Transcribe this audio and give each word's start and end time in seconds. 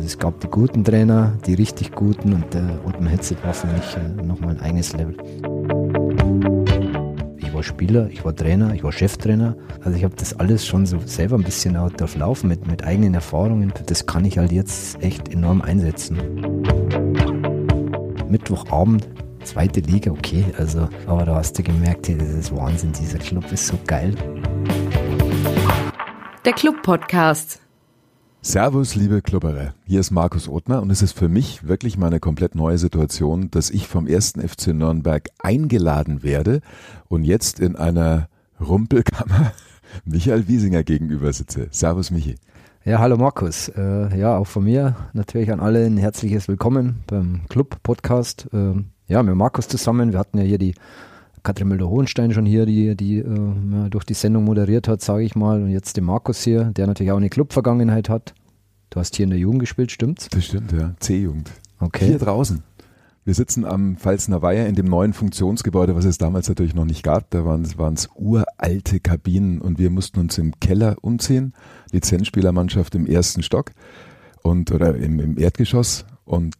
Also 0.00 0.08
es 0.08 0.18
gab 0.18 0.40
die 0.40 0.46
guten 0.46 0.82
Trainer, 0.82 1.36
die 1.44 1.52
richtig 1.52 1.92
guten 1.92 2.32
und 2.32 2.54
der 2.54 2.80
Ottmar 2.86 3.10
Hetze 3.10 3.36
war 3.44 3.52
für 3.52 3.66
mich 3.66 3.96
äh, 3.98 4.22
nochmal 4.22 4.56
ein 4.56 4.60
eigenes 4.60 4.94
Level. 4.94 5.14
Ich 7.36 7.52
war 7.52 7.62
Spieler, 7.62 8.08
ich 8.08 8.24
war 8.24 8.34
Trainer, 8.34 8.72
ich 8.72 8.82
war 8.82 8.92
Cheftrainer. 8.92 9.54
Also 9.84 9.98
ich 9.98 10.04
habe 10.04 10.14
das 10.16 10.40
alles 10.40 10.66
schon 10.66 10.86
so 10.86 11.00
selber 11.04 11.36
ein 11.36 11.42
bisschen 11.42 11.76
auch 11.76 11.90
durchlaufen 11.90 12.48
mit, 12.48 12.66
mit 12.66 12.82
eigenen 12.82 13.12
Erfahrungen. 13.12 13.74
Das 13.84 14.06
kann 14.06 14.24
ich 14.24 14.38
halt 14.38 14.52
jetzt 14.52 15.02
echt 15.02 15.28
enorm 15.28 15.60
einsetzen. 15.60 16.16
Mittwochabend, 18.30 19.06
zweite 19.44 19.80
Liga, 19.80 20.12
okay, 20.12 20.46
also, 20.56 20.88
aber 21.06 21.26
da 21.26 21.34
hast 21.34 21.58
du 21.58 21.62
gemerkt, 21.62 22.08
hey, 22.08 22.16
das 22.16 22.30
ist 22.30 22.56
Wahnsinn, 22.56 22.92
dieser 22.92 23.18
Club 23.18 23.52
ist 23.52 23.66
so 23.66 23.78
geil. 23.86 24.14
Der 26.46 26.54
Club-Podcast. 26.54 27.60
Servus, 28.42 28.94
liebe 28.94 29.20
Klubberer. 29.20 29.74
Hier 29.84 30.00
ist 30.00 30.12
Markus 30.12 30.48
Othmer 30.48 30.80
und 30.80 30.88
es 30.88 31.02
ist 31.02 31.12
für 31.12 31.28
mich 31.28 31.68
wirklich 31.68 31.98
mal 31.98 32.06
eine 32.06 32.20
komplett 32.20 32.54
neue 32.54 32.78
Situation, 32.78 33.50
dass 33.50 33.68
ich 33.68 33.86
vom 33.86 34.06
ersten 34.06 34.40
FC 34.40 34.68
Nürnberg 34.68 35.28
eingeladen 35.40 36.22
werde 36.22 36.62
und 37.08 37.24
jetzt 37.24 37.60
in 37.60 37.76
einer 37.76 38.30
Rumpelkammer 38.58 39.52
Michael 40.06 40.48
Wiesinger 40.48 40.84
gegenüber 40.84 41.34
sitze. 41.34 41.68
Servus, 41.70 42.10
Michi. 42.10 42.36
Ja, 42.82 42.98
hallo 43.00 43.18
Markus. 43.18 43.68
Äh, 43.68 44.18
ja, 44.18 44.38
auch 44.38 44.46
von 44.46 44.64
mir 44.64 44.96
natürlich 45.12 45.52
an 45.52 45.60
alle 45.60 45.84
ein 45.84 45.98
herzliches 45.98 46.48
Willkommen 46.48 47.04
beim 47.08 47.42
Club-Podcast. 47.50 48.48
Ähm, 48.54 48.86
ja, 49.06 49.22
mit 49.22 49.34
Markus 49.34 49.68
zusammen. 49.68 50.12
Wir 50.12 50.18
hatten 50.18 50.38
ja 50.38 50.44
hier 50.44 50.58
die 50.58 50.74
Katrin 51.42 51.68
Müller-Hohenstein 51.68 52.32
schon 52.32 52.46
hier, 52.46 52.66
die, 52.66 52.96
die 52.96 53.18
äh, 53.18 53.88
durch 53.90 54.04
die 54.04 54.14
Sendung 54.14 54.44
moderiert 54.44 54.88
hat, 54.88 55.00
sage 55.00 55.24
ich 55.24 55.34
mal. 55.34 55.62
Und 55.62 55.70
jetzt 55.70 55.96
den 55.96 56.04
Markus 56.04 56.42
hier, 56.42 56.64
der 56.64 56.86
natürlich 56.86 57.12
auch 57.12 57.16
eine 57.16 57.30
Club-Vergangenheit 57.30 58.08
hat. 58.08 58.34
Du 58.90 58.98
hast 58.98 59.16
hier 59.16 59.24
in 59.24 59.30
der 59.30 59.38
Jugend 59.38 59.60
gespielt, 59.60 59.92
stimmt's? 59.92 60.28
Das 60.30 60.44
stimmt, 60.44 60.72
ja. 60.72 60.94
C-Jugend. 60.98 61.50
Okay. 61.78 62.06
Hier 62.06 62.18
draußen. 62.18 62.62
Wir 63.24 63.34
sitzen 63.34 63.64
am 63.64 63.96
Pfalzner 63.96 64.42
Weiher 64.42 64.66
in 64.66 64.74
dem 64.74 64.86
neuen 64.86 65.12
Funktionsgebäude, 65.12 65.94
was 65.94 66.06
es 66.06 66.18
damals 66.18 66.48
natürlich 66.48 66.74
noch 66.74 66.86
nicht 66.86 67.02
gab. 67.02 67.30
Da 67.30 67.44
waren 67.44 67.62
es 67.62 68.08
uralte 68.14 68.98
Kabinen 68.98 69.60
und 69.60 69.78
wir 69.78 69.90
mussten 69.90 70.18
uns 70.20 70.38
im 70.38 70.58
Keller 70.58 70.96
umziehen. 71.02 71.52
Lizenzspielermannschaft 71.92 72.94
im 72.94 73.06
ersten 73.06 73.42
Stock 73.42 73.72
und 74.42 74.72
oder 74.72 74.96
im, 74.96 75.20
im 75.20 75.38
Erdgeschoss. 75.38 76.06
Und 76.24 76.56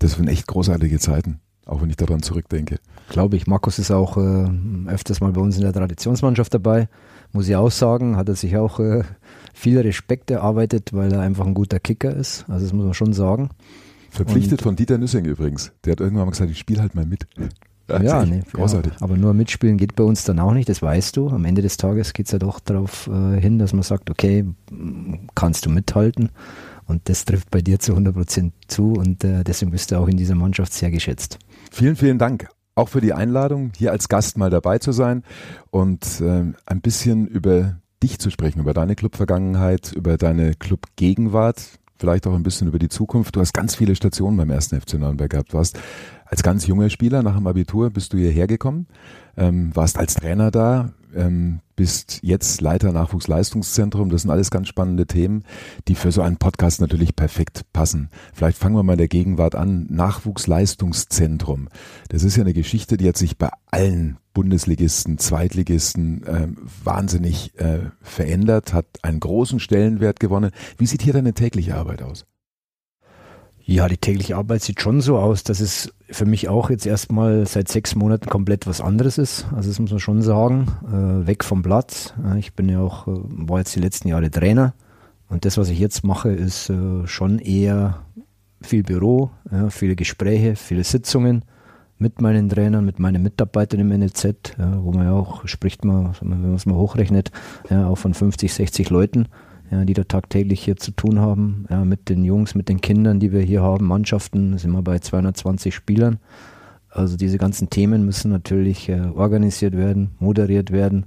das 0.00 0.18
waren 0.18 0.28
echt 0.28 0.46
großartige 0.46 0.98
Zeiten, 0.98 1.40
auch 1.66 1.82
wenn 1.82 1.90
ich 1.90 1.96
daran 1.96 2.22
zurückdenke. 2.22 2.78
Glaube 3.08 3.36
ich. 3.36 3.46
Markus 3.46 3.78
ist 3.78 3.90
auch 3.90 4.16
äh, 4.16 4.48
öfters 4.86 5.20
mal 5.20 5.32
bei 5.32 5.40
uns 5.40 5.56
in 5.56 5.62
der 5.62 5.72
Traditionsmannschaft 5.72 6.52
dabei. 6.54 6.88
Muss 7.32 7.48
ich 7.48 7.56
auch 7.56 7.70
sagen, 7.70 8.16
hat 8.16 8.28
er 8.28 8.34
sich 8.36 8.56
auch 8.56 8.78
äh, 8.80 9.02
viel 9.54 9.78
Respekt 9.80 10.30
erarbeitet, 10.30 10.92
weil 10.92 11.12
er 11.12 11.20
einfach 11.20 11.46
ein 11.46 11.54
guter 11.54 11.78
Kicker 11.80 12.14
ist. 12.14 12.44
Also 12.48 12.64
das 12.66 12.72
muss 12.72 12.84
man 12.84 12.94
schon 12.94 13.12
sagen. 13.12 13.50
Verpflichtet 14.10 14.60
Und- 14.60 14.62
von 14.62 14.76
Dieter 14.76 14.98
Nüssing 14.98 15.24
übrigens. 15.24 15.72
Der 15.84 15.92
hat 15.92 16.00
irgendwann 16.00 16.26
mal 16.26 16.32
gesagt, 16.32 16.50
ich 16.50 16.58
spiele 16.58 16.80
halt 16.82 16.94
mal 16.94 17.06
mit. 17.06 17.26
Das 17.86 18.02
Ja, 18.02 18.22
echt 18.22 18.30
nee, 18.30 18.42
großartig. 18.52 18.92
Ja, 18.92 18.98
aber 19.02 19.16
nur 19.16 19.34
mitspielen 19.34 19.76
geht 19.76 19.96
bei 19.96 20.04
uns 20.04 20.24
dann 20.24 20.38
auch 20.38 20.52
nicht, 20.52 20.68
das 20.68 20.82
weißt 20.82 21.16
du. 21.16 21.28
Am 21.30 21.44
Ende 21.44 21.62
des 21.62 21.76
Tages 21.76 22.12
geht 22.12 22.26
es 22.26 22.32
ja 22.32 22.38
doch 22.38 22.60
darauf 22.60 23.08
äh, 23.08 23.40
hin, 23.40 23.58
dass 23.58 23.72
man 23.72 23.82
sagt, 23.82 24.08
okay, 24.10 24.44
kannst 25.34 25.66
du 25.66 25.70
mithalten? 25.70 26.30
Und 26.86 27.08
das 27.08 27.24
trifft 27.24 27.50
bei 27.50 27.62
dir 27.62 27.78
zu 27.78 27.94
100% 27.94 28.50
zu 28.68 28.92
und 28.92 29.24
äh, 29.24 29.44
deswegen 29.44 29.70
bist 29.70 29.90
du 29.90 29.96
auch 29.98 30.08
in 30.08 30.16
dieser 30.16 30.34
Mannschaft 30.34 30.72
sehr 30.72 30.90
geschätzt. 30.90 31.38
Vielen, 31.72 31.96
vielen 31.96 32.18
Dank 32.18 32.48
auch 32.74 32.90
für 32.90 33.00
die 33.00 33.14
Einladung, 33.14 33.72
hier 33.74 33.92
als 33.92 34.10
Gast 34.10 34.36
mal 34.36 34.50
dabei 34.50 34.78
zu 34.78 34.92
sein 34.92 35.22
und 35.70 36.20
ähm, 36.20 36.54
ein 36.66 36.82
bisschen 36.82 37.26
über 37.26 37.76
dich 38.02 38.18
zu 38.18 38.28
sprechen, 38.28 38.60
über 38.60 38.74
deine 38.74 38.94
Clubvergangenheit, 38.94 39.90
über 39.92 40.18
deine 40.18 40.52
Clubgegenwart, 40.54 41.62
vielleicht 41.98 42.26
auch 42.26 42.34
ein 42.34 42.42
bisschen 42.42 42.68
über 42.68 42.78
die 42.78 42.90
Zukunft. 42.90 43.36
Du 43.36 43.40
hast 43.40 43.54
ganz 43.54 43.74
viele 43.74 43.96
Stationen 43.96 44.36
beim 44.36 44.50
ersten 44.50 44.78
FC 44.78 44.94
Nürnberg 44.94 45.30
gehabt. 45.30 45.54
Du 45.54 45.56
warst 45.56 45.78
als 46.32 46.42
ganz 46.42 46.66
junger 46.66 46.88
Spieler 46.88 47.22
nach 47.22 47.36
dem 47.36 47.46
Abitur 47.46 47.90
bist 47.90 48.14
du 48.14 48.16
hierher 48.16 48.46
gekommen, 48.46 48.86
ähm, 49.36 49.70
warst 49.76 49.98
als 49.98 50.14
Trainer 50.14 50.50
da, 50.50 50.94
ähm, 51.14 51.60
bist 51.76 52.20
jetzt 52.22 52.62
Leiter 52.62 52.90
Nachwuchsleistungszentrum. 52.90 54.08
Das 54.08 54.22
sind 54.22 54.30
alles 54.30 54.50
ganz 54.50 54.68
spannende 54.68 55.06
Themen, 55.06 55.44
die 55.88 55.94
für 55.94 56.10
so 56.10 56.22
einen 56.22 56.38
Podcast 56.38 56.80
natürlich 56.80 57.14
perfekt 57.14 57.66
passen. 57.74 58.08
Vielleicht 58.32 58.56
fangen 58.56 58.74
wir 58.74 58.82
mal 58.82 58.94
in 58.94 58.98
der 58.98 59.08
Gegenwart 59.08 59.54
an. 59.54 59.86
Nachwuchsleistungszentrum. 59.90 61.68
Das 62.08 62.22
ist 62.22 62.36
ja 62.36 62.44
eine 62.44 62.54
Geschichte, 62.54 62.96
die 62.96 63.08
hat 63.08 63.18
sich 63.18 63.36
bei 63.36 63.50
allen 63.70 64.16
Bundesligisten, 64.32 65.18
Zweitligisten 65.18 66.24
ähm, 66.26 66.56
wahnsinnig 66.82 67.52
äh, 67.60 67.90
verändert, 68.00 68.72
hat 68.72 68.86
einen 69.02 69.20
großen 69.20 69.60
Stellenwert 69.60 70.18
gewonnen. 70.18 70.50
Wie 70.78 70.86
sieht 70.86 71.02
hier 71.02 71.12
deine 71.12 71.34
tägliche 71.34 71.74
Arbeit 71.74 72.00
aus? 72.00 72.24
Ja, 73.64 73.88
die 73.88 73.96
tägliche 73.96 74.36
Arbeit 74.36 74.62
sieht 74.62 74.80
schon 74.80 75.00
so 75.00 75.18
aus, 75.18 75.44
dass 75.44 75.60
es 75.60 75.92
für 76.10 76.26
mich 76.26 76.48
auch 76.48 76.68
jetzt 76.68 76.84
erstmal 76.84 77.46
seit 77.46 77.68
sechs 77.68 77.94
Monaten 77.94 78.28
komplett 78.28 78.66
was 78.66 78.80
anderes 78.80 79.18
ist. 79.18 79.46
Also 79.54 79.70
das 79.70 79.78
muss 79.78 79.90
man 79.90 80.00
schon 80.00 80.22
sagen. 80.22 80.66
Äh, 80.86 81.26
weg 81.26 81.44
vom 81.44 81.62
Platz. 81.62 82.12
Ich 82.38 82.54
bin 82.54 82.68
ja 82.68 82.80
auch, 82.80 83.06
äh, 83.06 83.12
war 83.14 83.58
jetzt 83.58 83.74
die 83.76 83.80
letzten 83.80 84.08
Jahre 84.08 84.30
Trainer. 84.30 84.74
Und 85.28 85.44
das, 85.44 85.56
was 85.56 85.68
ich 85.68 85.78
jetzt 85.78 86.04
mache, 86.04 86.30
ist 86.30 86.70
äh, 86.70 87.06
schon 87.06 87.38
eher 87.38 88.02
viel 88.60 88.82
Büro, 88.82 89.30
ja, 89.50 89.70
viele 89.70 89.96
Gespräche, 89.96 90.56
viele 90.56 90.84
Sitzungen 90.84 91.44
mit 91.98 92.20
meinen 92.20 92.48
Trainern, 92.48 92.84
mit 92.84 92.98
meinen 92.98 93.22
Mitarbeitern 93.22 93.80
im 93.80 93.88
NLZ, 93.88 94.56
ja, 94.58 94.82
wo 94.82 94.92
man 94.92 95.06
ja 95.06 95.12
auch, 95.12 95.46
spricht 95.46 95.84
man, 95.84 96.14
wenn 96.20 96.42
man 96.42 96.54
es 96.54 96.66
mal 96.66 96.76
hochrechnet, 96.76 97.30
ja, 97.70 97.86
auch 97.86 97.96
von 97.96 98.12
50, 98.12 98.52
60 98.52 98.90
Leuten, 98.90 99.28
ja, 99.70 99.84
die 99.84 99.94
da 99.94 100.04
tagtäglich 100.04 100.62
hier 100.62 100.76
zu 100.76 100.90
tun 100.90 101.18
haben, 101.18 101.66
ja, 101.70 101.84
mit 101.84 102.08
den 102.08 102.24
Jungs, 102.24 102.54
mit 102.54 102.68
den 102.68 102.80
Kindern, 102.80 103.20
die 103.20 103.32
wir 103.32 103.40
hier 103.40 103.62
haben, 103.62 103.86
Mannschaften, 103.86 104.58
sind 104.58 104.72
wir 104.72 104.82
bei 104.82 104.98
220 104.98 105.74
Spielern. 105.74 106.18
Also 106.90 107.16
diese 107.16 107.38
ganzen 107.38 107.70
Themen 107.70 108.04
müssen 108.04 108.30
natürlich 108.30 108.88
äh, 108.88 109.00
organisiert 109.14 109.76
werden, 109.76 110.10
moderiert 110.18 110.70
werden, 110.70 111.06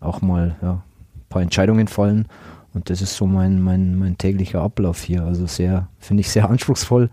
auch 0.00 0.20
mal 0.20 0.56
ja, 0.60 0.82
ein 1.14 1.28
paar 1.28 1.42
Entscheidungen 1.42 1.88
fallen. 1.88 2.26
Und 2.74 2.90
das 2.90 3.02
ist 3.02 3.16
so 3.16 3.26
mein, 3.26 3.60
mein, 3.60 3.96
mein 3.98 4.18
täglicher 4.18 4.60
Ablauf 4.60 5.02
hier. 5.02 5.24
Also 5.24 5.46
sehr, 5.46 5.88
finde 5.98 6.20
ich 6.22 6.30
sehr 6.30 6.50
anspruchsvoll, 6.50 7.10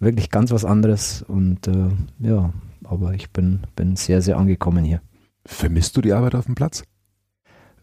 wirklich 0.00 0.30
ganz 0.30 0.50
was 0.50 0.64
anderes. 0.64 1.22
Und 1.22 1.68
äh, 1.68 1.88
ja, 2.20 2.52
aber 2.84 3.14
ich 3.14 3.30
bin, 3.30 3.60
bin 3.76 3.96
sehr, 3.96 4.22
sehr 4.22 4.38
angekommen 4.38 4.84
hier. 4.84 5.00
Vermisst 5.44 5.96
du 5.96 6.00
die 6.00 6.12
Arbeit 6.12 6.34
auf 6.34 6.46
dem 6.46 6.54
Platz? 6.54 6.84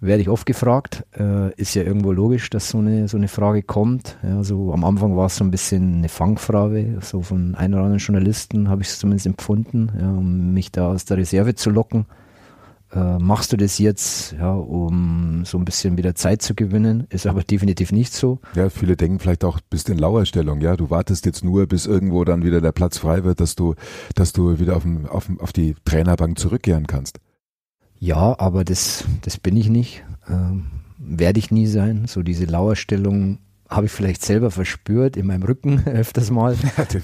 Werde 0.01 0.21
ich 0.21 0.29
oft 0.29 0.45
gefragt. 0.45 1.05
Äh, 1.17 1.53
ist 1.55 1.75
ja 1.75 1.83
irgendwo 1.83 2.13
logisch, 2.13 2.49
dass 2.49 2.69
so 2.69 2.77
eine, 2.77 3.07
so 3.09 3.17
eine 3.17 3.27
Frage 3.27 3.63
kommt. 3.63 4.17
Ja, 4.23 4.43
so 4.43 4.71
am 4.71 4.85
Anfang 4.85 5.17
war 5.17 5.25
es 5.25 5.35
so 5.35 5.43
ein 5.43 5.51
bisschen 5.51 5.95
eine 5.95 6.09
Fangfrage. 6.09 6.99
So 7.01 7.21
von 7.21 7.55
ein 7.55 7.73
oder 7.73 7.83
anderen 7.83 7.99
Journalisten 7.99 8.69
habe 8.69 8.81
ich 8.81 8.87
es 8.87 8.99
zumindest 8.99 9.25
empfunden, 9.25 9.91
ja, 9.99 10.09
um 10.09 10.53
mich 10.53 10.71
da 10.71 10.87
aus 10.87 11.03
der 11.05 11.17
Reserve 11.17 11.55
zu 11.55 11.69
locken. 11.69 12.05
Äh, 12.91 13.19
machst 13.19 13.53
du 13.53 13.57
das 13.57 13.77
jetzt, 13.77 14.33
ja, 14.33 14.51
um 14.51 15.43
so 15.45 15.57
ein 15.59 15.65
bisschen 15.65 15.97
wieder 15.97 16.15
Zeit 16.15 16.41
zu 16.41 16.55
gewinnen? 16.55 17.05
Ist 17.09 17.27
aber 17.27 17.43
definitiv 17.43 17.91
nicht 17.91 18.13
so. 18.13 18.39
Ja, 18.55 18.69
viele 18.69 18.95
denken 18.95 19.19
vielleicht 19.19 19.43
auch, 19.43 19.59
bist 19.69 19.89
in 19.89 19.99
Lauerstellung, 19.99 20.61
ja. 20.61 20.75
Du 20.75 20.89
wartest 20.89 21.25
jetzt 21.25 21.43
nur, 21.43 21.67
bis 21.67 21.85
irgendwo 21.85 22.23
dann 22.23 22.43
wieder 22.43 22.61
der 22.61 22.71
Platz 22.71 22.97
frei 22.97 23.23
wird, 23.25 23.41
dass 23.41 23.55
du, 23.55 23.75
dass 24.15 24.33
du 24.33 24.59
wieder 24.59 24.75
auf, 24.75 24.83
dem, 24.83 25.05
auf, 25.05 25.29
auf 25.39 25.53
die 25.53 25.75
Trainerbank 25.85 26.39
zurückkehren 26.39 26.87
kannst. 26.87 27.19
Ja, 27.99 28.35
aber 28.39 28.63
das, 28.63 29.05
das 29.21 29.37
bin 29.37 29.57
ich 29.57 29.69
nicht. 29.69 30.03
Ähm, 30.29 30.67
Werde 30.97 31.39
ich 31.39 31.51
nie 31.51 31.67
sein. 31.67 32.05
So 32.07 32.23
diese 32.23 32.45
Lauerstellung 32.45 33.39
habe 33.69 33.85
ich 33.85 33.91
vielleicht 33.91 34.25
selber 34.25 34.49
verspürt 34.49 35.15
in 35.15 35.27
meinem 35.27 35.43
Rücken 35.43 35.83
öfters 35.85 36.31
mal. 36.31 36.55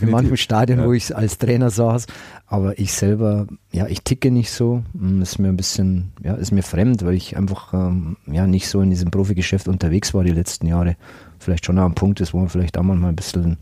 in 0.02 0.10
manchen 0.10 0.36
Stadien, 0.36 0.80
Ja. 0.80 0.86
wo 0.88 0.94
ich 0.94 1.16
als 1.16 1.38
Trainer 1.38 1.70
saß. 1.70 2.08
Aber 2.48 2.80
ich 2.80 2.92
selber, 2.94 3.46
ja, 3.72 3.86
ich 3.88 4.02
ticke 4.04 4.32
nicht 4.32 4.50
so. 4.52 4.84
Mm, 4.94 5.22
Ist 5.22 5.38
mir 5.38 5.50
ein 5.50 5.58
bisschen, 5.58 6.12
ja, 6.24 6.34
ist 6.34 6.52
mir 6.52 6.64
fremd, 6.64 7.06
weil 7.06 7.14
ich 7.14 7.38
einfach 7.38 7.74
ähm, 7.74 8.18
ja 8.26 8.48
nicht 8.48 8.68
so 8.68 8.82
in 8.82 8.90
diesem 8.90 9.12
Profigeschäft 9.12 9.68
unterwegs 9.68 10.14
war 10.16 10.24
die 10.24 10.32
letzten 10.32 10.66
Jahre. 10.68 10.96
Vielleicht 11.38 11.66
schon 11.66 11.78
ein 11.78 11.94
Punkt 11.94 12.20
ist, 12.22 12.34
wo 12.34 12.40
man 12.40 12.50
vielleicht 12.50 12.78
auch 12.80 12.84
mal 12.84 12.98
ein 13.04 13.16
bisschen 13.16 13.58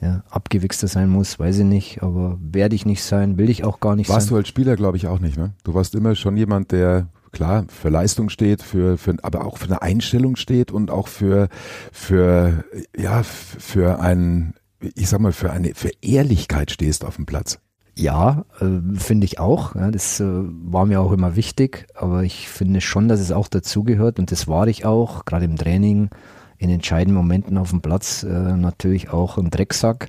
ja, 0.00 0.24
abgewichster 0.30 0.88
sein 0.88 1.08
muss, 1.08 1.38
weiß 1.38 1.58
ich 1.58 1.64
nicht. 1.64 2.02
Aber 2.02 2.36
werde 2.42 2.74
ich 2.74 2.84
nicht 2.84 3.04
sein, 3.04 3.38
will 3.38 3.48
ich 3.48 3.62
auch 3.62 3.78
gar 3.78 3.94
nicht 3.94 4.08
Warst 4.08 4.26
sein. 4.26 4.30
du 4.34 4.36
als 4.38 4.48
Spieler, 4.48 4.74
glaube 4.74 4.96
ich, 4.96 5.06
auch 5.06 5.20
nicht, 5.20 5.36
ne? 5.36 5.52
Du 5.62 5.74
warst 5.74 5.94
immer 5.94 6.16
schon 6.16 6.36
jemand, 6.36 6.72
der 6.72 7.06
klar 7.32 7.64
für 7.68 7.88
Leistung 7.88 8.28
steht, 8.28 8.62
für, 8.62 8.98
für 8.98 9.16
aber 9.22 9.44
auch 9.44 9.58
für 9.58 9.66
eine 9.66 9.82
Einstellung 9.82 10.36
steht 10.36 10.70
und 10.70 10.90
auch 10.90 11.08
für 11.08 11.48
für 11.92 12.64
ja 12.96 13.22
für 13.22 14.00
ein 14.00 14.54
ich 14.94 15.08
sag 15.08 15.20
mal 15.20 15.32
für 15.32 15.50
eine 15.50 15.74
für 15.74 15.90
Ehrlichkeit 16.02 16.70
stehst 16.70 17.04
auf 17.04 17.16
dem 17.16 17.26
Platz. 17.26 17.58
Ja, 17.96 18.44
äh, 18.60 18.98
finde 18.98 19.26
ich 19.26 19.38
auch. 19.38 19.74
Ja, 19.74 19.90
das 19.90 20.20
äh, 20.20 20.24
war 20.24 20.86
mir 20.86 21.00
auch 21.00 21.12
immer 21.12 21.36
wichtig, 21.36 21.86
aber 21.94 22.22
ich 22.22 22.48
finde 22.48 22.80
schon, 22.80 23.08
dass 23.08 23.20
es 23.20 23.32
auch 23.32 23.48
dazugehört 23.48 24.18
und 24.18 24.30
das 24.30 24.48
war 24.48 24.68
ich 24.68 24.86
auch, 24.86 25.24
gerade 25.24 25.44
im 25.44 25.56
Training, 25.56 26.08
in 26.56 26.70
entscheidenden 26.70 27.16
Momenten 27.16 27.58
auf 27.58 27.70
dem 27.70 27.80
Platz 27.80 28.22
äh, 28.22 28.28
natürlich 28.28 29.10
auch 29.10 29.38
ein 29.38 29.50
Drecksack, 29.50 30.08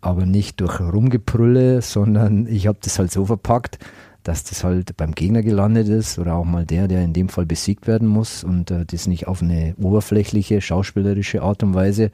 aber 0.00 0.26
nicht 0.26 0.60
durch 0.60 0.80
Rumgebrülle, 0.80 1.82
sondern 1.82 2.46
ich 2.46 2.66
habe 2.66 2.78
das 2.82 2.98
halt 2.98 3.12
so 3.12 3.26
verpackt, 3.26 3.78
dass 4.22 4.44
das 4.44 4.64
halt 4.64 4.96
beim 4.96 5.12
Gegner 5.12 5.42
gelandet 5.42 5.88
ist 5.88 6.18
oder 6.18 6.34
auch 6.34 6.44
mal 6.44 6.66
der, 6.66 6.88
der 6.88 7.02
in 7.02 7.12
dem 7.12 7.28
Fall 7.28 7.46
besiegt 7.46 7.86
werden 7.86 8.08
muss 8.08 8.44
und 8.44 8.70
äh, 8.70 8.84
das 8.84 9.06
nicht 9.06 9.26
auf 9.26 9.42
eine 9.42 9.74
oberflächliche, 9.80 10.60
schauspielerische 10.60 11.42
Art 11.42 11.62
und 11.62 11.74
Weise, 11.74 12.10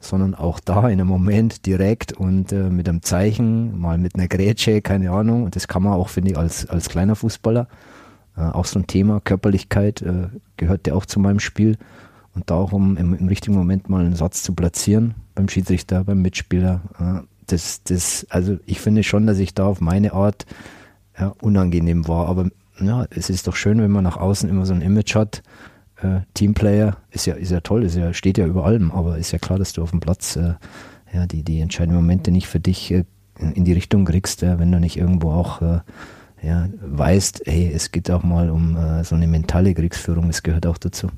sondern 0.00 0.34
auch 0.34 0.60
da 0.60 0.88
in 0.88 1.00
einem 1.00 1.08
Moment 1.08 1.66
direkt 1.66 2.12
und 2.12 2.52
äh, 2.52 2.70
mit 2.70 2.88
einem 2.88 3.02
Zeichen, 3.02 3.78
mal 3.78 3.98
mit 3.98 4.14
einer 4.14 4.28
Grätsche, 4.28 4.82
keine 4.82 5.10
Ahnung. 5.10 5.44
Und 5.44 5.56
das 5.56 5.68
kann 5.68 5.82
man 5.82 5.94
auch, 5.94 6.08
finde 6.08 6.32
ich, 6.32 6.38
als, 6.38 6.66
als 6.68 6.88
kleiner 6.88 7.16
Fußballer. 7.16 7.68
Äh, 8.36 8.40
auch 8.42 8.66
so 8.66 8.78
ein 8.78 8.86
Thema, 8.86 9.20
Körperlichkeit 9.20 10.02
äh, 10.02 10.28
gehört 10.56 10.86
ja 10.86 10.94
auch 10.94 11.06
zu 11.06 11.20
meinem 11.20 11.40
Spiel. 11.40 11.78
Und 12.34 12.50
da 12.50 12.56
auch, 12.56 12.72
um 12.72 12.96
im, 12.96 13.14
im, 13.14 13.28
richtigen 13.28 13.56
Moment 13.56 13.88
mal 13.88 14.04
einen 14.04 14.16
Satz 14.16 14.42
zu 14.42 14.54
platzieren 14.54 15.14
beim 15.34 15.48
Schiedsrichter, 15.48 16.04
beim 16.04 16.20
Mitspieler. 16.20 16.80
Äh, 16.98 17.26
das, 17.46 17.82
das, 17.84 18.26
also 18.30 18.58
ich 18.66 18.80
finde 18.80 19.02
schon, 19.02 19.26
dass 19.26 19.38
ich 19.38 19.54
da 19.54 19.66
auf 19.66 19.80
meine 19.80 20.12
Art 20.12 20.46
ja, 21.18 21.34
unangenehm 21.40 22.08
war. 22.08 22.28
Aber 22.28 22.48
ja, 22.80 23.06
es 23.10 23.30
ist 23.30 23.46
doch 23.46 23.56
schön, 23.56 23.80
wenn 23.80 23.90
man 23.90 24.04
nach 24.04 24.16
außen 24.16 24.48
immer 24.48 24.66
so 24.66 24.74
ein 24.74 24.82
Image 24.82 25.14
hat. 25.14 25.42
Äh, 26.02 26.20
Teamplayer 26.34 26.96
ist 27.10 27.26
ja, 27.26 27.34
ist 27.34 27.50
ja 27.50 27.60
toll, 27.60 27.84
ist 27.84 27.96
ja, 27.96 28.12
steht 28.12 28.38
ja 28.38 28.46
über 28.46 28.64
allem, 28.64 28.90
aber 28.90 29.18
ist 29.18 29.32
ja 29.32 29.38
klar, 29.38 29.58
dass 29.58 29.72
du 29.72 29.82
auf 29.82 29.90
dem 29.90 30.00
Platz 30.00 30.36
äh, 30.36 30.54
ja, 31.12 31.26
die, 31.26 31.42
die 31.42 31.60
entscheidenden 31.60 32.00
Momente 32.00 32.30
nicht 32.30 32.48
für 32.48 32.60
dich 32.60 32.90
äh, 32.90 33.04
in 33.38 33.64
die 33.64 33.72
Richtung 33.72 34.04
kriegst, 34.04 34.42
ja, 34.42 34.58
wenn 34.58 34.72
du 34.72 34.80
nicht 34.80 34.96
irgendwo 34.96 35.30
auch 35.30 35.62
äh, 35.62 35.80
ja, 36.42 36.68
weißt, 36.80 37.42
hey, 37.46 37.72
es 37.72 37.90
geht 37.90 38.10
auch 38.10 38.22
mal 38.22 38.50
um 38.50 38.76
äh, 38.76 39.04
so 39.04 39.14
eine 39.14 39.26
mentale 39.26 39.72
Kriegsführung, 39.72 40.26
das 40.26 40.42
gehört 40.42 40.66
auch 40.66 40.78
dazu 40.78 41.08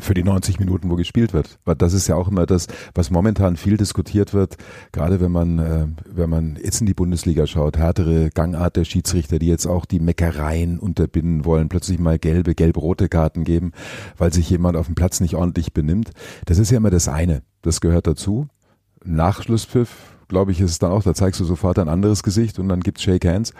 für 0.00 0.14
die 0.14 0.24
90 0.24 0.58
Minuten, 0.58 0.90
wo 0.90 0.96
gespielt 0.96 1.32
wird. 1.32 1.58
Weil 1.64 1.76
das 1.76 1.92
ist 1.92 2.08
ja 2.08 2.16
auch 2.16 2.28
immer 2.28 2.46
das, 2.46 2.66
was 2.94 3.10
momentan 3.10 3.56
viel 3.56 3.76
diskutiert 3.76 4.34
wird, 4.34 4.56
gerade 4.92 5.20
wenn 5.20 5.32
man, 5.32 5.58
äh, 5.58 5.86
wenn 6.06 6.30
man 6.30 6.58
jetzt 6.62 6.80
in 6.80 6.86
die 6.86 6.94
Bundesliga 6.94 7.46
schaut, 7.46 7.76
härtere 7.76 8.30
Gangart 8.30 8.76
der 8.76 8.84
Schiedsrichter, 8.84 9.38
die 9.38 9.46
jetzt 9.46 9.66
auch 9.66 9.84
die 9.84 10.00
Meckereien 10.00 10.78
unterbinden 10.78 11.44
wollen, 11.44 11.68
plötzlich 11.68 11.98
mal 11.98 12.18
gelbe, 12.18 12.54
gelb-rote 12.54 13.08
Karten 13.08 13.44
geben, 13.44 13.72
weil 14.16 14.32
sich 14.32 14.48
jemand 14.50 14.76
auf 14.76 14.86
dem 14.86 14.94
Platz 14.94 15.20
nicht 15.20 15.34
ordentlich 15.34 15.72
benimmt. 15.72 16.10
Das 16.46 16.58
ist 16.58 16.70
ja 16.70 16.78
immer 16.78 16.90
das 16.90 17.08
eine. 17.08 17.42
Das 17.62 17.80
gehört 17.80 18.06
dazu. 18.06 18.48
Nach 19.04 19.42
Schlusspfiff, 19.42 20.16
glaube 20.28 20.52
ich, 20.52 20.60
ist 20.60 20.70
es 20.70 20.78
dann 20.78 20.92
auch, 20.92 21.02
da 21.02 21.14
zeigst 21.14 21.40
du 21.40 21.44
sofort 21.44 21.78
ein 21.78 21.88
anderes 21.88 22.22
Gesicht 22.22 22.58
und 22.58 22.68
dann 22.68 22.80
gibt's 22.80 23.02
Shake 23.02 23.26
Hands 23.26 23.52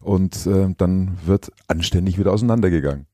und 0.00 0.46
äh, 0.46 0.74
dann 0.76 1.18
wird 1.24 1.50
anständig 1.68 2.18
wieder 2.18 2.32
auseinandergegangen. 2.32 3.06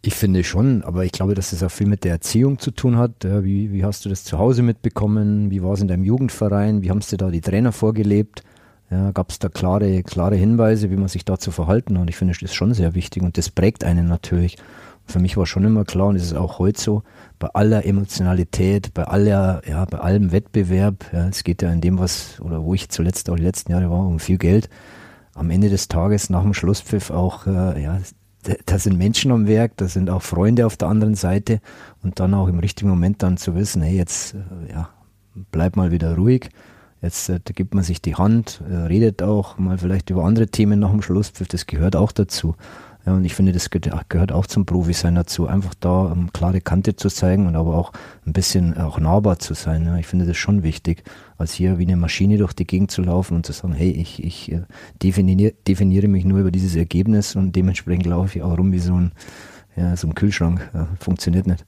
Ich 0.00 0.14
finde 0.14 0.44
schon, 0.44 0.84
aber 0.84 1.04
ich 1.04 1.12
glaube, 1.12 1.34
dass 1.34 1.52
es 1.52 1.62
auch 1.62 1.70
viel 1.70 1.88
mit 1.88 2.04
der 2.04 2.12
Erziehung 2.12 2.58
zu 2.58 2.70
tun 2.70 2.96
hat. 2.96 3.24
Wie, 3.24 3.72
wie 3.72 3.84
hast 3.84 4.04
du 4.04 4.08
das 4.08 4.22
zu 4.22 4.38
Hause 4.38 4.62
mitbekommen? 4.62 5.50
Wie 5.50 5.62
war 5.62 5.72
es 5.72 5.80
in 5.80 5.88
deinem 5.88 6.04
Jugendverein? 6.04 6.82
Wie 6.82 6.90
haben 6.90 6.98
es 6.98 7.08
dir 7.08 7.16
da 7.16 7.30
die 7.30 7.40
Trainer 7.40 7.72
vorgelebt? 7.72 8.44
Ja, 8.90 9.10
Gab 9.10 9.30
es 9.30 9.38
da 9.38 9.48
klare, 9.48 10.02
klare 10.02 10.36
Hinweise, 10.36 10.90
wie 10.90 10.96
man 10.96 11.08
sich 11.08 11.24
da 11.24 11.36
zu 11.38 11.50
verhalten 11.50 11.98
hat? 11.98 12.08
Ich 12.08 12.16
finde, 12.16 12.32
das 12.32 12.42
ist 12.42 12.54
schon 12.54 12.74
sehr 12.74 12.94
wichtig 12.94 13.22
und 13.22 13.36
das 13.36 13.50
prägt 13.50 13.84
einen 13.84 14.06
natürlich. 14.06 14.56
Für 15.04 15.18
mich 15.18 15.36
war 15.36 15.46
schon 15.46 15.64
immer 15.64 15.84
klar, 15.84 16.08
und 16.08 16.16
es 16.16 16.24
ist 16.24 16.34
auch 16.34 16.58
heute 16.58 16.80
so, 16.80 17.02
bei 17.38 17.48
aller 17.48 17.84
Emotionalität, 17.84 18.92
bei 18.94 19.04
aller, 19.04 19.62
ja, 19.66 19.84
bei 19.86 19.98
allem 19.98 20.32
Wettbewerb, 20.32 21.06
ja, 21.12 21.28
es 21.28 21.44
geht 21.44 21.62
ja 21.62 21.72
in 21.72 21.80
dem, 21.80 21.98
was, 21.98 22.40
oder 22.40 22.62
wo 22.62 22.74
ich 22.74 22.90
zuletzt 22.90 23.28
auch 23.30 23.36
die 23.36 23.42
letzten 23.42 23.72
Jahre 23.72 23.90
war, 23.90 24.06
um 24.06 24.20
viel 24.20 24.38
Geld. 24.38 24.68
Am 25.34 25.50
Ende 25.50 25.70
des 25.70 25.88
Tages, 25.88 26.30
nach 26.30 26.42
dem 26.42 26.52
Schlusspfiff 26.52 27.10
auch, 27.10 27.46
äh, 27.46 27.82
ja, 27.82 28.00
da 28.66 28.78
sind 28.78 28.98
Menschen 28.98 29.32
am 29.32 29.46
Werk, 29.46 29.72
da 29.76 29.88
sind 29.88 30.10
auch 30.10 30.22
Freunde 30.22 30.66
auf 30.66 30.76
der 30.76 30.88
anderen 30.88 31.14
Seite 31.14 31.60
und 32.02 32.20
dann 32.20 32.34
auch 32.34 32.48
im 32.48 32.58
richtigen 32.58 32.88
Moment 32.88 33.22
dann 33.22 33.36
zu 33.36 33.54
wissen, 33.54 33.82
hey, 33.82 33.96
jetzt 33.96 34.34
äh, 34.34 34.72
ja, 34.72 34.88
bleib 35.50 35.76
mal 35.76 35.90
wieder 35.90 36.16
ruhig, 36.16 36.50
jetzt 37.02 37.28
äh, 37.28 37.40
gibt 37.44 37.74
man 37.74 37.84
sich 37.84 38.00
die 38.00 38.14
Hand, 38.14 38.62
äh, 38.68 38.74
redet 38.74 39.22
auch 39.22 39.58
mal 39.58 39.78
vielleicht 39.78 40.10
über 40.10 40.24
andere 40.24 40.48
Themen 40.48 40.78
nach 40.78 40.90
dem 40.90 41.02
Schlusspfiff, 41.02 41.48
das 41.48 41.66
gehört 41.66 41.96
auch 41.96 42.12
dazu. 42.12 42.54
Und 43.12 43.24
ich 43.24 43.34
finde, 43.34 43.52
das 43.52 43.70
gehört 43.70 44.32
auch 44.32 44.46
zum 44.46 44.66
Profi-Sein 44.66 45.14
dazu, 45.14 45.46
einfach 45.46 45.74
da 45.74 46.12
ähm, 46.12 46.32
klare 46.32 46.60
Kante 46.60 46.96
zu 46.96 47.08
zeigen 47.08 47.46
und 47.46 47.56
aber 47.56 47.76
auch 47.76 47.92
ein 48.26 48.32
bisschen 48.32 48.76
auch 48.76 48.98
nahbar 48.98 49.38
zu 49.38 49.54
sein. 49.54 49.86
Ja. 49.86 49.96
Ich 49.96 50.06
finde 50.06 50.26
das 50.26 50.36
schon 50.36 50.62
wichtig, 50.62 51.02
als 51.36 51.52
hier 51.52 51.78
wie 51.78 51.86
eine 51.86 51.96
Maschine 51.96 52.38
durch 52.38 52.52
die 52.52 52.66
Gegend 52.66 52.90
zu 52.90 53.02
laufen 53.02 53.36
und 53.36 53.46
zu 53.46 53.52
sagen, 53.52 53.74
hey, 53.74 53.90
ich, 53.90 54.22
ich 54.22 54.52
äh, 54.52 54.62
definiere, 55.02 56.08
mich 56.08 56.24
nur 56.24 56.40
über 56.40 56.50
dieses 56.50 56.74
Ergebnis 56.76 57.36
und 57.36 57.54
dementsprechend 57.54 58.06
laufe 58.06 58.38
ich 58.38 58.42
auch 58.42 58.56
rum 58.56 58.72
wie 58.72 58.78
so 58.78 58.94
ein, 58.94 59.12
ja, 59.76 59.96
so 59.96 60.08
ein 60.08 60.14
Kühlschrank. 60.14 60.70
Ja, 60.74 60.88
funktioniert 60.98 61.46
nicht. 61.46 61.64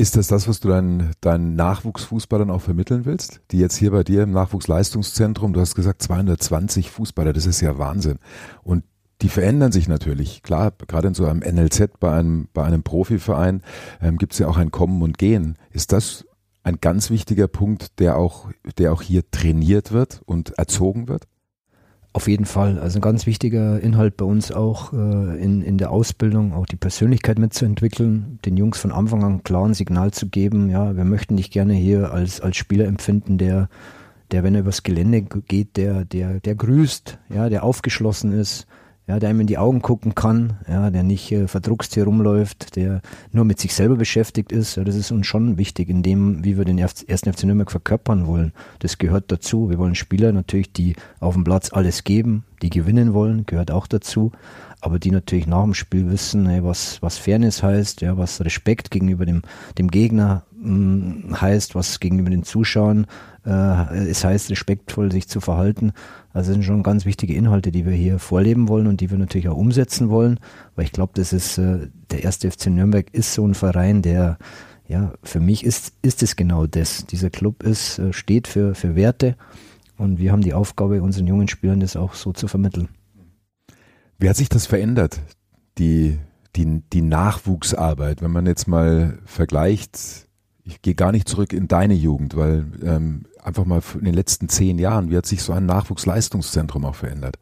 Ist 0.00 0.16
das 0.16 0.28
das, 0.28 0.46
was 0.46 0.60
du 0.60 0.68
deinen, 0.68 1.10
deinen 1.20 1.56
Nachwuchsfußballern 1.56 2.50
auch 2.50 2.60
vermitteln 2.60 3.04
willst? 3.04 3.40
Die 3.50 3.58
jetzt 3.58 3.76
hier 3.76 3.90
bei 3.90 4.04
dir 4.04 4.22
im 4.22 4.30
Nachwuchsleistungszentrum, 4.30 5.52
du 5.52 5.60
hast 5.60 5.74
gesagt 5.74 6.02
220 6.02 6.92
Fußballer, 6.92 7.32
das 7.32 7.46
ist 7.46 7.60
ja 7.60 7.78
Wahnsinn. 7.78 8.18
Und 8.62 8.84
die 9.22 9.28
verändern 9.28 9.72
sich 9.72 9.88
natürlich. 9.88 10.42
Klar, 10.42 10.72
gerade 10.86 11.08
in 11.08 11.14
so 11.14 11.26
einem 11.26 11.40
NLZ, 11.40 11.98
bei 11.98 12.12
einem, 12.12 12.48
bei 12.52 12.64
einem 12.64 12.82
Profiverein, 12.82 13.62
ähm, 14.00 14.16
gibt 14.18 14.32
es 14.32 14.38
ja 14.38 14.48
auch 14.48 14.56
ein 14.56 14.70
Kommen 14.70 15.02
und 15.02 15.18
Gehen. 15.18 15.56
Ist 15.70 15.92
das 15.92 16.24
ein 16.62 16.78
ganz 16.80 17.10
wichtiger 17.10 17.48
Punkt, 17.48 17.98
der 17.98 18.16
auch, 18.16 18.50
der 18.76 18.92
auch 18.92 19.02
hier 19.02 19.28
trainiert 19.30 19.92
wird 19.92 20.20
und 20.26 20.58
erzogen 20.58 21.08
wird? 21.08 21.26
Auf 22.12 22.26
jeden 22.26 22.46
Fall. 22.46 22.78
Also 22.78 22.98
ein 22.98 23.02
ganz 23.02 23.26
wichtiger 23.26 23.80
Inhalt 23.80 24.16
bei 24.16 24.24
uns 24.24 24.50
auch 24.50 24.92
äh, 24.92 24.96
in, 25.42 25.62
in 25.62 25.78
der 25.78 25.90
Ausbildung, 25.90 26.52
auch 26.52 26.66
die 26.66 26.76
Persönlichkeit 26.76 27.38
mitzuentwickeln, 27.38 28.38
den 28.44 28.56
Jungs 28.56 28.78
von 28.78 28.92
Anfang 28.92 29.22
an 29.24 29.42
klar 29.42 29.66
ein 29.66 29.74
Signal 29.74 30.10
zu 30.10 30.28
geben, 30.28 30.70
ja, 30.70 30.96
wir 30.96 31.04
möchten 31.04 31.36
dich 31.36 31.50
gerne 31.50 31.74
hier 31.74 32.12
als, 32.12 32.40
als 32.40 32.56
Spieler 32.56 32.86
empfinden, 32.86 33.38
der, 33.38 33.68
der, 34.30 34.42
wenn 34.42 34.54
er 34.54 34.62
übers 34.62 34.82
Gelände 34.82 35.22
geht, 35.22 35.76
der, 35.76 36.04
der, 36.04 36.40
der 36.40 36.54
grüßt, 36.54 37.18
ja, 37.28 37.48
der 37.48 37.62
aufgeschlossen 37.62 38.32
ist, 38.32 38.66
ja, 39.08 39.18
der 39.18 39.30
einem 39.30 39.40
in 39.40 39.46
die 39.46 39.56
Augen 39.56 39.80
gucken 39.80 40.14
kann, 40.14 40.58
ja, 40.68 40.90
der 40.90 41.02
nicht 41.02 41.32
äh, 41.32 41.48
verdruckst 41.48 41.94
hier 41.94 42.04
rumläuft, 42.04 42.76
der 42.76 43.00
nur 43.32 43.46
mit 43.46 43.58
sich 43.58 43.74
selber 43.74 43.96
beschäftigt 43.96 44.52
ist. 44.52 44.76
Ja, 44.76 44.84
das 44.84 44.96
ist 44.96 45.10
uns 45.10 45.26
schon 45.26 45.56
wichtig 45.56 45.88
in 45.88 46.02
dem, 46.02 46.44
wie 46.44 46.58
wir 46.58 46.66
den 46.66 46.76
ersten 46.78 47.32
FC 47.32 47.44
Nürnberg 47.44 47.70
verkörpern 47.70 48.26
wollen. 48.26 48.52
Das 48.80 48.98
gehört 48.98 49.32
dazu. 49.32 49.70
Wir 49.70 49.78
wollen 49.78 49.94
Spieler 49.94 50.32
natürlich, 50.32 50.74
die 50.74 50.94
auf 51.20 51.32
dem 51.32 51.44
Platz 51.44 51.72
alles 51.72 52.04
geben, 52.04 52.44
die 52.60 52.68
gewinnen 52.68 53.14
wollen, 53.14 53.46
gehört 53.46 53.70
auch 53.70 53.86
dazu. 53.86 54.30
Aber 54.82 54.98
die 54.98 55.10
natürlich 55.10 55.46
nach 55.46 55.64
dem 55.64 55.74
Spiel 55.74 56.10
wissen, 56.10 56.46
ey, 56.46 56.62
was, 56.62 57.00
was 57.00 57.16
Fairness 57.16 57.62
heißt, 57.62 58.02
ja, 58.02 58.18
was 58.18 58.42
Respekt 58.44 58.90
gegenüber 58.90 59.24
dem, 59.24 59.40
dem 59.78 59.90
Gegner 59.90 60.44
mh, 60.52 60.70
mm, 60.70 61.40
heißt, 61.40 61.74
was 61.74 61.98
gegenüber 61.98 62.28
den 62.28 62.42
Zuschauern 62.42 63.06
es 63.50 64.24
heißt, 64.24 64.50
respektvoll 64.50 65.10
sich 65.10 65.28
zu 65.28 65.40
verhalten. 65.40 65.92
Also 66.32 66.50
das 66.50 66.54
sind 66.54 66.64
schon 66.64 66.82
ganz 66.82 67.04
wichtige 67.04 67.34
Inhalte, 67.34 67.72
die 67.72 67.86
wir 67.86 67.92
hier 67.92 68.18
vorleben 68.18 68.68
wollen 68.68 68.86
und 68.86 69.00
die 69.00 69.10
wir 69.10 69.18
natürlich 69.18 69.48
auch 69.48 69.56
umsetzen 69.56 70.10
wollen, 70.10 70.38
weil 70.76 70.84
ich 70.84 70.92
glaube, 70.92 71.12
das 71.14 71.32
ist 71.32 71.58
äh, 71.58 71.88
der 72.10 72.24
erste 72.24 72.50
FC 72.50 72.66
Nürnberg 72.66 73.12
ist 73.12 73.34
so 73.34 73.46
ein 73.46 73.54
Verein, 73.54 74.02
der 74.02 74.38
ja 74.86 75.12
für 75.22 75.40
mich 75.40 75.64
ist 75.64 75.92
ist 76.02 76.22
es 76.22 76.36
genau 76.36 76.66
das. 76.66 77.06
Dieser 77.06 77.30
Club 77.30 77.62
ist 77.62 77.98
äh, 77.98 78.12
steht 78.12 78.48
für 78.48 78.74
für 78.74 78.94
Werte 78.96 79.36
und 79.96 80.18
wir 80.18 80.32
haben 80.32 80.42
die 80.42 80.54
Aufgabe, 80.54 81.02
unseren 81.02 81.26
jungen 81.26 81.48
Spielern 81.48 81.80
das 81.80 81.96
auch 81.96 82.14
so 82.14 82.32
zu 82.32 82.48
vermitteln. 82.48 82.88
Wie 84.18 84.28
hat 84.28 84.36
sich 84.36 84.48
das 84.48 84.66
verändert? 84.66 85.20
Die 85.78 86.18
die, 86.56 86.82
die 86.92 87.02
Nachwuchsarbeit, 87.02 88.20
wenn 88.20 88.32
man 88.32 88.46
jetzt 88.46 88.66
mal 88.66 89.18
vergleicht, 89.24 90.27
ich 90.68 90.82
gehe 90.82 90.94
gar 90.94 91.12
nicht 91.12 91.28
zurück 91.28 91.52
in 91.52 91.66
deine 91.66 91.94
Jugend, 91.94 92.36
weil 92.36 92.66
ähm, 92.82 93.24
einfach 93.42 93.64
mal 93.64 93.82
in 93.94 94.04
den 94.04 94.14
letzten 94.14 94.48
zehn 94.48 94.78
Jahren, 94.78 95.10
wie 95.10 95.16
hat 95.16 95.26
sich 95.26 95.42
so 95.42 95.52
ein 95.52 95.66
Nachwuchsleistungszentrum 95.66 96.84
auch 96.84 96.94
verändert? 96.94 97.38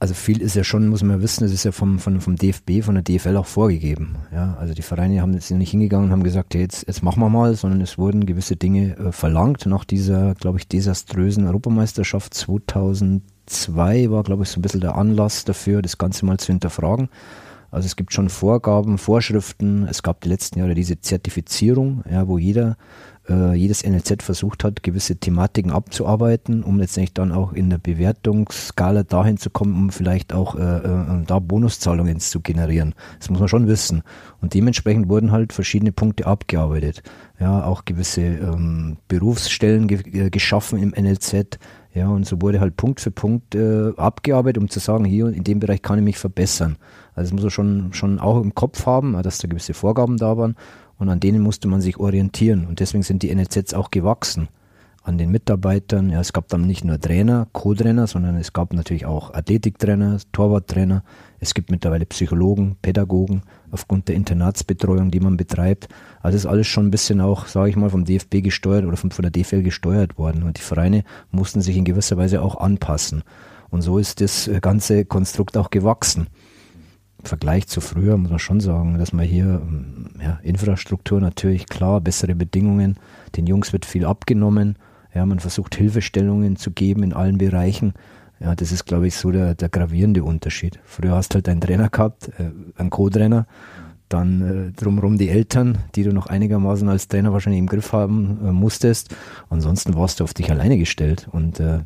Also 0.00 0.14
viel 0.14 0.40
ist 0.40 0.56
ja 0.56 0.64
schon, 0.64 0.88
muss 0.88 1.02
man 1.02 1.20
wissen, 1.20 1.44
es 1.44 1.52
ist 1.52 1.64
ja 1.64 1.72
vom, 1.72 1.98
vom, 1.98 2.22
vom 2.22 2.36
DFB, 2.36 2.82
von 2.82 2.94
der 2.94 3.04
DFL 3.04 3.36
auch 3.36 3.46
vorgegeben. 3.46 4.16
Ja, 4.32 4.56
also 4.58 4.72
die 4.72 4.80
Vereine 4.80 5.20
haben 5.20 5.34
jetzt 5.34 5.50
nicht 5.50 5.70
hingegangen 5.72 6.06
und 6.06 6.12
haben 6.12 6.24
gesagt, 6.24 6.54
hey, 6.54 6.62
jetzt, 6.62 6.86
jetzt 6.86 7.02
machen 7.02 7.20
wir 7.20 7.28
mal, 7.28 7.54
sondern 7.54 7.82
es 7.82 7.98
wurden 7.98 8.24
gewisse 8.24 8.56
Dinge 8.56 8.96
äh, 8.96 9.12
verlangt. 9.12 9.66
Nach 9.66 9.84
dieser, 9.84 10.34
glaube 10.36 10.58
ich, 10.58 10.66
desaströsen 10.66 11.46
Europameisterschaft 11.46 12.32
2002 12.32 14.10
war, 14.10 14.22
glaube 14.22 14.44
ich, 14.44 14.48
so 14.48 14.58
ein 14.58 14.62
bisschen 14.62 14.80
der 14.80 14.96
Anlass 14.96 15.44
dafür, 15.44 15.82
das 15.82 15.98
Ganze 15.98 16.24
mal 16.24 16.38
zu 16.38 16.46
hinterfragen. 16.46 17.10
Also 17.70 17.86
es 17.86 17.96
gibt 17.96 18.12
schon 18.12 18.28
Vorgaben, 18.28 18.98
Vorschriften. 18.98 19.86
Es 19.88 20.02
gab 20.02 20.20
die 20.22 20.28
letzten 20.28 20.58
Jahre 20.58 20.74
diese 20.74 21.00
Zertifizierung, 21.00 22.02
ja, 22.10 22.26
wo 22.26 22.38
jeder 22.38 22.76
äh, 23.28 23.54
jedes 23.54 23.84
NLZ 23.84 24.22
versucht 24.22 24.64
hat, 24.64 24.82
gewisse 24.82 25.16
Thematiken 25.16 25.70
abzuarbeiten, 25.70 26.62
um 26.62 26.78
letztendlich 26.78 27.14
dann 27.14 27.32
auch 27.32 27.52
in 27.52 27.70
der 27.70 27.78
Bewertungsskala 27.78 29.04
dahin 29.04 29.36
zu 29.36 29.50
kommen, 29.50 29.74
um 29.74 29.90
vielleicht 29.90 30.32
auch 30.32 30.56
äh, 30.56 30.78
äh, 30.78 31.24
da 31.26 31.38
Bonuszahlungen 31.38 32.18
zu 32.20 32.40
generieren. 32.40 32.94
Das 33.18 33.30
muss 33.30 33.38
man 33.38 33.48
schon 33.48 33.68
wissen. 33.68 34.02
Und 34.40 34.54
dementsprechend 34.54 35.08
wurden 35.08 35.32
halt 35.32 35.52
verschiedene 35.52 35.92
Punkte 35.92 36.26
abgearbeitet. 36.26 37.02
Ja, 37.38 37.64
auch 37.64 37.84
gewisse 37.84 38.22
ähm, 38.22 38.98
Berufsstellen 39.08 39.86
ge 39.86 40.26
äh, 40.26 40.30
geschaffen 40.30 40.78
im 40.78 40.90
NLZ. 40.90 41.58
Ja, 41.92 42.08
und 42.08 42.26
so 42.26 42.40
wurde 42.40 42.60
halt 42.60 42.76
Punkt 42.76 43.00
für 43.00 43.10
Punkt 43.10 43.54
äh, 43.54 43.92
abgearbeitet, 43.96 44.62
um 44.62 44.68
zu 44.68 44.78
sagen, 44.78 45.04
hier 45.04 45.28
in 45.28 45.44
dem 45.44 45.58
Bereich 45.60 45.82
kann 45.82 45.98
ich 45.98 46.04
mich 46.04 46.18
verbessern. 46.18 46.76
Also 47.14 47.28
das 47.28 47.32
muss 47.32 47.42
man 47.42 47.50
schon, 47.50 47.92
schon 47.92 48.18
auch 48.18 48.40
im 48.40 48.54
Kopf 48.54 48.86
haben, 48.86 49.20
dass 49.22 49.38
da 49.38 49.48
gewisse 49.48 49.74
Vorgaben 49.74 50.16
da 50.16 50.36
waren 50.36 50.56
und 50.98 51.08
an 51.08 51.20
denen 51.20 51.42
musste 51.42 51.66
man 51.66 51.80
sich 51.80 51.98
orientieren. 51.98 52.66
Und 52.66 52.80
deswegen 52.80 53.02
sind 53.02 53.22
die 53.22 53.34
NLZs 53.34 53.74
auch 53.74 53.90
gewachsen. 53.90 54.48
an 55.02 55.16
den 55.16 55.30
Mitarbeitern. 55.30 56.10
Ja, 56.10 56.20
es 56.20 56.32
gab 56.32 56.48
dann 56.48 56.66
nicht 56.66 56.84
nur 56.84 57.00
Trainer, 57.00 57.48
Co-Trainer, 57.52 58.06
sondern 58.06 58.36
es 58.36 58.52
gab 58.52 58.74
natürlich 58.74 59.06
auch 59.06 59.32
Athletiktrainer, 59.32 60.18
Torwarttrainer. 60.32 61.02
Es 61.38 61.54
gibt 61.54 61.70
mittlerweile 61.70 62.04
Psychologen, 62.04 62.76
Pädagogen 62.82 63.42
aufgrund 63.70 64.08
der 64.08 64.16
Internatsbetreuung, 64.16 65.10
die 65.10 65.20
man 65.20 65.38
betreibt. 65.38 65.88
Also 66.20 66.36
das 66.36 66.44
ist 66.44 66.50
alles 66.50 66.66
schon 66.66 66.86
ein 66.86 66.90
bisschen 66.90 67.22
auch, 67.22 67.46
sage 67.46 67.70
ich 67.70 67.76
mal, 67.76 67.88
vom 67.88 68.04
DFB 68.04 68.42
gesteuert 68.42 68.84
oder 68.84 68.98
von, 68.98 69.10
von 69.10 69.22
der 69.22 69.30
DFL 69.32 69.62
gesteuert 69.62 70.18
worden. 70.18 70.42
Und 70.42 70.58
die 70.58 70.62
Vereine 70.62 71.04
mussten 71.30 71.62
sich 71.62 71.76
in 71.76 71.84
gewisser 71.84 72.18
Weise 72.18 72.42
auch 72.42 72.60
anpassen. 72.60 73.22
Und 73.70 73.82
so 73.82 73.98
ist 73.98 74.20
das 74.20 74.50
ganze 74.60 75.04
Konstrukt 75.06 75.56
auch 75.56 75.70
gewachsen. 75.70 76.26
Vergleich 77.22 77.66
zu 77.66 77.80
früher 77.80 78.16
muss 78.16 78.30
man 78.30 78.38
schon 78.38 78.60
sagen, 78.60 78.98
dass 78.98 79.12
man 79.12 79.24
hier 79.24 79.62
ja, 80.22 80.38
Infrastruktur 80.42 81.20
natürlich 81.20 81.66
klar, 81.66 82.00
bessere 82.00 82.34
Bedingungen, 82.34 82.96
den 83.36 83.46
Jungs 83.46 83.72
wird 83.72 83.84
viel 83.84 84.04
abgenommen, 84.04 84.76
ja, 85.14 85.26
man 85.26 85.40
versucht 85.40 85.74
Hilfestellungen 85.74 86.56
zu 86.56 86.70
geben 86.70 87.02
in 87.02 87.12
allen 87.12 87.38
Bereichen. 87.38 87.94
Ja, 88.38 88.54
das 88.54 88.72
ist, 88.72 88.86
glaube 88.86 89.06
ich, 89.06 89.16
so 89.16 89.30
der, 89.30 89.54
der 89.54 89.68
gravierende 89.68 90.24
Unterschied. 90.24 90.78
Früher 90.84 91.14
hast 91.14 91.30
du 91.30 91.34
halt 91.36 91.48
einen 91.48 91.60
Trainer 91.60 91.90
gehabt, 91.90 92.28
äh, 92.38 92.50
einen 92.76 92.90
Co-Trainer, 92.90 93.46
dann 94.08 94.42
äh, 94.42 94.72
drumherum 94.72 95.18
die 95.18 95.28
Eltern, 95.28 95.78
die 95.94 96.04
du 96.04 96.12
noch 96.12 96.26
einigermaßen 96.26 96.88
als 96.88 97.08
Trainer 97.08 97.32
wahrscheinlich 97.32 97.60
im 97.60 97.66
Griff 97.66 97.92
haben 97.92 98.38
äh, 98.44 98.52
musstest. 98.52 99.14
Ansonsten 99.50 99.94
warst 99.94 100.20
du 100.20 100.24
auf 100.24 100.34
dich 100.34 100.50
alleine 100.50 100.78
gestellt. 100.78 101.28
Und 101.30 101.60
äh, 101.60 101.80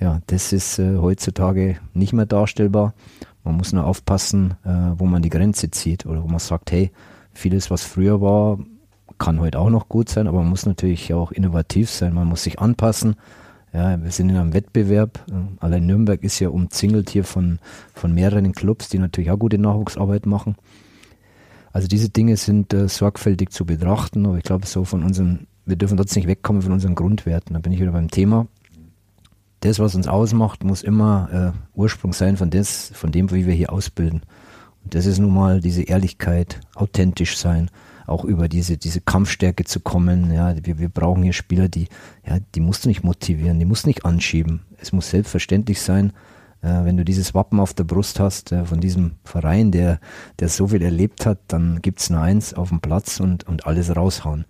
ja, 0.00 0.20
das 0.26 0.52
ist 0.52 0.78
äh, 0.78 0.98
heutzutage 0.98 1.78
nicht 1.94 2.12
mehr 2.12 2.26
darstellbar. 2.26 2.94
Man 3.44 3.56
muss 3.56 3.72
nur 3.72 3.84
aufpassen, 3.84 4.54
äh, 4.64 4.68
wo 4.96 5.06
man 5.06 5.22
die 5.22 5.30
Grenze 5.30 5.70
zieht 5.70 6.06
oder 6.06 6.22
wo 6.22 6.28
man 6.28 6.38
sagt, 6.38 6.70
hey, 6.70 6.92
vieles, 7.32 7.70
was 7.70 7.82
früher 7.82 8.20
war, 8.20 8.58
kann 9.18 9.40
heute 9.40 9.58
auch 9.58 9.70
noch 9.70 9.88
gut 9.88 10.08
sein, 10.08 10.26
aber 10.26 10.38
man 10.38 10.50
muss 10.50 10.66
natürlich 10.66 11.12
auch 11.14 11.32
innovativ 11.32 11.90
sein, 11.90 12.14
man 12.14 12.28
muss 12.28 12.44
sich 12.44 12.58
anpassen. 12.58 13.16
Ja, 13.72 14.02
wir 14.02 14.10
sind 14.10 14.28
in 14.28 14.36
einem 14.36 14.52
Wettbewerb. 14.52 15.24
Allein 15.60 15.86
Nürnberg 15.86 16.22
ist 16.22 16.38
ja 16.40 16.50
umzingelt 16.50 17.08
hier 17.08 17.24
von, 17.24 17.58
von 17.94 18.12
mehreren 18.12 18.52
Clubs, 18.52 18.90
die 18.90 18.98
natürlich 18.98 19.30
auch 19.30 19.38
gute 19.38 19.58
Nachwuchsarbeit 19.58 20.26
machen. 20.26 20.56
Also 21.72 21.88
diese 21.88 22.10
Dinge 22.10 22.36
sind 22.36 22.74
äh, 22.74 22.86
sorgfältig 22.86 23.50
zu 23.50 23.64
betrachten, 23.64 24.26
aber 24.26 24.36
ich 24.36 24.44
glaube 24.44 24.66
so 24.66 24.84
von 24.84 25.02
unseren, 25.02 25.46
wir 25.64 25.76
dürfen 25.76 25.96
trotzdem 25.96 26.20
nicht 26.20 26.28
wegkommen 26.28 26.60
von 26.60 26.72
unseren 26.72 26.94
Grundwerten. 26.94 27.54
Da 27.54 27.60
bin 27.60 27.72
ich 27.72 27.80
wieder 27.80 27.92
beim 27.92 28.10
Thema 28.10 28.46
das, 29.62 29.78
was 29.78 29.94
uns 29.94 30.08
ausmacht, 30.08 30.64
muss 30.64 30.82
immer 30.82 31.54
äh, 31.54 31.78
Ursprung 31.78 32.12
sein 32.12 32.36
von, 32.36 32.50
des, 32.50 32.90
von 32.94 33.12
dem, 33.12 33.30
wie 33.30 33.46
wir 33.46 33.54
hier 33.54 33.72
ausbilden. 33.72 34.22
Und 34.84 34.94
das 34.94 35.06
ist 35.06 35.18
nun 35.18 35.32
mal 35.32 35.60
diese 35.60 35.82
Ehrlichkeit, 35.82 36.60
authentisch 36.74 37.36
sein, 37.36 37.70
auch 38.06 38.24
über 38.24 38.48
diese, 38.48 38.76
diese 38.76 39.00
Kampfstärke 39.00 39.64
zu 39.64 39.78
kommen. 39.78 40.32
Ja, 40.32 40.54
wir, 40.64 40.78
wir 40.80 40.88
brauchen 40.88 41.22
hier 41.22 41.32
Spieler, 41.32 41.68
die, 41.68 41.86
ja, 42.26 42.38
die 42.54 42.60
musst 42.60 42.84
du 42.84 42.88
nicht 42.88 43.04
motivieren, 43.04 43.60
die 43.60 43.64
musst 43.64 43.84
du 43.84 43.88
nicht 43.88 44.04
anschieben. 44.04 44.62
Es 44.78 44.92
muss 44.92 45.10
selbstverständlich 45.10 45.80
sein, 45.80 46.12
äh, 46.62 46.84
wenn 46.84 46.96
du 46.96 47.04
dieses 47.04 47.32
Wappen 47.32 47.60
auf 47.60 47.72
der 47.72 47.84
Brust 47.84 48.18
hast 48.18 48.50
äh, 48.50 48.64
von 48.64 48.80
diesem 48.80 49.12
Verein, 49.22 49.70
der, 49.70 50.00
der 50.40 50.48
so 50.48 50.68
viel 50.68 50.82
erlebt 50.82 51.24
hat, 51.24 51.38
dann 51.46 51.80
gibt's 51.82 52.10
nur 52.10 52.20
eins 52.20 52.52
auf 52.52 52.70
dem 52.70 52.80
Platz 52.80 53.20
und, 53.20 53.46
und 53.46 53.66
alles 53.66 53.94
raushauen. 53.94 54.44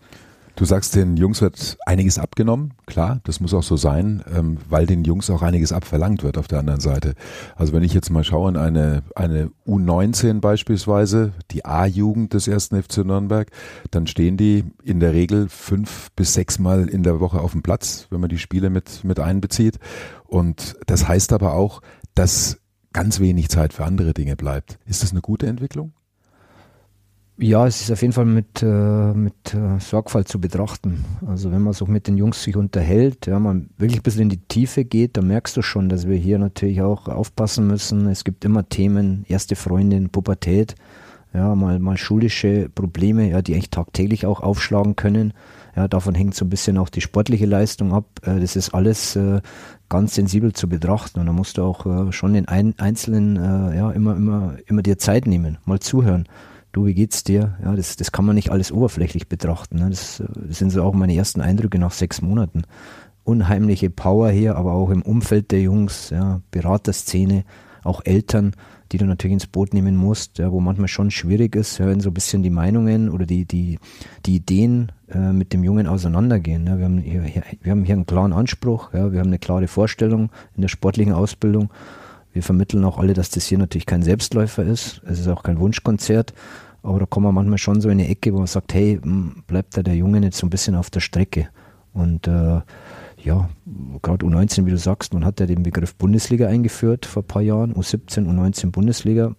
Du 0.54 0.66
sagst, 0.66 0.94
den 0.94 1.16
Jungs 1.16 1.40
wird 1.40 1.78
einiges 1.86 2.18
abgenommen. 2.18 2.74
Klar, 2.86 3.20
das 3.24 3.40
muss 3.40 3.54
auch 3.54 3.62
so 3.62 3.76
sein, 3.76 4.22
ähm, 4.34 4.58
weil 4.68 4.86
den 4.86 5.02
Jungs 5.04 5.30
auch 5.30 5.40
einiges 5.40 5.72
abverlangt 5.72 6.22
wird 6.22 6.36
auf 6.36 6.46
der 6.46 6.58
anderen 6.58 6.80
Seite. 6.80 7.14
Also 7.56 7.72
wenn 7.72 7.82
ich 7.82 7.94
jetzt 7.94 8.10
mal 8.10 8.22
schaue 8.22 8.50
in 8.50 8.56
eine, 8.56 9.02
eine 9.16 9.50
U19 9.66 10.40
beispielsweise, 10.40 11.32
die 11.50 11.64
A-Jugend 11.64 12.34
des 12.34 12.48
ersten 12.48 12.80
FC 12.82 12.98
Nürnberg, 12.98 13.50
dann 13.90 14.06
stehen 14.06 14.36
die 14.36 14.64
in 14.82 15.00
der 15.00 15.14
Regel 15.14 15.48
fünf 15.48 16.10
bis 16.16 16.34
sechs 16.34 16.58
Mal 16.58 16.88
in 16.88 17.02
der 17.02 17.18
Woche 17.18 17.40
auf 17.40 17.52
dem 17.52 17.62
Platz, 17.62 18.06
wenn 18.10 18.20
man 18.20 18.30
die 18.30 18.38
Spiele 18.38 18.68
mit, 18.68 19.04
mit 19.04 19.20
einbezieht. 19.20 19.78
Und 20.26 20.76
das 20.86 21.08
heißt 21.08 21.32
aber 21.32 21.54
auch, 21.54 21.80
dass 22.14 22.58
ganz 22.92 23.20
wenig 23.20 23.48
Zeit 23.48 23.72
für 23.72 23.84
andere 23.84 24.12
Dinge 24.12 24.36
bleibt. 24.36 24.78
Ist 24.84 25.02
das 25.02 25.12
eine 25.12 25.22
gute 25.22 25.46
Entwicklung? 25.46 25.94
Ja, 27.42 27.66
es 27.66 27.80
ist 27.80 27.90
auf 27.90 28.00
jeden 28.02 28.12
Fall 28.12 28.24
mit, 28.24 28.62
äh, 28.62 29.12
mit 29.14 29.52
äh, 29.52 29.80
Sorgfalt 29.80 30.28
zu 30.28 30.40
betrachten. 30.40 31.04
Also 31.26 31.50
wenn 31.50 31.60
man 31.60 31.72
so 31.72 31.86
mit 31.86 32.06
den 32.06 32.16
Jungs 32.16 32.40
sich 32.40 32.54
unterhält, 32.54 33.26
ja, 33.26 33.40
man 33.40 33.68
wirklich 33.78 33.98
ein 33.98 34.04
bisschen 34.04 34.22
in 34.22 34.28
die 34.28 34.46
Tiefe 34.46 34.84
geht, 34.84 35.16
dann 35.16 35.26
merkst 35.26 35.56
du 35.56 35.62
schon, 35.62 35.88
dass 35.88 36.06
wir 36.06 36.16
hier 36.16 36.38
natürlich 36.38 36.82
auch 36.82 37.08
aufpassen 37.08 37.66
müssen. 37.66 38.06
Es 38.06 38.22
gibt 38.22 38.44
immer 38.44 38.68
Themen, 38.68 39.24
erste 39.26 39.56
Freundin, 39.56 40.10
Pubertät, 40.10 40.76
ja, 41.34 41.56
mal, 41.56 41.80
mal 41.80 41.96
schulische 41.96 42.68
Probleme, 42.72 43.28
ja, 43.30 43.42
die 43.42 43.54
eigentlich 43.54 43.70
tagtäglich 43.70 44.24
auch 44.24 44.40
aufschlagen 44.40 44.94
können. 44.94 45.32
Ja, 45.74 45.88
davon 45.88 46.14
hängt 46.14 46.36
so 46.36 46.44
ein 46.44 46.50
bisschen 46.50 46.78
auch 46.78 46.90
die 46.90 47.00
sportliche 47.00 47.46
Leistung 47.46 47.92
ab. 47.92 48.04
Äh, 48.22 48.38
das 48.38 48.54
ist 48.54 48.72
alles 48.72 49.16
äh, 49.16 49.40
ganz 49.88 50.14
sensibel 50.14 50.52
zu 50.52 50.68
betrachten 50.68 51.18
und 51.18 51.26
da 51.26 51.32
musst 51.32 51.58
du 51.58 51.64
auch 51.64 51.86
äh, 51.86 52.12
schon 52.12 52.34
den 52.34 52.46
ein, 52.46 52.78
Einzelnen 52.78 53.34
äh, 53.34 53.76
ja, 53.76 53.90
immer, 53.90 54.14
immer, 54.14 54.54
immer 54.66 54.82
dir 54.82 54.96
Zeit 54.96 55.26
nehmen, 55.26 55.58
mal 55.64 55.80
zuhören 55.80 56.28
du, 56.72 56.86
wie 56.86 56.94
geht's 56.94 57.24
dir? 57.24 57.56
Ja, 57.62 57.74
das, 57.76 57.96
das 57.96 58.12
kann 58.12 58.24
man 58.24 58.34
nicht 58.34 58.50
alles 58.50 58.72
oberflächlich 58.72 59.28
betrachten. 59.28 59.78
Ne? 59.78 59.90
Das, 59.90 60.22
das 60.34 60.58
sind 60.58 60.70
so 60.70 60.82
auch 60.82 60.94
meine 60.94 61.14
ersten 61.14 61.40
Eindrücke 61.40 61.78
nach 61.78 61.92
sechs 61.92 62.22
Monaten. 62.22 62.62
Unheimliche 63.24 63.90
Power 63.90 64.30
hier, 64.30 64.56
aber 64.56 64.72
auch 64.72 64.90
im 64.90 65.02
Umfeld 65.02 65.52
der 65.52 65.60
Jungs, 65.60 66.10
ja, 66.10 66.40
Beraterszene, 66.50 67.44
auch 67.84 68.00
Eltern, 68.04 68.52
die 68.90 68.98
du 68.98 69.06
natürlich 69.06 69.34
ins 69.34 69.46
Boot 69.46 69.74
nehmen 69.74 69.96
musst, 69.96 70.38
ja, 70.38 70.52
wo 70.52 70.60
manchmal 70.60 70.88
schon 70.88 71.10
schwierig 71.10 71.56
ist, 71.56 71.78
ja, 71.78 71.86
wenn 71.86 72.00
so 72.00 72.10
ein 72.10 72.14
bisschen 72.14 72.42
die 72.42 72.50
Meinungen 72.50 73.10
oder 73.10 73.26
die, 73.26 73.44
die, 73.44 73.78
die 74.26 74.36
Ideen 74.36 74.92
äh, 75.08 75.32
mit 75.32 75.52
dem 75.52 75.64
Jungen 75.64 75.86
auseinandergehen. 75.86 76.66
Ja. 76.66 76.78
Wir, 76.78 76.84
haben 76.84 76.98
hier, 76.98 77.24
wir 77.60 77.70
haben 77.70 77.84
hier 77.84 77.94
einen 77.94 78.06
klaren 78.06 78.32
Anspruch, 78.32 78.92
ja, 78.92 79.12
wir 79.12 79.20
haben 79.20 79.28
eine 79.28 79.38
klare 79.38 79.68
Vorstellung 79.68 80.30
in 80.56 80.62
der 80.62 80.68
sportlichen 80.68 81.12
Ausbildung 81.12 81.70
wir 82.32 82.42
vermitteln 82.42 82.84
auch 82.84 82.98
alle, 82.98 83.14
dass 83.14 83.30
das 83.30 83.46
hier 83.46 83.58
natürlich 83.58 83.86
kein 83.86 84.02
Selbstläufer 84.02 84.62
ist. 84.62 85.02
Es 85.04 85.20
ist 85.20 85.28
auch 85.28 85.42
kein 85.42 85.58
Wunschkonzert. 85.58 86.32
Aber 86.82 86.98
da 86.98 87.06
kommen 87.06 87.26
wir 87.26 87.32
manchmal 87.32 87.58
schon 87.58 87.80
so 87.80 87.88
in 87.88 88.00
eine 88.00 88.08
Ecke, 88.08 88.32
wo 88.32 88.38
man 88.38 88.46
sagt, 88.46 88.74
hey, 88.74 88.98
hm, 89.00 89.44
bleibt 89.46 89.76
da 89.76 89.82
der 89.82 89.94
Junge 89.94 90.20
nicht 90.20 90.34
so 90.34 90.46
ein 90.46 90.50
bisschen 90.50 90.74
auf 90.74 90.90
der 90.90 91.00
Strecke? 91.00 91.48
Und 91.92 92.26
äh, 92.26 92.60
ja, 93.22 93.48
gerade 94.02 94.26
U19, 94.26 94.66
wie 94.66 94.70
du 94.70 94.78
sagst, 94.78 95.14
man 95.14 95.24
hat 95.24 95.38
ja 95.38 95.46
den 95.46 95.62
Begriff 95.62 95.94
Bundesliga 95.94 96.48
eingeführt 96.48 97.06
vor 97.06 97.22
ein 97.22 97.26
paar 97.26 97.42
Jahren, 97.42 97.74
U17, 97.74 98.26
U19 98.26 98.70
Bundesliga. 98.70 99.34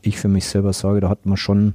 Ich 0.00 0.18
für 0.18 0.28
mich 0.28 0.46
selber 0.46 0.72
sage, 0.72 1.00
da 1.00 1.08
hat 1.08 1.26
man 1.26 1.36
schon 1.36 1.74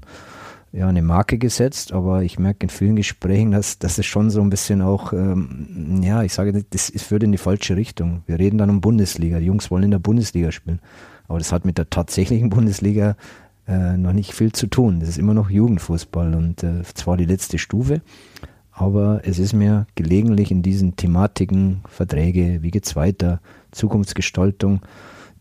ja, 0.73 0.87
eine 0.87 1.03
Marke 1.03 1.37
gesetzt, 1.37 1.93
aber 1.93 2.23
ich 2.23 2.39
merke 2.39 2.63
in 2.63 2.69
vielen 2.69 2.95
Gesprächen, 2.95 3.51
dass, 3.51 3.77
dass 3.77 3.99
es 3.99 4.07
schon 4.07 4.31
so 4.31 4.41
ein 4.41 4.49
bisschen 4.49 4.81
auch, 4.81 5.13
ähm, 5.13 6.01
ja, 6.01 6.23
ich 6.23 6.33
sage, 6.33 6.65
das 6.67 6.91
führt 6.97 7.21
in 7.21 7.31
die 7.31 7.37
falsche 7.37 7.75
Richtung. 7.75 8.23
Wir 8.25 8.39
reden 8.39 8.57
dann 8.57 8.71
um 8.71 8.81
Bundesliga. 8.81 9.39
Die 9.39 9.45
Jungs 9.45 9.69
wollen 9.69 9.83
in 9.83 9.91
der 9.91 9.99
Bundesliga 9.99 10.51
spielen. 10.51 10.79
Aber 11.27 11.37
das 11.37 11.51
hat 11.51 11.63
mit 11.63 11.77
der 11.77 11.91
tatsächlichen 11.91 12.49
Bundesliga 12.49 13.15
äh, 13.67 13.97
noch 13.97 14.13
nicht 14.13 14.33
viel 14.33 14.51
zu 14.51 14.65
tun. 14.65 14.99
Das 14.99 15.09
ist 15.09 15.19
immer 15.19 15.35
noch 15.35 15.51
Jugendfußball 15.51 16.33
und 16.33 16.63
äh, 16.63 16.81
zwar 16.95 17.17
die 17.17 17.25
letzte 17.25 17.59
Stufe. 17.59 18.01
Aber 18.71 19.21
es 19.23 19.37
ist 19.37 19.53
mir 19.53 19.85
gelegentlich 19.93 20.49
in 20.49 20.63
diesen 20.63 20.95
Thematiken, 20.95 21.83
Verträge, 21.87 22.63
wie 22.63 22.71
geht's 22.71 22.95
weiter, 22.95 23.41
Zukunftsgestaltung, 23.71 24.81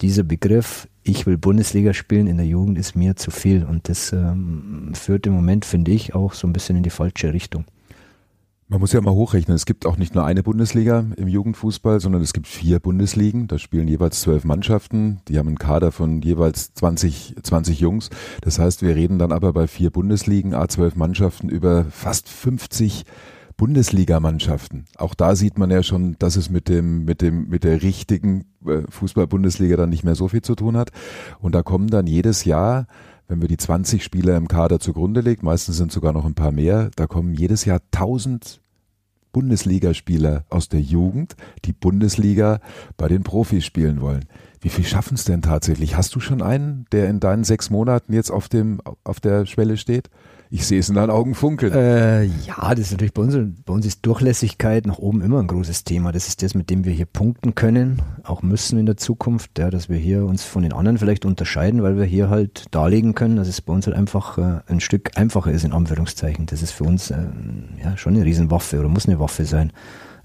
dieser 0.02 0.24
Begriff 0.24 0.88
ich 1.04 1.26
will 1.26 1.36
Bundesliga 1.36 1.94
spielen 1.94 2.26
in 2.26 2.36
der 2.36 2.46
Jugend 2.46 2.78
ist 2.78 2.94
mir 2.94 3.16
zu 3.16 3.30
viel 3.30 3.64
und 3.64 3.88
das 3.88 4.12
ähm, 4.12 4.92
führt 4.94 5.26
im 5.26 5.32
Moment, 5.32 5.64
finde 5.64 5.90
ich, 5.90 6.14
auch 6.14 6.32
so 6.32 6.46
ein 6.46 6.52
bisschen 6.52 6.76
in 6.76 6.82
die 6.82 6.90
falsche 6.90 7.32
Richtung. 7.32 7.64
Man 8.68 8.80
muss 8.80 8.92
ja 8.92 9.02
mal 9.02 9.12
hochrechnen, 9.12 9.54
es 9.54 9.66
gibt 9.66 9.84
auch 9.84 9.98
nicht 9.98 10.14
nur 10.14 10.24
eine 10.24 10.42
Bundesliga 10.42 11.04
im 11.16 11.28
Jugendfußball, 11.28 12.00
sondern 12.00 12.22
es 12.22 12.32
gibt 12.32 12.46
vier 12.46 12.80
Bundesligen, 12.80 13.46
da 13.46 13.58
spielen 13.58 13.86
jeweils 13.86 14.22
zwölf 14.22 14.44
Mannschaften, 14.44 15.20
die 15.28 15.38
haben 15.38 15.48
einen 15.48 15.58
Kader 15.58 15.92
von 15.92 16.22
jeweils 16.22 16.72
20, 16.72 17.36
20 17.42 17.80
Jungs. 17.80 18.08
Das 18.40 18.58
heißt, 18.58 18.80
wir 18.80 18.96
reden 18.96 19.18
dann 19.18 19.30
aber 19.30 19.52
bei 19.52 19.66
vier 19.66 19.90
Bundesligen, 19.90 20.54
A12 20.54 20.92
Mannschaften 20.94 21.50
über 21.50 21.84
fast 21.90 22.30
50 22.30 23.04
Bundesligamannschaften. 23.62 24.86
Auch 24.96 25.14
da 25.14 25.36
sieht 25.36 25.56
man 25.56 25.70
ja 25.70 25.84
schon, 25.84 26.16
dass 26.18 26.34
es 26.34 26.50
mit 26.50 26.68
dem, 26.68 27.04
mit 27.04 27.22
dem, 27.22 27.48
mit 27.48 27.62
der 27.62 27.80
richtigen 27.80 28.44
äh, 28.66 28.80
Fußball-Bundesliga 28.88 29.76
dann 29.76 29.90
nicht 29.90 30.02
mehr 30.02 30.16
so 30.16 30.26
viel 30.26 30.42
zu 30.42 30.56
tun 30.56 30.76
hat. 30.76 30.90
Und 31.38 31.54
da 31.54 31.62
kommen 31.62 31.86
dann 31.86 32.08
jedes 32.08 32.44
Jahr, 32.44 32.88
wenn 33.28 33.40
wir 33.40 33.46
die 33.46 33.58
20 33.58 34.02
Spieler 34.02 34.36
im 34.36 34.48
Kader 34.48 34.80
zugrunde 34.80 35.20
legt, 35.20 35.44
meistens 35.44 35.76
sind 35.76 35.92
sogar 35.92 36.12
noch 36.12 36.24
ein 36.24 36.34
paar 36.34 36.50
mehr, 36.50 36.90
da 36.96 37.06
kommen 37.06 37.34
jedes 37.34 37.64
Jahr 37.64 37.78
1000 37.92 38.60
Bundesligaspieler 39.30 40.44
aus 40.50 40.68
der 40.68 40.80
Jugend, 40.80 41.36
die 41.64 41.72
Bundesliga 41.72 42.58
bei 42.96 43.06
den 43.06 43.22
Profis 43.22 43.64
spielen 43.64 44.00
wollen. 44.00 44.24
Wie 44.60 44.70
viel 44.70 44.84
schaffen 44.84 45.14
es 45.14 45.22
denn 45.22 45.40
tatsächlich? 45.40 45.96
Hast 45.96 46.16
du 46.16 46.18
schon 46.18 46.42
einen, 46.42 46.86
der 46.90 47.08
in 47.08 47.20
deinen 47.20 47.44
sechs 47.44 47.70
Monaten 47.70 48.12
jetzt 48.12 48.32
auf 48.32 48.48
dem, 48.48 48.80
auf 49.04 49.20
der 49.20 49.46
Schwelle 49.46 49.76
steht? 49.76 50.10
Ich 50.54 50.66
sehe 50.66 50.80
es 50.80 50.90
in 50.90 50.96
deinen 50.96 51.08
Augen 51.08 51.34
funkeln. 51.34 51.72
Äh, 51.72 52.24
ja, 52.24 52.74
das 52.74 52.80
ist 52.80 52.90
natürlich 52.90 53.14
bei 53.14 53.22
uns, 53.22 53.34
bei 53.64 53.72
uns 53.72 53.86
ist 53.86 54.04
Durchlässigkeit 54.04 54.84
nach 54.84 54.98
oben 54.98 55.22
immer 55.22 55.40
ein 55.40 55.46
großes 55.46 55.84
Thema. 55.84 56.12
Das 56.12 56.28
ist 56.28 56.42
das, 56.42 56.54
mit 56.54 56.68
dem 56.68 56.84
wir 56.84 56.92
hier 56.92 57.06
punkten 57.06 57.54
können, 57.54 58.02
auch 58.22 58.42
müssen 58.42 58.78
in 58.78 58.84
der 58.84 58.98
Zukunft, 58.98 59.58
ja, 59.58 59.70
dass 59.70 59.88
wir 59.88 59.96
hier 59.96 60.26
uns 60.26 60.44
von 60.44 60.62
den 60.62 60.74
anderen 60.74 60.98
vielleicht 60.98 61.24
unterscheiden, 61.24 61.82
weil 61.82 61.96
wir 61.96 62.04
hier 62.04 62.28
halt 62.28 62.66
darlegen 62.70 63.14
können, 63.14 63.36
dass 63.36 63.48
es 63.48 63.62
bei 63.62 63.72
uns 63.72 63.86
halt 63.86 63.96
einfach 63.96 64.36
äh, 64.36 64.60
ein 64.66 64.80
Stück 64.80 65.16
einfacher 65.16 65.50
ist, 65.50 65.64
in 65.64 65.72
Anführungszeichen. 65.72 66.44
Das 66.44 66.60
ist 66.60 66.72
für 66.72 66.84
uns 66.84 67.10
äh, 67.10 67.16
ja 67.82 67.96
schon 67.96 68.14
eine 68.14 68.26
Riesenwaffe 68.26 68.78
oder 68.78 68.90
muss 68.90 69.06
eine 69.06 69.18
Waffe 69.18 69.46
sein. 69.46 69.72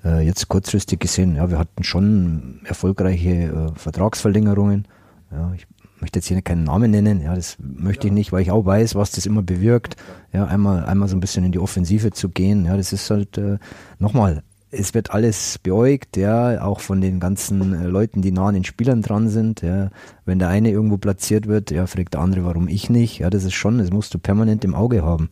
Äh, 0.03 0.25
jetzt 0.25 0.49
kurzfristig 0.49 0.99
gesehen, 0.99 1.37
ja, 1.37 1.49
wir 1.49 1.57
hatten 1.57 1.85
schon 1.85 2.59
erfolgreiche 2.65 3.29
äh, 3.29 3.79
Vertragsverlängerungen. 3.79 4.89
Ja, 5.31 5.53
ich 5.55 5.67
möchte 6.01 6.19
jetzt 6.19 6.27
hier 6.27 6.41
keinen 6.41 6.63
Namen 6.63 6.91
nennen, 6.91 7.21
ja, 7.21 7.35
das 7.35 7.57
möchte 7.59 8.07
ich 8.07 8.13
nicht, 8.13 8.31
weil 8.31 8.41
ich 8.41 8.51
auch 8.51 8.65
weiß, 8.65 8.95
was 8.95 9.11
das 9.11 9.25
immer 9.25 9.41
bewirkt. 9.41 9.95
Ja, 10.33 10.45
einmal, 10.45 10.85
einmal 10.85 11.07
so 11.07 11.15
ein 11.15 11.19
bisschen 11.19 11.43
in 11.43 11.51
die 11.51 11.59
Offensive 11.59 12.11
zu 12.11 12.29
gehen. 12.29 12.65
Ja, 12.65 12.77
das 12.77 12.93
ist 12.93 13.09
halt 13.09 13.37
äh, 13.37 13.57
nochmal 13.99 14.43
es 14.69 14.93
wird 14.93 15.11
alles 15.11 15.59
beäugt, 15.59 16.17
ja, 16.17 16.61
auch 16.61 16.81
von 16.81 16.99
den 16.99 17.19
ganzen 17.19 17.73
äh, 17.73 17.87
Leuten, 17.87 18.21
die 18.21 18.31
nah 18.31 18.47
an 18.47 18.53
den 18.53 18.63
Spielern 18.63 19.01
dran 19.01 19.29
sind, 19.29 19.61
ja. 19.61 19.89
Wenn 20.25 20.39
der 20.39 20.49
eine 20.49 20.71
irgendwo 20.71 20.97
platziert 20.97 21.47
wird, 21.47 21.71
ja, 21.71 21.87
fragt 21.87 22.15
der 22.15 22.21
andere, 22.21 22.45
warum 22.45 22.67
ich 22.67 22.89
nicht. 22.89 23.19
Ja, 23.19 23.29
das 23.29 23.43
ist 23.43 23.53
schon, 23.53 23.77
das 23.77 23.91
musst 23.91 24.13
du 24.13 24.19
permanent 24.19 24.65
im 24.65 24.75
Auge 24.75 25.03
haben. 25.03 25.29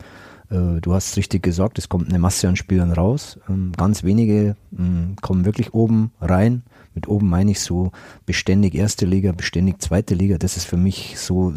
Äh, 0.50 0.80
du 0.82 0.94
hast 0.94 1.18
richtig 1.18 1.44
gesagt, 1.44 1.78
es 1.78 1.90
kommt 1.90 2.10
eine 2.10 2.20
Masse 2.20 2.48
an 2.48 2.56
Spielern 2.56 2.92
raus. 2.92 3.38
Ähm, 3.50 3.72
ganz 3.76 4.04
wenige 4.04 4.56
ähm, 4.78 5.16
kommen 5.22 5.44
wirklich 5.44 5.74
oben 5.74 6.12
rein. 6.22 6.64
Mit 6.96 7.08
oben 7.08 7.30
meine 7.30 7.52
ich 7.52 7.60
so 7.60 7.92
beständig 8.26 8.74
erste 8.74 9.06
Liga, 9.06 9.32
beständig 9.34 9.82
zweite 9.82 10.16
Liga. 10.16 10.38
Das 10.38 10.58
ist 10.58 10.66
für 10.66 10.78
mich 10.78 11.20
so, 11.20 11.54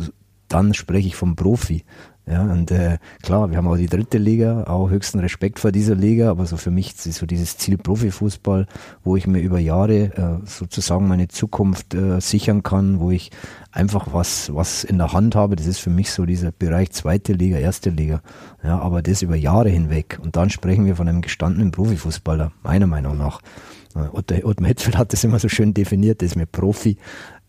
dann 0.48 0.74
spreche 0.74 1.08
ich 1.08 1.16
vom 1.16 1.36
Profi. 1.36 1.84
Ja, 2.30 2.42
und 2.42 2.70
äh, 2.70 2.98
klar, 3.22 3.50
wir 3.50 3.56
haben 3.56 3.68
auch 3.68 3.78
die 3.78 3.86
dritte 3.86 4.18
Liga, 4.18 4.64
auch 4.64 4.90
höchsten 4.90 5.18
Respekt 5.18 5.58
vor 5.58 5.72
dieser 5.72 5.94
Liga, 5.94 6.30
aber 6.30 6.44
so 6.44 6.58
für 6.58 6.70
mich 6.70 6.92
ist 7.06 7.14
so 7.14 7.24
dieses 7.24 7.56
Ziel 7.56 7.78
Profifußball, 7.78 8.66
wo 9.02 9.16
ich 9.16 9.26
mir 9.26 9.40
über 9.40 9.58
Jahre 9.58 9.94
äh, 10.42 10.46
sozusagen 10.46 11.08
meine 11.08 11.28
Zukunft 11.28 11.94
äh, 11.94 12.20
sichern 12.20 12.62
kann, 12.62 13.00
wo 13.00 13.10
ich 13.10 13.30
einfach 13.72 14.08
was, 14.12 14.54
was 14.54 14.84
in 14.84 14.98
der 14.98 15.14
Hand 15.14 15.36
habe, 15.36 15.56
das 15.56 15.66
ist 15.66 15.78
für 15.78 15.88
mich 15.88 16.10
so 16.10 16.26
dieser 16.26 16.52
Bereich 16.52 16.90
zweite 16.90 17.32
Liga, 17.32 17.56
erste 17.56 17.88
Liga. 17.88 18.20
Ja, 18.62 18.78
aber 18.78 19.00
das 19.00 19.22
über 19.22 19.36
Jahre 19.36 19.70
hinweg. 19.70 20.18
Und 20.22 20.36
dann 20.36 20.50
sprechen 20.50 20.84
wir 20.84 20.96
von 20.96 21.08
einem 21.08 21.22
gestandenen 21.22 21.70
Profifußballer, 21.70 22.52
meiner 22.62 22.86
Meinung 22.86 23.16
nach. 23.16 23.40
Äh, 23.94 24.42
Ottmar 24.42 24.68
Hitzfeld 24.68 24.96
hat 24.96 25.12
das 25.12 25.24
immer 25.24 25.38
so 25.38 25.48
schön 25.48 25.74
definiert, 25.74 26.22
das 26.22 26.30
ist 26.30 26.36
mir 26.36 26.46
Profi. 26.46 26.96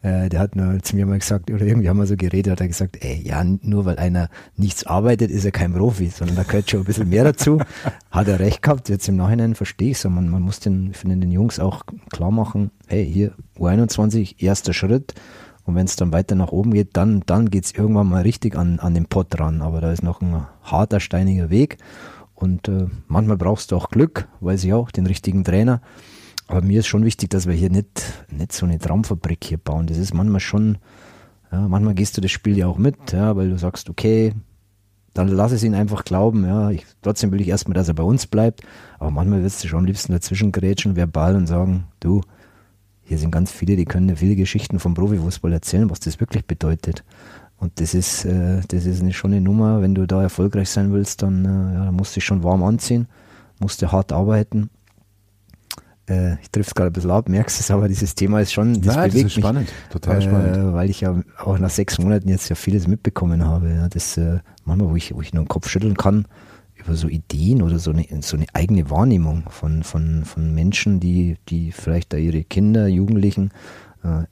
Äh, 0.02 0.30
der 0.30 0.40
hat 0.40 0.56
nur 0.56 0.82
zu 0.82 0.96
mir 0.96 1.06
mal 1.06 1.20
gesagt, 1.20 1.52
oder 1.52 1.66
irgendwie 1.66 1.90
haben 1.90 1.98
wir 1.98 2.06
so 2.06 2.16
geredet, 2.16 2.52
hat 2.52 2.62
er 2.62 2.68
gesagt, 2.68 2.98
ey, 3.02 3.22
ja, 3.22 3.44
nur 3.44 3.86
weil 3.86 3.98
einer 3.98 4.30
nichts 4.56 4.86
arbeitet, 4.86 5.30
ist 5.30 5.44
er 5.44 5.52
kein 5.52 5.74
Profi, 5.74 6.08
sondern 6.08 6.38
da 6.38 6.44
gehört 6.44 6.70
schon 6.70 6.82
ein 6.82 6.86
bisschen 6.86 7.10
mehr 7.10 7.26
dazu. 7.26 7.60
hat 8.12 8.28
er 8.28 8.40
recht 8.40 8.62
gehabt, 8.62 8.88
jetzt 8.88 9.10
im 9.10 9.18
Nachhinein 9.18 9.56
verstehe 9.56 9.92
ich 9.92 10.00
so, 10.00 10.10
man, 10.10 10.30
man 10.30 10.42
muss 10.42 10.62
den, 10.62 10.94
finde 10.94 11.18
den 11.18 11.32
Jungs 11.32 11.60
auch 11.60 11.84
klar 12.12 12.32
machen, 12.32 12.72
hey, 12.88 13.06
hier, 13.06 13.34
U21, 13.58 14.42
erster 14.42 14.74
Schritt, 14.74 15.16
und 15.70 15.76
wenn 15.76 15.86
es 15.86 15.96
dann 15.96 16.12
weiter 16.12 16.34
nach 16.34 16.52
oben 16.52 16.74
geht, 16.74 16.98
dann, 16.98 17.22
dann 17.28 17.52
geht 17.52 17.66
es 17.66 17.74
irgendwann 17.74 18.10
mal 18.10 18.24
richtig 18.24 18.56
an, 18.56 18.80
an 18.80 18.96
den 18.96 19.06
Pott 19.06 19.40
ran. 19.40 19.62
Aber 19.62 19.82
da 19.82 19.92
ist 19.92 20.02
noch 20.02 20.20
ein 20.20 20.48
harter, 20.64 21.00
steiniger 21.00 21.52
Weg. 21.52 21.78
Und 22.34 22.68
äh, 22.68 22.88
manchmal 23.08 23.38
brauchst 23.38 23.72
du 23.72 23.76
auch 23.76 23.92
Glück, 23.92 24.28
weiß 24.40 24.64
ich 24.64 24.74
auch, 24.74 24.90
den 24.90 25.06
richtigen 25.06 25.44
Trainer. 25.44 25.82
Aber 26.50 26.64
mir 26.64 26.80
ist 26.80 26.88
schon 26.88 27.06
wichtig, 27.06 27.30
dass 27.30 27.46
wir 27.46 27.54
hier 27.54 27.70
nicht, 27.70 28.26
nicht 28.32 28.54
so 28.54 28.66
eine 28.66 28.80
Traumfabrik 28.80 29.44
hier 29.44 29.60
bauen. 29.60 29.86
Das 29.86 30.00
ist 30.00 30.16
manchmal 30.16 30.40
schon, 30.40 30.80
ja, 31.52 31.68
manchmal 31.68 31.94
gehst 31.94 32.18
du 32.18 32.22
das 32.22 32.32
Spiel 32.32 32.58
ja 32.58 32.66
auch 32.66 32.80
mit, 32.80 33.12
ja, 33.12 33.36
weil 33.36 33.52
du 33.52 33.58
sagst, 33.60 33.88
okay, 33.88 34.34
dann 35.14 35.28
lass 35.28 35.52
es 35.52 35.64
ihn 35.64 35.76
einfach 35.76 36.04
glauben, 36.04 36.46
ja. 36.46 36.72
Ich, 36.72 36.88
trotzdem 37.04 37.32
will 37.32 37.40
ich 37.40 37.50
erstmal, 37.50 37.76
dass 37.76 37.88
er 37.88 37.94
bei 37.94 38.04
uns 38.04 38.26
bleibt. 38.26 38.62
Aber 38.98 39.12
manchmal 39.12 39.44
wirst 39.44 39.64
du 39.64 39.68
schon 39.68 39.80
am 39.80 39.86
liebsten 39.86 40.12
dazwischen 40.12 40.52
grätschen, 40.52 40.96
verbal 40.96 41.36
und 41.36 41.46
sagen, 41.46 41.84
du, 42.00 42.22
hier 43.04 43.20
sind 43.20 43.30
ganz 43.30 43.52
viele, 43.52 43.76
die 43.76 43.86
können 43.86 44.16
viele 44.16 44.36
Geschichten 44.36 44.80
vom 44.80 44.96
Profifußball 44.96 45.54
erzählen, 45.54 45.92
was 45.92 46.00
das 46.00 46.20
wirklich 46.20 46.48
bedeutet. 46.48 47.04
Und 47.58 47.80
das 47.80 47.94
ist, 47.94 48.26
äh, 48.26 48.62
das 48.70 48.88
ist 48.88 49.04
eine, 49.04 49.14
schon 49.14 49.34
eine 49.34 49.42
Nummer, 49.42 49.84
wenn 49.84 49.94
du 49.94 50.08
da 50.08 50.24
erfolgreich 50.24 50.72
sein 50.72 50.92
willst, 50.94 51.22
dann 51.22 51.46
äh, 51.46 51.74
ja, 51.76 51.92
musst 51.92 52.16
du 52.16 52.16
dich 52.16 52.26
schon 52.26 52.42
warm 52.42 52.64
anziehen, 52.64 53.08
musst 53.60 53.84
du 53.84 53.92
hart 53.92 54.12
arbeiten 54.12 54.72
äh, 56.10 56.40
ich 56.42 56.50
trifft 56.52 56.70
es 56.70 56.76
gerade 56.76 56.90
ein 56.90 56.94
bisschen 56.94 57.12
ab, 57.12 57.30
merkst 57.30 57.60
es, 57.60 57.72
aber 57.72 57.88
dieses 57.88 58.16
Thema 58.16 58.42
ist 58.42 58.52
schon, 58.52 58.82
das 58.82 58.96
Nein, 58.96 59.10
bewegt 59.10 59.26
das 59.26 59.32
ist 59.34 59.40
spannend, 59.40 59.68
mich, 59.68 59.90
total 59.92 60.18
äh, 60.18 60.22
spannend. 60.22 60.74
Weil 60.74 60.90
ich 60.90 61.02
ja 61.02 61.22
auch 61.38 61.60
nach 61.60 61.70
sechs 61.70 62.00
Monaten 62.00 62.28
jetzt 62.30 62.50
ja 62.50 62.56
vieles 62.56 62.88
mitbekommen 62.88 63.46
habe. 63.46 63.70
Ja, 63.70 63.90
das 63.90 64.18
äh, 64.18 64.40
manchmal, 64.66 64.90
wo 64.90 64.96
ich, 64.96 65.14
wo 65.14 65.22
ich 65.22 65.34
nur 65.34 65.44
den 65.44 65.48
Kopf 65.48 65.70
schütteln 65.70 65.96
kann, 65.96 66.26
über 66.76 66.96
so 66.96 67.08
Ideen 67.08 67.62
oder 67.62 67.80
so 67.80 67.92
eine, 67.92 68.06
so 68.22 68.38
eine 68.38 68.46
eigene 68.54 68.90
Wahrnehmung 68.90 69.44
von, 69.50 69.84
von, 69.84 70.24
von 70.26 70.54
Menschen, 70.54 71.00
die, 71.00 71.38
die 71.50 71.72
vielleicht 71.72 72.14
da 72.14 72.18
ihre 72.18 72.44
Kinder, 72.44 72.88
Jugendlichen, 72.88 73.52
äh, 74.04 74.24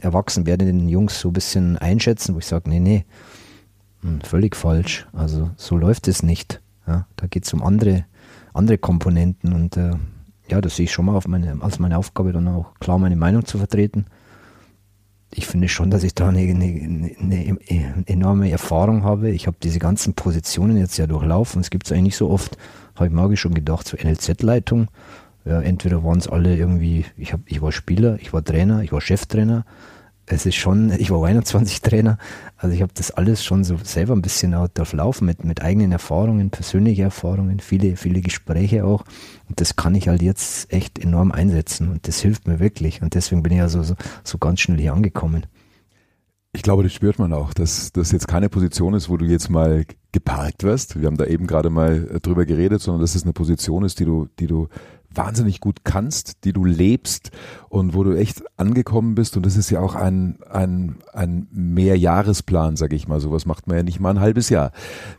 erwachsen 0.00 0.46
werdenden 0.46 0.88
Jungs 0.88 1.20
so 1.20 1.30
ein 1.30 1.32
bisschen 1.32 1.78
einschätzen, 1.78 2.34
wo 2.34 2.38
ich 2.38 2.46
sage, 2.46 2.68
nee, 2.68 2.80
nee, 2.80 3.04
hm, 4.02 4.20
völlig 4.20 4.54
falsch. 4.54 5.06
Also 5.12 5.50
so 5.56 5.76
läuft 5.76 6.08
es 6.08 6.22
nicht. 6.22 6.60
Ja, 6.86 7.06
da 7.16 7.26
geht 7.26 7.44
es 7.44 7.52
um 7.52 7.62
andere, 7.62 8.04
andere 8.52 8.78
Komponenten 8.78 9.52
und 9.52 9.76
äh, 9.76 9.92
ja, 10.48 10.60
das 10.60 10.76
sehe 10.76 10.84
ich 10.84 10.92
schon 10.92 11.06
mal 11.06 11.20
meine, 11.26 11.56
als 11.60 11.78
meine 11.78 11.98
Aufgabe, 11.98 12.32
dann 12.32 12.48
auch 12.48 12.74
klar 12.80 12.98
meine 12.98 13.16
Meinung 13.16 13.44
zu 13.44 13.58
vertreten. 13.58 14.06
Ich 15.30 15.46
finde 15.46 15.68
schon, 15.68 15.90
dass 15.90 16.04
ich 16.04 16.14
da 16.14 16.28
eine, 16.28 16.40
eine, 16.40 17.14
eine 17.20 17.58
enorme 18.06 18.50
Erfahrung 18.50 19.04
habe. 19.04 19.30
Ich 19.30 19.46
habe 19.46 19.58
diese 19.62 19.78
ganzen 19.78 20.14
Positionen 20.14 20.78
jetzt 20.78 20.96
ja 20.96 21.06
durchlaufen. 21.06 21.60
Es 21.60 21.68
gibt 21.68 21.86
es 21.86 21.92
eigentlich 21.92 22.04
nicht 22.04 22.16
so 22.16 22.30
oft, 22.30 22.56
habe 22.94 23.06
ich 23.06 23.12
mir 23.12 23.36
schon 23.36 23.52
gedacht, 23.52 23.86
so 23.86 23.96
NLZ-Leitung. 23.96 24.88
Ja, 25.44 25.60
entweder 25.60 26.02
waren 26.02 26.18
es 26.18 26.28
alle 26.28 26.56
irgendwie, 26.56 27.04
ich, 27.16 27.32
hab, 27.32 27.40
ich 27.46 27.60
war 27.60 27.72
Spieler, 27.72 28.18
ich 28.20 28.32
war 28.32 28.42
Trainer, 28.42 28.82
ich 28.82 28.92
war 28.92 29.00
Cheftrainer, 29.00 29.64
es 30.30 30.46
ist 30.46 30.56
schon, 30.56 30.92
ich 30.92 31.10
war 31.10 31.24
21 31.24 31.80
Trainer, 31.80 32.18
also 32.56 32.74
ich 32.74 32.82
habe 32.82 32.92
das 32.94 33.10
alles 33.10 33.44
schon 33.44 33.64
so 33.64 33.76
selber 33.82 34.14
ein 34.14 34.22
bisschen 34.22 34.54
auch 34.54 34.68
durchlaufen 34.68 35.26
mit, 35.26 35.44
mit 35.44 35.62
eigenen 35.62 35.92
Erfahrungen, 35.92 36.50
persönliche 36.50 37.02
Erfahrungen, 37.02 37.60
viele, 37.60 37.96
viele 37.96 38.20
Gespräche 38.20 38.84
auch. 38.84 39.04
Und 39.48 39.60
das 39.60 39.76
kann 39.76 39.94
ich 39.94 40.08
halt 40.08 40.22
jetzt 40.22 40.72
echt 40.72 40.98
enorm 40.98 41.32
einsetzen 41.32 41.88
und 41.88 42.06
das 42.06 42.20
hilft 42.20 42.46
mir 42.46 42.60
wirklich. 42.60 43.02
Und 43.02 43.14
deswegen 43.14 43.42
bin 43.42 43.52
ich 43.52 43.58
ja 43.58 43.68
so, 43.68 43.82
so, 43.82 43.94
so 44.24 44.38
ganz 44.38 44.60
schnell 44.60 44.78
hier 44.78 44.92
angekommen. 44.92 45.46
Ich 46.52 46.62
glaube, 46.62 46.82
das 46.82 46.92
spürt 46.92 47.18
man 47.18 47.32
auch, 47.32 47.52
dass 47.52 47.92
das 47.92 48.10
jetzt 48.10 48.26
keine 48.26 48.48
Position 48.48 48.94
ist, 48.94 49.08
wo 49.08 49.16
du 49.16 49.26
jetzt 49.26 49.50
mal 49.50 49.84
geparkt 50.12 50.64
wirst. 50.64 50.98
Wir 50.98 51.06
haben 51.06 51.18
da 51.18 51.26
eben 51.26 51.46
gerade 51.46 51.70
mal 51.70 52.18
drüber 52.22 52.46
geredet, 52.46 52.80
sondern 52.80 53.02
dass 53.02 53.14
es 53.14 53.22
eine 53.22 53.34
Position 53.34 53.84
ist, 53.84 54.00
die 54.00 54.06
du, 54.06 54.28
die 54.38 54.46
du 54.46 54.68
wahnsinnig 55.10 55.60
gut 55.60 55.84
kannst, 55.84 56.44
die 56.44 56.52
du 56.52 56.64
lebst 56.64 57.30
und 57.68 57.94
wo 57.94 58.04
du 58.04 58.12
echt 58.16 58.42
angekommen 58.56 59.14
bist. 59.14 59.36
Und 59.36 59.46
das 59.46 59.56
ist 59.56 59.70
ja 59.70 59.80
auch 59.80 59.94
ein, 59.94 60.38
ein, 60.50 60.96
ein 61.12 61.48
Mehrjahresplan, 61.50 62.76
sage 62.76 62.94
ich 62.94 63.08
mal. 63.08 63.20
Sowas 63.20 63.46
macht 63.46 63.66
man 63.66 63.78
ja 63.78 63.82
nicht 63.82 64.00
mal 64.00 64.10
ein 64.10 64.20
halbes 64.20 64.48
Jahr, 64.50 64.72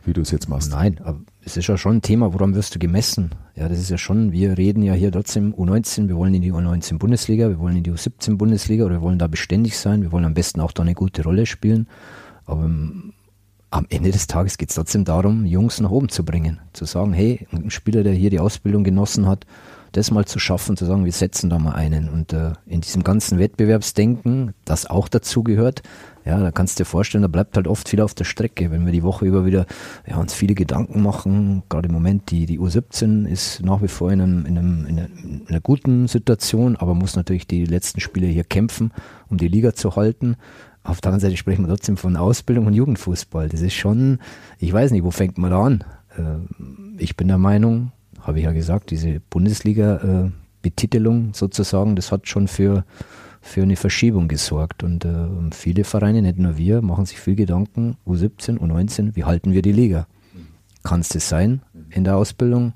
wie 0.04 0.12
du 0.12 0.20
es 0.20 0.30
jetzt 0.30 0.48
machst. 0.48 0.70
Nein, 0.70 1.00
aber 1.02 1.20
es 1.44 1.56
ist 1.56 1.66
ja 1.66 1.76
schon 1.76 1.96
ein 1.96 2.02
Thema, 2.02 2.32
woran 2.32 2.54
wirst 2.54 2.74
du 2.74 2.78
gemessen? 2.78 3.30
Ja, 3.56 3.68
das 3.68 3.78
ist 3.78 3.90
ja 3.90 3.98
schon, 3.98 4.32
wir 4.32 4.56
reden 4.56 4.82
ja 4.82 4.94
hier 4.94 5.10
trotzdem 5.10 5.54
U19, 5.54 6.08
wir 6.08 6.16
wollen 6.16 6.34
in 6.34 6.42
die 6.42 6.52
U19 6.52 6.98
Bundesliga, 6.98 7.48
wir 7.48 7.58
wollen 7.58 7.76
in 7.76 7.82
die 7.82 7.92
U17 7.92 8.36
Bundesliga 8.36 8.84
oder 8.84 8.96
wir 8.96 9.02
wollen 9.02 9.18
da 9.18 9.26
beständig 9.26 9.76
sein, 9.78 10.02
wir 10.02 10.12
wollen 10.12 10.24
am 10.24 10.34
besten 10.34 10.60
auch 10.60 10.72
da 10.72 10.82
eine 10.82 10.94
gute 10.94 11.24
Rolle 11.24 11.46
spielen. 11.46 11.88
Aber 12.46 12.62
am 13.70 13.86
Ende 13.88 14.10
des 14.10 14.26
Tages 14.26 14.58
geht 14.58 14.70
es 14.70 14.74
trotzdem 14.74 15.04
darum, 15.04 15.46
Jungs 15.46 15.80
nach 15.80 15.90
oben 15.90 16.08
zu 16.08 16.24
bringen. 16.24 16.60
Zu 16.72 16.84
sagen, 16.84 17.12
hey, 17.12 17.46
ein 17.52 17.70
Spieler, 17.70 18.02
der 18.02 18.12
hier 18.12 18.30
die 18.30 18.40
Ausbildung 18.40 18.82
genossen 18.84 19.26
hat, 19.26 19.46
das 19.92 20.10
mal 20.10 20.24
zu 20.24 20.38
schaffen, 20.38 20.76
zu 20.76 20.84
sagen, 20.84 21.04
wir 21.04 21.12
setzen 21.12 21.50
da 21.50 21.58
mal 21.58 21.72
einen. 21.72 22.08
Und 22.08 22.32
äh, 22.32 22.52
in 22.66 22.80
diesem 22.80 23.04
ganzen 23.04 23.38
Wettbewerbsdenken, 23.38 24.54
das 24.64 24.86
auch 24.86 25.08
dazu 25.08 25.42
gehört, 25.42 25.82
ja, 26.24 26.38
da 26.38 26.50
kannst 26.50 26.78
du 26.78 26.82
dir 26.82 26.86
vorstellen, 26.86 27.22
da 27.22 27.28
bleibt 27.28 27.56
halt 27.56 27.66
oft 27.66 27.88
viel 27.88 28.00
auf 28.00 28.14
der 28.14 28.24
Strecke. 28.24 28.70
Wenn 28.70 28.84
wir 28.84 28.92
die 28.92 29.02
Woche 29.02 29.24
über 29.24 29.46
wieder 29.46 29.66
ja, 30.06 30.16
uns 30.18 30.34
viele 30.34 30.54
Gedanken 30.54 31.02
machen, 31.02 31.62
gerade 31.68 31.88
im 31.88 31.94
Moment, 31.94 32.30
die, 32.30 32.46
die 32.46 32.60
U17 32.60 33.26
ist 33.26 33.62
nach 33.62 33.82
wie 33.82 33.88
vor 33.88 34.12
in, 34.12 34.20
einem, 34.20 34.46
in, 34.46 34.58
einem, 34.58 34.86
in, 34.86 34.98
einer, 34.98 35.08
in 35.22 35.46
einer 35.48 35.60
guten 35.60 36.08
Situation, 36.08 36.76
aber 36.76 36.94
muss 36.94 37.16
natürlich 37.16 37.46
die 37.46 37.64
letzten 37.64 38.00
Spiele 38.00 38.26
hier 38.26 38.44
kämpfen, 38.44 38.92
um 39.28 39.38
die 39.38 39.48
Liga 39.48 39.74
zu 39.74 39.96
halten. 39.96 40.36
Auf 40.82 41.00
der 41.00 41.10
anderen 41.10 41.30
Seite 41.30 41.36
sprechen 41.36 41.64
wir 41.64 41.68
trotzdem 41.68 41.96
von 41.96 42.16
Ausbildung 42.16 42.66
und 42.66 42.74
Jugendfußball. 42.74 43.48
Das 43.48 43.60
ist 43.60 43.74
schon, 43.74 44.18
ich 44.58 44.72
weiß 44.72 44.92
nicht, 44.92 45.04
wo 45.04 45.10
fängt 45.10 45.38
man 45.38 45.50
da 45.50 45.62
an? 45.62 45.84
Äh, 46.16 47.02
ich 47.02 47.16
bin 47.16 47.28
der 47.28 47.38
Meinung, 47.38 47.92
habe 48.22 48.38
ich 48.38 48.44
ja 48.44 48.52
gesagt, 48.52 48.90
diese 48.90 49.20
Bundesliga-Betitelung 49.30 51.34
sozusagen, 51.34 51.96
das 51.96 52.12
hat 52.12 52.28
schon 52.28 52.48
für, 52.48 52.84
für 53.40 53.62
eine 53.62 53.76
Verschiebung 53.76 54.28
gesorgt. 54.28 54.82
Und 54.82 55.04
äh, 55.04 55.28
viele 55.52 55.84
Vereine, 55.84 56.22
nicht 56.22 56.38
nur 56.38 56.56
wir, 56.56 56.82
machen 56.82 57.06
sich 57.06 57.20
viel 57.20 57.36
Gedanken, 57.36 57.96
U17, 58.06 58.58
U19, 58.58 59.16
wie 59.16 59.24
halten 59.24 59.52
wir 59.52 59.62
die 59.62 59.72
Liga? 59.72 60.06
Kann 60.82 61.00
es 61.00 61.10
das 61.10 61.28
sein 61.28 61.60
in 61.90 62.04
der 62.04 62.16
Ausbildung? 62.16 62.72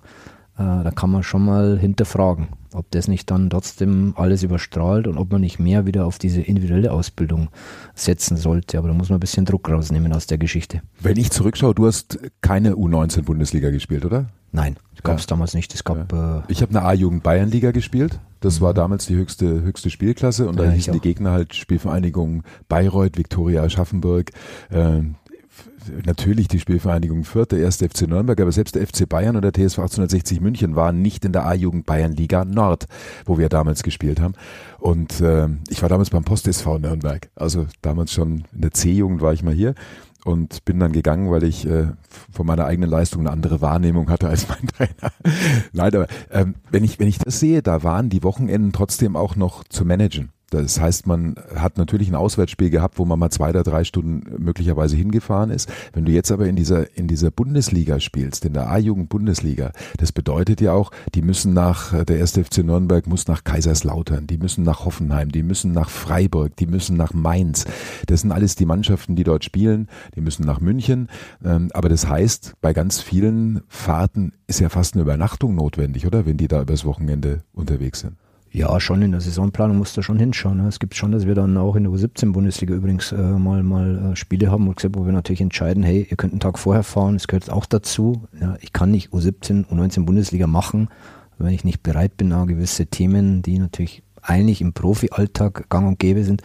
Äh, 0.56 0.84
da 0.84 0.90
kann 0.94 1.10
man 1.10 1.22
schon 1.22 1.44
mal 1.44 1.78
hinterfragen, 1.78 2.48
ob 2.72 2.90
das 2.90 3.08
nicht 3.08 3.30
dann 3.30 3.50
trotzdem 3.50 4.14
alles 4.16 4.42
überstrahlt 4.42 5.08
und 5.08 5.18
ob 5.18 5.32
man 5.32 5.40
nicht 5.40 5.58
mehr 5.58 5.86
wieder 5.86 6.06
auf 6.06 6.18
diese 6.18 6.40
individuelle 6.40 6.92
Ausbildung 6.92 7.48
setzen 7.94 8.36
sollte. 8.36 8.78
Aber 8.78 8.88
da 8.88 8.94
muss 8.94 9.08
man 9.08 9.16
ein 9.16 9.20
bisschen 9.20 9.46
Druck 9.46 9.68
rausnehmen 9.68 10.12
aus 10.12 10.26
der 10.26 10.38
Geschichte. 10.38 10.82
Wenn 11.00 11.16
ich 11.16 11.30
zurückschaue, 11.30 11.74
du 11.74 11.86
hast 11.86 12.18
keine 12.40 12.74
U19-Bundesliga 12.74 13.70
gespielt, 13.70 14.04
oder? 14.04 14.26
Nein, 14.54 14.76
gab 15.02 15.18
es 15.18 15.24
ja. 15.24 15.30
damals 15.30 15.54
nicht. 15.54 15.74
Es 15.74 15.82
gab, 15.82 16.12
ja. 16.12 16.38
äh, 16.38 16.42
ich 16.46 16.62
habe 16.62 16.70
eine 16.70 16.86
A-Jugend 16.86 17.24
Bayernliga 17.24 17.72
gespielt. 17.72 18.20
Das 18.40 18.60
war 18.60 18.70
mhm. 18.70 18.76
damals 18.76 19.06
die 19.06 19.16
höchste, 19.16 19.62
höchste 19.62 19.90
Spielklasse 19.90 20.48
und 20.48 20.58
ja, 20.58 20.66
da 20.66 20.70
hießen 20.70 20.92
die 20.92 21.00
Gegner 21.00 21.32
halt 21.32 21.56
Spielvereinigung 21.56 22.44
Bayreuth, 22.68 23.18
Viktoria 23.18 23.64
Aschaffenburg. 23.64 24.30
Äh, 24.70 25.02
natürlich 26.06 26.46
die 26.46 26.60
Spielvereinigung 26.60 27.24
Fürth, 27.24 27.50
der 27.50 27.58
erste 27.58 27.88
FC 27.88 28.02
Nürnberg, 28.02 28.40
aber 28.40 28.52
selbst 28.52 28.76
der 28.76 28.86
FC 28.86 29.08
Bayern 29.08 29.34
und 29.34 29.42
der 29.42 29.52
TSV 29.52 29.80
1860 29.80 30.40
München 30.40 30.76
waren 30.76 31.02
nicht 31.02 31.24
in 31.24 31.32
der 31.32 31.46
A-Jugend 31.46 31.84
Bayern 31.84 32.12
Liga 32.12 32.44
Nord, 32.44 32.86
wo 33.26 33.38
wir 33.38 33.48
damals 33.48 33.82
gespielt 33.82 34.20
haben. 34.20 34.34
Und 34.78 35.20
äh, 35.20 35.48
ich 35.68 35.82
war 35.82 35.88
damals 35.88 36.10
beim 36.10 36.24
Post 36.24 36.46
SV 36.46 36.78
Nürnberg, 36.78 37.28
also 37.34 37.66
damals 37.82 38.12
schon 38.12 38.44
in 38.54 38.60
der 38.60 38.70
C-Jugend 38.70 39.20
war 39.20 39.32
ich 39.32 39.42
mal 39.42 39.52
hier 39.52 39.74
und 40.24 40.64
bin 40.64 40.80
dann 40.80 40.92
gegangen, 40.92 41.30
weil 41.30 41.44
ich 41.44 41.66
äh, 41.66 41.88
von 42.32 42.46
meiner 42.46 42.64
eigenen 42.64 42.90
Leistung 42.90 43.20
eine 43.20 43.30
andere 43.30 43.60
Wahrnehmung 43.60 44.10
hatte 44.10 44.28
als 44.28 44.48
mein 44.48 44.66
Trainer. 44.76 45.12
Nein, 45.72 45.94
aber 45.94 46.06
ähm, 46.32 46.54
wenn 46.70 46.82
ich 46.82 46.98
wenn 46.98 47.08
ich 47.08 47.18
das 47.18 47.38
sehe, 47.38 47.62
da 47.62 47.82
waren 47.82 48.08
die 48.08 48.22
Wochenenden 48.22 48.72
trotzdem 48.72 49.16
auch 49.16 49.36
noch 49.36 49.64
zu 49.64 49.84
managen. 49.84 50.33
Das 50.50 50.80
heißt, 50.80 51.06
man 51.06 51.34
hat 51.56 51.78
natürlich 51.78 52.08
ein 52.08 52.14
Auswärtsspiel 52.14 52.70
gehabt, 52.70 52.98
wo 52.98 53.04
man 53.04 53.18
mal 53.18 53.30
zwei 53.30 53.50
oder 53.50 53.62
drei 53.62 53.84
Stunden 53.84 54.42
möglicherweise 54.42 54.96
hingefahren 54.96 55.50
ist. 55.50 55.68
Wenn 55.92 56.04
du 56.04 56.12
jetzt 56.12 56.30
aber 56.30 56.46
in 56.46 56.56
dieser, 56.56 56.96
in 56.96 57.08
dieser 57.08 57.30
Bundesliga 57.30 57.98
spielst, 57.98 58.44
in 58.44 58.52
der 58.52 58.70
A-Jugend 58.70 59.08
Bundesliga, 59.08 59.72
das 59.98 60.12
bedeutet 60.12 60.60
ja 60.60 60.72
auch, 60.72 60.90
die 61.14 61.22
müssen 61.22 61.54
nach, 61.54 62.04
der 62.04 62.18
erste 62.18 62.44
FC 62.44 62.58
Nürnberg 62.58 63.06
muss 63.06 63.26
nach 63.26 63.44
Kaiserslautern, 63.44 64.26
die 64.26 64.38
müssen 64.38 64.62
nach 64.62 64.84
Hoffenheim, 64.84 65.32
die 65.32 65.42
müssen 65.42 65.72
nach 65.72 65.90
Freiburg, 65.90 66.56
die 66.56 66.66
müssen 66.66 66.96
nach 66.96 67.12
Mainz. 67.14 67.64
Das 68.06 68.20
sind 68.20 68.32
alles 68.32 68.54
die 68.54 68.66
Mannschaften, 68.66 69.16
die 69.16 69.24
dort 69.24 69.44
spielen, 69.44 69.88
die 70.14 70.20
müssen 70.20 70.44
nach 70.44 70.60
München. 70.60 71.08
Ähm, 71.44 71.70
aber 71.74 71.88
das 71.88 72.08
heißt, 72.08 72.54
bei 72.60 72.72
ganz 72.72 73.00
vielen 73.00 73.62
Fahrten 73.68 74.32
ist 74.46 74.60
ja 74.60 74.68
fast 74.68 74.94
eine 74.94 75.02
Übernachtung 75.02 75.54
notwendig, 75.54 76.06
oder? 76.06 76.26
Wenn 76.26 76.36
die 76.36 76.48
da 76.48 76.62
übers 76.62 76.84
Wochenende 76.84 77.40
unterwegs 77.52 78.00
sind. 78.00 78.16
Ja, 78.54 78.78
schon 78.78 79.02
in 79.02 79.10
der 79.10 79.20
Saisonplanung 79.20 79.78
musst 79.78 79.96
du 79.96 80.02
schon 80.02 80.16
hinschauen. 80.16 80.58
Ne? 80.58 80.68
Es 80.68 80.78
gibt 80.78 80.94
schon, 80.94 81.10
dass 81.10 81.26
wir 81.26 81.34
dann 81.34 81.56
auch 81.56 81.74
in 81.74 81.82
der 81.82 81.92
U17-Bundesliga 81.92 82.72
übrigens 82.72 83.10
äh, 83.10 83.16
mal, 83.16 83.64
mal 83.64 84.12
äh, 84.12 84.16
Spiele 84.16 84.48
haben, 84.48 84.68
wo 84.68 85.04
wir 85.04 85.12
natürlich 85.12 85.40
entscheiden, 85.40 85.82
hey, 85.82 86.06
ihr 86.08 86.16
könnt 86.16 86.34
einen 86.34 86.38
Tag 86.38 86.60
vorher 86.60 86.84
fahren, 86.84 87.14
das 87.14 87.26
gehört 87.26 87.50
auch 87.50 87.66
dazu. 87.66 88.28
Ja, 88.40 88.56
ich 88.60 88.72
kann 88.72 88.92
nicht 88.92 89.12
U17, 89.12 89.66
U19 89.66 90.04
Bundesliga 90.04 90.46
machen, 90.46 90.86
wenn 91.36 91.52
ich 91.52 91.64
nicht 91.64 91.82
bereit 91.82 92.16
bin, 92.16 92.32
auch 92.32 92.46
gewisse 92.46 92.86
Themen, 92.86 93.42
die 93.42 93.58
natürlich 93.58 94.04
eigentlich 94.22 94.60
im 94.60 94.72
Profi-Alltag 94.72 95.68
gang 95.68 95.88
und 95.88 95.98
gäbe 95.98 96.22
sind, 96.22 96.42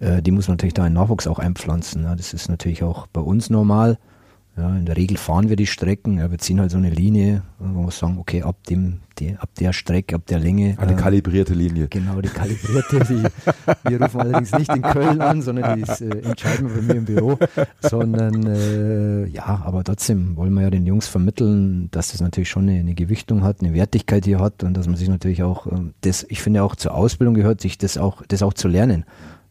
äh, 0.00 0.22
die 0.22 0.32
muss 0.32 0.48
man 0.48 0.54
natürlich 0.54 0.74
da 0.74 0.84
in 0.88 0.92
Nachwuchs 0.92 1.28
auch 1.28 1.38
einpflanzen. 1.38 2.02
Ja, 2.02 2.16
das 2.16 2.34
ist 2.34 2.48
natürlich 2.48 2.82
auch 2.82 3.06
bei 3.06 3.20
uns 3.20 3.48
normal. 3.48 3.98
Ja, 4.56 4.76
in 4.76 4.86
der 4.86 4.96
Regel 4.96 5.16
fahren 5.16 5.48
wir 5.48 5.56
die 5.56 5.66
Strecken, 5.66 6.18
ja, 6.18 6.30
wir 6.30 6.38
ziehen 6.38 6.60
halt 6.60 6.70
so 6.70 6.76
eine 6.76 6.90
Linie, 6.90 7.42
wo 7.58 7.86
wir 7.86 7.90
sagen, 7.90 8.18
okay, 8.18 8.42
ab 8.42 8.62
dem, 8.70 9.00
die, 9.18 9.36
ab 9.36 9.48
der 9.58 9.72
Strecke, 9.72 10.14
ab 10.14 10.26
der 10.26 10.38
Länge. 10.38 10.76
Eine 10.78 10.92
äh, 10.92 10.94
kalibrierte 10.94 11.54
Linie. 11.54 11.88
Genau, 11.88 12.20
die 12.20 12.28
kalibrierte, 12.28 13.00
die, 13.00 13.24
wir 13.90 14.00
rufen 14.00 14.20
allerdings 14.20 14.52
nicht 14.52 14.72
in 14.72 14.82
Köln 14.82 15.20
an, 15.20 15.42
sondern 15.42 15.74
die 15.74 15.82
ist, 15.82 16.00
äh, 16.00 16.20
entscheiden 16.20 16.68
wir 16.68 16.76
bei 16.76 16.82
mir 16.82 16.94
im 16.98 17.04
Büro, 17.04 17.36
sondern 17.80 18.46
äh, 18.46 19.26
ja, 19.26 19.60
aber 19.64 19.82
trotzdem 19.82 20.36
wollen 20.36 20.54
wir 20.54 20.62
ja 20.62 20.70
den 20.70 20.86
Jungs 20.86 21.08
vermitteln, 21.08 21.88
dass 21.90 22.12
das 22.12 22.20
natürlich 22.20 22.48
schon 22.48 22.68
eine, 22.68 22.78
eine 22.78 22.94
Gewichtung 22.94 23.42
hat, 23.42 23.60
eine 23.60 23.74
Wertigkeit 23.74 24.24
hier 24.24 24.38
hat 24.38 24.62
und 24.62 24.76
dass 24.76 24.86
man 24.86 24.94
sich 24.94 25.08
natürlich 25.08 25.42
auch, 25.42 25.66
äh, 25.66 25.80
das, 26.02 26.24
ich 26.28 26.40
finde 26.40 26.62
auch 26.62 26.76
zur 26.76 26.94
Ausbildung 26.94 27.34
gehört, 27.34 27.60
sich 27.60 27.76
das 27.76 27.98
auch, 27.98 28.22
das 28.28 28.44
auch 28.44 28.54
zu 28.54 28.68
lernen. 28.68 29.04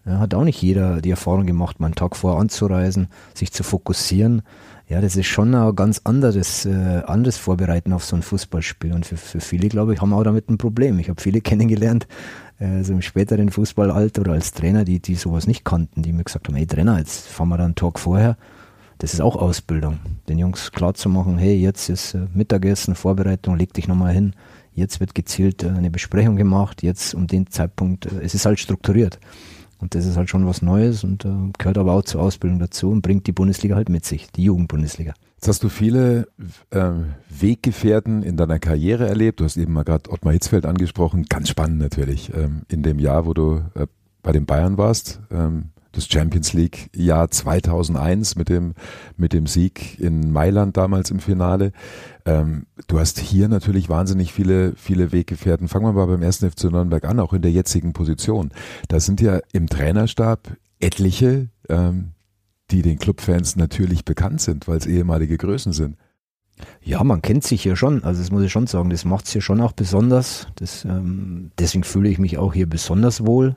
Ja, 0.05 0.19
hat 0.19 0.33
auch 0.33 0.43
nicht 0.43 0.61
jeder 0.61 1.01
die 1.01 1.11
Erfahrung 1.11 1.45
gemacht, 1.45 1.79
mal 1.79 1.87
einen 1.87 1.95
Tag 1.95 2.15
vorher 2.15 2.39
anzureisen, 2.39 3.07
sich 3.33 3.51
zu 3.51 3.63
fokussieren 3.63 4.41
ja, 4.87 5.01
das 5.01 5.15
ist 5.15 5.27
schon 5.27 5.55
ein 5.55 5.75
ganz 5.75 6.01
anderes, 6.03 6.65
äh, 6.65 7.03
anderes 7.07 7.37
Vorbereiten 7.37 7.93
auf 7.93 8.03
so 8.03 8.15
ein 8.15 8.21
Fußballspiel. 8.21 8.93
Und 8.93 9.05
für, 9.05 9.17
für 9.17 9.39
viele, 9.39 9.69
glaube 9.69 9.93
ich, 9.93 10.01
haben 10.01 10.13
auch 10.13 10.23
damit 10.23 10.49
ein 10.49 10.57
Problem. 10.57 10.99
Ich 10.99 11.09
habe 11.09 11.21
viele 11.21 11.41
kennengelernt, 11.41 12.07
äh, 12.59 12.83
so 12.83 12.93
im 12.93 13.01
späteren 13.01 13.49
Fußballalter 13.49 14.21
oder 14.21 14.33
als 14.33 14.51
Trainer, 14.51 14.83
die, 14.83 14.99
die 14.99 15.15
sowas 15.15 15.47
nicht 15.47 15.63
kannten, 15.63 16.03
die 16.03 16.11
mir 16.11 16.23
gesagt 16.23 16.47
haben, 16.47 16.55
hey 16.55 16.67
Trainer, 16.67 16.99
jetzt 16.99 17.27
fahren 17.27 17.49
wir 17.49 17.57
da 17.57 17.65
einen 17.65 17.75
Tag 17.75 17.99
vorher. 17.99 18.37
Das 18.99 19.13
ist 19.13 19.21
auch 19.21 19.35
Ausbildung. 19.35 19.99
Den 20.29 20.37
Jungs 20.37 20.71
klar 20.71 20.93
zu 20.93 21.09
machen, 21.09 21.37
hey, 21.37 21.55
jetzt 21.55 21.89
ist 21.89 22.13
äh, 22.13 22.27
Mittagessen, 22.33 22.95
Vorbereitung, 22.95 23.57
leg 23.57 23.73
dich 23.73 23.87
nochmal 23.87 24.13
hin. 24.13 24.33
Jetzt 24.75 24.99
wird 24.99 25.15
gezielt 25.15 25.63
äh, 25.63 25.69
eine 25.69 25.91
Besprechung 25.91 26.35
gemacht, 26.35 26.83
jetzt 26.83 27.13
um 27.13 27.27
den 27.27 27.47
Zeitpunkt, 27.47 28.05
äh, 28.05 28.21
es 28.23 28.33
ist 28.33 28.45
halt 28.45 28.59
strukturiert. 28.59 29.19
Und 29.83 29.95
das 29.95 30.05
ist 30.05 30.15
halt 30.15 30.29
schon 30.29 30.47
was 30.47 30.61
Neues 30.61 31.03
und 31.03 31.25
äh, 31.25 31.51
gehört 31.57 31.77
aber 31.77 31.91
auch 31.91 32.03
zur 32.03 32.21
Ausbildung 32.21 32.57
dazu 32.57 32.89
und 32.89 33.01
bringt 33.01 33.27
die 33.27 33.33
Bundesliga 33.33 33.75
halt 33.75 33.89
mit 33.89 34.05
sich, 34.05 34.31
die 34.31 34.45
Jugendbundesliga. 34.45 35.13
Jetzt 35.35 35.49
hast 35.49 35.61
du 35.61 35.67
viele 35.67 36.29
äh, 36.69 36.91
Weggefährten 37.29 38.23
in 38.23 38.37
deiner 38.37 38.59
Karriere 38.59 39.09
erlebt. 39.09 39.41
Du 39.41 39.43
hast 39.43 39.57
eben 39.57 39.73
mal 39.73 39.83
gerade 39.83 40.09
Ottmar 40.09 40.31
Hitzfeld 40.31 40.65
angesprochen. 40.65 41.25
Ganz 41.27 41.49
spannend 41.49 41.79
natürlich. 41.79 42.33
Ähm, 42.33 42.61
in 42.69 42.81
dem 42.81 42.97
Jahr, 42.97 43.25
wo 43.25 43.33
du 43.33 43.61
äh, 43.75 43.87
bei 44.21 44.31
den 44.31 44.45
Bayern 44.45 44.77
warst, 44.77 45.19
ähm, 45.31 45.71
das 45.93 46.07
Champions 46.07 46.53
League 46.53 46.89
Jahr 46.95 47.31
2001 47.31 48.35
mit 48.35 48.49
dem, 48.49 48.73
mit 49.15 49.31
dem 49.31 49.47
Sieg 49.47 49.99
in 49.99 50.31
Mailand 50.31 50.75
damals 50.75 51.11
im 51.11 51.19
Finale. 51.19 51.71
Ähm, 52.25 52.65
du 52.87 52.99
hast 52.99 53.19
hier 53.19 53.47
natürlich 53.47 53.89
wahnsinnig 53.89 54.33
viele, 54.33 54.73
viele 54.75 55.11
Weggefährten. 55.11 55.67
Fangen 55.67 55.85
wir 55.85 55.93
mal 55.93 56.07
beim 56.07 56.21
ersten 56.21 56.49
FC 56.49 56.65
Nürnberg 56.65 57.05
an, 57.05 57.19
auch 57.19 57.33
in 57.33 57.41
der 57.41 57.51
jetzigen 57.51 57.93
Position. 57.93 58.51
Da 58.87 58.99
sind 58.99 59.21
ja 59.21 59.39
im 59.53 59.67
Trainerstab 59.69 60.57
etliche, 60.79 61.49
ähm, 61.69 62.11
die 62.71 62.81
den 62.81 62.97
Clubfans 62.97 63.55
natürlich 63.55 64.03
bekannt 64.03 64.41
sind, 64.41 64.67
weil 64.67 64.77
es 64.77 64.87
ehemalige 64.87 65.37
Größen 65.37 65.73
sind. 65.73 65.95
Ja, 66.81 67.03
man 67.03 67.21
kennt 67.21 67.43
sich 67.43 67.61
hier 67.61 67.75
schon. 67.75 68.03
Also 68.03 68.21
das 68.21 68.31
muss 68.31 68.43
ich 68.43 68.51
schon 68.51 68.67
sagen. 68.67 68.89
Das 68.89 69.05
macht 69.05 69.25
es 69.25 69.31
hier 69.31 69.41
schon 69.41 69.61
auch 69.61 69.73
besonders. 69.73 70.47
Das, 70.55 70.85
ähm, 70.85 71.51
deswegen 71.59 71.83
fühle 71.83 72.09
ich 72.09 72.19
mich 72.19 72.37
auch 72.37 72.53
hier 72.53 72.67
besonders 72.67 73.25
wohl. 73.25 73.55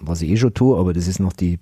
Was 0.00 0.22
ich 0.22 0.30
eh 0.30 0.36
schon 0.36 0.54
tue, 0.54 0.78
aber 0.78 0.92
das 0.92 1.08
ist 1.08 1.18
noch 1.18 1.32
die, 1.32 1.58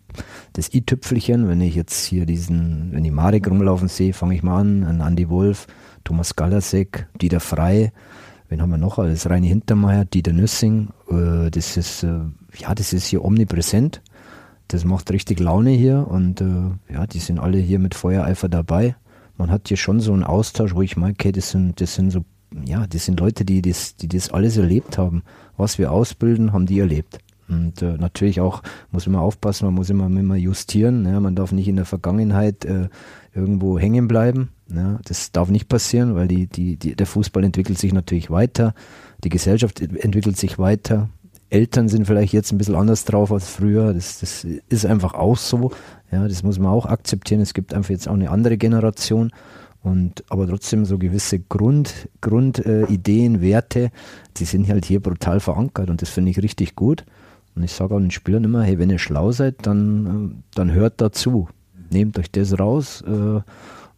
das 0.52 0.72
i-Tüpfelchen. 0.72 1.48
Wenn 1.48 1.60
ich 1.60 1.74
jetzt 1.74 2.04
hier 2.04 2.26
diesen, 2.26 2.92
wenn 2.92 3.04
ich 3.04 3.12
Marek 3.12 3.48
rumlaufen 3.48 3.88
sehe, 3.88 4.12
fange 4.12 4.34
ich 4.34 4.42
mal 4.42 4.60
an, 4.60 4.84
an 4.84 5.00
Andy 5.00 5.28
Wolf, 5.30 5.66
Thomas 6.04 6.36
Galasek, 6.36 7.08
Dieter 7.20 7.40
Frei, 7.40 7.92
wen 8.48 8.60
haben 8.60 8.70
wir 8.70 8.78
noch 8.78 8.98
alles? 8.98 9.28
Reini 9.28 9.48
Hintermeier, 9.48 10.04
Dieter 10.04 10.32
Nüssing, 10.32 10.88
äh, 11.10 11.50
das 11.50 11.76
ist, 11.76 12.02
äh, 12.02 12.20
ja, 12.58 12.74
das 12.74 12.92
ist 12.92 13.06
hier 13.06 13.24
omnipräsent. 13.24 14.02
Das 14.68 14.84
macht 14.84 15.12
richtig 15.12 15.38
Laune 15.38 15.70
hier 15.70 16.06
und 16.08 16.40
äh, 16.40 16.92
ja, 16.92 17.06
die 17.06 17.20
sind 17.20 17.38
alle 17.38 17.58
hier 17.58 17.78
mit 17.78 17.94
Feuereifer 17.94 18.48
dabei. 18.48 18.96
Man 19.38 19.50
hat 19.50 19.68
hier 19.68 19.76
schon 19.76 20.00
so 20.00 20.12
einen 20.12 20.24
Austausch, 20.24 20.74
wo 20.74 20.82
ich 20.82 20.96
meine, 20.96 21.12
okay, 21.12 21.30
das 21.30 21.50
sind, 21.50 21.80
das 21.80 21.94
sind 21.94 22.10
so, 22.10 22.24
ja, 22.64 22.86
das 22.86 23.04
sind 23.04 23.20
Leute, 23.20 23.44
die 23.44 23.62
das, 23.62 23.96
die 23.96 24.08
das 24.08 24.30
alles 24.30 24.56
erlebt 24.56 24.98
haben. 24.98 25.22
Was 25.56 25.78
wir 25.78 25.92
ausbilden, 25.92 26.52
haben 26.52 26.66
die 26.66 26.80
erlebt. 26.80 27.18
Und 27.48 27.82
äh, 27.82 27.96
natürlich 27.96 28.40
auch 28.40 28.62
muss 28.90 29.06
man 29.06 29.20
aufpassen, 29.20 29.66
man 29.66 29.74
muss 29.74 29.90
immer, 29.90 30.06
immer 30.06 30.36
justieren. 30.36 31.06
Ja, 31.06 31.20
man 31.20 31.36
darf 31.36 31.52
nicht 31.52 31.68
in 31.68 31.76
der 31.76 31.84
Vergangenheit 31.84 32.64
äh, 32.64 32.88
irgendwo 33.34 33.78
hängen 33.78 34.08
bleiben. 34.08 34.50
Ja, 34.68 34.98
das 35.04 35.30
darf 35.30 35.48
nicht 35.48 35.68
passieren, 35.68 36.14
weil 36.16 36.26
die, 36.26 36.48
die, 36.48 36.76
die, 36.76 36.96
der 36.96 37.06
Fußball 37.06 37.44
entwickelt 37.44 37.78
sich 37.78 37.92
natürlich 37.92 38.30
weiter, 38.30 38.74
die 39.22 39.28
Gesellschaft 39.28 39.80
entwickelt 39.80 40.36
sich 40.36 40.58
weiter. 40.58 41.08
Eltern 41.48 41.88
sind 41.88 42.06
vielleicht 42.06 42.32
jetzt 42.32 42.50
ein 42.50 42.58
bisschen 42.58 42.74
anders 42.74 43.04
drauf 43.04 43.30
als 43.30 43.48
früher. 43.48 43.94
Das, 43.94 44.18
das 44.18 44.44
ist 44.68 44.84
einfach 44.84 45.14
auch 45.14 45.36
so. 45.36 45.70
Ja, 46.10 46.26
das 46.26 46.42
muss 46.42 46.58
man 46.58 46.72
auch 46.72 46.86
akzeptieren. 46.86 47.40
Es 47.40 47.54
gibt 47.54 47.72
einfach 47.72 47.90
jetzt 47.90 48.08
auch 48.08 48.14
eine 48.14 48.30
andere 48.30 48.56
Generation. 48.56 49.30
Und 49.82 50.24
aber 50.28 50.48
trotzdem 50.48 50.84
so 50.84 50.98
gewisse 50.98 51.38
Grund, 51.38 52.08
Grundideen, 52.20 53.36
äh, 53.36 53.40
Werte, 53.40 53.90
die 54.36 54.44
sind 54.44 54.68
halt 54.68 54.84
hier 54.84 54.98
brutal 54.98 55.38
verankert 55.38 55.90
und 55.90 56.02
das 56.02 56.10
finde 56.10 56.32
ich 56.32 56.42
richtig 56.42 56.74
gut. 56.74 57.04
Und 57.56 57.62
ich 57.62 57.72
sage 57.72 57.94
auch 57.94 57.98
den 57.98 58.10
Spielern 58.10 58.44
immer, 58.44 58.62
hey, 58.62 58.78
wenn 58.78 58.90
ihr 58.90 58.98
schlau 58.98 59.32
seid, 59.32 59.66
dann, 59.66 60.06
äh, 60.06 60.42
dann 60.54 60.72
hört 60.72 61.00
dazu. 61.00 61.48
Nehmt 61.90 62.18
euch 62.18 62.30
das 62.30 62.58
raus. 62.58 63.02
Äh, 63.02 63.40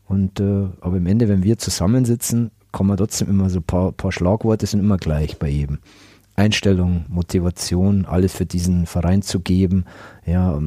und 0.07 0.40
äh, 0.40 0.68
aber 0.81 0.97
im 0.97 1.07
Ende, 1.07 1.29
wenn 1.29 1.42
wir 1.42 1.59
zusammensitzen, 1.59 2.53
kommen 2.73 2.90
wir 2.90 2.97
trotzdem 2.97 3.29
immer 3.29 3.51
so 3.51 3.59
ein 3.59 3.64
paar, 3.64 3.92
paar 3.92 4.12
Schlagworte 4.12 4.66
sind 4.66 4.81
immer 4.81 4.97
gleich 4.97 5.38
bei 5.38 5.49
jedem. 5.49 5.79
Einstellung, 6.37 7.05
Motivation, 7.09 8.05
alles 8.05 8.33
für 8.33 8.47
diesen 8.47 8.87
Verein 8.87 9.23
zu 9.23 9.40
geben, 9.40 9.85
ja, 10.25 10.59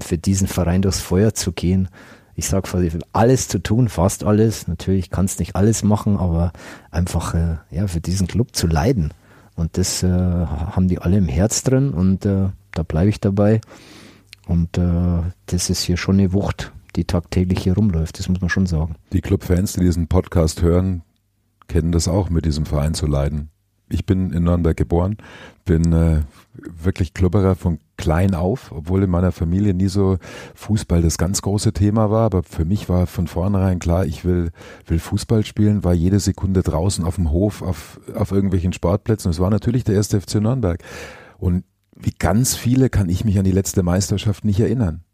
für 0.00 0.16
diesen 0.16 0.48
Verein 0.48 0.80
durchs 0.80 1.00
Feuer 1.00 1.34
zu 1.34 1.52
gehen. 1.52 1.88
Ich 2.36 2.46
sage 2.46 2.70
alles 3.12 3.48
zu 3.48 3.62
tun, 3.62 3.90
fast 3.90 4.24
alles. 4.24 4.66
Natürlich 4.66 5.10
kannst 5.10 5.40
nicht 5.40 5.56
alles 5.56 5.82
machen, 5.82 6.16
aber 6.16 6.52
einfach 6.90 7.34
äh, 7.34 7.56
ja 7.70 7.86
für 7.86 8.00
diesen 8.00 8.28
Club 8.28 8.56
zu 8.56 8.66
leiden. 8.66 9.12
Und 9.60 9.76
das 9.76 10.02
äh, 10.02 10.08
haben 10.08 10.88
die 10.88 10.98
alle 10.98 11.18
im 11.18 11.28
Herz 11.28 11.62
drin 11.62 11.90
und 11.90 12.24
äh, 12.24 12.48
da 12.72 12.82
bleibe 12.82 13.10
ich 13.10 13.20
dabei. 13.20 13.60
Und 14.46 14.78
äh, 14.78 15.20
das 15.46 15.68
ist 15.68 15.82
hier 15.82 15.98
schon 15.98 16.18
eine 16.18 16.32
Wucht, 16.32 16.72
die 16.96 17.04
tagtäglich 17.04 17.62
hier 17.62 17.74
rumläuft, 17.74 18.18
das 18.18 18.30
muss 18.30 18.40
man 18.40 18.48
schon 18.48 18.64
sagen. 18.64 18.96
Die 19.12 19.20
Clubfans, 19.20 19.74
die 19.74 19.80
diesen 19.80 20.08
Podcast 20.08 20.62
hören, 20.62 21.02
kennen 21.68 21.92
das 21.92 22.08
auch, 22.08 22.30
mit 22.30 22.46
diesem 22.46 22.64
Verein 22.64 22.94
zu 22.94 23.06
leiden 23.06 23.50
ich 23.90 24.06
bin 24.06 24.32
in 24.32 24.44
Nürnberg 24.44 24.76
geboren, 24.76 25.16
bin 25.64 25.92
äh, 25.92 26.20
wirklich 26.54 27.14
Klubberer 27.14 27.54
von 27.54 27.78
klein 27.96 28.34
auf, 28.34 28.72
obwohl 28.72 29.02
in 29.02 29.10
meiner 29.10 29.32
Familie 29.32 29.74
nie 29.74 29.88
so 29.88 30.18
Fußball 30.54 31.02
das 31.02 31.18
ganz 31.18 31.42
große 31.42 31.72
Thema 31.72 32.10
war, 32.10 32.24
aber 32.26 32.42
für 32.42 32.64
mich 32.64 32.88
war 32.88 33.06
von 33.06 33.26
vornherein 33.26 33.78
klar, 33.78 34.06
ich 34.06 34.24
will, 34.24 34.50
will 34.86 34.98
Fußball 34.98 35.44
spielen, 35.44 35.84
war 35.84 35.92
jede 35.92 36.20
Sekunde 36.20 36.62
draußen 36.62 37.04
auf 37.04 37.16
dem 37.16 37.30
Hof, 37.30 37.62
auf, 37.62 38.00
auf 38.14 38.32
irgendwelchen 38.32 38.72
Sportplätzen. 38.72 39.30
Es 39.30 39.40
war 39.40 39.50
natürlich 39.50 39.84
der 39.84 39.96
erste 39.96 40.20
FC 40.20 40.36
Nürnberg. 40.36 40.82
Und 41.38 41.64
wie 41.94 42.14
ganz 42.18 42.56
viele 42.56 42.88
kann 42.88 43.08
ich 43.08 43.24
mich 43.24 43.38
an 43.38 43.44
die 43.44 43.52
letzte 43.52 43.82
Meisterschaft 43.82 44.44
nicht 44.44 44.60
erinnern 44.60 45.04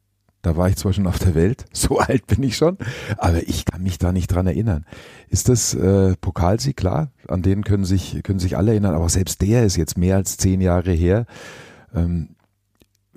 Da 0.46 0.56
war 0.56 0.68
ich 0.68 0.76
zwar 0.76 0.92
schon 0.92 1.08
auf 1.08 1.18
der 1.18 1.34
Welt, 1.34 1.64
so 1.72 1.98
alt 1.98 2.28
bin 2.28 2.44
ich 2.44 2.56
schon, 2.56 2.78
aber 3.18 3.48
ich 3.48 3.64
kann 3.64 3.82
mich 3.82 3.98
da 3.98 4.12
nicht 4.12 4.28
dran 4.28 4.46
erinnern. 4.46 4.86
Ist 5.28 5.48
das 5.48 5.74
äh, 5.74 6.14
Pokalsieg 6.20 6.76
klar? 6.76 7.10
An 7.26 7.42
den 7.42 7.64
können 7.64 7.84
sich 7.84 8.22
können 8.22 8.38
sich 8.38 8.56
alle 8.56 8.70
erinnern, 8.70 8.94
aber 8.94 9.08
selbst 9.08 9.42
der 9.42 9.64
ist 9.64 9.74
jetzt 9.74 9.98
mehr 9.98 10.14
als 10.14 10.36
zehn 10.36 10.60
Jahre 10.60 10.92
her. 10.92 11.26
Ähm, 11.92 12.36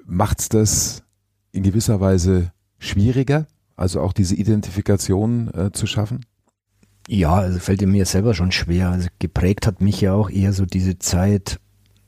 macht's 0.04 0.50
das 0.50 1.04
in 1.52 1.62
gewisser 1.62 2.02
Weise 2.02 2.52
schwieriger, 2.80 3.46
also 3.76 4.02
auch 4.02 4.14
diese 4.14 4.34
Identifikation 4.34 5.54
äh, 5.54 5.72
zu 5.72 5.86
schaffen? 5.86 6.26
Ja, 7.08 7.36
also 7.36 7.60
fällt 7.60 7.86
mir 7.86 8.08
selber 8.08 8.34
schon 8.34 8.52
schwer. 8.52 8.90
Also 8.90 9.08
geprägt 9.20 9.68
hat 9.68 9.82
mich 9.82 10.02
ja 10.02 10.14
auch 10.14 10.32
eher 10.32 10.52
so 10.52 10.66
diese 10.66 10.98
Zeit. 10.98 11.60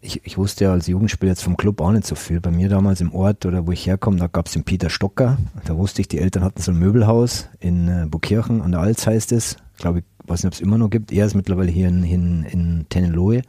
Ich, 0.04 0.26
ich 0.26 0.38
wusste 0.38 0.66
ja 0.66 0.72
als 0.72 0.88
Jugendspieler 0.88 1.32
jetzt 1.32 1.44
vom 1.44 1.58
Club 1.58 1.80
auch 1.80 1.92
nicht 1.92 2.08
so 2.08 2.16
viel. 2.16 2.42
Bei 2.42 2.50
mir 2.50 2.70
damals 2.70 3.02
im 3.02 3.14
Ort 3.14 3.46
oder 3.46 3.68
wo 3.68 3.72
ich 3.72 3.86
herkomme, 3.86 4.18
da 4.18 4.28
gab 4.28 4.48
es 4.48 4.54
den 4.54 4.64
Peter 4.64 4.90
Stocker. 4.90 5.38
Da 5.66 5.78
wusste 5.78 6.02
ich, 6.02 6.08
die 6.08 6.18
Eltern 6.18 6.44
hatten 6.44 6.62
so 6.62 6.72
ein 6.72 6.80
Möbelhaus 6.80 7.50
in 7.60 7.88
äh, 7.88 8.08
Burgkirchen 8.10 8.62
an 8.62 8.72
der 8.72 8.82
Alz 8.82 9.06
heißt 9.06 9.32
es. 9.32 9.58
Glaube, 9.78 10.00
ich 10.00 10.06
weiß 10.26 10.44
nicht, 10.44 10.48
ob 10.48 10.54
es 10.54 10.62
immer 10.62 10.80
noch 10.80 10.90
gibt. 10.90 11.12
Er 11.12 11.28
ist 11.28 11.36
mittlerweile 11.36 11.72
hier 11.72 11.88
in, 11.88 12.04
in, 12.04 12.44
in 12.44 12.86
Tennelohe. 12.90 13.44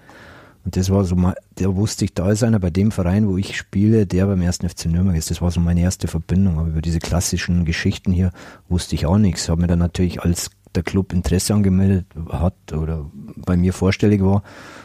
Und 0.65 0.77
das 0.77 0.91
war 0.91 1.05
so 1.05 1.17
mal, 1.17 1.35
der 1.59 1.75
wusste 1.75 2.05
ich, 2.05 2.15
da 2.15 2.31
ist 2.31 2.45
einer 2.45 2.61
bei 2.61 2.71
dem 2.71 2.93
Verein, 2.93 3.29
wo 3.29 3.37
ich 3.37 3.57
spiele, 3.57 4.07
der 4.07 4.27
beim 4.27 4.43
ersten 4.43 4.69
FC 4.69 4.87
Nürnberg 4.87 5.17
ist. 5.17 5.31
Das 5.31 5.43
war 5.43 5.51
so 5.51 5.61
meine 5.61 5.81
erste 5.81 6.07
Verbindung. 6.07 6.59
Aber 6.59 6.69
über 6.69 6.83
diese 6.83 7.01
klassischen 7.01 7.65
Geschichten 7.65 8.13
hier 8.13 8.31
wusste 8.69 8.95
ich 8.95 9.07
auch 9.07 9.19
nichts. 9.19 9.49
Habe 9.49 9.63
mir 9.63 9.67
dann 9.67 9.81
natürlich, 9.81 10.23
als 10.23 10.51
der 10.75 10.83
Club 10.83 11.13
Interesse 11.13 11.55
angemeldet 11.55 12.07
hat 12.31 12.73
oder 12.73 13.11
bei 13.37 13.57
mir 13.57 13.73
vorstellig 13.73 14.23
war, 14.23 14.43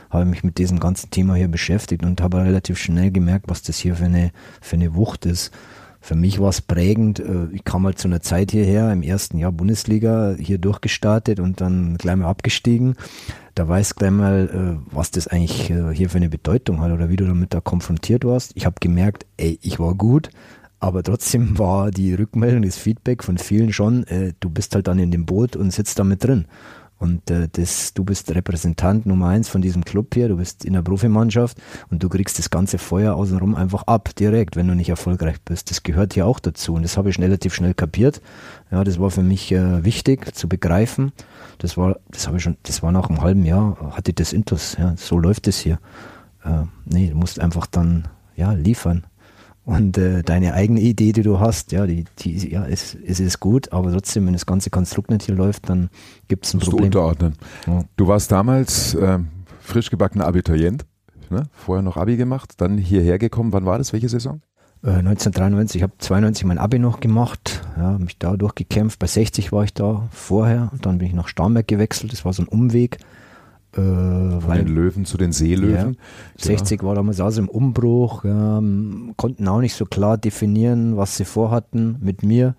habe 0.09 0.23
ich 0.23 0.29
mich 0.29 0.43
mit 0.43 0.57
diesem 0.57 0.79
ganzen 0.79 1.09
Thema 1.11 1.35
hier 1.35 1.47
beschäftigt 1.47 2.03
und 2.03 2.21
habe 2.21 2.43
relativ 2.43 2.77
schnell 2.77 3.11
gemerkt, 3.11 3.45
was 3.49 3.61
das 3.61 3.77
hier 3.77 3.95
für 3.95 4.05
eine, 4.05 4.31
für 4.61 4.75
eine 4.75 4.95
Wucht 4.95 5.25
ist. 5.25 5.51
Für 5.99 6.15
mich 6.15 6.39
war 6.39 6.49
es 6.49 6.61
prägend. 6.61 7.19
Äh, 7.19 7.47
ich 7.51 7.63
kam 7.65 7.85
halt 7.85 7.99
zu 7.99 8.07
einer 8.07 8.21
Zeit 8.21 8.51
hierher, 8.51 8.91
im 8.93 9.03
ersten 9.03 9.37
Jahr 9.37 9.51
Bundesliga, 9.51 10.35
hier 10.37 10.57
durchgestartet 10.57 11.39
und 11.39 11.59
dann 11.59 11.97
gleich 11.97 12.15
mal 12.15 12.27
abgestiegen 12.27 12.95
da 13.57 13.67
weißt 13.67 13.95
gleich 13.95 14.11
mal, 14.11 14.49
äh, 14.81 14.95
was 14.95 15.11
das 15.11 15.27
eigentlich 15.27 15.71
äh, 15.71 15.93
hier 15.93 16.09
für 16.09 16.17
eine 16.17 16.29
Bedeutung 16.29 16.81
hat 16.81 16.91
oder 16.91 17.09
wie 17.09 17.15
du 17.15 17.25
damit 17.25 17.53
da 17.53 17.59
konfrontiert 17.59 18.23
warst. 18.23 18.51
Ich 18.55 18.65
habe 18.65 18.75
gemerkt, 18.79 19.25
ey, 19.37 19.57
ich 19.61 19.79
war 19.79 19.95
gut, 19.95 20.29
aber 20.79 21.03
trotzdem 21.03 21.57
war 21.57 21.91
die 21.91 22.13
Rückmeldung, 22.13 22.61
das 22.61 22.77
Feedback 22.77 23.23
von 23.23 23.37
vielen 23.37 23.73
schon, 23.73 24.05
äh, 24.07 24.33
du 24.39 24.49
bist 24.49 24.75
halt 24.75 24.87
dann 24.87 24.99
in 24.99 25.11
dem 25.11 25.25
Boot 25.25 25.55
und 25.55 25.71
sitzt 25.71 25.97
da 25.99 26.03
mit 26.03 26.23
drin. 26.23 26.45
Und 26.99 27.29
äh, 27.29 27.47
das, 27.51 27.93
du 27.93 28.03
bist 28.03 28.33
Repräsentant 28.33 29.05
Nummer 29.05 29.27
eins 29.27 29.49
von 29.49 29.61
diesem 29.61 29.85
Club 29.85 30.15
hier, 30.15 30.29
du 30.29 30.37
bist 30.37 30.65
in 30.65 30.73
der 30.73 30.81
Profimannschaft 30.81 31.57
und 31.91 32.01
du 32.01 32.09
kriegst 32.09 32.39
das 32.39 32.49
ganze 32.49 32.79
Feuer 32.79 33.13
außenrum 33.13 33.55
einfach 33.55 33.83
ab, 33.83 34.15
direkt, 34.15 34.55
wenn 34.55 34.67
du 34.67 34.73
nicht 34.73 34.89
erfolgreich 34.89 35.39
bist. 35.45 35.69
Das 35.69 35.83
gehört 35.83 36.13
hier 36.13 36.25
auch 36.25 36.39
dazu 36.39 36.73
und 36.73 36.81
das 36.81 36.97
habe 36.97 37.09
ich 37.09 37.19
relativ 37.19 37.53
schnell 37.53 37.75
kapiert. 37.75 38.21
Ja, 38.71 38.83
das 38.83 38.99
war 38.99 39.11
für 39.11 39.21
mich 39.21 39.51
äh, 39.51 39.83
wichtig 39.83 40.33
zu 40.35 40.49
begreifen. 40.49 41.11
Das 41.59 41.77
war, 41.77 41.99
das 42.09 42.27
habe 42.27 42.37
ich 42.37 42.43
schon, 42.43 42.57
das 42.63 42.81
war 42.81 42.91
nach 42.91 43.09
einem 43.09 43.21
halben 43.21 43.45
Jahr, 43.45 43.77
hatte 43.95 44.11
ich 44.11 44.15
das 44.15 44.33
Intus, 44.33 44.75
ja, 44.79 44.95
so 44.97 45.19
läuft 45.19 45.47
es 45.47 45.59
hier. 45.59 45.79
Äh, 46.43 46.63
nee, 46.85 47.09
du 47.09 47.15
musst 47.15 47.39
einfach 47.39 47.67
dann, 47.67 48.07
ja, 48.35 48.53
liefern. 48.53 49.05
Und 49.67 49.97
äh, 49.97 50.23
deine 50.23 50.53
eigene 50.53 50.79
Idee, 50.79 51.11
die 51.11 51.23
du 51.23 51.41
hast, 51.41 51.73
ja, 51.73 51.85
die, 51.85 52.05
die 52.19 52.51
ja, 52.51 52.65
es, 52.65 52.95
es 52.95 53.19
ist 53.19 53.41
gut, 53.41 53.73
aber 53.73 53.91
trotzdem, 53.91 54.25
wenn 54.25 54.31
das 54.31 54.45
ganze 54.45 54.69
Konstrukt 54.69 55.11
nicht 55.11 55.23
hier 55.23 55.35
läuft, 55.35 55.67
dann 55.67 55.89
gibt 56.29 56.45
es 56.45 56.53
ein 56.53 56.59
Musst 56.59 56.69
Problem. 56.69 56.89
Du 56.89 56.99
unterordnen. 56.99 57.33
Ja. 57.67 57.83
Du 57.97 58.07
warst 58.07 58.31
damals 58.31 58.95
äh, 58.95 59.19
frisch 59.59 59.89
gebackener 59.89 60.25
Abiturient, 60.25 60.85
ne? 61.29 61.49
vorher 61.51 61.83
noch 61.83 61.97
Abi 61.97 62.15
gemacht, 62.15 62.53
dann 62.59 62.77
hierher 62.77 63.17
gekommen. 63.17 63.51
Wann 63.51 63.65
war 63.65 63.77
das? 63.77 63.91
Welche 63.91 64.07
Saison? 64.07 64.39
Äh, 64.85 64.99
1993, 64.99 65.81
ich 65.81 65.83
habe 65.83 65.93
92 65.97 66.45
mein 66.45 66.59
Abi 66.59 66.79
noch 66.79 67.01
gemacht, 67.01 67.61
ja, 67.75 67.97
mich 67.97 68.17
da 68.17 68.37
durchgekämpft. 68.37 68.99
Bei 68.99 69.07
60 69.07 69.51
war 69.51 69.65
ich 69.65 69.73
da 69.73 70.07
vorher 70.11 70.69
und 70.71 70.85
dann 70.85 70.99
bin 70.99 71.09
ich 71.09 71.13
nach 71.13 71.27
Starnberg 71.27 71.67
gewechselt. 71.67 72.13
Das 72.13 72.23
war 72.23 72.31
so 72.31 72.41
ein 72.43 72.47
Umweg. 72.47 72.99
Äh, 73.73 74.39
Von 74.39 74.55
den 74.55 74.67
Löwen 74.67 75.05
zu 75.05 75.17
den 75.17 75.31
Seelöwen. 75.31 75.97
Ja, 76.37 76.45
60 76.45 76.83
war 76.83 76.95
damals 76.95 77.19
also 77.19 77.41
im 77.41 77.49
Umbruch, 77.49 78.23
ja, 78.23 78.61
konnten 79.17 79.47
auch 79.47 79.59
nicht 79.59 79.75
so 79.75 79.85
klar 79.85 80.17
definieren, 80.17 80.97
was 80.97 81.17
sie 81.17 81.25
vorhatten 81.25 81.97
mit 81.99 82.23
mir. 82.23 82.55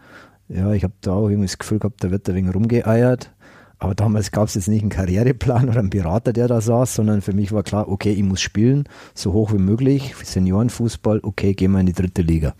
Ja, 0.49 0.73
ich 0.73 0.85
habe 0.85 0.95
da 1.01 1.13
auch 1.13 1.29
irgendwie 1.29 1.47
das 1.47 1.59
Gefühl 1.59 1.79
gehabt, 1.79 2.05
da 2.05 2.11
wird 2.11 2.29
ein 2.29 2.35
wenig 2.35 2.55
rumgeeiert. 2.55 3.33
Aber 3.81 3.95
damals 3.95 4.33
gab 4.33 4.49
es 4.49 4.55
jetzt 4.55 4.69
nicht 4.69 4.83
einen 4.83 4.91
Karriereplan 4.91 5.69
oder 5.69 5.79
einen 5.79 5.91
Berater, 5.91 6.33
der 6.33 6.49
da 6.49 6.61
saß, 6.61 6.97
sondern 6.97 7.21
für 7.21 7.33
mich 7.33 7.53
war 7.53 7.63
klar, 7.63 7.89
okay, 7.89 8.13
ich 8.13 8.25
muss 8.25 8.41
spielen, 8.41 8.85
so 9.15 9.33
hoch 9.33 9.53
wie 9.53 9.59
möglich, 9.59 10.15
Seniorenfußball, 10.23 11.21
okay, 11.23 11.55
gehen 11.55 11.73
wir 11.73 11.81
in 11.81 11.87
die 11.87 11.93
dritte 11.93 12.23
Liga. 12.23 12.55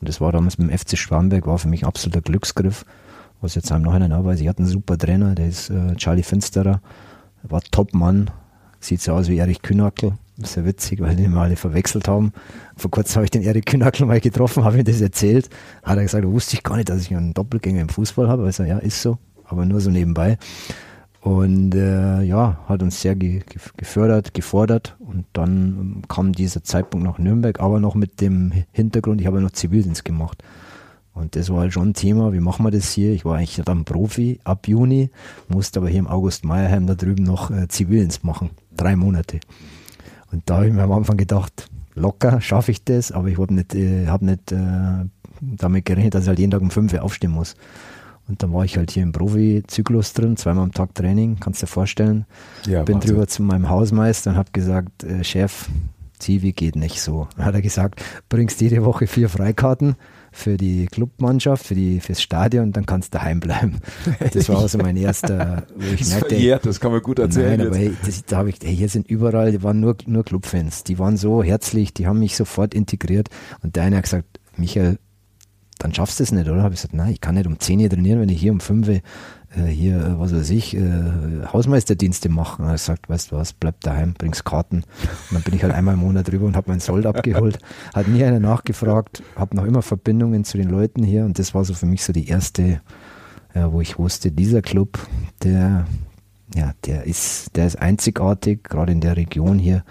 Und 0.00 0.08
das 0.08 0.20
war 0.20 0.32
damals 0.32 0.58
mit 0.58 0.68
dem 0.68 0.76
FC 0.76 0.98
Schwamberg, 0.98 1.46
war 1.46 1.58
für 1.58 1.68
mich 1.68 1.86
absoluter 1.86 2.20
Glücksgriff. 2.20 2.84
Was 3.40 3.54
jetzt 3.54 3.70
am 3.70 3.82
Nachhinein 3.82 4.12
auch 4.12 4.24
weiß, 4.24 4.40
ich 4.40 4.48
hatte 4.48 4.60
einen 4.60 4.68
super 4.68 4.98
Trainer, 4.98 5.34
der 5.34 5.48
ist 5.48 5.70
äh, 5.70 5.94
Charlie 5.96 6.22
Finsterer, 6.22 6.80
war 7.48 7.62
Top-Mann, 7.62 8.30
sieht 8.80 9.00
so 9.00 9.12
aus 9.12 9.28
wie 9.28 9.38
Erich 9.38 9.62
ist 10.42 10.56
ja 10.56 10.64
witzig, 10.66 11.00
weil 11.00 11.16
die 11.16 11.28
mal 11.28 11.44
alle 11.44 11.56
verwechselt 11.56 12.08
haben. 12.08 12.32
Vor 12.76 12.90
kurzem 12.90 13.16
habe 13.16 13.24
ich 13.24 13.30
den 13.30 13.42
Erich 13.42 13.64
Kühnackel 13.64 14.06
mal 14.06 14.20
getroffen, 14.20 14.64
habe 14.64 14.78
ihm 14.78 14.84
das 14.84 15.00
erzählt. 15.00 15.48
Hat 15.82 15.96
er 15.96 16.02
gesagt, 16.02 16.26
wusste 16.26 16.56
ich 16.56 16.62
gar 16.62 16.76
nicht, 16.76 16.88
dass 16.88 17.02
ich 17.02 17.14
einen 17.14 17.32
Doppelgänger 17.32 17.80
im 17.80 17.88
Fußball 17.88 18.28
habe. 18.28 18.44
Also 18.44 18.64
ja, 18.64 18.78
ist 18.78 19.00
so, 19.00 19.18
aber 19.44 19.64
nur 19.64 19.80
so 19.80 19.90
nebenbei. 19.90 20.36
Und 21.22 21.74
äh, 21.74 22.22
ja, 22.22 22.60
hat 22.68 22.82
uns 22.82 23.00
sehr 23.00 23.16
ge 23.16 23.42
gefördert, 23.76 24.34
gefordert. 24.34 24.94
Und 25.00 25.24
dann 25.32 26.02
kam 26.06 26.32
dieser 26.32 26.62
Zeitpunkt 26.62 27.04
nach 27.04 27.18
Nürnberg, 27.18 27.58
aber 27.58 27.80
noch 27.80 27.94
mit 27.94 28.20
dem 28.20 28.52
Hintergrund, 28.72 29.20
ich 29.20 29.26
habe 29.26 29.40
noch 29.40 29.50
Zivildienst 29.50 30.04
gemacht. 30.04 30.44
Und 31.16 31.34
das 31.34 31.48
war 31.48 31.60
halt 31.60 31.72
schon 31.72 31.88
ein 31.88 31.94
Thema, 31.94 32.34
wie 32.34 32.40
machen 32.40 32.64
wir 32.66 32.70
das 32.70 32.90
hier? 32.90 33.12
Ich 33.12 33.24
war 33.24 33.36
eigentlich 33.38 33.58
dann 33.64 33.86
Profi 33.86 34.38
ab 34.44 34.68
Juni, 34.68 35.08
musste 35.48 35.80
aber 35.80 35.88
hier 35.88 36.00
im 36.00 36.08
August 36.08 36.44
Meierheim 36.44 36.86
da 36.86 36.94
drüben 36.94 37.24
noch 37.24 37.50
äh, 37.50 37.68
Zivildienst 37.68 38.22
machen. 38.22 38.50
Drei 38.76 38.96
Monate. 38.96 39.40
Und 40.30 40.42
da 40.44 40.56
habe 40.56 40.66
ich 40.68 40.74
mir 40.74 40.82
am 40.82 40.92
Anfang 40.92 41.16
gedacht, 41.16 41.70
locker 41.94 42.42
schaffe 42.42 42.70
ich 42.70 42.84
das, 42.84 43.12
aber 43.12 43.28
ich 43.28 43.38
habe 43.38 43.54
nicht, 43.54 43.74
äh, 43.74 44.08
hab 44.08 44.20
nicht 44.20 44.52
äh, 44.52 45.06
damit 45.40 45.86
gerechnet, 45.86 46.14
dass 46.14 46.24
ich 46.24 46.28
halt 46.28 46.38
jeden 46.38 46.50
Tag 46.50 46.60
um 46.60 46.70
fünf 46.70 46.92
Uhr 46.92 47.02
aufstehen 47.02 47.30
muss. 47.30 47.54
Und 48.28 48.42
dann 48.42 48.52
war 48.52 48.66
ich 48.66 48.76
halt 48.76 48.90
hier 48.90 49.02
im 49.02 49.12
Profi-Zyklus 49.12 50.12
drin, 50.12 50.36
zweimal 50.36 50.64
am 50.64 50.72
Tag 50.72 50.94
Training, 50.94 51.38
kannst 51.40 51.62
du 51.62 51.66
dir 51.66 51.72
vorstellen. 51.72 52.26
Ja, 52.66 52.82
Bin 52.82 52.96
Wahnsinn. 52.96 53.12
drüber 53.12 53.26
zu 53.26 53.42
meinem 53.42 53.70
Hausmeister 53.70 54.32
und 54.32 54.36
habe 54.36 54.50
gesagt, 54.52 55.02
äh, 55.02 55.24
Chef, 55.24 55.70
Zivi 56.18 56.52
geht 56.52 56.76
nicht 56.76 57.00
so. 57.00 57.26
Dann 57.36 57.46
hat 57.46 57.54
er 57.54 57.62
gesagt, 57.62 58.02
bringst 58.28 58.60
jede 58.60 58.84
Woche 58.84 59.06
vier 59.06 59.30
Freikarten 59.30 59.96
für 60.36 60.58
die 60.58 60.86
Clubmannschaft, 60.86 61.66
für 61.66 61.74
die, 61.74 62.00
fürs 62.00 62.20
Stadion, 62.20 62.70
dann 62.72 62.84
kannst 62.84 63.14
du 63.14 63.18
daheim 63.18 63.40
bleiben. 63.40 63.80
Das 64.32 64.48
war 64.48 64.58
also 64.58 64.78
mein 64.78 64.96
erster, 64.96 65.66
wo 65.74 65.86
ich 65.94 65.98
das 66.00 66.10
merkte. 66.10 66.34
Verjährt, 66.34 66.66
das 66.66 66.78
kann 66.78 66.92
man 66.92 67.00
gut 67.00 67.18
erzählen. 67.18 67.58
Nein, 67.58 67.66
aber 67.68 67.76
hey, 67.76 67.96
das, 68.04 68.24
da 68.24 68.36
habe 68.38 68.50
ich, 68.50 68.56
hey, 68.62 68.76
hier 68.76 68.88
sind 68.88 69.08
überall, 69.08 69.50
die 69.50 69.62
waren 69.62 69.80
nur, 69.80 69.96
nur 70.06 70.24
Clubfans. 70.24 70.84
Die 70.84 70.98
waren 70.98 71.16
so 71.16 71.42
herzlich, 71.42 71.94
die 71.94 72.06
haben 72.06 72.18
mich 72.18 72.36
sofort 72.36 72.74
integriert. 72.74 73.28
Und 73.62 73.76
der 73.76 73.84
eine 73.84 73.96
hat 73.96 74.04
gesagt, 74.04 74.40
Michael, 74.56 74.98
dann 75.78 75.94
schaffst 75.94 76.20
du 76.20 76.24
es 76.24 76.32
nicht, 76.32 76.48
oder? 76.48 76.62
Habe 76.62 76.74
ich 76.74 76.80
gesagt, 76.80 76.94
nein, 76.94 77.12
ich 77.12 77.20
kann 77.20 77.34
nicht 77.34 77.46
um 77.46 77.58
10 77.58 77.80
Uhr 77.80 77.88
trainieren, 77.88 78.20
wenn 78.20 78.28
ich 78.28 78.40
hier 78.40 78.52
um 78.52 78.60
5 78.60 78.88
Uhr 78.88 79.00
hier, 79.54 79.96
äh, 79.96 80.18
was 80.18 80.34
weiß 80.34 80.50
ich, 80.50 80.76
äh, 80.76 80.82
Hausmeisterdienste 81.52 82.28
mache. 82.28 82.62
Und 82.62 82.68
er 82.68 82.78
sagt, 82.78 83.08
weißt 83.08 83.32
du 83.32 83.36
was, 83.36 83.52
bleib 83.52 83.80
daheim, 83.80 84.14
bringst 84.14 84.44
Karten. 84.44 84.78
Und 84.78 84.84
dann 85.32 85.42
bin 85.42 85.54
ich 85.54 85.62
halt 85.62 85.72
einmal 85.72 85.94
im 85.94 86.00
Monat 86.00 86.30
drüber 86.30 86.46
und 86.46 86.56
habe 86.56 86.70
mein 86.70 86.80
Sold 86.80 87.06
abgeholt. 87.06 87.58
Hat 87.94 88.08
nie 88.08 88.24
einer 88.24 88.40
nachgefragt, 88.40 89.22
habe 89.36 89.56
noch 89.56 89.64
immer 89.64 89.82
Verbindungen 89.82 90.44
zu 90.44 90.58
den 90.58 90.68
Leuten 90.68 91.02
hier 91.02 91.24
und 91.24 91.38
das 91.38 91.54
war 91.54 91.64
so 91.64 91.74
für 91.74 91.86
mich 91.86 92.04
so 92.04 92.12
die 92.12 92.28
erste, 92.28 92.80
ja, 93.54 93.72
wo 93.72 93.80
ich 93.80 93.98
wusste, 93.98 94.30
dieser 94.30 94.62
Club, 94.62 94.98
der, 95.42 95.86
ja, 96.54 96.72
der 96.84 97.04
ist, 97.04 97.56
der 97.56 97.66
ist 97.66 97.76
einzigartig, 97.76 98.64
gerade 98.64 98.92
in 98.92 99.00
der 99.00 99.16
Region 99.16 99.58
hier. 99.58 99.84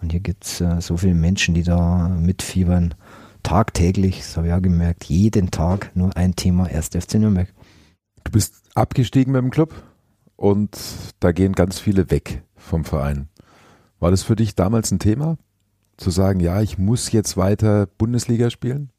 Und 0.00 0.10
hier 0.10 0.20
gibt 0.20 0.44
es 0.44 0.60
äh, 0.60 0.80
so 0.80 0.96
viele 0.96 1.14
Menschen, 1.14 1.54
die 1.54 1.62
da 1.62 2.08
mitfiebern 2.08 2.94
tagtäglich, 3.42 4.18
das 4.18 4.36
habe 4.36 4.48
ich 4.48 4.52
auch 4.52 4.62
gemerkt, 4.62 5.04
jeden 5.04 5.50
Tag 5.50 5.90
nur 5.94 6.16
ein 6.16 6.34
Thema, 6.34 6.68
erst 6.68 6.94
FC 7.00 7.14
Nürnberg. 7.14 7.52
Du 8.24 8.32
bist 8.32 8.54
abgestiegen 8.74 9.32
mit 9.32 9.42
dem 9.42 9.50
Club 9.50 9.74
und 10.36 10.76
da 11.20 11.32
gehen 11.32 11.52
ganz 11.52 11.78
viele 11.78 12.10
weg 12.10 12.42
vom 12.56 12.84
Verein. 12.84 13.28
War 14.00 14.10
das 14.10 14.22
für 14.22 14.36
dich 14.36 14.54
damals 14.54 14.90
ein 14.90 14.98
Thema? 14.98 15.38
Zu 15.96 16.10
sagen, 16.10 16.40
ja, 16.40 16.60
ich 16.60 16.76
muss 16.76 17.12
jetzt 17.12 17.36
weiter 17.36 17.86
Bundesliga 17.86 18.50
spielen? 18.50 18.90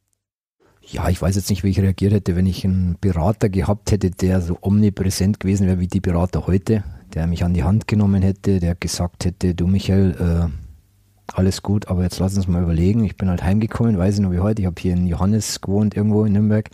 Ja, 0.81 1.09
ich 1.09 1.21
weiß 1.21 1.35
jetzt 1.35 1.49
nicht, 1.49 1.63
wie 1.63 1.69
ich 1.69 1.79
reagiert 1.79 2.13
hätte, 2.13 2.35
wenn 2.35 2.45
ich 2.45 2.63
einen 2.63 2.97
Berater 3.01 3.49
gehabt 3.49 3.91
hätte, 3.91 4.11
der 4.11 4.41
so 4.41 4.57
omnipräsent 4.61 5.39
gewesen 5.39 5.67
wäre 5.67 5.79
wie 5.79 5.87
die 5.87 5.99
Berater 5.99 6.45
heute, 6.47 6.83
der 7.13 7.27
mich 7.27 7.43
an 7.43 7.53
die 7.53 7.63
Hand 7.63 7.87
genommen 7.87 8.21
hätte, 8.21 8.59
der 8.59 8.75
gesagt 8.75 9.25
hätte, 9.25 9.55
du 9.55 9.67
Michael, 9.67 10.15
äh, 10.19 11.33
alles 11.33 11.63
gut, 11.63 11.87
aber 11.87 12.03
jetzt 12.03 12.19
lass 12.19 12.37
uns 12.37 12.47
mal 12.47 12.61
überlegen. 12.61 13.03
Ich 13.03 13.17
bin 13.17 13.29
halt 13.29 13.43
heimgekommen, 13.43 13.97
weiß 13.97 14.15
ich 14.15 14.21
noch 14.21 14.31
wie 14.31 14.39
heute. 14.39 14.61
Ich 14.61 14.67
habe 14.67 14.79
hier 14.79 14.93
in 14.93 15.07
Johannes 15.07 15.59
gewohnt, 15.59 15.95
irgendwo 15.95 16.23
in 16.23 16.33
Nürnberg. 16.33 16.69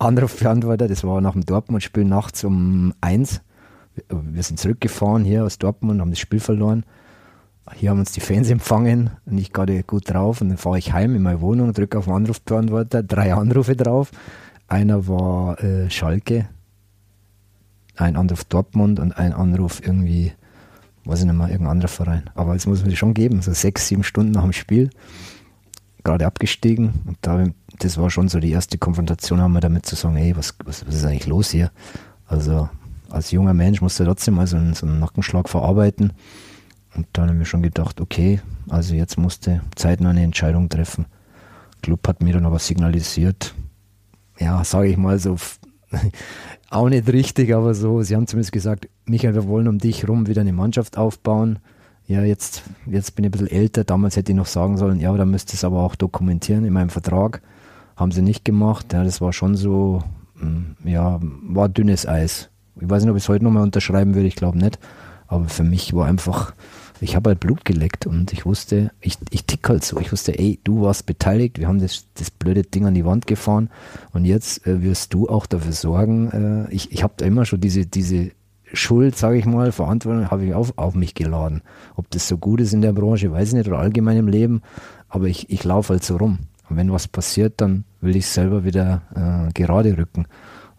Anrufbeantworter, 0.00 0.88
das 0.88 1.04
war 1.04 1.20
nach 1.20 1.32
dem 1.32 1.44
Dortmund-Spiel 1.44 2.04
nachts 2.04 2.42
um 2.44 2.94
eins. 3.00 3.42
Wir 4.08 4.42
sind 4.42 4.58
zurückgefahren 4.58 5.24
hier 5.24 5.44
aus 5.44 5.58
Dortmund, 5.58 6.00
haben 6.00 6.10
das 6.10 6.18
Spiel 6.18 6.40
verloren. 6.40 6.84
hier 7.74 7.90
haben 7.90 7.98
uns 7.98 8.12
die 8.12 8.20
Fans 8.20 8.48
empfangen, 8.48 9.10
nicht 9.26 9.52
gerade 9.52 9.82
gut 9.82 10.10
drauf. 10.10 10.40
Und 10.40 10.48
dann 10.48 10.58
fahre 10.58 10.78
ich 10.78 10.92
heim 10.92 11.14
in 11.14 11.22
meine 11.22 11.40
Wohnung, 11.42 11.72
drücke 11.72 11.98
auf 11.98 12.06
den 12.06 12.14
Anrufbeantworter, 12.14 13.02
drei 13.02 13.34
Anrufe 13.34 13.76
drauf. 13.76 14.10
Einer 14.68 15.06
war 15.06 15.62
äh, 15.62 15.90
Schalke, 15.90 16.48
ein 17.96 18.16
Anruf 18.16 18.44
Dortmund 18.44 19.00
und 19.00 19.12
ein 19.18 19.34
Anruf 19.34 19.84
irgendwie, 19.84 20.32
weiß 21.04 21.20
ich 21.20 21.26
nicht 21.26 21.34
mehr, 21.34 21.48
irgendein 21.48 21.72
anderer 21.72 21.88
Verein. 21.88 22.30
Aber 22.34 22.54
das 22.54 22.66
muss 22.66 22.82
man 22.82 22.96
schon 22.96 23.12
geben, 23.12 23.42
so 23.42 23.52
sechs, 23.52 23.88
sieben 23.88 24.04
Stunden 24.04 24.32
nach 24.32 24.44
dem 24.44 24.52
Spiel, 24.52 24.88
gerade 26.10 26.26
abgestiegen. 26.26 26.92
Und 27.06 27.18
da, 27.22 27.44
das 27.78 27.96
war 27.96 28.10
schon 28.10 28.28
so 28.28 28.40
die 28.40 28.50
erste 28.50 28.78
Konfrontation, 28.78 29.40
haben 29.40 29.52
wir 29.52 29.60
damit 29.60 29.86
zu 29.86 29.94
sagen, 29.94 30.16
hey, 30.16 30.36
was, 30.36 30.56
was, 30.64 30.86
was 30.86 30.94
ist 30.94 31.04
eigentlich 31.04 31.26
los 31.26 31.50
hier? 31.50 31.70
Also 32.26 32.68
als 33.10 33.30
junger 33.30 33.54
Mensch 33.54 33.80
musste 33.80 34.04
trotzdem 34.04 34.34
mal 34.34 34.46
so 34.46 34.56
einen, 34.56 34.74
so 34.74 34.86
einen 34.86 34.98
Nackenschlag 34.98 35.48
verarbeiten. 35.48 36.12
Und 36.96 37.06
dann 37.12 37.28
haben 37.28 37.38
wir 37.38 37.46
schon 37.46 37.62
gedacht, 37.62 38.00
okay, 38.00 38.40
also 38.68 38.94
jetzt 38.94 39.16
musste 39.16 39.62
zeitnah 39.76 40.10
eine 40.10 40.22
Entscheidung 40.22 40.68
treffen. 40.68 41.06
Club 41.82 42.06
hat 42.08 42.22
mir 42.22 42.34
dann 42.34 42.46
aber 42.46 42.58
signalisiert, 42.58 43.54
ja, 44.38 44.64
sage 44.64 44.88
ich 44.88 44.96
mal 44.96 45.18
so, 45.18 45.36
auch 46.70 46.88
nicht 46.88 47.08
richtig, 47.08 47.54
aber 47.54 47.74
so, 47.74 48.02
sie 48.02 48.16
haben 48.16 48.26
zumindest 48.26 48.52
gesagt, 48.52 48.88
Michael, 49.06 49.34
wir 49.34 49.46
wollen 49.46 49.68
um 49.68 49.78
dich 49.78 50.08
rum 50.08 50.26
wieder 50.26 50.40
eine 50.40 50.52
Mannschaft 50.52 50.98
aufbauen. 50.98 51.60
Ja, 52.10 52.24
jetzt, 52.24 52.64
jetzt 52.86 53.14
bin 53.14 53.24
ich 53.24 53.28
ein 53.28 53.30
bisschen 53.30 53.46
älter, 53.46 53.84
damals 53.84 54.16
hätte 54.16 54.32
ich 54.32 54.36
noch 54.36 54.46
sagen 54.46 54.76
sollen, 54.76 54.98
ja, 54.98 55.16
da 55.16 55.24
müsste 55.24 55.54
es 55.54 55.62
aber 55.62 55.78
auch 55.84 55.94
dokumentieren 55.94 56.64
in 56.64 56.72
meinem 56.72 56.90
Vertrag. 56.90 57.40
Haben 57.94 58.10
sie 58.10 58.20
nicht 58.20 58.44
gemacht, 58.44 58.92
ja, 58.92 59.04
das 59.04 59.20
war 59.20 59.32
schon 59.32 59.54
so, 59.54 60.02
hm, 60.40 60.74
ja, 60.82 61.20
war 61.22 61.68
dünnes 61.68 62.08
Eis. 62.08 62.50
Ich 62.80 62.90
weiß 62.90 63.04
nicht, 63.04 63.12
ob 63.12 63.16
ich 63.16 63.22
es 63.22 63.28
heute 63.28 63.44
nochmal 63.44 63.62
unterschreiben 63.62 64.16
würde, 64.16 64.26
ich 64.26 64.34
glaube 64.34 64.58
nicht. 64.58 64.80
Aber 65.28 65.48
für 65.48 65.62
mich 65.62 65.94
war 65.94 66.06
einfach, 66.06 66.52
ich 67.00 67.14
habe 67.14 67.30
halt 67.30 67.38
Blut 67.38 67.64
geleckt 67.64 68.08
und 68.08 68.32
ich 68.32 68.44
wusste, 68.44 68.90
ich, 69.00 69.16
ich 69.30 69.44
tick 69.44 69.68
halt 69.68 69.84
so. 69.84 70.00
Ich 70.00 70.10
wusste, 70.10 70.36
ey, 70.36 70.58
du 70.64 70.82
warst 70.82 71.06
beteiligt, 71.06 71.60
wir 71.60 71.68
haben 71.68 71.78
das, 71.78 72.06
das 72.14 72.32
blöde 72.32 72.64
Ding 72.64 72.86
an 72.86 72.94
die 72.94 73.04
Wand 73.04 73.28
gefahren 73.28 73.70
und 74.12 74.24
jetzt 74.24 74.66
äh, 74.66 74.82
wirst 74.82 75.14
du 75.14 75.28
auch 75.28 75.46
dafür 75.46 75.74
sorgen. 75.74 76.66
Äh, 76.68 76.74
ich 76.74 76.90
ich 76.90 77.04
habe 77.04 77.14
da 77.18 77.24
immer 77.24 77.44
schon 77.44 77.60
diese, 77.60 77.86
diese 77.86 78.32
Schuld, 78.72 79.16
sage 79.16 79.38
ich 79.38 79.46
mal, 79.46 79.72
Verantwortung 79.72 80.30
habe 80.30 80.44
ich 80.44 80.54
auf, 80.54 80.72
auf 80.76 80.94
mich 80.94 81.14
geladen. 81.14 81.62
Ob 81.96 82.10
das 82.10 82.28
so 82.28 82.38
gut 82.38 82.60
ist 82.60 82.72
in 82.72 82.82
der 82.82 82.92
Branche, 82.92 83.32
weiß 83.32 83.48
ich 83.48 83.54
nicht, 83.54 83.68
oder 83.68 83.78
allgemein 83.78 84.16
im 84.16 84.28
Leben, 84.28 84.62
aber 85.08 85.26
ich, 85.26 85.50
ich 85.50 85.64
laufe 85.64 85.92
halt 85.92 86.04
so 86.04 86.16
rum. 86.16 86.38
Und 86.68 86.76
wenn 86.76 86.92
was 86.92 87.08
passiert, 87.08 87.60
dann 87.60 87.84
will 88.00 88.14
ich 88.16 88.26
selber 88.26 88.64
wieder 88.64 89.02
äh, 89.14 89.52
gerade 89.52 89.98
rücken. 89.98 90.26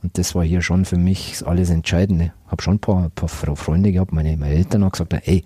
Und 0.01 0.17
das 0.17 0.34
war 0.34 0.43
hier 0.43 0.62
schon 0.62 0.86
für 0.86 0.97
mich 0.97 1.45
alles 1.45 1.69
Entscheidende. 1.69 2.34
Habe 2.47 2.62
schon 2.62 2.75
ein 2.75 2.80
paar, 2.80 3.10
paar 3.10 3.30
Freunde 3.30 3.91
gehabt, 3.91 4.13
meine, 4.13 4.36
meine 4.38 4.56
Eltern 4.56 4.84
haben 4.84 4.91
gesagt, 4.91 5.13
ey, 5.25 5.43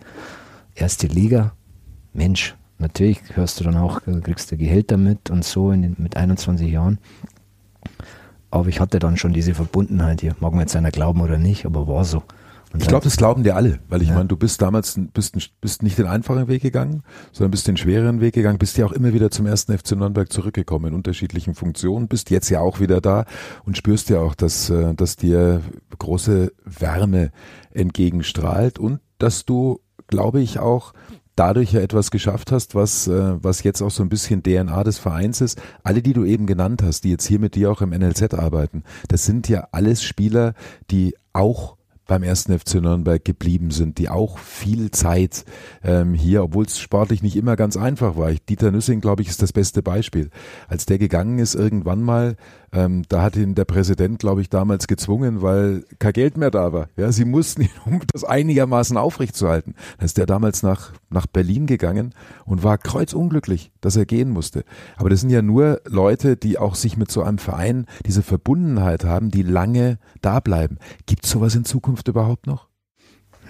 erste 0.75 1.07
Liga, 1.07 1.53
Mensch, 2.13 2.55
natürlich 2.77 3.19
hörst 3.33 3.59
du 3.59 3.63
dann 3.65 3.75
auch, 3.75 4.01
kriegst 4.23 4.51
du 4.51 4.57
Gehälter 4.57 4.97
mit 4.97 5.29
und 5.29 5.43
so 5.43 5.71
den, 5.71 5.95
mit 5.97 6.15
21 6.15 6.71
Jahren. 6.71 6.99
Aber 8.55 8.69
ich 8.69 8.79
hatte 8.79 8.99
dann 8.99 9.17
schon 9.17 9.33
diese 9.33 9.53
Verbundenheit 9.53 10.21
hier. 10.21 10.33
Mag 10.39 10.53
mir 10.53 10.61
jetzt 10.61 10.77
einer 10.77 10.91
glauben 10.91 11.19
oder 11.19 11.37
nicht, 11.37 11.65
aber 11.65 11.87
war 11.89 12.05
so. 12.05 12.23
Und 12.71 12.81
ich 12.81 12.87
glaube, 12.87 13.03
das 13.03 13.17
glauben 13.17 13.43
dir 13.43 13.55
alle, 13.55 13.79
weil 13.89 14.01
ich 14.01 14.09
ja. 14.09 14.15
meine, 14.15 14.27
du 14.27 14.37
bist 14.37 14.61
damals 14.61 14.99
bist, 15.13 15.37
bist 15.61 15.83
nicht 15.83 15.97
den 15.97 16.07
einfachen 16.07 16.47
Weg 16.47 16.61
gegangen, 16.61 17.03
sondern 17.31 17.51
bist 17.51 17.67
den 17.67 17.77
schwereren 17.77 18.21
Weg 18.21 18.33
gegangen, 18.33 18.57
bist 18.57 18.77
ja 18.77 18.85
auch 18.85 18.91
immer 18.91 19.13
wieder 19.13 19.29
zum 19.29 19.45
ersten 19.45 19.77
FC 19.77 19.91
Nürnberg 19.91 20.31
zurückgekommen 20.31 20.87
in 20.87 20.93
unterschiedlichen 20.93 21.53
Funktionen, 21.53 22.07
bist 22.07 22.29
jetzt 22.31 22.49
ja 22.49 22.61
auch 22.61 22.79
wieder 22.79 23.01
da 23.01 23.25
und 23.65 23.77
spürst 23.77 24.09
ja 24.09 24.19
auch, 24.19 24.35
dass, 24.35 24.69
äh, 24.69 24.93
dass 24.93 25.15
dir 25.15 25.61
große 25.97 26.51
Wärme 26.65 27.31
entgegenstrahlt 27.71 28.79
und 28.79 28.99
dass 29.19 29.45
du, 29.45 29.79
glaube 30.07 30.41
ich, 30.41 30.59
auch 30.59 30.93
dadurch 31.35 31.73
ja 31.73 31.81
etwas 31.81 32.11
geschafft 32.11 32.51
hast, 32.51 32.75
was, 32.75 33.07
äh, 33.07 33.43
was 33.43 33.63
jetzt 33.63 33.81
auch 33.81 33.91
so 33.91 34.03
ein 34.03 34.09
bisschen 34.09 34.43
DNA 34.43 34.83
des 34.83 34.97
Vereins 34.97 35.41
ist. 35.41 35.61
Alle, 35.83 36.01
die 36.01 36.13
du 36.13 36.25
eben 36.25 36.45
genannt 36.45 36.81
hast, 36.83 37.03
die 37.03 37.11
jetzt 37.11 37.25
hier 37.25 37.39
mit 37.39 37.55
dir 37.55 37.71
auch 37.71 37.81
im 37.81 37.89
NLZ 37.89 38.33
arbeiten, 38.33 38.83
das 39.07 39.25
sind 39.25 39.49
ja 39.49 39.67
alles 39.71 40.03
Spieler, 40.03 40.53
die 40.91 41.15
auch 41.33 41.75
beim 42.07 42.23
ersten 42.23 42.57
FC 42.57 42.75
Nürnberg 42.75 43.23
geblieben 43.23 43.71
sind, 43.71 43.97
die 43.97 44.09
auch 44.09 44.37
viel 44.37 44.91
Zeit 44.91 45.43
ähm, 45.83 46.13
hier, 46.13 46.43
obwohl 46.43 46.65
es 46.65 46.77
sportlich 46.77 47.23
nicht 47.23 47.35
immer 47.35 47.55
ganz 47.55 47.77
einfach 47.77 48.15
war. 48.15 48.31
Dieter 48.47 48.71
Nüssing, 48.71 49.01
glaube 49.01 49.23
ich, 49.23 49.29
ist 49.29 49.41
das 49.41 49.53
beste 49.53 49.81
Beispiel. 49.81 50.29
Als 50.67 50.85
der 50.85 50.99
gegangen 50.99 51.39
ist 51.39 51.55
irgendwann 51.55 52.03
mal, 52.03 52.35
ähm, 52.75 53.03
da 53.07 53.21
hat 53.21 53.37
ihn 53.37 53.55
der 53.55 53.63
Präsident, 53.63 54.19
glaube 54.19 54.41
ich, 54.41 54.49
damals 54.49 54.87
gezwungen, 54.87 55.41
weil 55.41 55.85
kein 55.97 56.11
Geld 56.11 56.37
mehr 56.37 56.51
da 56.51 56.73
war. 56.73 56.89
Ja, 56.97 57.11
sie 57.11 57.23
mussten 57.23 57.61
ihn, 57.61 57.69
um 57.85 58.01
das 58.11 58.25
einigermaßen 58.25 58.97
aufrechtzuerhalten. 58.97 59.75
Dann 59.97 60.05
ist 60.05 60.17
der 60.17 60.25
damals 60.25 60.61
nach, 60.61 60.91
nach 61.09 61.25
Berlin 61.25 61.67
gegangen 61.67 62.13
und 62.45 62.63
war 62.63 62.77
kreuzunglücklich, 62.77 63.71
dass 63.79 63.95
er 63.95 64.05
gehen 64.05 64.29
musste. 64.29 64.65
Aber 64.97 65.09
das 65.09 65.21
sind 65.21 65.29
ja 65.29 65.41
nur 65.41 65.81
Leute, 65.85 66.35
die 66.35 66.57
auch 66.57 66.75
sich 66.75 66.97
mit 66.97 67.09
so 67.09 67.23
einem 67.23 67.37
Verein 67.37 67.85
diese 68.05 68.23
Verbundenheit 68.23 69.05
haben, 69.05 69.31
die 69.31 69.43
lange 69.43 69.97
da 70.21 70.41
bleiben. 70.41 70.77
Gibt 71.05 71.25
sowas 71.25 71.55
in 71.55 71.63
Zukunft 71.63 72.09
überhaupt 72.09 72.45
noch? 72.45 72.67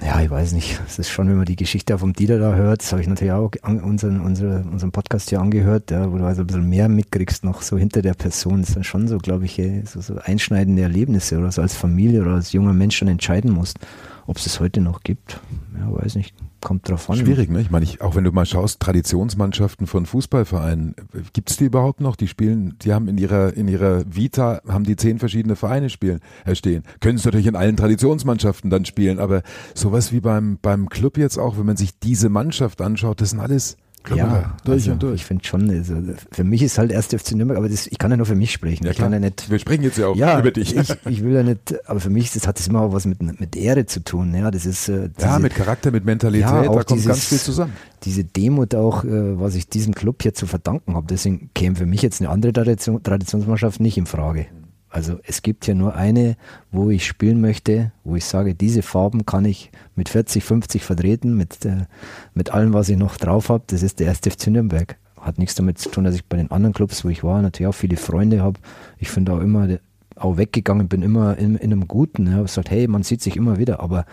Ja, 0.02 0.22
ich 0.22 0.30
weiß 0.30 0.54
nicht. 0.54 0.80
Es 0.88 1.00
ist 1.00 1.10
schon, 1.10 1.30
wenn 1.30 1.38
man 1.38 1.46
die 1.46 1.56
Geschichte 1.56 1.98
vom 1.98 2.14
Dieter 2.14 2.38
da 2.38 2.54
hört, 2.54 2.82
das 2.82 2.92
habe 2.92 3.02
ich 3.02 3.08
natürlich 3.08 3.34
auch 3.34 3.52
an, 3.62 3.82
unseren, 3.82 4.20
unsere, 4.22 4.64
unseren 4.64 4.92
Podcast 4.92 5.30
hier 5.30 5.40
angehört, 5.40 5.90
ja, 5.92 6.12
wo 6.12 6.18
du 6.18 6.26
also 6.26 6.42
ein 6.42 6.48
bisschen 6.48 6.70
mehr 6.70 6.90
mitkriegst, 6.90 7.44
noch 7.44 7.62
so 7.62 7.78
hinter 7.78 8.02
der 8.02 8.14
Person. 8.14 8.62
Das 8.62 8.74
sind 8.74 8.86
schon 8.86 9.08
so, 9.08 9.18
glaube 9.18 9.46
ich, 9.46 9.58
eh, 9.58 9.84
so, 9.86 10.02
so 10.02 10.18
einschneidende 10.18 10.82
Erlebnisse 10.82 11.38
oder 11.38 11.52
so 11.52 11.62
als 11.62 11.76
Familie 11.76 12.22
oder 12.22 12.36
als 12.36 12.52
junger 12.52 12.74
Mensch 12.74 12.98
schon 12.98 13.08
entscheiden 13.08 13.52
musst, 13.52 13.80
ob 14.28 14.38
es 14.38 14.46
es 14.46 14.60
heute 14.60 14.82
noch 14.82 15.02
gibt. 15.02 15.40
Ja, 15.80 15.92
weiß 15.92 16.16
nicht 16.16 16.34
kommt 16.66 16.90
drauf 16.90 17.10
an. 17.10 17.18
Schwierig, 17.18 17.50
ne? 17.50 17.62
Ich 17.62 17.70
meine, 17.70 17.86
ich, 17.86 18.02
auch 18.02 18.16
wenn 18.16 18.24
du 18.24 18.32
mal 18.32 18.46
schaust, 18.46 18.82
Traditionsmannschaften 18.82 19.88
von 19.88 20.06
Fußballvereinen, 20.06 20.96
gibt 21.32 21.52
es 21.52 21.58
die 21.58 21.66
überhaupt 21.66 22.02
noch? 22.02 22.16
Die 22.16 22.28
spielen, 22.28 22.76
die 22.82 22.92
haben 22.92 23.08
in 23.08 23.18
ihrer, 23.18 23.54
in 23.54 23.68
ihrer 23.68 24.04
Vita, 24.14 24.62
haben 24.68 24.84
die 24.84 24.96
zehn 24.96 25.20
verschiedene 25.20 25.56
Vereine 25.56 25.90
spielen, 25.90 26.20
äh, 26.44 26.56
stehen. 26.56 26.84
Können 27.00 27.18
es 27.18 27.24
natürlich 27.24 27.48
in 27.48 27.56
allen 27.56 27.78
Traditionsmannschaften 27.78 28.70
dann 28.72 28.84
spielen, 28.84 29.20
aber 29.20 29.44
sowas 29.76 30.12
wie 30.12 30.20
beim, 30.20 30.58
beim 30.60 30.90
Club 30.90 31.18
jetzt 31.18 31.38
auch, 31.38 31.58
wenn 31.58 31.68
man 31.68 31.78
sich 31.78 32.00
diese 32.00 32.30
Mannschaft 32.30 32.82
anschaut, 32.82 33.22
das 33.22 33.30
sind 33.30 33.40
alles 33.40 33.78
ja, 34.14 34.56
durch 34.64 34.84
also 34.84 34.92
und 34.92 35.04
durch. 35.04 35.22
Ich 35.22 35.26
finde 35.26 35.46
schon, 35.46 35.70
also 35.70 35.96
für 36.32 36.44
mich 36.44 36.62
ist 36.62 36.78
halt 36.78 36.92
erst 36.92 37.14
FC 37.14 37.34
Nürnberg, 37.34 37.58
aber 37.58 37.70
das, 37.70 37.88
ich 37.88 37.98
kann 37.98 38.12
ja 38.12 38.18
nur 38.18 38.26
für 38.26 38.36
mich 38.36 38.52
sprechen. 38.52 38.86
Ja, 38.86 38.92
ich 38.92 38.98
kann 38.98 39.14
ja 39.14 39.20
nicht. 39.20 39.50
Wir 39.50 39.60
sprechen 39.60 39.84
jetzt 39.84 39.98
ja 39.98 40.08
auch 40.08 40.16
ja, 40.16 40.40
über 40.40 40.52
dich. 40.52 40.76
Ich, 40.76 40.90
ich 41.06 41.24
will 41.24 41.34
ja 41.34 41.44
nicht, 41.44 41.76
aber 41.90 42.00
für 42.00 42.10
mich 42.10 42.32
das 42.34 42.48
hat 42.48 42.60
das 42.60 42.68
immer 42.68 42.82
auch 42.82 42.94
was 42.94 43.06
mit, 43.06 43.22
mit 43.40 43.56
Ehre 43.56 43.86
zu 43.86 44.04
tun. 44.04 44.34
Ja, 44.36 44.52
das 44.52 44.66
ist, 44.66 44.90
äh, 44.90 45.10
diese, 45.16 45.28
ja, 45.28 45.40
mit 45.40 45.56
Charakter, 45.56 45.92
mit 45.92 46.06
Mentalität, 46.06 46.48
ja, 46.48 46.62
da 46.62 46.68
kommt 46.68 46.90
dieses, 46.92 47.08
ganz 47.08 47.26
viel 47.26 47.40
zusammen. 47.40 47.74
Diese 48.04 48.24
Demut 48.24 48.76
auch, 48.76 49.04
äh, 49.04 49.40
was 49.40 49.56
ich 49.56 49.68
diesem 49.68 49.94
Club 49.96 50.22
hier 50.22 50.34
zu 50.34 50.48
verdanken 50.48 50.96
habe. 50.96 51.08
Deswegen 51.10 51.50
käme 51.54 51.76
für 51.76 51.86
mich 51.86 52.02
jetzt 52.02 52.22
eine 52.22 52.30
andere 52.30 52.54
Tradition, 52.54 53.02
Traditionsmannschaft 53.02 53.80
nicht 53.80 53.98
in 53.98 54.06
Frage. 54.06 54.48
Also 54.96 55.20
es 55.24 55.42
gibt 55.42 55.68
ja 55.68 55.74
nur 55.74 55.96
eine, 55.96 56.38
wo 56.72 56.90
ich 56.90 57.06
spielen 57.06 57.42
möchte, 57.42 57.92
wo 58.06 58.16
ich 58.16 58.24
sage, 58.24 58.56
diese 58.56 58.82
Farben 58.82 59.26
kann 59.26 59.44
ich 59.44 59.70
mit 59.94 60.08
40, 60.08 60.42
50 60.42 60.86
vertreten, 60.86 61.36
mit, 61.36 61.66
äh, 61.66 61.88
mit 62.34 62.52
allem, 62.52 62.72
was 62.72 62.88
ich 62.88 62.96
noch 62.96 63.18
drauf 63.18 63.50
habe. 63.50 63.66
Das 63.68 63.84
ist 63.84 64.00
der 64.00 64.08
erste 64.08 64.32
FC 64.32 64.48
Nürnberg. 64.48 64.96
Hat 65.20 65.38
nichts 65.38 65.56
damit 65.56 65.80
zu 65.80 65.90
tun, 65.90 66.06
dass 66.06 66.16
ich 66.16 66.24
bei 66.24 66.38
den 66.38 66.50
anderen 66.50 66.74
Clubs, 66.74 67.04
wo 67.04 67.10
ich 67.10 67.26
war, 67.26 67.42
natürlich 67.42 67.68
auch 67.68 67.76
viele 67.76 67.98
Freunde 67.98 68.42
habe. 68.42 68.58
Ich 68.98 69.10
finde 69.10 69.34
auch 69.34 69.42
immer, 69.42 69.68
auch 70.16 70.38
weggegangen 70.38 70.88
bin, 70.88 71.02
immer 71.02 71.38
in, 71.38 71.58
in 71.58 71.74
einem 71.74 71.90
Guten. 71.90 72.28
Ja. 72.28 72.38
Ich 72.38 72.46
gesagt, 72.46 72.72
hey, 72.72 72.88
man 72.88 73.04
sieht 73.04 73.22
sich 73.22 73.36
immer 73.36 73.58
wieder, 73.58 73.82
aber 73.82 74.06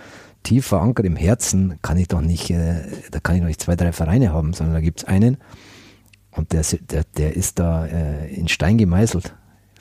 tief 0.43 0.67
verankert 0.67 1.07
im 1.07 1.15
Herzen 1.15 1.79
kann 1.83 1.97
ich 1.97 2.09
doch 2.09 2.23
nicht, 2.23 2.51
äh, 2.51 2.83
da 3.13 3.21
kann 3.21 3.37
ich 3.37 3.43
doch 3.43 3.47
nicht 3.47 3.63
zwei, 3.63 3.77
drei 3.77 3.93
Vereine 3.93 4.33
haben, 4.33 4.53
sondern 4.53 4.75
da 4.75 4.81
gibt 4.81 5.03
es 5.03 5.05
einen 5.05 5.37
und 6.33 6.53
der, 6.53 6.65
der, 6.91 7.05
der 7.17 7.37
ist 7.37 7.61
da 7.61 7.87
äh, 7.87 8.35
in 8.35 8.49
Stein 8.49 8.79
gemeißelt 8.79 9.37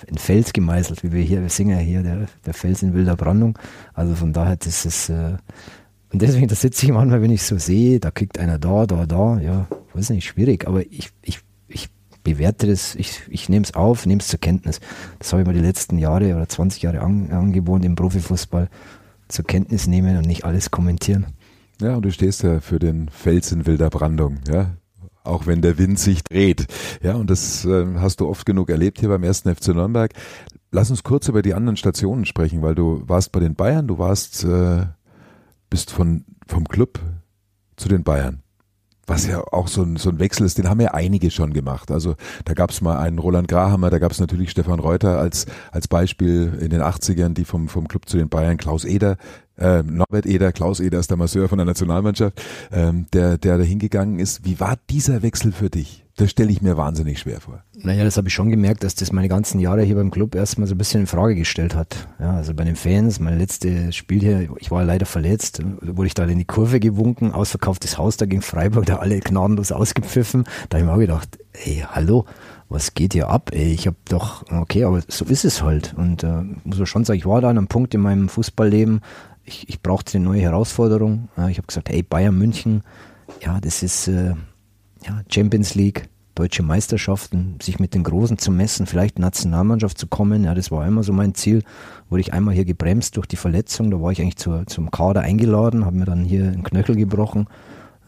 in 0.07 0.17
Fels 0.17 0.53
gemeißelt, 0.53 1.03
wie 1.03 1.11
wir 1.11 1.21
hier, 1.21 1.41
wir 1.41 1.49
singen 1.49 1.77
ja 1.77 1.83
hier, 1.83 2.03
der, 2.03 2.27
der 2.45 2.53
Fels 2.53 2.81
in 2.83 2.93
wilder 2.93 3.15
Brandung. 3.15 3.57
Also 3.93 4.15
von 4.15 4.33
daher, 4.33 4.57
das 4.57 4.85
ist, 4.85 5.09
äh, 5.09 5.37
und 6.11 6.21
deswegen, 6.21 6.47
da 6.47 6.55
sitze 6.55 6.85
ich 6.85 6.91
manchmal, 6.91 7.21
wenn 7.21 7.31
ich 7.31 7.43
so 7.43 7.57
sehe, 7.57 7.99
da 7.99 8.11
kriegt 8.11 8.37
einer 8.37 8.59
da, 8.59 8.85
da, 8.85 9.05
da, 9.05 9.39
ja, 9.39 9.67
weiß 9.93 10.09
nicht, 10.09 10.25
schwierig, 10.25 10.67
aber 10.67 10.81
ich, 10.81 11.09
ich, 11.21 11.39
ich 11.67 11.89
bewerte 12.23 12.67
das, 12.67 12.95
ich, 12.95 13.21
ich 13.29 13.47
nehme 13.49 13.63
es 13.63 13.73
auf, 13.73 14.05
nehme 14.05 14.19
es 14.19 14.27
zur 14.27 14.39
Kenntnis. 14.39 14.79
Das 15.19 15.31
habe 15.31 15.41
ich 15.41 15.47
mir 15.47 15.53
die 15.53 15.59
letzten 15.59 15.97
Jahre 15.97 16.35
oder 16.35 16.49
20 16.49 16.81
Jahre 16.81 17.01
an, 17.01 17.31
angewohnt 17.31 17.85
im 17.85 17.95
Profifußball, 17.95 18.69
zur 19.29 19.45
Kenntnis 19.45 19.87
nehmen 19.87 20.17
und 20.17 20.27
nicht 20.27 20.43
alles 20.43 20.71
kommentieren. 20.71 21.27
Ja, 21.79 21.95
und 21.95 22.03
du 22.03 22.11
stehst 22.11 22.43
ja 22.43 22.59
für 22.59 22.77
den 22.77 23.09
Fels 23.09 23.51
in 23.51 23.65
wilder 23.65 23.89
Brandung, 23.89 24.39
ja 24.47 24.71
auch 25.23 25.47
wenn 25.47 25.62
der 25.62 25.77
Wind 25.77 25.99
sich 25.99 26.23
dreht. 26.23 26.67
Ja, 27.01 27.15
und 27.15 27.29
das 27.29 27.65
äh, 27.65 27.86
hast 27.97 28.21
du 28.21 28.27
oft 28.27 28.45
genug 28.45 28.69
erlebt 28.69 28.99
hier 28.99 29.10
beim 29.10 29.23
ersten 29.23 29.53
FC 29.53 29.69
Nürnberg. 29.69 30.12
Lass 30.71 30.89
uns 30.89 31.03
kurz 31.03 31.27
über 31.27 31.41
die 31.41 31.53
anderen 31.53 31.77
Stationen 31.77 32.25
sprechen, 32.25 32.62
weil 32.62 32.75
du 32.75 33.04
warst 33.06 33.31
bei 33.31 33.39
den 33.39 33.56
Bayern, 33.56 33.87
du 33.87 33.98
warst, 33.98 34.43
äh, 34.43 34.85
bist 35.69 35.91
von, 35.91 36.25
vom 36.48 36.67
Club 36.67 37.00
zu 37.75 37.89
den 37.89 38.04
Bayern. 38.04 38.41
Was 39.08 39.27
ja 39.27 39.41
auch 39.52 39.67
so 39.67 39.81
ein, 39.81 39.98
so 39.98 40.10
ein 40.10 40.19
Wechsel 40.19 40.46
ist, 40.46 40.58
den 40.58 40.69
haben 40.69 40.79
ja 40.79 40.93
einige 40.93 41.31
schon 41.31 41.52
gemacht. 41.54 41.91
Also 41.91 42.15
da 42.46 42.54
gab 42.54 42.69
es 42.69 42.81
mal 42.81 42.98
einen 42.98 43.19
Roland 43.19 43.48
Grahammer, 43.48 43.89
da 43.89 44.00
gab 44.00 44.12
es 44.12 44.19
natürlich 44.19 44.52
Stefan 44.52 44.79
Reuter 44.79 45.19
als, 45.19 45.48
als 45.71 45.87
Beispiel 45.87 46.58
in 46.62 46.69
den 46.69 46.81
80ern, 46.81 47.33
die 47.33 47.43
vom, 47.43 47.67
vom 47.67 47.87
Club 47.87 48.08
zu 48.08 48.17
den 48.17 48.29
Bayern, 48.29 48.58
Klaus 48.58 48.85
Eder, 48.85 49.17
äh, 49.62 49.83
Norbert 49.83 50.25
Eder, 50.25 50.51
Klaus 50.51 50.79
Eder 50.79 50.99
ist 50.99 51.09
der 51.09 51.17
Masseur 51.17 51.47
von 51.47 51.57
der 51.57 51.65
Nationalmannschaft, 51.65 52.41
ähm, 52.71 53.05
der, 53.13 53.37
der 53.37 53.57
da 53.57 53.63
hingegangen 53.63 54.19
ist. 54.19 54.43
Wie 54.43 54.59
war 54.59 54.77
dieser 54.89 55.21
Wechsel 55.21 55.51
für 55.51 55.69
dich? 55.69 56.03
Das 56.17 56.29
stelle 56.29 56.51
ich 56.51 56.62
mir 56.62 56.77
wahnsinnig 56.77 57.19
schwer 57.19 57.39
vor. 57.39 57.63
Naja, 57.73 58.03
das 58.03 58.17
habe 58.17 58.27
ich 58.27 58.33
schon 58.33 58.49
gemerkt, 58.49 58.83
dass 58.83 58.95
das 58.95 59.12
meine 59.12 59.29
ganzen 59.29 59.59
Jahre 59.59 59.81
hier 59.81 59.95
beim 59.95 60.12
Club 60.12 60.35
erstmal 60.35 60.67
so 60.67 60.75
ein 60.75 60.77
bisschen 60.77 61.01
in 61.01 61.07
Frage 61.07 61.35
gestellt 61.35 61.73
hat. 61.73 62.07
Ja, 62.19 62.35
also 62.35 62.53
bei 62.53 62.63
den 62.63 62.75
Fans, 62.75 63.19
mein 63.19 63.37
letztes 63.37 63.95
Spiel 63.95 64.19
hier, 64.19 64.49
ich 64.59 64.71
war 64.71 64.83
leider 64.83 65.05
verletzt, 65.05 65.62
wurde 65.81 66.07
ich 66.07 66.13
da 66.13 66.25
in 66.25 66.37
die 66.37 66.45
Kurve 66.45 66.79
gewunken, 66.79 67.31
ausverkauftes 67.31 67.97
Haus 67.97 68.17
da 68.17 68.25
gegen 68.25 68.41
Freiburg, 68.41 68.85
da 68.85 68.97
alle 68.97 69.19
gnadenlos 69.19 69.71
ausgepfiffen. 69.71 70.43
Da 70.69 70.77
habe 70.77 70.79
ich 70.79 70.85
mir 70.85 70.93
auch 70.93 70.99
gedacht, 70.99 71.39
ey, 71.53 71.85
hallo, 71.89 72.25
was 72.69 72.93
geht 72.93 73.13
hier 73.13 73.29
ab? 73.29 73.49
Ey, 73.53 73.73
ich 73.73 73.87
habe 73.87 73.97
doch, 74.07 74.45
okay, 74.51 74.83
aber 74.83 75.01
so 75.07 75.25
ist 75.25 75.43
es 75.43 75.62
halt. 75.62 75.93
Und 75.97 76.23
äh, 76.23 76.43
muss 76.63 76.77
man 76.77 76.85
schon 76.85 77.03
sagen, 77.03 77.17
ich 77.17 77.25
war 77.25 77.41
da 77.41 77.49
an 77.49 77.57
einem 77.57 77.67
Punkt 77.67 77.93
in 77.93 78.01
meinem 78.01 78.29
Fußballleben, 78.29 79.01
ich, 79.52 79.69
ich 79.69 79.81
brauchte 79.81 80.17
eine 80.17 80.25
neue 80.25 80.41
Herausforderung. 80.41 81.29
Ich 81.49 81.58
habe 81.58 81.67
gesagt, 81.67 81.89
hey, 81.89 82.04
Bayern 82.04 82.37
München, 82.37 82.83
ja, 83.41 83.60
das 83.60 83.83
ist 83.83 84.08
äh, 84.08 84.33
ja, 85.06 85.21
Champions 85.29 85.75
League, 85.75 86.10
deutsche 86.35 86.63
Meisterschaften, 86.63 87.58
sich 87.62 87.79
mit 87.79 87.93
den 87.93 88.04
Großen 88.04 88.37
zu 88.37 88.52
messen, 88.52 88.85
vielleicht 88.85 89.19
Nationalmannschaft 89.19 89.97
zu 89.97 90.08
kommen. 90.08 90.43
Ja, 90.43 90.56
das 90.56 90.71
war 90.71 90.87
immer 90.87 91.04
so 91.04 91.13
mein 91.13 91.35
Ziel. 91.35 91.63
Wurde 92.10 92.21
ich 92.21 92.33
einmal 92.33 92.54
hier 92.54 92.65
gebremst 92.65 93.17
durch 93.17 93.27
die 93.27 93.35
Verletzung, 93.35 93.91
da 93.91 94.02
war 94.02 94.12
ich 94.12 94.21
eigentlich 94.21 94.37
zur, 94.37 94.65
zum 94.67 94.91
Kader 94.91 95.21
eingeladen, 95.21 95.85
habe 95.85 95.97
mir 95.97 96.06
dann 96.06 96.23
hier 96.23 96.45
einen 96.45 96.63
Knöchel 96.63 96.95
gebrochen. 96.95 97.47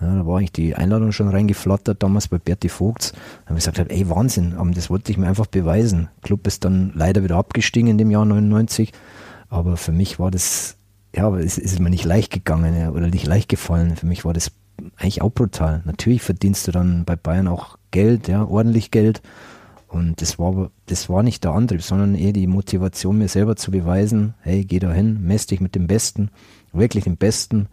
Ja, 0.01 0.15
da 0.15 0.25
war 0.25 0.37
eigentlich 0.37 0.51
die 0.51 0.75
Einladung 0.75 1.11
schon 1.11 1.29
reingeflattert, 1.29 2.01
damals 2.01 2.27
bei 2.27 2.37
Berti 2.37 2.69
Vogts. 2.69 3.11
Da 3.11 3.49
habe 3.49 3.59
ich 3.59 3.65
gesagt, 3.65 3.91
ey 3.91 4.09
Wahnsinn, 4.09 4.55
aber 4.57 4.71
das 4.71 4.89
wollte 4.89 5.11
ich 5.11 5.17
mir 5.17 5.27
einfach 5.27 5.47
beweisen. 5.47 6.09
Club 6.21 6.47
ist 6.47 6.65
dann 6.65 6.91
leider 6.95 7.23
wieder 7.23 7.35
abgestiegen 7.35 7.89
in 7.89 7.97
dem 7.97 8.11
Jahr 8.11 8.25
99, 8.25 8.91
aber 9.49 9.77
für 9.77 9.91
mich 9.91 10.19
war 10.19 10.31
das, 10.31 10.77
ja, 11.15 11.27
aber 11.27 11.39
es 11.39 11.57
ist 11.57 11.79
mir 11.79 11.89
nicht 11.89 12.05
leicht 12.05 12.31
gegangen 12.31 12.89
oder 12.89 13.07
nicht 13.07 13.27
leicht 13.27 13.49
gefallen. 13.49 13.95
Für 13.95 14.07
mich 14.07 14.25
war 14.25 14.33
das 14.33 14.51
eigentlich 14.97 15.21
auch 15.21 15.31
brutal. 15.31 15.81
Natürlich 15.85 16.21
verdienst 16.21 16.67
du 16.67 16.71
dann 16.71 17.05
bei 17.05 17.15
Bayern 17.15 17.47
auch 17.47 17.77
Geld, 17.91 18.27
ja, 18.27 18.43
ordentlich 18.43 18.91
Geld. 18.91 19.21
Und 19.87 20.21
das 20.21 20.39
war, 20.39 20.71
das 20.87 21.07
war 21.07 21.21
nicht 21.21 21.43
der 21.43 21.51
Antrieb, 21.51 21.83
sondern 21.83 22.15
eher 22.15 22.33
die 22.33 22.47
Motivation, 22.47 23.19
mir 23.19 23.27
selber 23.27 23.55
zu 23.55 23.69
beweisen, 23.69 24.33
hey, 24.41 24.65
geh 24.65 24.79
da 24.79 24.91
hin, 24.91 25.19
mess 25.21 25.45
dich 25.45 25.61
mit 25.61 25.75
dem 25.75 25.85
Besten, 25.85 26.31
wirklich 26.71 27.03
dem 27.03 27.17
Besten 27.17 27.67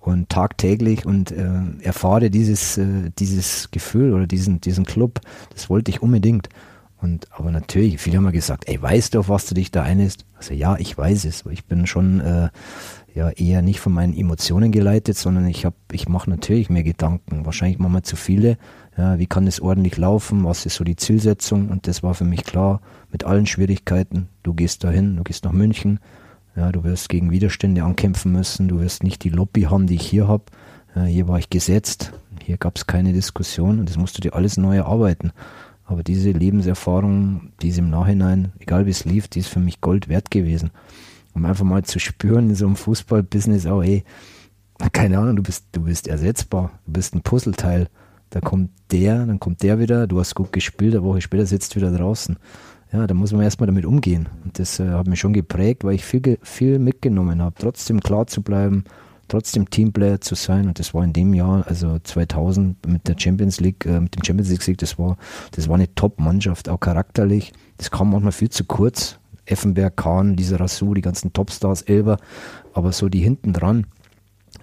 und 0.00 0.30
tagtäglich 0.30 1.04
und 1.04 1.32
äh, 1.32 1.50
erfahre 1.82 2.30
dieses, 2.30 2.78
äh, 2.78 3.10
dieses 3.18 3.70
Gefühl 3.72 4.14
oder 4.14 4.26
diesen, 4.26 4.62
diesen 4.62 4.86
Club. 4.86 5.20
Das 5.52 5.68
wollte 5.68 5.90
ich 5.90 6.00
unbedingt. 6.00 6.48
Und 7.00 7.28
aber 7.32 7.50
natürlich, 7.50 7.98
viele 7.98 8.16
haben 8.16 8.24
mir 8.24 8.32
gesagt, 8.32 8.68
ey, 8.68 8.80
weißt 8.80 9.14
du, 9.14 9.20
auf 9.20 9.28
was 9.28 9.46
du 9.46 9.54
dich 9.54 9.70
da 9.70 9.82
einlässt? 9.82 10.24
Also 10.36 10.54
ja, 10.54 10.76
ich 10.78 10.96
weiß 10.96 11.26
es. 11.26 11.44
Ich 11.50 11.66
bin 11.66 11.86
schon 11.86 12.20
äh, 12.20 12.48
ja 13.14 13.30
eher 13.30 13.62
nicht 13.62 13.80
von 13.80 13.92
meinen 13.92 14.16
Emotionen 14.16 14.72
geleitet, 14.72 15.16
sondern 15.16 15.46
ich 15.46 15.64
habe, 15.64 15.76
ich 15.92 16.08
mache 16.08 16.30
natürlich 16.30 16.70
mehr 16.70 16.82
Gedanken. 16.82 17.44
Wahrscheinlich 17.44 17.78
machen 17.78 17.92
wir 17.92 18.02
zu 18.02 18.16
viele. 18.16 18.56
Ja, 18.96 19.18
wie 19.18 19.26
kann 19.26 19.46
es 19.46 19.60
ordentlich 19.60 19.98
laufen? 19.98 20.44
Was 20.44 20.64
ist 20.64 20.76
so 20.76 20.84
die 20.84 20.96
Zielsetzung? 20.96 21.68
Und 21.68 21.86
das 21.86 22.02
war 22.02 22.14
für 22.14 22.24
mich 22.24 22.44
klar, 22.44 22.80
mit 23.12 23.24
allen 23.24 23.46
Schwierigkeiten. 23.46 24.28
Du 24.42 24.54
gehst 24.54 24.82
dahin, 24.82 25.16
du 25.16 25.22
gehst 25.22 25.44
nach 25.44 25.52
München. 25.52 26.00
Ja, 26.56 26.72
du 26.72 26.82
wirst 26.84 27.10
gegen 27.10 27.30
Widerstände 27.30 27.84
ankämpfen 27.84 28.32
müssen. 28.32 28.68
Du 28.68 28.80
wirst 28.80 29.02
nicht 29.02 29.22
die 29.22 29.28
Lobby 29.28 29.62
haben, 29.62 29.86
die 29.86 29.96
ich 29.96 30.06
hier 30.06 30.28
habe. 30.28 30.44
Ja, 30.94 31.04
hier 31.04 31.28
war 31.28 31.38
ich 31.38 31.50
gesetzt. 31.50 32.12
Hier 32.42 32.56
gab 32.56 32.76
es 32.76 32.86
keine 32.86 33.12
Diskussion 33.12 33.80
und 33.80 33.88
das 33.88 33.98
musst 33.98 34.16
du 34.16 34.20
dir 34.22 34.34
alles 34.34 34.56
neu 34.56 34.76
erarbeiten. 34.76 35.32
Aber 35.86 36.02
diese 36.02 36.32
Lebenserfahrung, 36.32 37.52
die 37.62 37.68
ist 37.68 37.78
im 37.78 37.90
Nachhinein, 37.90 38.52
egal 38.58 38.86
wie 38.86 38.90
es 38.90 39.04
lief, 39.04 39.28
die 39.28 39.38
ist 39.38 39.48
für 39.48 39.60
mich 39.60 39.80
Gold 39.80 40.08
wert 40.08 40.30
gewesen 40.30 40.70
um 41.36 41.44
einfach 41.44 41.64
mal 41.64 41.84
zu 41.84 41.98
spüren 41.98 42.48
in 42.48 42.54
so 42.54 42.66
einem 42.66 42.76
Fußballbusiness, 42.76 43.66
oh 43.66 43.82
hey, 43.82 44.04
keine 44.92 45.18
Ahnung, 45.18 45.36
du 45.36 45.42
bist, 45.42 45.66
du 45.72 45.82
bist 45.82 46.08
ersetzbar, 46.08 46.72
du 46.86 46.92
bist 46.92 47.14
ein 47.14 47.20
Puzzleteil. 47.20 47.88
Da 48.30 48.40
kommt 48.40 48.70
der, 48.90 49.24
dann 49.24 49.38
kommt 49.38 49.62
der 49.62 49.78
wieder, 49.78 50.06
du 50.06 50.18
hast 50.18 50.34
gut 50.34 50.52
gespielt, 50.52 50.94
eine 50.94 51.04
Woche 51.04 51.20
später 51.20 51.46
sitzt 51.46 51.74
du 51.74 51.76
wieder 51.76 51.92
draußen. 51.92 52.36
Ja, 52.92 53.06
da 53.06 53.14
muss 53.14 53.32
man 53.32 53.42
erstmal 53.42 53.66
damit 53.66 53.84
umgehen. 53.84 54.28
Und 54.44 54.58
das 54.58 54.80
äh, 54.80 54.88
hat 54.88 55.06
mich 55.06 55.20
schon 55.20 55.32
geprägt, 55.32 55.84
weil 55.84 55.94
ich 55.94 56.04
viel, 56.04 56.38
viel 56.42 56.78
mitgenommen 56.78 57.42
habe, 57.42 57.54
trotzdem 57.58 58.00
klar 58.00 58.26
zu 58.26 58.42
bleiben, 58.42 58.84
trotzdem 59.28 59.70
Teamplayer 59.70 60.20
zu 60.20 60.34
sein. 60.34 60.68
Und 60.68 60.78
das 60.78 60.94
war 60.94 61.04
in 61.04 61.12
dem 61.12 61.34
Jahr, 61.34 61.66
also 61.66 61.98
2000 61.98 62.86
mit 62.86 63.08
der 63.08 63.16
Champions 63.18 63.60
League, 63.60 63.84
äh, 63.86 64.00
mit 64.00 64.14
dem 64.14 64.24
Champions 64.24 64.50
League 64.50 64.62
Sieg, 64.62 64.78
das 64.78 64.98
war, 64.98 65.16
das 65.52 65.68
war 65.68 65.76
eine 65.76 65.94
Top-Mannschaft, 65.94 66.68
auch 66.68 66.80
charakterlich. 66.80 67.52
Das 67.78 67.90
kam 67.90 68.10
manchmal 68.10 68.32
viel 68.32 68.50
zu 68.50 68.64
kurz. 68.64 69.18
Effenberg, 69.46 69.96
Kahn, 69.96 70.36
Lisa 70.36 70.56
Rassou, 70.56 70.94
die 70.94 71.02
ganzen 71.02 71.32
Topstars, 71.32 71.82
Elber, 71.82 72.18
aber 72.74 72.92
so 72.92 73.08
die 73.08 73.20
hinten 73.20 73.52
dran, 73.52 73.86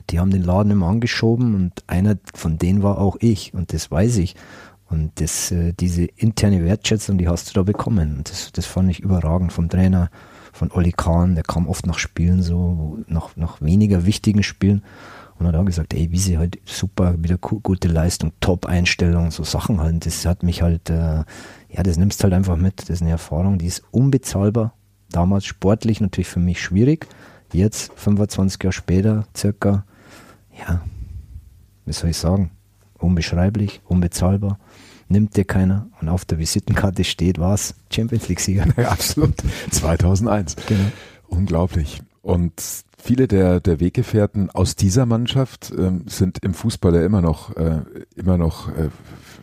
die 0.09 0.19
haben 0.19 0.31
den 0.31 0.43
Laden 0.43 0.71
immer 0.71 0.87
angeschoben 0.87 1.55
und 1.55 1.83
einer 1.87 2.17
von 2.33 2.57
denen 2.57 2.83
war 2.83 2.99
auch 2.99 3.15
ich 3.19 3.53
und 3.53 3.73
das 3.73 3.89
weiß 3.89 4.17
ich. 4.17 4.35
Und 4.89 5.19
das, 5.21 5.51
äh, 5.51 5.73
diese 5.73 6.03
interne 6.03 6.63
Wertschätzung, 6.63 7.17
die 7.17 7.27
hast 7.27 7.49
du 7.49 7.53
da 7.53 7.63
bekommen. 7.63 8.17
Und 8.17 8.29
das, 8.29 8.51
das 8.51 8.65
fand 8.67 8.91
ich 8.91 8.99
überragend 8.99 9.51
vom 9.51 9.69
Trainer, 9.69 10.11
von 10.53 10.71
Olli 10.71 10.93
Kahn, 10.93 11.35
der 11.35 11.43
kam 11.43 11.67
oft 11.67 11.85
nach 11.85 11.99
Spielen 11.99 12.41
so, 12.41 12.99
nach, 13.07 13.35
nach 13.35 13.61
weniger 13.61 14.05
wichtigen 14.05 14.43
Spielen 14.43 14.83
und 15.37 15.47
hat 15.47 15.55
auch 15.55 15.65
gesagt, 15.65 15.93
ey, 15.93 16.11
wie 16.11 16.19
sie 16.19 16.37
halt 16.37 16.59
super, 16.63 17.15
wieder 17.17 17.37
gute 17.37 17.89
Leistung, 17.89 18.31
Top-Einstellung, 18.39 19.31
so 19.31 19.43
Sachen 19.43 19.81
halt. 19.81 20.05
Das 20.05 20.25
hat 20.25 20.43
mich 20.43 20.61
halt 20.61 20.89
äh, 20.89 21.23
ja, 21.75 21.81
das 21.81 21.97
nimmst 21.97 22.23
halt 22.23 22.33
einfach 22.33 22.55
mit. 22.55 22.81
Das 22.81 22.89
ist 22.89 23.01
eine 23.01 23.11
Erfahrung, 23.11 23.57
die 23.57 23.65
ist 23.65 23.83
unbezahlbar. 23.91 24.73
Damals 25.09 25.45
sportlich 25.45 26.01
natürlich 26.01 26.27
für 26.27 26.39
mich 26.39 26.61
schwierig. 26.61 27.07
Jetzt, 27.51 27.91
25 27.95 28.63
Jahre 28.63 28.73
später, 28.73 29.27
circa, 29.35 29.85
ja, 30.57 30.81
wie 31.85 31.93
soll 31.93 32.11
ich 32.11 32.17
sagen, 32.17 32.51
unbeschreiblich, 32.97 33.81
unbezahlbar. 33.85 34.59
Nimmt 35.13 35.37
dir 35.37 35.45
keiner. 35.45 35.85
Und 36.01 36.09
auf 36.09 36.25
der 36.25 36.39
Visitenkarte 36.39 37.03
steht 37.03 37.39
was? 37.39 37.75
Champions 37.91 38.27
League-Sieger. 38.29 38.65
Ja, 38.77 38.89
absolut. 38.89 39.35
2001. 39.69 40.55
Genau. 40.67 40.85
Unglaublich. 41.27 42.01
Und 42.23 42.53
viele 42.97 43.27
der, 43.27 43.59
der 43.59 43.79
Weggefährten 43.79 44.49
aus 44.49 44.75
dieser 44.75 45.05
Mannschaft 45.05 45.71
ähm, 45.77 46.05
sind 46.07 46.39
im 46.43 46.55
Fußball 46.55 46.95
ja 46.95 47.05
immer 47.05 47.21
noch, 47.21 47.55
äh, 47.55 47.81
immer 48.15 48.39
noch 48.39 48.69
äh, 48.69 48.89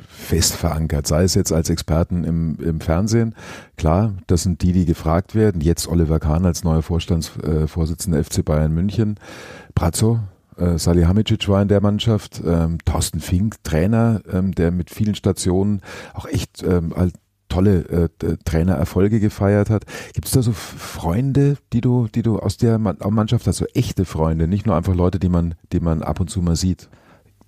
fest 0.08 0.54
verankert, 0.56 1.06
sei 1.06 1.22
es 1.22 1.36
jetzt 1.36 1.52
als 1.52 1.70
Experten 1.70 2.24
im, 2.24 2.58
im 2.58 2.80
Fernsehen. 2.80 3.36
Klar, 3.76 4.14
das 4.26 4.42
sind 4.42 4.62
die, 4.62 4.72
die 4.72 4.86
gefragt 4.86 5.36
werden. 5.36 5.60
Jetzt 5.60 5.86
Oliver 5.86 6.18
Kahn 6.18 6.46
als 6.46 6.64
neuer 6.64 6.82
Vorstandsvorsitzender 6.82 8.18
äh, 8.18 8.24
FC 8.24 8.44
Bayern 8.44 8.74
München. 8.74 9.20
Brazzo, 9.76 10.18
äh, 10.60 10.78
Salihamidzic 10.78 11.48
war 11.48 11.62
in 11.62 11.68
der 11.68 11.80
Mannschaft. 11.80 12.40
Ähm, 12.44 12.78
Thorsten 12.84 13.20
Fink, 13.20 13.62
Trainer, 13.64 14.20
ähm, 14.30 14.52
der 14.52 14.70
mit 14.70 14.90
vielen 14.90 15.14
Stationen 15.14 15.80
auch 16.14 16.26
echt 16.26 16.62
ähm, 16.62 16.94
tolle 17.48 18.10
äh, 18.22 18.36
Trainererfolge 18.44 19.20
gefeiert 19.20 19.68
hat. 19.68 19.84
Gibt 20.14 20.26
es 20.26 20.32
da 20.32 20.42
so 20.42 20.52
Freunde, 20.52 21.56
die 21.72 21.80
du, 21.80 22.08
die 22.14 22.22
du 22.22 22.38
aus 22.38 22.56
der 22.56 22.78
Mannschaft 22.78 23.46
hast, 23.46 23.58
so 23.58 23.66
echte 23.74 24.04
Freunde, 24.04 24.48
nicht 24.48 24.66
nur 24.66 24.76
einfach 24.76 24.94
Leute, 24.94 25.18
die 25.18 25.28
man, 25.28 25.54
die 25.72 25.80
man 25.80 26.02
ab 26.02 26.20
und 26.20 26.30
zu 26.30 26.40
mal 26.40 26.56
sieht? 26.56 26.88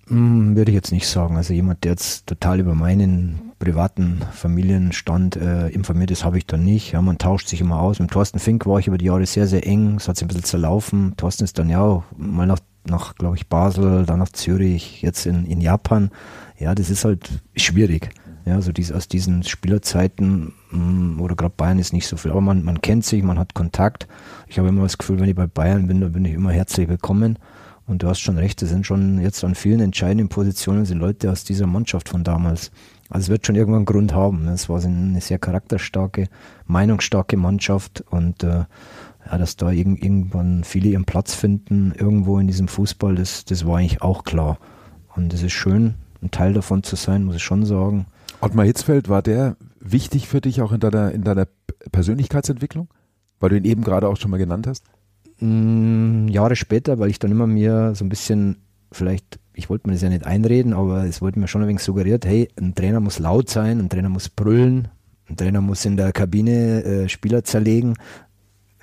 Hm, 0.07 0.55
würde 0.55 0.71
ich 0.71 0.75
jetzt 0.75 0.91
nicht 0.91 1.07
sagen. 1.07 1.37
Also 1.37 1.53
jemand, 1.53 1.83
der 1.83 1.91
jetzt 1.91 2.27
total 2.27 2.59
über 2.59 2.75
meinen 2.75 3.52
privaten 3.63 4.19
Familienstand 4.33 5.37
äh, 5.37 5.69
informiert 5.69 6.11
ist, 6.11 6.25
habe 6.25 6.37
ich 6.37 6.45
da 6.45 6.57
nicht. 6.57 6.91
Ja, 6.91 7.01
man 7.01 7.17
tauscht 7.17 7.47
sich 7.47 7.61
immer 7.61 7.79
aus. 7.79 7.99
Mit 7.99 8.11
Thorsten 8.11 8.39
Fink 8.39 8.65
war 8.65 8.77
ich 8.79 8.87
über 8.87 8.97
die 8.97 9.05
Jahre 9.05 9.25
sehr, 9.25 9.47
sehr 9.47 9.65
eng. 9.65 9.95
Es 9.95 10.09
hat 10.09 10.17
sich 10.17 10.25
ein 10.25 10.27
bisschen 10.27 10.43
zerlaufen. 10.43 11.13
Thorsten 11.15 11.45
ist 11.45 11.57
dann 11.57 11.69
ja 11.69 11.79
auch 11.79 12.03
mal 12.17 12.45
nach, 12.45 12.59
nach 12.85 13.15
glaube 13.15 13.37
ich, 13.37 13.47
Basel, 13.47 14.05
dann 14.05 14.19
nach 14.19 14.29
Zürich, 14.29 15.01
jetzt 15.01 15.25
in, 15.25 15.45
in 15.45 15.61
Japan. 15.61 16.11
Ja, 16.59 16.75
das 16.75 16.89
ist 16.89 17.05
halt 17.05 17.41
schwierig. 17.55 18.09
Ja, 18.45 18.61
so 18.61 18.73
dies, 18.73 18.91
aus 18.91 19.07
diesen 19.07 19.43
Spielerzeiten 19.43 20.53
mh, 20.71 20.77
hm, 20.77 21.21
oder 21.21 21.37
gerade 21.37 21.53
Bayern 21.55 21.79
ist 21.79 21.93
nicht 21.93 22.07
so 22.07 22.17
viel. 22.17 22.31
Aber 22.31 22.41
man, 22.41 22.63
man 22.65 22.81
kennt 22.81 23.05
sich, 23.05 23.23
man 23.23 23.39
hat 23.39 23.53
Kontakt. 23.53 24.09
Ich 24.47 24.59
habe 24.59 24.67
immer 24.67 24.83
das 24.83 24.97
Gefühl, 24.97 25.21
wenn 25.21 25.29
ich 25.29 25.35
bei 25.35 25.47
Bayern 25.47 25.87
bin, 25.87 26.01
dann 26.01 26.11
bin 26.11 26.25
ich 26.25 26.33
immer 26.33 26.51
herzlich 26.51 26.89
willkommen. 26.89 27.39
Und 27.85 28.03
du 28.03 28.07
hast 28.07 28.19
schon 28.19 28.37
recht, 28.37 28.61
es 28.61 28.69
sind 28.69 28.85
schon 28.85 29.19
jetzt 29.21 29.43
an 29.43 29.55
vielen 29.55 29.79
entscheidenden 29.81 30.29
Positionen 30.29 30.85
sind 30.85 30.99
Leute 30.99 31.31
aus 31.31 31.43
dieser 31.43 31.67
Mannschaft 31.67 32.09
von 32.09 32.23
damals. 32.23 32.71
Also 33.09 33.25
es 33.25 33.29
wird 33.29 33.45
schon 33.45 33.55
irgendwann 33.55 33.79
einen 33.79 33.85
Grund 33.85 34.13
haben. 34.13 34.47
Es 34.47 34.69
war 34.69 34.83
eine 34.83 35.21
sehr 35.21 35.39
charakterstarke, 35.39 36.27
meinungsstarke 36.65 37.37
Mannschaft 37.37 38.03
und 38.09 38.43
äh, 38.43 38.65
ja, 39.25 39.37
dass 39.37 39.55
da 39.55 39.71
irg 39.71 40.03
irgendwann 40.03 40.63
viele 40.63 40.89
ihren 40.89 41.05
Platz 41.05 41.33
finden, 41.33 41.93
irgendwo 41.97 42.39
in 42.39 42.47
diesem 42.47 42.67
Fußball, 42.67 43.15
das, 43.15 43.45
das 43.45 43.65
war 43.65 43.77
eigentlich 43.77 44.01
auch 44.01 44.23
klar. 44.23 44.57
Und 45.15 45.33
es 45.33 45.43
ist 45.43 45.53
schön, 45.53 45.95
ein 46.21 46.31
Teil 46.31 46.53
davon 46.53 46.83
zu 46.83 46.95
sein, 46.95 47.23
muss 47.23 47.35
ich 47.35 47.43
schon 47.43 47.65
sagen. 47.65 48.07
Ottmar 48.41 48.65
Hitzfeld, 48.65 49.09
war 49.09 49.21
der 49.21 49.55
wichtig 49.79 50.27
für 50.27 50.41
dich 50.41 50.61
auch 50.61 50.71
in 50.71 50.79
deiner, 50.79 51.11
in 51.11 51.23
deiner 51.23 51.47
Persönlichkeitsentwicklung? 51.91 52.89
Weil 53.39 53.49
du 53.49 53.57
ihn 53.57 53.65
eben 53.65 53.83
gerade 53.83 54.07
auch 54.07 54.17
schon 54.17 54.31
mal 54.31 54.37
genannt 54.37 54.67
hast? 54.67 54.85
mm, 55.39 56.27
Jahre 56.29 56.55
später, 56.55 56.99
weil 56.99 57.09
ich 57.09 57.19
dann 57.19 57.31
immer 57.31 57.47
mir 57.47 57.93
so 57.95 58.05
ein 58.05 58.09
bisschen, 58.09 58.62
vielleicht, 58.93 59.39
ich 59.53 59.69
wollte 59.69 59.87
mir 59.87 59.93
das 59.93 60.01
ja 60.01 60.09
nicht 60.09 60.25
einreden, 60.25 60.73
aber 60.73 61.05
es 61.05 61.21
wurde 61.21 61.39
mir 61.39 61.47
schon 61.47 61.61
ein 61.61 61.67
wenig 61.67 61.83
suggeriert, 61.83 62.25
hey, 62.25 62.49
ein 62.59 62.75
Trainer 62.75 62.99
muss 62.99 63.19
laut 63.19 63.49
sein, 63.49 63.79
ein 63.79 63.89
Trainer 63.89 64.09
muss 64.09 64.29
brüllen, 64.29 64.87
ein 65.29 65.37
Trainer 65.37 65.61
muss 65.61 65.85
in 65.85 65.97
der 65.97 66.11
Kabine 66.11 66.83
äh, 66.83 67.09
Spieler 67.09 67.43
zerlegen. 67.43 67.95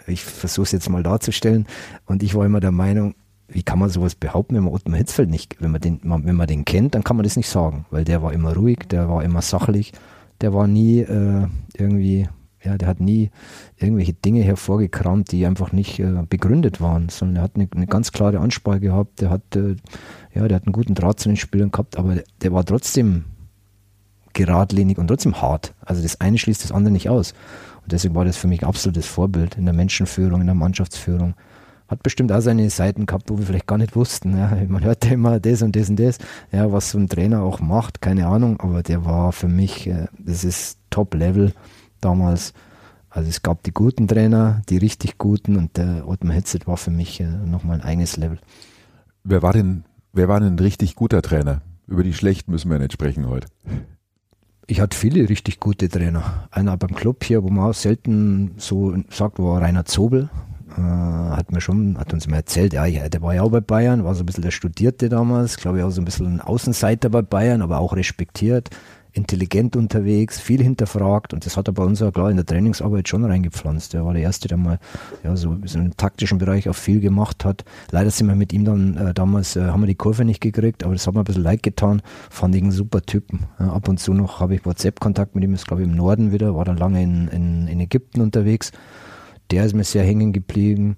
ich 0.07 0.25
versuche 0.25 0.65
es 0.65 0.73
jetzt 0.73 0.89
mal 0.89 1.03
darzustellen. 1.03 1.67
Und 2.07 2.23
ich 2.23 2.35
war 2.35 2.45
immer 2.47 2.61
der 2.61 2.73
Meinung, 2.73 3.15
wie 3.49 3.63
kann 3.63 3.79
man 3.79 3.91
sowas 3.91 4.15
behaupten, 4.15 4.55
wenn 4.55 4.65
man 4.65 4.73
Ottmar 4.73 4.99
Hitzfeld 4.99 5.29
nicht, 5.29 5.57
wenn 5.61 5.71
man 5.71 5.81
den, 5.81 6.01
wenn 6.03 6.37
man 6.37 6.47
den 6.47 6.65
kennt, 6.65 6.95
dann 6.95 7.05
kann 7.05 7.17
man 7.17 7.25
das 7.25 7.37
nicht 7.37 7.49
sagen, 7.49 7.85
weil 7.91 8.05
der 8.05 8.23
war 8.23 8.33
immer 8.33 8.55
ruhig, 8.55 8.79
der 8.91 9.09
war 9.09 9.25
immer 9.25 9.43
sachlich, 9.43 9.93
der 10.41 10.55
war 10.55 10.67
nie 10.67 11.01
äh, 11.01 11.47
irgendwie, 11.77 12.29
ja, 12.63 12.77
der 12.77 12.89
hat 12.89 13.01
nie 13.01 13.31
irgendwelche 13.79 14.13
Dinge 14.13 14.43
hervorgekramt, 14.43 15.33
die 15.33 15.47
einfach 15.47 15.73
nicht 15.73 15.99
äh, 15.99 16.23
begründet 16.29 16.81
waren, 16.81 17.09
sondern 17.09 17.37
er 17.37 17.43
hat 17.43 17.57
eine, 17.57 17.69
eine, 17.75 17.87
ganz 17.87 18.13
klare 18.13 18.39
Ansprache 18.39 18.81
gehabt, 18.81 19.21
der 19.21 19.31
hat, 19.31 19.57
äh, 19.57 19.77
ja, 20.35 20.47
der 20.47 20.57
hat 20.57 20.67
einen 20.67 20.73
guten 20.73 20.95
Draht 20.95 21.21
zu 21.21 21.29
den 21.29 21.37
Spielern 21.37 21.71
gehabt, 21.71 21.97
aber 21.97 22.17
der, 22.17 22.25
der 22.43 22.53
war 22.53 22.65
trotzdem 22.65 23.25
geradlinig 24.33 24.99
und 24.99 25.09
trotzdem 25.09 25.41
hart. 25.41 25.75
Also 25.81 26.03
das 26.03 26.21
eine 26.21 26.39
schließt 26.39 26.63
das 26.63 26.73
andere 26.73 26.93
nicht 26.93 27.09
aus. 27.09 27.33
Und 27.83 27.93
deswegen 27.93 28.15
war 28.15 28.25
das 28.25 28.37
für 28.37 28.47
mich 28.47 28.65
absolutes 28.65 29.07
Vorbild 29.07 29.57
in 29.57 29.65
der 29.65 29.75
Menschenführung, 29.75 30.41
in 30.41 30.47
der 30.47 30.55
Mannschaftsführung. 30.55 31.35
Hat 31.89 32.03
bestimmt 32.05 32.31
auch 32.31 32.41
seine 32.41 32.71
Seiten 32.71 33.07
gehabt, 33.07 33.31
wo 33.31 33.39
wir 33.39 33.47
vielleicht 33.47 33.67
gar 33.67 33.79
nicht 33.79 33.97
wussten. 33.97 34.37
Ja. 34.37 34.57
Man 34.69 34.85
hört 34.85 35.05
ja 35.05 35.13
immer 35.13 35.41
das 35.41 35.63
und 35.63 35.75
das 35.75 35.89
und 35.89 35.99
das, 35.99 36.19
ja, 36.53 36.71
was 36.71 36.91
so 36.91 36.99
ein 36.99 37.09
Trainer 37.09 37.43
auch 37.43 37.61
macht, 37.61 38.01
keine 38.01 38.27
Ahnung, 38.27 38.61
aber 38.61 38.83
der 38.83 39.05
war 39.05 39.33
für 39.33 39.49
mich, 39.49 39.89
äh, 39.89 40.07
das 40.19 40.45
ist 40.45 40.79
Top-Level 40.91 41.53
damals. 42.01 42.53
Also 43.09 43.29
es 43.29 43.43
gab 43.43 43.63
die 43.65 43.73
guten 43.73 44.07
Trainer, 44.07 44.63
die 44.69 44.79
richtig 44.79 45.19
guten 45.19 45.57
und 45.57 45.77
der 45.77 46.07
Ottmar 46.07 46.35
Hitzet 46.35 46.67
war 46.67 46.77
für 46.77 46.93
mich 46.93 47.21
äh, 47.21 47.27
nochmal 47.27 47.81
ein 47.81 47.85
eigenes 47.85 48.17
Level. 48.17 48.39
Wer 49.25 49.43
war 49.43 49.53
denn, 49.53 49.85
wer 50.13 50.29
war 50.29 50.41
denn 50.41 50.55
ein 50.55 50.59
richtig 50.59 50.95
guter 50.95 51.21
Trainer? 51.21 51.63
Über 51.87 52.05
die 52.05 52.15
schlechten 52.15 52.53
müssen 52.53 52.71
wir 52.71 52.79
nicht 52.79 52.93
sprechen 52.93 53.29
heute 53.29 53.49
ich 54.71 54.81
hatte 54.81 54.97
viele 54.97 55.29
richtig 55.29 55.59
gute 55.59 55.89
Trainer. 55.89 56.49
Einer 56.51 56.77
beim 56.77 56.95
Club 56.95 57.25
hier, 57.25 57.43
wo 57.43 57.49
man 57.49 57.71
auch 57.71 57.75
selten 57.75 58.53
so 58.57 58.95
sagt, 59.11 59.41
war 59.41 59.61
Rainer 59.61 59.85
Zobel. 59.85 60.31
Äh, 60.77 60.81
hat 60.81 61.51
mir 61.51 61.61
schon, 61.61 61.99
hat 61.99 62.13
uns 62.13 62.29
mal 62.29 62.37
erzählt, 62.37 62.73
ja, 62.73 62.87
der 62.87 63.23
war 63.23 63.35
ja 63.35 63.43
auch 63.43 63.51
bei 63.51 63.61
Bayern, 63.61 64.05
war 64.05 64.15
so 64.15 64.23
ein 64.23 64.27
bisschen 64.27 64.45
der 64.45 64.53
Studierte 64.53 65.09
damals, 65.09 65.57
glaube 65.57 65.79
ich 65.79 65.85
auch 65.85 65.91
so 65.91 66.01
ein 66.01 66.05
bisschen 66.05 66.27
ein 66.27 66.41
Außenseiter 66.41 67.11
bei 67.11 67.23
Bayern, 67.23 67.63
aber 67.63 67.81
auch 67.81 67.97
respektiert 67.97 68.71
intelligent 69.13 69.77
unterwegs, 69.77 70.41
viel 70.41 70.63
hinterfragt 70.63 71.35
und 71.35 71.47
das 71.47 71.57
hat 71.57 71.69
er 71.69 71.73
bei 71.73 71.83
uns 71.83 72.01
ja 72.01 72.11
klar 72.11 72.31
in 72.31 72.37
der 72.37 72.47
Trainingsarbeit 72.47 73.09
schon 73.09 73.25
reingepflanzt. 73.25 73.95
Er 73.95 74.05
war 74.05 74.15
der 74.15 74.23
Erste, 74.23 74.49
der 74.49 74.57
mal 74.57 74.79
ja, 75.25 75.37
so, 75.37 75.57
so 75.65 75.79
im 75.79 75.97
taktischen 75.97 76.39
Bereich 76.39 76.69
auch 76.69 76.75
viel 76.75 77.01
gemacht 77.01 77.45
hat. 77.45 77.65
Leider 77.91 78.11
sind 78.11 78.29
wir 78.29 78.35
mit 78.35 78.53
ihm 78.53 78.65
dann 78.65 78.97
äh, 78.97 79.15
damals, 79.15 79.57
äh, 79.57 79.63
haben 79.63 79.83
wir 79.83 79.87
die 79.87 79.95
Kurve 79.95 80.25
nicht 80.25 80.41
gekriegt, 80.41 80.85
aber 80.85 80.95
das 80.95 81.07
hat 81.07 81.15
mir 81.15 81.21
ein 81.21 81.25
bisschen 81.25 81.43
leid 81.43 81.63
getan. 81.63 82.03
Fand 82.31 82.55
ich 82.55 82.63
einen 82.63 82.73
super 82.73 83.03
Typen. 83.03 83.41
Ja, 83.59 83.73
ab 83.73 83.89
und 83.89 83.99
zu 83.99 84.13
noch 84.13 84.41
habe 84.41 84.55
ich 84.55 84.65
WhatsApp-Kontakt 84.65 85.35
mit 85.35 85.45
ihm, 85.45 85.55
ist 85.55 85.67
glaube 85.67 85.83
ich 85.83 85.89
im 85.89 85.95
Norden 85.95 86.33
wieder, 86.33 86.55
war 86.55 86.65
dann 86.65 86.77
lange 86.77 87.03
in, 87.03 87.29
in, 87.29 87.69
in 87.69 87.81
Ägypten 87.81 88.21
unterwegs. 88.21 88.73
Der 89.51 89.65
ist 89.65 89.75
mir 89.75 89.85
sehr 89.85 90.05
hängen 90.05 90.33
geblieben. 90.33 90.97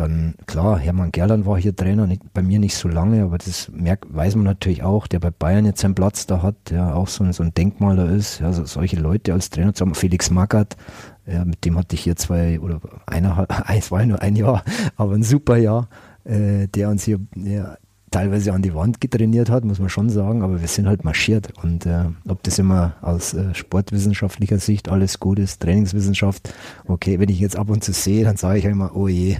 Dann, 0.00 0.34
klar, 0.46 0.78
Hermann 0.78 1.12
Gerland 1.12 1.44
war 1.44 1.58
hier 1.58 1.76
Trainer, 1.76 2.06
nicht, 2.06 2.22
bei 2.32 2.40
mir 2.40 2.58
nicht 2.58 2.74
so 2.74 2.88
lange, 2.88 3.22
aber 3.22 3.36
das 3.36 3.70
merkt, 3.70 4.06
weiß 4.08 4.34
man 4.34 4.46
natürlich 4.46 4.82
auch, 4.82 5.06
der 5.06 5.18
bei 5.18 5.30
Bayern 5.30 5.66
jetzt 5.66 5.82
seinen 5.82 5.94
Platz 5.94 6.24
da 6.24 6.42
hat, 6.42 6.54
der 6.70 6.96
auch 6.96 7.06
so, 7.06 7.30
so 7.32 7.42
ein 7.42 7.52
Denkmaler 7.52 8.08
ist. 8.08 8.40
Ja, 8.40 8.50
so, 8.54 8.64
solche 8.64 8.96
Leute 8.96 9.34
als 9.34 9.50
Trainer 9.50 9.74
zu 9.74 9.84
haben. 9.84 9.94
Felix 9.94 10.30
Magath, 10.30 10.78
ja, 11.26 11.44
mit 11.44 11.66
dem 11.66 11.76
hatte 11.76 11.96
ich 11.96 12.00
hier 12.00 12.16
zwei 12.16 12.58
oder 12.60 12.80
einer, 13.06 13.46
es 13.76 13.90
war 13.90 14.00
ja 14.00 14.06
nur 14.06 14.22
ein 14.22 14.36
Jahr, 14.36 14.64
aber 14.96 15.12
ein 15.12 15.22
super 15.22 15.58
Jahr, 15.58 15.90
äh, 16.24 16.66
der 16.68 16.88
uns 16.88 17.04
hier 17.04 17.20
ja, 17.36 17.76
teilweise 18.10 18.54
an 18.54 18.62
die 18.62 18.74
Wand 18.74 19.02
getrainiert 19.02 19.50
hat, 19.50 19.66
muss 19.66 19.80
man 19.80 19.90
schon 19.90 20.08
sagen, 20.08 20.42
aber 20.42 20.62
wir 20.62 20.68
sind 20.68 20.88
halt 20.88 21.04
marschiert. 21.04 21.52
Und 21.62 21.84
äh, 21.84 22.06
ob 22.26 22.42
das 22.42 22.58
immer 22.58 22.94
aus 23.02 23.34
äh, 23.34 23.54
sportwissenschaftlicher 23.54 24.60
Sicht 24.60 24.88
alles 24.88 25.20
gut 25.20 25.38
ist, 25.38 25.60
Trainingswissenschaft, 25.60 26.54
okay, 26.86 27.20
wenn 27.20 27.28
ich 27.28 27.38
jetzt 27.38 27.56
ab 27.56 27.68
und 27.68 27.84
zu 27.84 27.92
sehe, 27.92 28.24
dann 28.24 28.38
sage 28.38 28.60
ich 28.60 28.64
immer, 28.64 28.96
oh 28.96 29.08
je, 29.08 29.36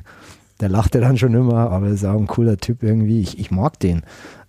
der 0.61 0.69
lachte 0.69 1.01
dann 1.01 1.17
schon 1.19 1.35
immer, 1.35 1.71
aber 1.71 1.89
ist 1.89 2.05
auch 2.05 2.19
ein 2.19 2.27
cooler 2.27 2.57
Typ 2.57 2.83
irgendwie. 2.83 3.21
Ich, 3.21 3.39
ich 3.39 3.51
mag 3.51 3.79
den. 3.81 4.03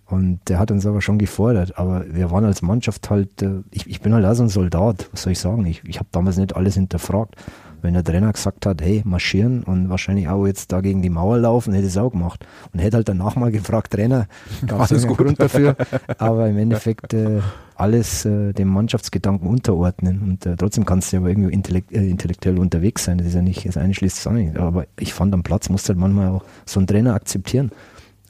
Und 0.06 0.40
der 0.48 0.58
hat 0.58 0.70
uns 0.70 0.84
aber 0.84 1.00
schon 1.00 1.18
gefordert. 1.18 1.78
Aber 1.78 2.04
wir 2.06 2.30
waren 2.30 2.44
als 2.44 2.60
Mannschaft 2.60 3.08
halt, 3.08 3.40
äh, 3.42 3.62
ich, 3.70 3.88
ich 3.88 4.00
bin 4.02 4.12
halt 4.12 4.26
auch 4.26 4.34
so 4.34 4.42
ein 4.42 4.50
Soldat, 4.50 5.08
was 5.12 5.22
soll 5.22 5.32
ich 5.32 5.38
sagen? 5.38 5.64
Ich, 5.64 5.82
ich 5.84 5.98
habe 5.98 6.08
damals 6.12 6.36
nicht 6.36 6.54
alles 6.54 6.74
hinterfragt. 6.74 7.36
Wenn 7.82 7.94
der 7.94 8.04
Trainer 8.04 8.32
gesagt 8.32 8.64
hat, 8.64 8.80
hey, 8.80 9.02
marschieren 9.04 9.62
und 9.64 9.88
wahrscheinlich 9.88 10.28
auch 10.28 10.46
jetzt 10.46 10.72
da 10.72 10.80
gegen 10.80 11.02
die 11.02 11.10
Mauer 11.10 11.38
laufen, 11.38 11.72
hätte 11.72 11.86
ich 11.86 11.92
es 11.92 11.98
auch 11.98 12.10
gemacht. 12.10 12.46
Und 12.72 12.80
hätte 12.80 12.96
halt 12.96 13.08
danach 13.08 13.36
mal 13.36 13.50
gefragt, 13.50 13.92
Trainer, 13.92 14.26
gab 14.66 14.90
es 14.90 15.04
einen 15.04 15.14
Grund 15.14 15.40
dafür? 15.40 15.76
Aber 16.18 16.48
im 16.48 16.58
Endeffekt 16.58 17.12
äh, 17.12 17.40
alles 17.74 18.24
äh, 18.24 18.52
dem 18.52 18.68
Mannschaftsgedanken 18.68 19.48
unterordnen. 19.48 20.22
Und 20.22 20.46
äh, 20.46 20.56
trotzdem 20.56 20.84
kannst 20.84 21.12
du 21.12 21.16
aber 21.16 21.28
irgendwie 21.28 21.52
intellekt, 21.52 21.92
äh, 21.92 22.08
intellektuell 22.08 22.58
unterwegs 22.58 23.04
sein. 23.04 23.18
Das 23.18 23.26
ist 23.26 23.34
ja 23.34 23.42
nicht, 23.42 23.66
das 23.66 23.76
eine 23.76 23.92
schließt 23.92 24.18
das 24.18 24.26
andere 24.26 24.44
nicht. 24.44 24.56
Aber 24.58 24.86
ich 24.98 25.12
fand 25.12 25.34
am 25.34 25.42
Platz 25.42 25.68
musst 25.68 25.88
du 25.88 25.90
halt 25.90 25.98
manchmal 25.98 26.28
auch 26.28 26.44
so 26.64 26.78
einen 26.78 26.86
Trainer 26.86 27.14
akzeptieren. 27.14 27.72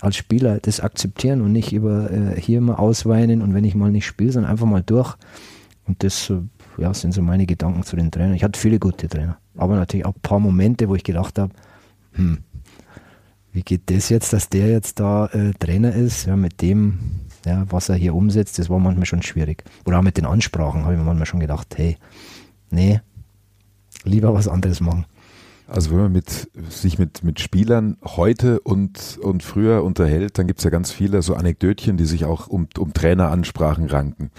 Als 0.00 0.16
Spieler 0.16 0.58
das 0.60 0.80
akzeptieren 0.80 1.42
und 1.42 1.52
nicht 1.52 1.72
über 1.72 2.10
äh, 2.10 2.40
hier 2.40 2.58
immer 2.58 2.78
ausweinen 2.78 3.42
und 3.42 3.54
wenn 3.54 3.64
ich 3.64 3.74
mal 3.74 3.92
nicht 3.92 4.06
spiele, 4.06 4.32
sondern 4.32 4.50
einfach 4.50 4.66
mal 4.66 4.82
durch. 4.82 5.14
Und 5.86 6.02
das 6.02 6.30
äh, 6.30 6.38
ja, 6.78 6.92
sind 6.94 7.12
so 7.12 7.22
meine 7.22 7.46
Gedanken 7.46 7.82
zu 7.82 7.96
den 7.96 8.10
Trainern. 8.10 8.34
Ich 8.34 8.44
hatte 8.44 8.58
viele 8.58 8.78
gute 8.78 9.08
Trainer. 9.08 9.38
Aber 9.56 9.76
natürlich 9.76 10.06
auch 10.06 10.14
ein 10.14 10.20
paar 10.22 10.40
Momente, 10.40 10.88
wo 10.88 10.94
ich 10.94 11.04
gedacht 11.04 11.38
habe, 11.38 11.52
hm, 12.12 12.38
wie 13.52 13.62
geht 13.62 13.90
das 13.90 14.08
jetzt, 14.08 14.32
dass 14.32 14.48
der 14.48 14.70
jetzt 14.70 14.98
da 14.98 15.26
äh, 15.26 15.52
Trainer 15.58 15.94
ist, 15.94 16.26
ja, 16.26 16.36
mit 16.36 16.62
dem, 16.62 16.98
ja, 17.44 17.66
was 17.68 17.88
er 17.88 17.96
hier 17.96 18.14
umsetzt, 18.14 18.58
das 18.58 18.70
war 18.70 18.78
manchmal 18.78 19.06
schon 19.06 19.22
schwierig. 19.22 19.64
Oder 19.84 19.98
auch 19.98 20.02
mit 20.02 20.16
den 20.16 20.26
Ansprachen 20.26 20.84
habe 20.84 20.94
ich 20.94 20.98
mir 20.98 21.04
manchmal 21.04 21.26
schon 21.26 21.40
gedacht, 21.40 21.76
hey, 21.76 21.98
nee, 22.70 23.00
lieber 24.04 24.32
was 24.34 24.48
anderes 24.48 24.80
machen. 24.80 25.04
Also 25.68 25.90
wenn 25.90 25.98
man 25.98 26.12
mit, 26.12 26.50
sich 26.68 26.98
mit, 26.98 27.24
mit 27.24 27.40
Spielern 27.40 27.96
heute 28.04 28.60
und, 28.60 29.18
und 29.22 29.42
früher 29.42 29.84
unterhält, 29.84 30.38
dann 30.38 30.46
gibt 30.46 30.60
es 30.60 30.64
ja 30.64 30.70
ganz 30.70 30.90
viele 30.90 31.22
so 31.22 31.34
Anekdötchen, 31.34 31.96
die 31.96 32.04
sich 32.04 32.24
auch 32.24 32.46
um, 32.46 32.68
um 32.78 32.92
Traineransprachen 32.92 33.86
ranken. 33.86 34.30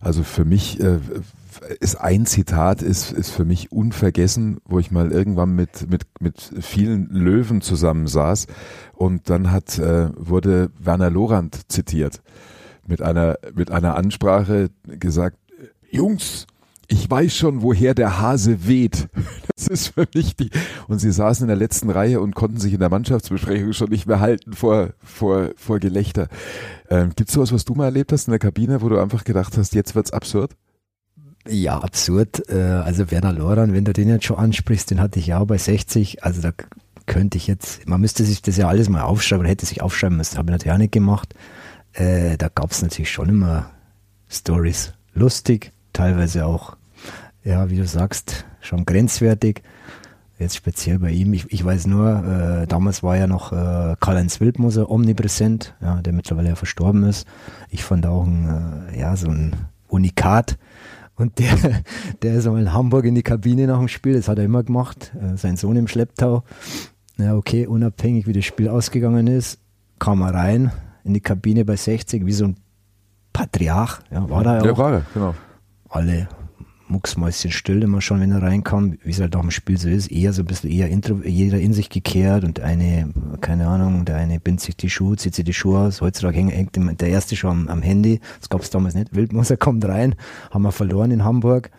Also 0.00 0.22
für 0.22 0.44
mich 0.44 0.80
äh, 0.80 0.98
ist 1.80 1.96
ein 1.96 2.26
Zitat 2.26 2.82
ist, 2.82 3.12
ist 3.12 3.30
für 3.30 3.44
mich 3.44 3.72
unvergessen, 3.72 4.58
wo 4.64 4.78
ich 4.78 4.90
mal 4.90 5.12
irgendwann 5.12 5.54
mit, 5.54 5.90
mit, 5.90 6.02
mit 6.20 6.52
vielen 6.60 7.08
Löwen 7.10 7.60
zusammensaß 7.60 8.46
und 8.94 9.30
dann 9.30 9.50
hat, 9.50 9.78
äh, 9.78 10.10
wurde 10.16 10.70
Werner 10.78 11.10
Lorand 11.10 11.70
zitiert 11.70 12.22
mit 12.86 13.02
einer, 13.02 13.38
mit 13.54 13.70
einer 13.70 13.96
Ansprache 13.96 14.70
gesagt, 14.86 15.38
Jungs, 15.90 16.46
ich 16.88 17.10
weiß 17.10 17.34
schon, 17.34 17.62
woher 17.62 17.94
der 17.94 18.20
Hase 18.20 18.66
weht. 18.66 19.08
Das 19.56 19.68
ist 19.68 19.88
für 19.94 20.06
mich 20.14 20.36
die. 20.36 20.50
Und 20.86 20.98
sie 20.98 21.10
saßen 21.10 21.44
in 21.44 21.48
der 21.48 21.56
letzten 21.56 21.88
Reihe 21.88 22.20
und 22.20 22.34
konnten 22.34 22.60
sich 22.60 22.74
in 22.74 22.78
der 22.78 22.90
Mannschaftsbesprechung 22.90 23.72
schon 23.72 23.88
nicht 23.88 24.06
mehr 24.06 24.20
halten 24.20 24.52
vor, 24.52 24.90
vor, 25.02 25.52
vor 25.56 25.78
Gelächter. 25.78 26.28
Ähm, 26.90 27.12
Gibt 27.16 27.30
es 27.30 27.34
sowas, 27.34 27.54
was 27.54 27.64
du 27.64 27.74
mal 27.74 27.86
erlebt 27.86 28.12
hast 28.12 28.28
in 28.28 28.32
der 28.32 28.38
Kabine, 28.38 28.82
wo 28.82 28.90
du 28.90 28.98
einfach 28.98 29.24
gedacht 29.24 29.56
hast, 29.56 29.74
jetzt 29.74 29.94
wird's 29.94 30.12
absurd? 30.12 30.52
Ja, 31.48 31.78
absurd. 31.78 32.48
Äh, 32.48 32.54
also 32.54 33.10
Werner 33.10 33.32
Loran, 33.32 33.72
wenn 33.72 33.84
du 33.84 33.92
den 33.92 34.08
jetzt 34.08 34.24
schon 34.24 34.38
ansprichst, 34.38 34.90
den 34.90 35.00
hatte 35.00 35.18
ich 35.18 35.28
ja 35.28 35.38
auch 35.38 35.46
bei 35.46 35.58
60. 35.58 36.24
Also 36.24 36.40
da 36.42 36.52
könnte 37.06 37.38
ich 37.38 37.46
jetzt, 37.46 37.86
man 37.88 38.00
müsste 38.00 38.24
sich 38.24 38.42
das 38.42 38.56
ja 38.56 38.68
alles 38.68 38.88
mal 38.88 39.02
aufschreiben 39.02 39.40
oder 39.40 39.50
hätte 39.50 39.66
sich 39.66 39.82
aufschreiben 39.82 40.16
müssen, 40.16 40.38
habe 40.38 40.48
ich 40.48 40.52
natürlich 40.52 40.74
auch 40.74 40.78
nicht 40.78 40.92
gemacht. 40.92 41.34
Äh, 41.92 42.36
da 42.36 42.48
gab 42.48 42.72
es 42.72 42.82
natürlich 42.82 43.10
schon 43.10 43.28
immer 43.28 43.70
Stories. 44.28 44.92
Lustig, 45.14 45.72
teilweise 45.92 46.46
auch, 46.46 46.76
ja, 47.44 47.70
wie 47.70 47.76
du 47.76 47.86
sagst, 47.86 48.44
schon 48.60 48.84
grenzwertig. 48.84 49.62
Jetzt 50.38 50.56
speziell 50.56 50.98
bei 50.98 51.10
ihm, 51.10 51.32
ich, 51.32 51.50
ich 51.50 51.64
weiß 51.64 51.86
nur, 51.86 52.62
äh, 52.62 52.66
damals 52.66 53.02
war 53.02 53.16
ja 53.16 53.26
noch 53.26 53.52
äh, 53.52 53.96
Karl-Heinz 53.98 54.40
Wildmoser 54.40 54.90
omnipräsent, 54.90 55.74
ja, 55.80 56.02
der 56.02 56.12
mittlerweile 56.12 56.50
ja 56.50 56.56
verstorben 56.56 57.04
ist. 57.04 57.26
Ich 57.70 57.84
fand 57.84 58.04
auch 58.04 58.24
ein, 58.24 58.90
äh, 58.92 59.00
ja, 59.00 59.16
so 59.16 59.28
ein 59.28 59.54
Unikat 59.88 60.58
und 61.16 61.38
der, 61.38 61.56
der 62.22 62.34
ist 62.34 62.46
einmal 62.46 62.62
in 62.62 62.72
Hamburg 62.72 63.04
in 63.04 63.14
die 63.14 63.22
Kabine 63.22 63.66
nach 63.66 63.78
dem 63.78 63.88
Spiel, 63.88 64.14
das 64.14 64.28
hat 64.28 64.38
er 64.38 64.44
immer 64.44 64.62
gemacht, 64.62 65.12
äh, 65.20 65.36
sein 65.36 65.56
Sohn 65.56 65.76
im 65.76 65.88
Schlepptau. 65.88 66.44
Ja, 67.18 67.34
okay, 67.34 67.66
unabhängig 67.66 68.26
wie 68.26 68.32
das 68.32 68.44
Spiel 68.44 68.68
ausgegangen 68.68 69.26
ist, 69.26 69.58
kam 69.98 70.20
er 70.20 70.34
rein 70.34 70.72
in 71.04 71.14
die 71.14 71.20
Kabine 71.20 71.64
bei 71.64 71.76
60, 71.76 72.26
wie 72.26 72.32
so 72.32 72.46
ein 72.46 72.56
Patriarch, 73.32 74.00
ja, 74.10 74.28
war 74.28 74.44
da 74.44 74.62
ja 74.62 74.72
auch. 74.72 74.78
war 74.78 74.92
er, 74.92 75.02
genau. 75.12 75.34
Alle 75.88 76.28
mucksmäuschen 76.88 77.50
still 77.50 77.82
immer 77.82 78.00
schon, 78.00 78.20
wenn 78.20 78.32
er 78.32 78.42
reinkam, 78.42 78.98
wie 79.02 79.10
es 79.10 79.20
halt 79.20 79.34
nach 79.34 79.40
dem 79.40 79.50
Spiel 79.50 79.76
so 79.78 79.88
ist, 79.88 80.10
eher 80.10 80.32
so 80.32 80.42
ein 80.42 80.46
bisschen 80.46 80.70
eher 80.70 80.88
intro, 80.88 81.20
jeder 81.24 81.58
in 81.58 81.72
sich 81.72 81.90
gekehrt 81.90 82.44
und 82.44 82.60
eine, 82.60 83.12
keine 83.40 83.66
Ahnung, 83.66 84.04
der 84.04 84.16
eine 84.16 84.40
bindet 84.40 84.64
sich 84.64 84.76
die 84.76 84.90
Schuhe, 84.90 85.16
zieht 85.16 85.34
sich 85.34 85.44
die 85.44 85.54
Schuhe 85.54 85.80
aus, 85.80 86.00
heutzutage 86.00 86.38
hängt 86.38 86.76
der 86.76 87.08
erste 87.08 87.36
schon 87.36 87.50
am, 87.50 87.68
am 87.68 87.82
Handy, 87.82 88.20
das 88.38 88.48
gab 88.48 88.60
es 88.60 88.70
damals 88.70 88.94
nicht, 88.94 89.14
Wildmoser 89.14 89.56
kommt 89.56 89.84
rein, 89.84 90.14
haben 90.50 90.62
wir 90.62 90.72
verloren 90.72 91.10
in 91.10 91.24
Hamburg 91.24 91.70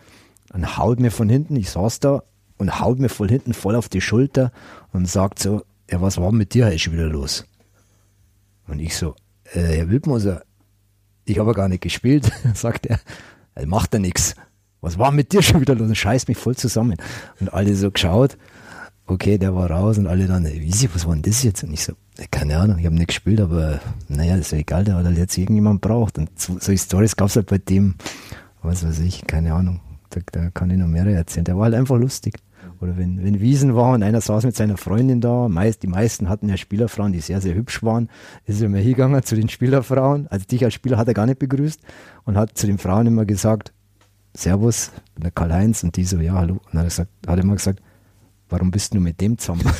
und 0.52 0.76
haut 0.76 1.00
mir 1.00 1.10
von 1.10 1.28
hinten, 1.28 1.56
ich 1.56 1.70
saß 1.70 2.00
da 2.00 2.22
und 2.58 2.80
haut 2.80 2.98
mir 2.98 3.08
von 3.08 3.28
hinten 3.28 3.54
voll 3.54 3.76
auf 3.76 3.88
die 3.88 4.00
Schulter 4.00 4.52
und 4.92 5.08
sagt 5.08 5.38
so, 5.38 5.62
ja, 5.90 6.02
was 6.02 6.18
war 6.18 6.32
mit 6.32 6.52
dir? 6.52 6.70
Ist 6.70 6.92
wieder 6.92 7.06
los? 7.06 7.46
Und 8.66 8.80
ich 8.80 8.94
so, 8.94 9.14
äh, 9.54 9.60
Herr 9.60 9.88
Wildmoser, 9.88 10.42
ich 11.24 11.38
habe 11.38 11.54
gar 11.54 11.68
nicht 11.68 11.82
gespielt, 11.82 12.30
sagt 12.54 12.86
er, 12.86 13.00
macht 13.66 13.94
er 13.94 14.00
nichts 14.00 14.34
was 14.88 14.98
war 14.98 15.12
mit 15.12 15.32
dir 15.32 15.42
schon 15.48 15.60
wieder 15.60 15.74
los? 15.74 15.96
Scheiß 15.96 16.28
mich 16.28 16.38
voll 16.38 16.56
zusammen. 16.56 16.96
Und 17.40 17.52
alle 17.52 17.74
so 17.74 17.90
geschaut. 17.90 18.36
okay, 19.06 19.38
der 19.38 19.54
war 19.54 19.70
raus 19.70 19.98
und 19.98 20.06
alle 20.06 20.26
dann, 20.26 20.44
wie 20.44 20.72
sie, 20.72 20.88
was 20.94 21.06
war 21.06 21.14
denn 21.14 21.22
das 21.22 21.42
jetzt? 21.42 21.62
Und 21.62 21.72
ich 21.72 21.84
so, 21.84 21.92
keine 22.30 22.58
Ahnung, 22.58 22.78
ich 22.78 22.86
habe 22.86 22.94
nicht 22.94 23.08
gespielt, 23.08 23.40
aber 23.40 23.80
naja, 24.08 24.36
ist 24.36 24.52
ja 24.52 24.58
egal, 24.58 24.84
der 24.84 24.96
hat 24.96 25.04
halt 25.04 25.16
jetzt 25.16 25.36
irgendjemand 25.38 25.80
braucht. 25.80 26.18
Und 26.18 26.38
so, 26.38 26.58
solche 26.58 26.82
Stories 26.82 27.16
gab 27.16 27.28
es 27.28 27.36
halt 27.36 27.46
bei 27.46 27.58
dem, 27.58 27.94
was 28.62 28.86
weiß 28.86 29.00
ich, 29.00 29.26
keine 29.26 29.54
Ahnung. 29.54 29.80
Da, 30.10 30.20
da 30.32 30.50
kann 30.50 30.70
ich 30.70 30.78
noch 30.78 30.86
mehrere 30.86 31.14
erzählen. 31.14 31.44
Der 31.44 31.56
war 31.56 31.64
halt 31.64 31.74
einfach 31.74 31.96
lustig. 31.98 32.34
Oder 32.80 32.96
wenn, 32.96 33.22
wenn 33.24 33.40
Wiesen 33.40 33.74
war 33.74 33.94
und 33.94 34.02
einer 34.02 34.20
saß 34.20 34.44
mit 34.44 34.56
seiner 34.56 34.76
Freundin 34.76 35.20
da, 35.20 35.48
meist, 35.48 35.82
die 35.82 35.88
meisten 35.88 36.28
hatten 36.28 36.48
ja 36.48 36.56
Spielerfrauen, 36.56 37.12
die 37.12 37.20
sehr, 37.20 37.40
sehr 37.40 37.54
hübsch 37.54 37.82
waren, 37.82 38.08
ist 38.46 38.60
er 38.60 38.66
immer 38.66 38.78
hingegangen 38.78 39.22
zu 39.22 39.34
den 39.34 39.48
Spielerfrauen. 39.48 40.28
Also 40.28 40.46
dich 40.46 40.64
als 40.64 40.74
Spieler 40.74 40.96
hat 40.96 41.08
er 41.08 41.14
gar 41.14 41.26
nicht 41.26 41.38
begrüßt 41.40 41.80
und 42.24 42.36
hat 42.36 42.56
zu 42.56 42.66
den 42.66 42.78
Frauen 42.78 43.06
immer 43.06 43.24
gesagt, 43.24 43.72
Servus, 44.38 44.92
der 45.16 45.32
Karl-Heinz 45.32 45.82
und 45.82 45.96
die 45.96 46.04
so, 46.04 46.18
ja, 46.18 46.34
hallo. 46.34 46.54
Und 46.54 46.74
dann 46.74 46.80
hat 46.80 46.84
er, 46.84 46.90
gesagt, 46.90 47.10
hat 47.26 47.38
er 47.38 47.42
immer 47.42 47.56
gesagt, 47.56 47.82
warum 48.48 48.70
bist 48.70 48.94
du 48.94 49.00
mit 49.00 49.20
dem 49.20 49.36
zusammen? 49.36 49.62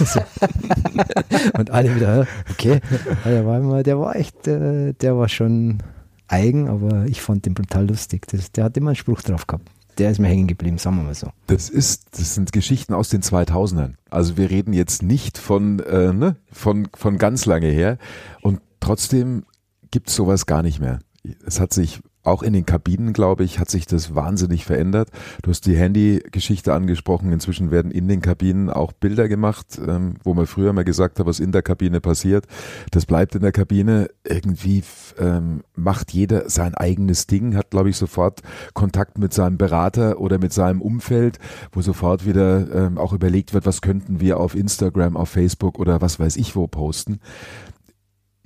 und 1.58 1.70
alle 1.70 1.94
wieder, 1.94 2.26
okay. 2.50 2.80
Der 3.24 3.46
war, 3.46 3.58
immer, 3.58 3.82
der 3.84 3.98
war 4.00 4.16
echt, 4.16 4.48
äh, 4.48 4.94
der 4.94 5.16
war 5.16 5.28
schon 5.28 5.78
eigen, 6.26 6.68
aber 6.68 7.06
ich 7.06 7.22
fand 7.22 7.46
den 7.46 7.54
brutal 7.54 7.86
lustig. 7.86 8.26
Das, 8.26 8.50
der 8.50 8.64
hat 8.64 8.76
immer 8.76 8.90
einen 8.90 8.96
Spruch 8.96 9.22
drauf 9.22 9.46
gehabt. 9.46 9.70
Der 9.96 10.10
ist 10.10 10.18
mir 10.18 10.28
hängen 10.28 10.48
geblieben, 10.48 10.78
sagen 10.78 10.96
wir 10.96 11.04
mal 11.04 11.14
so. 11.14 11.28
Das 11.46 11.70
ist, 11.70 12.18
das 12.18 12.34
sind 12.34 12.52
Geschichten 12.52 12.94
aus 12.94 13.08
den 13.08 13.22
2000ern. 13.22 13.94
Also 14.10 14.36
wir 14.36 14.50
reden 14.50 14.72
jetzt 14.72 15.02
nicht 15.02 15.38
von, 15.38 15.78
äh, 15.80 16.12
ne, 16.12 16.36
von, 16.50 16.88
von 16.94 17.18
ganz 17.18 17.46
lange 17.46 17.68
her. 17.68 17.98
Und 18.42 18.60
trotzdem 18.80 19.44
gibt 19.90 20.08
es 20.08 20.16
sowas 20.16 20.46
gar 20.46 20.62
nicht 20.62 20.80
mehr. 20.80 20.98
Es 21.44 21.58
hat 21.60 21.72
sich 21.72 22.00
auch 22.28 22.42
in 22.42 22.52
den 22.52 22.66
Kabinen, 22.66 23.12
glaube 23.12 23.44
ich, 23.44 23.58
hat 23.58 23.70
sich 23.70 23.86
das 23.86 24.14
wahnsinnig 24.14 24.64
verändert. 24.64 25.08
Du 25.42 25.50
hast 25.50 25.66
die 25.66 25.76
Handy-Geschichte 25.76 26.72
angesprochen. 26.72 27.32
Inzwischen 27.32 27.70
werden 27.70 27.90
in 27.90 28.08
den 28.08 28.20
Kabinen 28.20 28.70
auch 28.70 28.92
Bilder 28.92 29.28
gemacht, 29.28 29.80
ähm, 29.86 30.14
wo 30.22 30.34
man 30.34 30.46
früher 30.46 30.72
mal 30.72 30.84
gesagt 30.84 31.18
hat, 31.18 31.26
was 31.26 31.40
in 31.40 31.52
der 31.52 31.62
Kabine 31.62 32.00
passiert. 32.00 32.46
Das 32.90 33.06
bleibt 33.06 33.34
in 33.34 33.42
der 33.42 33.52
Kabine. 33.52 34.08
Irgendwie 34.24 34.82
ähm, 35.18 35.62
macht 35.74 36.12
jeder 36.12 36.48
sein 36.50 36.74
eigenes 36.74 37.26
Ding, 37.26 37.56
hat, 37.56 37.70
glaube 37.70 37.90
ich, 37.90 37.96
sofort 37.96 38.42
Kontakt 38.74 39.18
mit 39.18 39.32
seinem 39.32 39.58
Berater 39.58 40.20
oder 40.20 40.38
mit 40.38 40.52
seinem 40.52 40.82
Umfeld, 40.82 41.38
wo 41.72 41.80
sofort 41.80 42.26
wieder 42.26 42.72
ähm, 42.74 42.98
auch 42.98 43.12
überlegt 43.12 43.54
wird, 43.54 43.66
was 43.66 43.80
könnten 43.80 44.20
wir 44.20 44.38
auf 44.38 44.54
Instagram, 44.54 45.16
auf 45.16 45.30
Facebook 45.30 45.78
oder 45.78 46.00
was 46.00 46.20
weiß 46.20 46.36
ich 46.36 46.54
wo 46.56 46.66
posten. 46.66 47.20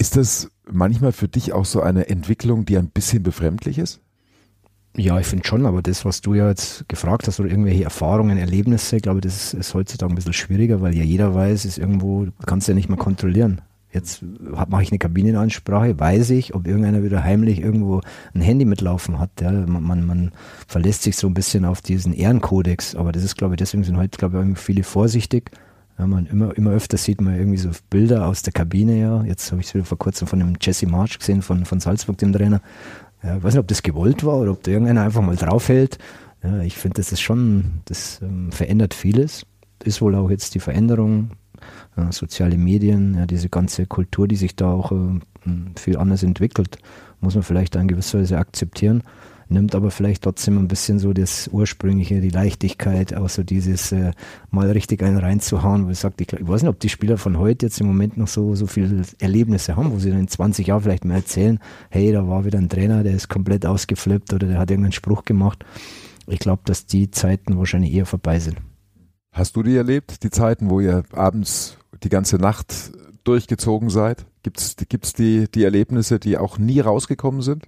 Ist 0.02 0.16
das 0.16 0.50
manchmal 0.68 1.12
für 1.12 1.28
dich 1.28 1.52
auch 1.52 1.64
so 1.64 1.80
eine 1.80 2.08
Entwicklung, 2.08 2.64
die 2.64 2.76
ein 2.76 2.88
bisschen 2.88 3.22
befremdlich 3.22 3.78
ist? 3.78 4.00
Ja, 4.96 5.16
ich 5.20 5.28
finde 5.28 5.46
schon, 5.46 5.64
aber 5.64 5.80
das, 5.80 6.04
was 6.04 6.20
du 6.22 6.34
ja 6.34 6.48
jetzt 6.48 6.88
gefragt 6.88 7.28
hast, 7.28 7.38
oder 7.38 7.48
irgendwelche 7.48 7.84
Erfahrungen, 7.84 8.36
Erlebnisse, 8.36 8.96
glaube 8.96 9.20
ich, 9.20 9.22
das 9.22 9.54
ist 9.54 9.74
heutzutage 9.74 10.12
ein 10.12 10.16
bisschen 10.16 10.32
schwieriger, 10.32 10.80
weil 10.80 10.96
ja 10.96 11.04
jeder 11.04 11.36
weiß, 11.36 11.64
ist 11.66 11.78
irgendwo, 11.78 12.24
du 12.24 12.32
kannst 12.44 12.66
ja 12.66 12.74
nicht 12.74 12.88
mehr 12.88 12.98
kontrollieren. 12.98 13.60
Jetzt 13.92 14.24
mache 14.40 14.82
ich 14.82 14.90
eine 14.90 14.98
Kabinenansprache, 14.98 16.00
weiß 16.00 16.30
ich, 16.30 16.52
ob 16.56 16.66
irgendeiner 16.66 17.04
wieder 17.04 17.22
heimlich 17.22 17.60
irgendwo 17.60 18.00
ein 18.34 18.40
Handy 18.40 18.64
mitlaufen 18.64 19.20
hat. 19.20 19.40
Ja. 19.40 19.52
Man, 19.52 19.84
man, 19.84 20.04
man 20.04 20.32
verlässt 20.66 21.04
sich 21.04 21.16
so 21.16 21.28
ein 21.28 21.34
bisschen 21.34 21.64
auf 21.64 21.80
diesen 21.80 22.12
Ehrenkodex, 22.12 22.96
aber 22.96 23.12
das 23.12 23.22
ist, 23.22 23.36
glaube 23.36 23.54
ich, 23.54 23.58
deswegen 23.58 23.84
sind 23.84 23.98
heute, 23.98 24.18
glaube 24.18 24.44
ich, 24.50 24.58
viele 24.58 24.82
vorsichtig 24.82 25.52
ja, 26.02 26.06
man 26.08 26.26
immer, 26.26 26.56
immer 26.56 26.70
öfter 26.70 26.96
sieht 26.96 27.20
man 27.20 27.36
irgendwie 27.36 27.58
so 27.58 27.70
Bilder 27.88 28.26
aus 28.26 28.42
der 28.42 28.52
Kabine, 28.52 28.98
ja. 28.98 29.22
Jetzt 29.22 29.52
habe 29.52 29.60
ich 29.60 29.68
es 29.68 29.74
wieder 29.74 29.84
vor 29.84 29.98
kurzem 29.98 30.26
von 30.26 30.40
dem 30.40 30.54
Jesse 30.60 30.86
March 30.86 31.18
gesehen, 31.18 31.42
von, 31.42 31.64
von 31.64 31.78
Salzburg, 31.78 32.18
dem 32.18 32.32
Trainer. 32.32 32.60
Ja, 33.22 33.36
ich 33.36 33.42
weiß 33.42 33.54
nicht, 33.54 33.60
ob 33.60 33.68
das 33.68 33.82
gewollt 33.82 34.24
war 34.24 34.38
oder 34.38 34.50
ob 34.50 34.64
da 34.64 34.72
irgendeiner 34.72 35.02
einfach 35.02 35.22
mal 35.22 35.36
draufhält. 35.36 35.98
Ja, 36.42 36.60
ich 36.62 36.76
finde, 36.76 36.96
das 36.96 37.12
ist 37.12 37.20
schon, 37.20 37.82
das 37.84 38.20
ähm, 38.20 38.50
verändert 38.50 38.94
vieles. 38.94 39.46
Ist 39.84 40.02
wohl 40.02 40.16
auch 40.16 40.28
jetzt 40.28 40.56
die 40.56 40.60
Veränderung, 40.60 41.30
ja, 41.96 42.10
soziale 42.10 42.58
Medien, 42.58 43.14
ja, 43.14 43.26
diese 43.26 43.48
ganze 43.48 43.86
Kultur, 43.86 44.26
die 44.26 44.36
sich 44.36 44.56
da 44.56 44.72
auch 44.72 44.90
äh, 44.90 45.20
viel 45.76 45.98
anders 45.98 46.24
entwickelt, 46.24 46.78
muss 47.20 47.36
man 47.36 47.44
vielleicht 47.44 47.76
in 47.76 47.86
gewisser 47.86 48.18
Weise 48.18 48.38
akzeptieren 48.38 49.04
nimmt 49.48 49.74
aber 49.74 49.90
vielleicht 49.90 50.22
trotzdem 50.22 50.58
ein 50.58 50.68
bisschen 50.68 50.98
so 50.98 51.12
das 51.12 51.48
Ursprüngliche, 51.48 52.20
die 52.20 52.30
Leichtigkeit, 52.30 53.14
auch 53.14 53.28
so 53.28 53.42
dieses 53.42 53.92
äh, 53.92 54.12
mal 54.50 54.70
richtig 54.70 55.02
einen 55.02 55.18
reinzuhauen, 55.18 55.86
wo 55.86 55.90
ich 55.90 55.98
sage, 55.98 56.14
ich, 56.18 56.32
ich, 56.32 56.46
weiß 56.46 56.62
nicht, 56.62 56.70
ob 56.70 56.80
die 56.80 56.88
Spieler 56.88 57.18
von 57.18 57.38
heute 57.38 57.66
jetzt 57.66 57.80
im 57.80 57.86
Moment 57.86 58.16
noch 58.16 58.28
so, 58.28 58.54
so 58.54 58.66
viele 58.66 59.02
Erlebnisse 59.20 59.76
haben, 59.76 59.92
wo 59.92 59.98
sie 59.98 60.10
dann 60.10 60.20
in 60.20 60.28
20 60.28 60.66
Jahren 60.66 60.82
vielleicht 60.82 61.04
mal 61.04 61.16
erzählen, 61.16 61.58
hey, 61.90 62.12
da 62.12 62.26
war 62.28 62.44
wieder 62.44 62.58
ein 62.58 62.68
Trainer, 62.68 63.02
der 63.02 63.14
ist 63.14 63.28
komplett 63.28 63.66
ausgeflippt 63.66 64.32
oder 64.32 64.46
der 64.46 64.58
hat 64.58 64.70
irgendeinen 64.70 64.92
Spruch 64.92 65.24
gemacht. 65.24 65.64
Ich 66.26 66.38
glaube, 66.38 66.62
dass 66.64 66.86
die 66.86 67.10
Zeiten 67.10 67.58
wahrscheinlich 67.58 67.92
eher 67.92 68.06
vorbei 68.06 68.38
sind. 68.38 68.56
Hast 69.32 69.56
du 69.56 69.62
die 69.62 69.76
erlebt, 69.76 70.22
die 70.22 70.30
Zeiten, 70.30 70.70
wo 70.70 70.80
ihr 70.80 71.04
abends 71.12 71.78
die 72.02 72.08
ganze 72.08 72.36
Nacht 72.36 72.92
durchgezogen 73.24 73.88
seid? 73.88 74.26
Gibt 74.42 74.60
es 74.60 75.12
die, 75.14 75.50
die 75.50 75.64
Erlebnisse, 75.64 76.18
die 76.18 76.36
auch 76.36 76.58
nie 76.58 76.80
rausgekommen 76.80 77.42
sind? 77.42 77.66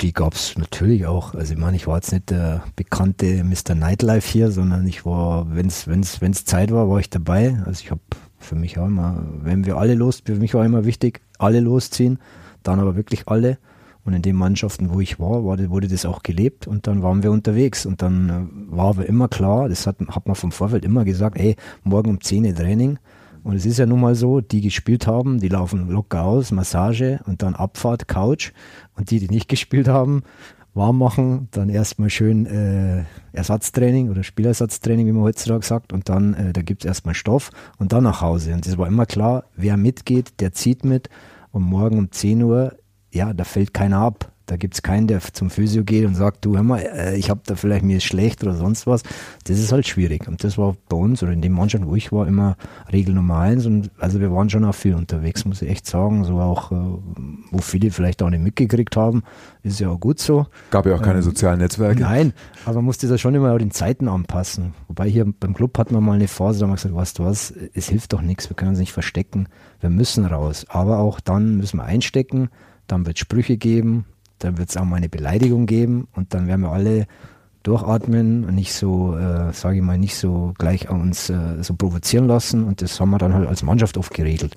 Die 0.00 0.12
gab 0.12 0.34
es 0.34 0.56
natürlich 0.56 1.06
auch. 1.06 1.34
Also 1.34 1.52
ich 1.52 1.58
meine, 1.58 1.76
ich 1.76 1.86
war 1.86 1.96
jetzt 1.96 2.12
nicht 2.12 2.30
der 2.30 2.64
bekannte 2.76 3.44
Mr. 3.44 3.74
Nightlife 3.74 4.26
hier, 4.26 4.50
sondern 4.50 4.86
ich 4.86 5.04
war, 5.04 5.54
wenn 5.54 5.66
es 5.66 5.88
wenn's, 5.88 6.44
Zeit 6.44 6.70
war, 6.70 6.88
war 6.88 7.00
ich 7.00 7.10
dabei. 7.10 7.58
Also 7.66 7.82
ich 7.82 7.90
habe 7.90 8.00
für 8.38 8.54
mich 8.54 8.78
auch 8.78 8.86
immer, 8.86 9.22
wenn 9.42 9.66
wir 9.66 9.76
alle 9.76 9.94
los, 9.94 10.22
für 10.24 10.36
mich 10.36 10.54
war 10.54 10.64
immer 10.64 10.84
wichtig, 10.84 11.20
alle 11.38 11.60
losziehen, 11.60 12.18
dann 12.62 12.80
aber 12.80 12.96
wirklich 12.96 13.28
alle. 13.28 13.58
Und 14.02 14.14
in 14.14 14.22
den 14.22 14.36
Mannschaften, 14.36 14.92
wo 14.92 15.00
ich 15.00 15.20
war, 15.20 15.44
war 15.44 15.58
wurde 15.68 15.86
das 15.86 16.06
auch 16.06 16.22
gelebt 16.22 16.66
und 16.66 16.86
dann 16.86 17.02
waren 17.02 17.22
wir 17.22 17.30
unterwegs. 17.30 17.84
Und 17.84 18.00
dann 18.00 18.30
äh, 18.30 18.74
war 18.74 18.88
aber 18.88 19.06
immer 19.06 19.28
klar, 19.28 19.68
das 19.68 19.86
hat, 19.86 19.96
hat 20.08 20.26
man 20.26 20.34
vom 20.34 20.52
Vorfeld 20.52 20.86
immer 20.86 21.04
gesagt, 21.04 21.38
ey, 21.38 21.56
morgen 21.84 22.10
um 22.10 22.20
10 22.20 22.46
Uhr 22.46 22.54
Training. 22.54 22.98
Und 23.42 23.56
es 23.56 23.66
ist 23.66 23.78
ja 23.78 23.86
nun 23.86 24.00
mal 24.00 24.14
so, 24.14 24.40
die 24.40 24.60
gespielt 24.60 25.06
haben, 25.06 25.40
die 25.40 25.48
laufen 25.48 25.88
locker 25.88 26.24
aus, 26.24 26.50
Massage 26.50 27.20
und 27.26 27.42
dann 27.42 27.54
Abfahrt, 27.54 28.08
Couch. 28.08 28.52
Und 28.96 29.10
die, 29.10 29.18
die 29.18 29.28
nicht 29.28 29.48
gespielt 29.48 29.88
haben, 29.88 30.22
warm 30.74 30.98
machen, 30.98 31.48
dann 31.50 31.68
erstmal 31.68 32.10
schön 32.10 32.46
äh, 32.46 33.04
Ersatztraining 33.32 34.10
oder 34.10 34.22
Spielersatztraining, 34.22 35.06
wie 35.06 35.12
man 35.12 35.22
heutzutage 35.22 35.64
sagt, 35.64 35.92
und 35.92 36.08
dann, 36.08 36.34
äh, 36.34 36.52
da 36.52 36.62
gibt 36.62 36.84
es 36.84 36.88
erstmal 36.88 37.14
Stoff 37.14 37.50
und 37.78 37.92
dann 37.92 38.04
nach 38.04 38.20
Hause. 38.20 38.52
Und 38.52 38.66
es 38.66 38.78
war 38.78 38.86
immer 38.86 39.06
klar, 39.06 39.44
wer 39.56 39.76
mitgeht, 39.76 40.40
der 40.40 40.52
zieht 40.52 40.84
mit. 40.84 41.08
Und 41.52 41.62
morgen 41.62 41.98
um 41.98 42.12
10 42.12 42.42
Uhr, 42.42 42.76
ja, 43.10 43.32
da 43.32 43.44
fällt 43.44 43.74
keiner 43.74 43.98
ab. 43.98 44.32
Da 44.50 44.56
gibt 44.56 44.74
es 44.74 44.82
keinen, 44.82 45.06
der 45.06 45.20
zum 45.20 45.48
Physio 45.48 45.84
geht 45.84 46.04
und 46.04 46.16
sagt, 46.16 46.44
du 46.44 46.56
hör 46.56 46.64
mal, 46.64 46.80
äh, 46.80 47.16
ich 47.16 47.30
habe 47.30 47.40
da 47.46 47.54
vielleicht 47.54 47.84
mir 47.84 47.98
ist 47.98 48.04
schlecht 48.04 48.42
oder 48.42 48.56
sonst 48.56 48.84
was. 48.84 49.04
Das 49.44 49.60
ist 49.60 49.70
halt 49.70 49.86
schwierig. 49.86 50.26
Und 50.26 50.42
das 50.42 50.58
war 50.58 50.74
bei 50.88 50.96
uns 50.96 51.22
oder 51.22 51.30
in 51.30 51.40
dem 51.40 51.52
Mannschaft, 51.52 51.86
wo 51.86 51.94
ich 51.94 52.10
war, 52.10 52.26
immer 52.26 52.56
Regel 52.92 53.14
Nummer 53.14 53.38
eins. 53.38 53.64
Und 53.64 53.92
also 54.00 54.18
wir 54.18 54.32
waren 54.32 54.50
schon 54.50 54.64
auch 54.64 54.74
viel 54.74 54.96
unterwegs, 54.96 55.44
muss 55.44 55.62
ich 55.62 55.70
echt 55.70 55.86
sagen. 55.86 56.24
So 56.24 56.40
auch, 56.40 56.72
äh, 56.72 56.74
wo 57.52 57.58
viele 57.58 57.92
vielleicht 57.92 58.24
auch 58.24 58.30
nicht 58.30 58.42
mitgekriegt 58.42 58.96
haben, 58.96 59.22
ist 59.62 59.78
ja 59.78 59.88
auch 59.88 60.00
gut 60.00 60.18
so. 60.18 60.48
Gab 60.72 60.84
ja 60.84 60.96
auch 60.96 61.02
keine 61.02 61.18
ähm, 61.18 61.22
sozialen 61.22 61.60
Netzwerke. 61.60 62.00
Nein, 62.00 62.32
aber 62.64 62.76
man 62.76 62.86
musste 62.86 63.06
das 63.06 63.20
schon 63.20 63.36
immer 63.36 63.52
auch 63.52 63.58
den 63.58 63.70
Zeiten 63.70 64.08
anpassen. 64.08 64.74
Wobei 64.88 65.08
hier 65.08 65.32
beim 65.38 65.54
Club 65.54 65.78
hatten 65.78 65.94
wir 65.94 66.00
mal 66.00 66.14
eine 66.14 66.26
Phase, 66.26 66.58
da 66.58 66.64
haben 66.64 66.72
wir 66.72 66.74
gesagt, 66.74 66.96
weißt 66.96 67.20
du 67.20 67.24
was, 67.24 67.54
es 67.72 67.88
hilft 67.88 68.12
doch 68.12 68.20
nichts, 68.20 68.50
wir 68.50 68.56
können 68.56 68.70
uns 68.70 68.80
nicht 68.80 68.92
verstecken, 68.92 69.46
wir 69.78 69.90
müssen 69.90 70.24
raus. 70.24 70.66
Aber 70.68 70.98
auch 70.98 71.20
dann 71.20 71.56
müssen 71.56 71.76
wir 71.76 71.84
einstecken, 71.84 72.48
dann 72.88 73.06
wird 73.06 73.20
Sprüche 73.20 73.56
geben, 73.56 74.06
dann 74.40 74.58
wird 74.58 74.70
es 74.70 74.76
auch 74.76 74.84
mal 74.84 74.96
eine 74.96 75.08
Beleidigung 75.08 75.66
geben 75.66 76.08
und 76.14 76.34
dann 76.34 76.46
werden 76.46 76.62
wir 76.62 76.72
alle 76.72 77.06
durchatmen 77.62 78.44
und 78.44 78.54
nicht 78.54 78.72
so, 78.72 79.16
äh, 79.16 79.52
sage 79.52 79.76
ich 79.76 79.82
mal, 79.82 79.98
nicht 79.98 80.16
so 80.16 80.54
gleich 80.58 80.88
uns 80.88 81.28
äh, 81.30 81.62
so 81.62 81.74
provozieren 81.74 82.26
lassen. 82.26 82.64
Und 82.64 82.82
das 82.82 82.98
haben 83.00 83.10
wir 83.10 83.18
dann 83.18 83.34
halt 83.34 83.48
als 83.48 83.62
Mannschaft 83.62 83.98
oft 83.98 84.14
geregelt. 84.14 84.56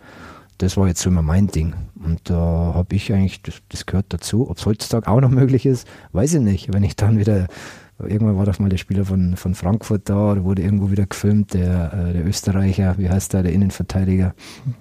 Das 0.60 0.78
war 0.78 0.88
jetzt 0.88 1.02
so 1.02 1.10
immer 1.10 1.22
mein 1.22 1.48
Ding. 1.48 1.74
Und 2.04 2.30
da 2.30 2.72
äh, 2.72 2.74
habe 2.76 2.96
ich 2.96 3.12
eigentlich, 3.12 3.42
das, 3.42 3.56
das, 3.70 3.86
gehört 3.86 4.06
dazu. 4.10 4.50
Ob 4.50 4.58
es 4.58 4.66
heutzutage 4.66 5.08
auch 5.08 5.20
noch 5.20 5.30
möglich 5.30 5.66
ist, 5.66 5.88
weiß 6.14 6.36
ich 6.36 6.42
nicht. 6.42 6.74
Wenn 6.74 6.84
ich 6.84 6.96
dann 6.96 7.18
wieder, 7.18 7.48
irgendwann 8.00 8.38
war 8.38 8.46
doch 8.46 8.60
mal 8.60 8.70
der 8.70 8.78
Spieler 8.78 9.04
von, 9.04 9.36
von 9.36 9.54
Frankfurt 9.54 10.10
da, 10.10 10.36
da 10.36 10.44
wurde 10.44 10.62
irgendwo 10.62 10.90
wieder 10.90 11.06
gefilmt, 11.06 11.54
der, 11.54 11.94
äh, 11.94 12.14
der 12.14 12.26
Österreicher, 12.26 12.98
wie 12.98 13.10
heißt 13.10 13.34
der, 13.34 13.44
der 13.44 13.52
Innenverteidiger. 13.52 14.34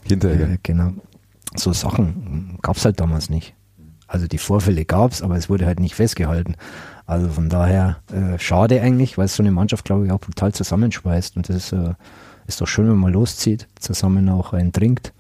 Hinterher. 0.04 0.50
Äh, 0.50 0.58
genau. 0.62 0.92
So 1.56 1.72
Sachen 1.72 2.58
gab 2.62 2.76
es 2.76 2.84
halt 2.84 3.00
damals 3.00 3.28
nicht. 3.28 3.54
Also 4.12 4.26
die 4.26 4.36
Vorfälle 4.36 4.84
gab 4.84 5.12
es, 5.12 5.22
aber 5.22 5.36
es 5.36 5.48
wurde 5.48 5.64
halt 5.64 5.80
nicht 5.80 5.94
festgehalten. 5.94 6.56
Also 7.06 7.30
von 7.30 7.48
daher 7.48 7.96
äh, 8.12 8.38
schade 8.38 8.82
eigentlich, 8.82 9.16
weil 9.16 9.24
es 9.24 9.36
so 9.36 9.42
eine 9.42 9.52
Mannschaft, 9.52 9.86
glaube 9.86 10.04
ich, 10.04 10.12
auch 10.12 10.20
brutal 10.20 10.52
zusammenschweißt. 10.52 11.38
Und 11.38 11.48
das 11.48 11.72
äh, 11.72 11.94
ist 12.46 12.60
doch 12.60 12.68
schön, 12.68 12.90
wenn 12.90 12.98
man 12.98 13.10
loszieht, 13.10 13.68
zusammen 13.80 14.28
auch 14.28 14.52
einen 14.52 14.70
trinkt 14.70 15.14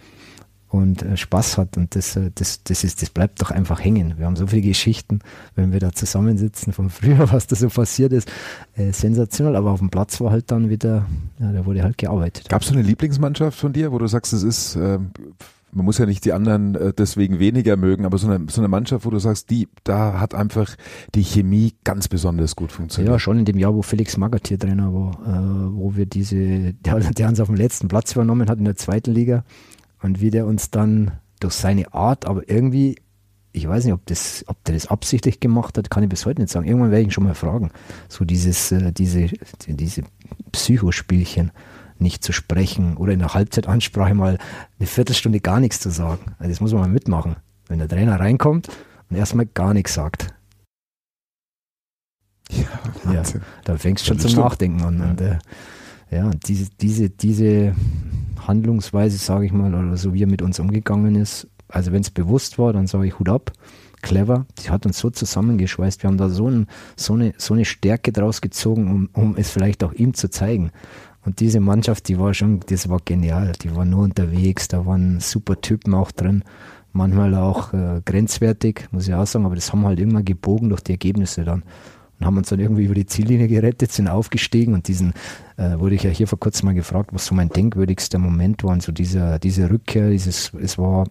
und 0.68 1.02
äh, 1.02 1.16
Spaß 1.16 1.56
hat. 1.56 1.78
Und 1.78 1.96
das, 1.96 2.16
äh, 2.16 2.30
das, 2.34 2.64
das, 2.64 2.84
ist, 2.84 3.00
das 3.00 3.08
bleibt 3.08 3.40
doch 3.40 3.50
einfach 3.50 3.82
hängen. 3.82 4.18
Wir 4.18 4.26
haben 4.26 4.36
so 4.36 4.46
viele 4.46 4.60
Geschichten, 4.60 5.20
wenn 5.54 5.72
wir 5.72 5.80
da 5.80 5.92
zusammensitzen 5.92 6.74
von 6.74 6.90
früher, 6.90 7.32
was 7.32 7.46
da 7.46 7.56
so 7.56 7.70
passiert 7.70 8.12
ist. 8.12 8.30
Äh, 8.76 8.92
sensationell, 8.92 9.56
aber 9.56 9.70
auf 9.70 9.78
dem 9.78 9.88
Platz 9.88 10.20
war 10.20 10.32
halt 10.32 10.50
dann 10.50 10.68
wieder, 10.68 11.06
ja, 11.38 11.50
da 11.50 11.64
wurde 11.64 11.82
halt 11.82 11.96
gearbeitet. 11.96 12.50
Gab 12.50 12.60
es 12.60 12.68
so 12.68 12.74
eine 12.74 12.82
Lieblingsmannschaft 12.82 13.58
von 13.58 13.72
dir, 13.72 13.90
wo 13.90 13.96
du 13.96 14.06
sagst, 14.06 14.34
es 14.34 14.42
ist 14.42 14.76
ähm, 14.76 15.12
man 15.74 15.84
muss 15.84 15.98
ja 15.98 16.06
nicht 16.06 16.24
die 16.24 16.32
anderen 16.32 16.74
äh, 16.74 16.92
deswegen 16.92 17.38
weniger 17.38 17.76
mögen, 17.76 18.04
aber 18.04 18.18
so 18.18 18.28
eine, 18.28 18.46
so 18.48 18.60
eine 18.60 18.68
Mannschaft, 18.68 19.06
wo 19.06 19.10
du 19.10 19.18
sagst, 19.18 19.50
die, 19.50 19.68
da 19.84 20.20
hat 20.20 20.34
einfach 20.34 20.76
die 21.14 21.22
Chemie 21.22 21.74
ganz 21.84 22.08
besonders 22.08 22.56
gut 22.56 22.72
funktioniert. 22.72 23.12
Ja, 23.12 23.18
schon 23.18 23.38
in 23.38 23.44
dem 23.44 23.58
Jahr, 23.58 23.74
wo 23.74 23.82
Felix 23.82 24.16
Magath 24.16 24.48
hier 24.48 24.58
Trainer 24.58 24.92
war, 24.92 25.12
äh, 25.26 25.74
wo 25.74 25.96
wir 25.96 26.06
diese, 26.06 26.74
der, 26.74 27.00
der 27.00 27.28
uns 27.28 27.40
auf 27.40 27.48
dem 27.48 27.56
letzten 27.56 27.88
Platz 27.88 28.12
übernommen 28.12 28.48
hat 28.48 28.58
in 28.58 28.64
der 28.64 28.76
zweiten 28.76 29.12
Liga 29.12 29.44
und 30.02 30.20
wie 30.20 30.30
der 30.30 30.46
uns 30.46 30.70
dann 30.70 31.12
durch 31.40 31.54
seine 31.54 31.92
Art, 31.94 32.26
aber 32.26 32.48
irgendwie, 32.48 32.96
ich 33.52 33.66
weiß 33.66 33.84
nicht, 33.84 33.94
ob, 33.94 34.04
das, 34.06 34.44
ob 34.48 34.62
der 34.64 34.74
das 34.74 34.86
absichtlich 34.86 35.40
gemacht 35.40 35.78
hat, 35.78 35.90
kann 35.90 36.02
ich 36.02 36.08
bis 36.08 36.26
heute 36.26 36.42
nicht 36.42 36.52
sagen. 36.52 36.66
Irgendwann 36.66 36.90
werde 36.90 37.00
ich 37.02 37.08
ihn 37.08 37.12
schon 37.12 37.24
mal 37.24 37.34
fragen. 37.34 37.70
So 38.08 38.24
dieses, 38.24 38.72
äh, 38.72 38.92
diese, 38.92 39.28
diese 39.66 40.02
Psychospielchen 40.52 41.50
nicht 42.02 42.24
zu 42.24 42.32
sprechen 42.32 42.96
oder 42.96 43.12
in 43.12 43.20
der 43.20 43.34
Halbzeitansprache 43.34 44.14
mal 44.14 44.38
eine 44.78 44.86
Viertelstunde 44.86 45.40
gar 45.40 45.60
nichts 45.60 45.80
zu 45.80 45.90
sagen. 45.90 46.34
Also 46.38 46.50
das 46.50 46.60
muss 46.60 46.72
man 46.72 46.82
mal 46.82 46.88
mitmachen. 46.88 47.36
Wenn 47.68 47.78
der 47.78 47.88
Trainer 47.88 48.20
reinkommt 48.20 48.68
und 49.08 49.16
erstmal 49.16 49.46
gar 49.46 49.72
nichts 49.72 49.94
sagt. 49.94 50.34
Ja, 52.50 53.12
ja 53.12 53.22
da 53.64 53.76
fängst 53.76 54.04
du 54.04 54.08
schon 54.08 54.18
zum. 54.18 54.34
Nachdenken 54.34 54.82
an. 54.82 54.98
Ja. 54.98 55.10
Und, 55.10 55.20
äh, 55.20 55.38
ja, 56.10 56.30
diese, 56.46 56.68
diese, 56.80 57.08
diese 57.08 57.74
Handlungsweise, 58.46 59.16
sage 59.16 59.46
ich 59.46 59.52
mal, 59.52 59.74
oder 59.74 59.96
so 59.96 60.12
wie 60.12 60.22
er 60.22 60.26
mit 60.28 60.42
uns 60.42 60.58
umgegangen 60.60 61.14
ist, 61.14 61.48
also 61.68 61.92
wenn 61.92 62.02
es 62.02 62.10
bewusst 62.10 62.58
war, 62.58 62.72
dann 62.72 62.86
sage 62.86 63.06
ich 63.06 63.18
Hut 63.18 63.30
ab, 63.30 63.52
clever, 64.02 64.46
die 64.58 64.70
hat 64.70 64.84
uns 64.84 64.98
so 64.98 65.08
zusammengeschweißt, 65.08 66.02
wir 66.02 66.08
haben 66.08 66.18
da 66.18 66.28
so, 66.28 66.48
ein, 66.48 66.66
so, 66.96 67.14
eine, 67.14 67.32
so 67.38 67.54
eine 67.54 67.64
Stärke 67.64 68.12
draus 68.12 68.40
gezogen, 68.40 68.90
um, 68.90 69.08
um 69.14 69.36
es 69.36 69.50
vielleicht 69.50 69.82
auch 69.84 69.92
ihm 69.92 70.12
zu 70.12 70.28
zeigen. 70.28 70.70
Und 71.24 71.40
diese 71.40 71.60
Mannschaft, 71.60 72.08
die 72.08 72.18
war 72.18 72.34
schon, 72.34 72.60
das 72.68 72.88
war 72.88 72.98
genial. 73.04 73.52
Die 73.62 73.74
war 73.74 73.84
nur 73.84 74.02
unterwegs, 74.04 74.68
da 74.68 74.86
waren 74.86 75.20
super 75.20 75.60
Typen 75.60 75.94
auch 75.94 76.10
drin. 76.10 76.42
Manchmal 76.92 77.34
auch 77.34 77.72
äh, 77.72 78.02
grenzwertig, 78.04 78.88
muss 78.90 79.08
ich 79.08 79.14
auch 79.14 79.26
sagen, 79.26 79.46
aber 79.46 79.54
das 79.54 79.72
haben 79.72 79.82
wir 79.82 79.88
halt 79.88 80.00
immer 80.00 80.22
gebogen 80.22 80.68
durch 80.68 80.82
die 80.82 80.92
Ergebnisse 80.92 81.44
dann. 81.44 81.62
Und 82.18 82.26
haben 82.26 82.36
uns 82.36 82.48
dann 82.48 82.60
irgendwie 82.60 82.84
über 82.84 82.94
die 82.94 83.06
Ziellinie 83.06 83.48
gerettet, 83.48 83.92
sind 83.92 84.08
aufgestiegen 84.08 84.74
und 84.74 84.88
diesen, 84.88 85.14
äh, 85.56 85.78
wurde 85.78 85.94
ich 85.94 86.02
ja 86.02 86.10
hier 86.10 86.26
vor 86.26 86.38
kurzem 86.38 86.66
mal 86.66 86.74
gefragt, 86.74 87.10
was 87.12 87.26
so 87.26 87.34
mein 87.34 87.48
denkwürdigster 87.48 88.18
Moment 88.18 88.62
war. 88.62 88.72
Und 88.72 88.82
so 88.82 88.92
dieser, 88.92 89.38
diese 89.38 89.70
Rückkehr, 89.70 90.10
dieses, 90.10 90.52
es 90.60 90.76
war 90.76 91.06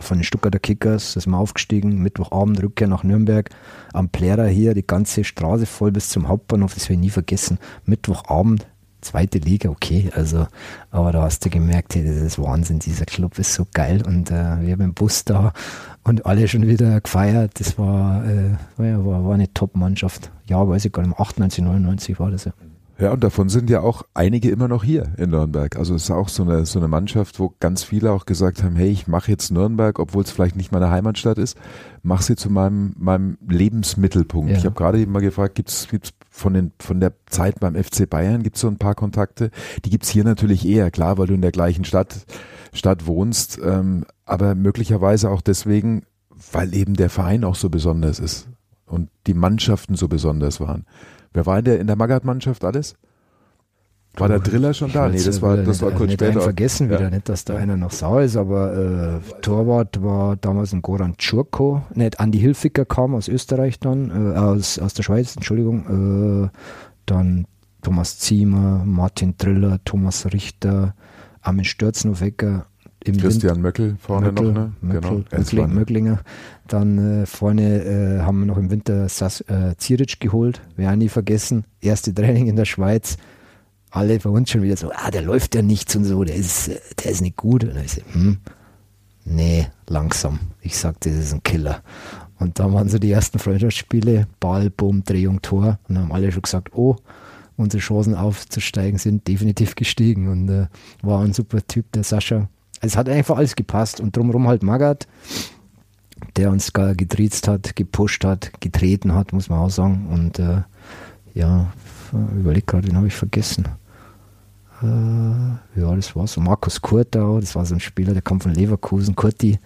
von 0.00 0.18
den 0.18 0.24
Stuttgarter 0.24 0.58
Kickers, 0.58 1.12
sind 1.12 1.32
wir 1.32 1.38
aufgestiegen, 1.38 2.02
Mittwochabend 2.02 2.62
Rückkehr 2.62 2.88
nach 2.88 3.04
Nürnberg, 3.04 3.50
am 3.92 4.08
Plärrer 4.08 4.46
hier, 4.46 4.74
die 4.74 4.86
ganze 4.86 5.24
Straße 5.24 5.66
voll 5.66 5.92
bis 5.92 6.08
zum 6.08 6.28
Hauptbahnhof, 6.28 6.74
das 6.74 6.84
werde 6.84 6.94
ich 6.94 7.00
nie 7.00 7.10
vergessen. 7.10 7.58
Mittwochabend, 7.84 8.66
zweite 9.04 9.38
Liga, 9.38 9.70
okay, 9.70 10.10
also, 10.14 10.46
aber 10.90 11.12
da 11.12 11.22
hast 11.22 11.44
du 11.44 11.50
gemerkt, 11.50 11.94
hey, 11.94 12.04
das 12.04 12.16
ist 12.16 12.38
Wahnsinn, 12.38 12.78
dieser 12.78 13.04
Club 13.04 13.38
ist 13.38 13.54
so 13.54 13.66
geil 13.72 14.02
und 14.06 14.30
äh, 14.30 14.60
wir 14.60 14.72
haben 14.72 14.80
im 14.80 14.94
Bus 14.94 15.24
da 15.24 15.52
und 16.02 16.26
alle 16.26 16.48
schon 16.48 16.66
wieder 16.66 17.00
gefeiert, 17.00 17.60
das 17.60 17.78
war, 17.78 18.24
äh, 18.26 18.56
war, 18.76 19.24
war 19.24 19.34
eine 19.34 19.52
Top-Mannschaft. 19.54 20.30
Ja, 20.46 20.66
weiß 20.68 20.84
ich 20.84 20.92
gar 20.92 21.06
nicht, 21.06 21.18
98, 21.18 21.64
99 21.64 22.18
war 22.18 22.30
das 22.30 22.44
ja. 22.44 22.52
Ja, 22.98 23.12
und 23.12 23.24
davon 23.24 23.48
sind 23.48 23.70
ja 23.70 23.80
auch 23.80 24.04
einige 24.14 24.50
immer 24.50 24.68
noch 24.68 24.84
hier 24.84 25.12
in 25.16 25.30
Nürnberg. 25.30 25.76
Also 25.76 25.96
es 25.96 26.04
ist 26.04 26.10
auch 26.12 26.28
so 26.28 26.44
eine, 26.44 26.64
so 26.64 26.78
eine 26.78 26.86
Mannschaft, 26.86 27.40
wo 27.40 27.52
ganz 27.58 27.82
viele 27.82 28.12
auch 28.12 28.24
gesagt 28.24 28.62
haben, 28.62 28.76
hey, 28.76 28.88
ich 28.88 29.08
mache 29.08 29.32
jetzt 29.32 29.50
Nürnberg, 29.50 29.98
obwohl 29.98 30.22
es 30.22 30.30
vielleicht 30.30 30.54
nicht 30.54 30.70
meine 30.70 30.90
Heimatstadt 30.90 31.38
ist, 31.38 31.58
mach 32.04 32.22
sie 32.22 32.36
zu 32.36 32.50
meinem, 32.50 32.94
meinem 32.96 33.36
Lebensmittelpunkt. 33.48 34.52
Ja. 34.52 34.58
Ich 34.58 34.64
habe 34.64 34.76
gerade 34.76 35.00
eben 35.00 35.10
mal 35.10 35.20
gefragt, 35.20 35.56
gibt's 35.56 35.88
gibt's 35.90 36.12
von, 36.34 36.52
den, 36.52 36.72
von 36.80 36.98
der 36.98 37.12
Zeit 37.26 37.60
beim 37.60 37.76
FC 37.76 38.10
Bayern, 38.10 38.42
gibt's 38.42 38.60
so 38.60 38.66
ein 38.66 38.76
paar 38.76 38.96
Kontakte? 38.96 39.52
Die 39.84 39.90
gibt's 39.90 40.08
hier 40.08 40.24
natürlich 40.24 40.66
eher, 40.66 40.90
klar, 40.90 41.16
weil 41.16 41.28
du 41.28 41.34
in 41.34 41.42
der 41.42 41.52
gleichen 41.52 41.84
Stadt, 41.84 42.26
Stadt 42.72 43.06
wohnst, 43.06 43.60
ähm, 43.64 44.04
aber 44.26 44.56
möglicherweise 44.56 45.30
auch 45.30 45.40
deswegen, 45.40 46.02
weil 46.50 46.74
eben 46.74 46.94
der 46.94 47.08
Verein 47.08 47.44
auch 47.44 47.54
so 47.54 47.70
besonders 47.70 48.18
ist 48.18 48.48
und 48.84 49.10
die 49.28 49.34
Mannschaften 49.34 49.94
so 49.94 50.08
besonders 50.08 50.60
waren. 50.60 50.86
Wer 51.32 51.46
war 51.46 51.60
in 51.60 51.64
der, 51.66 51.78
in 51.78 51.86
der 51.86 51.96
Magath-Mannschaft 51.96 52.64
alles? 52.64 52.96
War 54.16 54.28
der 54.28 54.38
Driller 54.38 54.72
schon 54.74 54.92
da? 54.92 55.08
Nee, 55.08 55.22
das 55.22 55.42
war, 55.42 55.56
das 55.56 55.82
war 55.82 55.90
kurz 55.90 56.08
nicht 56.08 56.20
später. 56.20 56.40
vergessen 56.40 56.88
wieder, 56.88 57.02
ja. 57.02 57.10
nicht, 57.10 57.28
dass 57.28 57.44
da 57.44 57.56
einer 57.56 57.76
noch 57.76 57.90
sauer 57.90 58.22
ist, 58.22 58.36
aber 58.36 59.20
äh, 59.26 59.40
Torwart 59.40 60.02
war 60.02 60.36
damals 60.36 60.72
ein 60.72 60.82
Goran 60.82 61.16
Czurko, 61.16 61.82
nicht 61.94 62.20
Andi 62.20 62.38
Hilfiger 62.38 62.84
kam 62.84 63.14
aus 63.14 63.28
Österreich 63.28 63.80
dann, 63.80 64.10
äh, 64.10 64.38
aus, 64.38 64.78
aus 64.78 64.94
der 64.94 65.02
Schweiz, 65.02 65.34
Entschuldigung, 65.34 66.44
äh, 66.44 66.58
dann 67.06 67.46
Thomas 67.82 68.18
Ziemer, 68.18 68.84
Martin 68.84 69.34
Driller, 69.36 69.80
Thomas 69.84 70.32
Richter, 70.32 70.94
Armin 71.40 71.64
Störznowegger, 71.64 72.66
im 73.04 73.18
Christian 73.18 73.56
Wind, 73.56 73.62
Möckel 73.62 73.96
vorne 74.00 74.28
Möckel, 74.28 74.46
noch, 74.46 74.54
ne? 74.54 74.72
Möckel, 74.80 75.00
genau. 75.00 75.24
Möckling, 75.30 75.74
Möcklinger. 75.74 76.20
Dann 76.68 77.22
äh, 77.22 77.26
vorne 77.26 77.84
äh, 77.84 78.20
haben 78.22 78.40
wir 78.40 78.46
noch 78.46 78.56
im 78.56 78.70
Winter 78.70 79.10
Sas, 79.10 79.42
äh, 79.42 79.74
Ziric 79.76 80.20
geholt, 80.20 80.62
wir 80.76 80.88
haben 80.88 80.98
nie 80.98 81.10
vergessen. 81.10 81.64
Erste 81.82 82.14
Training 82.14 82.46
in 82.46 82.56
der 82.56 82.64
Schweiz. 82.64 83.18
Alle 83.94 84.18
bei 84.18 84.30
uns 84.30 84.50
schon 84.50 84.62
wieder 84.62 84.76
so, 84.76 84.90
ah, 84.92 85.10
der 85.10 85.22
läuft 85.22 85.54
ja 85.54 85.62
nichts 85.62 85.94
und 85.94 86.04
so, 86.04 86.24
der 86.24 86.36
ist, 86.36 86.68
äh, 86.68 86.80
der 87.02 87.12
ist 87.12 87.20
nicht 87.20 87.36
gut. 87.36 87.64
Und 87.64 87.76
ich 87.76 87.92
so, 87.92 88.02
hm, 88.12 88.38
nee, 89.24 89.68
langsam. 89.88 90.40
Ich 90.60 90.76
sagte, 90.76 91.10
das 91.10 91.18
ist 91.18 91.32
ein 91.32 91.42
Killer. 91.42 91.82
Und 92.38 92.58
dann 92.58 92.72
waren 92.72 92.88
so 92.88 92.98
die 92.98 93.12
ersten 93.12 93.38
Freundschaftsspiele, 93.38 94.26
Ball, 94.40 94.70
Bumm, 94.70 95.04
Drehung, 95.04 95.40
Tor. 95.42 95.78
Und 95.88 95.98
haben 95.98 96.12
alle 96.12 96.32
schon 96.32 96.42
gesagt, 96.42 96.74
oh, 96.74 96.96
unsere 97.56 97.80
Chancen 97.80 98.16
aufzusteigen 98.16 98.98
sind 98.98 99.28
definitiv 99.28 99.76
gestiegen. 99.76 100.28
Und 100.28 100.48
äh, 100.48 100.66
war 101.02 101.22
ein 101.22 101.32
super 101.32 101.64
Typ, 101.66 101.92
der 101.92 102.02
Sascha 102.02 102.48
es 102.84 102.96
hat 102.96 103.08
einfach 103.08 103.36
alles 103.36 103.56
gepasst 103.56 104.00
und 104.00 104.16
drumherum 104.16 104.46
halt 104.48 104.62
Magath, 104.62 105.06
der 106.36 106.50
uns 106.50 106.72
gar 106.72 106.94
getriezt 106.94 107.48
hat, 107.48 107.76
gepusht 107.76 108.24
hat, 108.24 108.60
getreten 108.60 109.14
hat, 109.14 109.32
muss 109.32 109.48
man 109.48 109.58
auch 109.60 109.70
sagen. 109.70 110.06
Und 110.10 110.38
äh, 110.38 110.62
ja, 111.34 111.72
überleg 112.12 112.66
gerade, 112.66 112.88
den 112.88 112.96
habe 112.96 113.06
ich 113.06 113.14
vergessen. 113.14 113.68
Äh, 114.84 115.80
ja, 115.80 115.94
das 115.94 116.14
war 116.14 116.26
so. 116.26 116.40
Markus 116.40 116.80
Kurtau, 116.80 117.40
das 117.40 117.54
war 117.54 117.64
so 117.64 117.74
ein 117.74 117.80
Spieler, 117.80 118.12
der 118.12 118.22
kam 118.22 118.40
von 118.40 118.54
Leverkusen, 118.54 119.16
Kurti, 119.16 119.58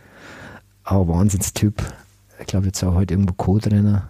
auch 0.85 1.09
Wahnsinnstyp. 1.09 1.83
Ich 2.41 2.47
glaube, 2.47 2.67
jetzt 2.67 2.83
auch 2.85 2.95
heute 2.95 3.15
irgendwo 3.15 3.35
Co-Trainer 3.35 4.09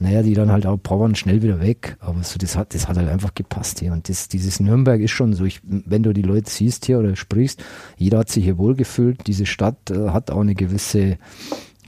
naja, 0.00 0.22
die 0.22 0.34
dann 0.34 0.52
halt 0.52 0.64
auch 0.64 0.76
powern 0.76 1.16
schnell 1.16 1.42
wieder 1.42 1.60
weg. 1.60 1.96
Aber 1.98 2.22
so, 2.22 2.38
das 2.38 2.56
hat, 2.56 2.74
das 2.74 2.86
hat 2.86 2.96
halt 2.96 3.08
einfach 3.08 3.34
gepasst 3.34 3.80
hier. 3.80 3.92
Und 3.92 4.08
das, 4.08 4.28
dieses 4.28 4.60
Nürnberg 4.60 5.00
ist 5.00 5.10
schon 5.10 5.32
so, 5.32 5.44
ich, 5.44 5.60
wenn 5.64 6.04
du 6.04 6.12
die 6.12 6.22
Leute 6.22 6.48
siehst 6.48 6.86
hier 6.86 7.00
oder 7.00 7.16
sprichst, 7.16 7.62
jeder 7.96 8.18
hat 8.18 8.28
sich 8.28 8.44
hier 8.44 8.58
wohlgefühlt. 8.58 9.26
Diese 9.26 9.44
Stadt 9.44 9.90
äh, 9.90 10.10
hat 10.10 10.30
auch 10.30 10.40
eine 10.40 10.54
gewisse 10.54 11.18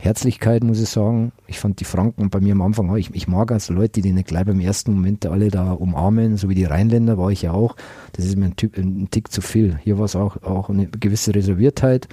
Herzlichkeit, 0.01 0.65
muss 0.65 0.81
ich 0.81 0.89
sagen. 0.89 1.33
Ich 1.47 1.61
fand 1.61 1.79
die 1.81 1.85
Franken 1.85 2.31
bei 2.31 2.41
mir 2.41 2.53
am 2.53 2.63
Anfang 2.63 2.91
auch, 2.91 2.97
ich, 2.97 3.15
ich 3.15 3.29
mag 3.29 3.53
also 3.53 3.75
Leute, 3.75 4.01
die 4.01 4.13
nicht 4.13 4.29
gleich 4.29 4.47
beim 4.47 4.61
ersten 4.61 4.95
Moment 4.95 5.27
alle 5.27 5.49
da 5.49 5.73
umarmen, 5.73 6.37
so 6.37 6.49
wie 6.49 6.55
die 6.55 6.65
Rheinländer 6.65 7.19
war 7.19 7.31
ich 7.31 7.43
ja 7.43 7.53
auch. 7.53 7.77
Das 8.13 8.25
ist 8.25 8.37
mir 8.37 8.47
ein, 8.47 8.57
Typ, 8.57 8.79
ein 8.79 9.09
Tick 9.11 9.31
zu 9.31 9.43
viel. 9.43 9.79
Hier 9.85 9.99
war 9.99 10.07
es 10.07 10.17
auch, 10.17 10.43
auch 10.43 10.71
eine 10.71 10.87
gewisse 10.89 11.35
Reserviertheit 11.35 12.09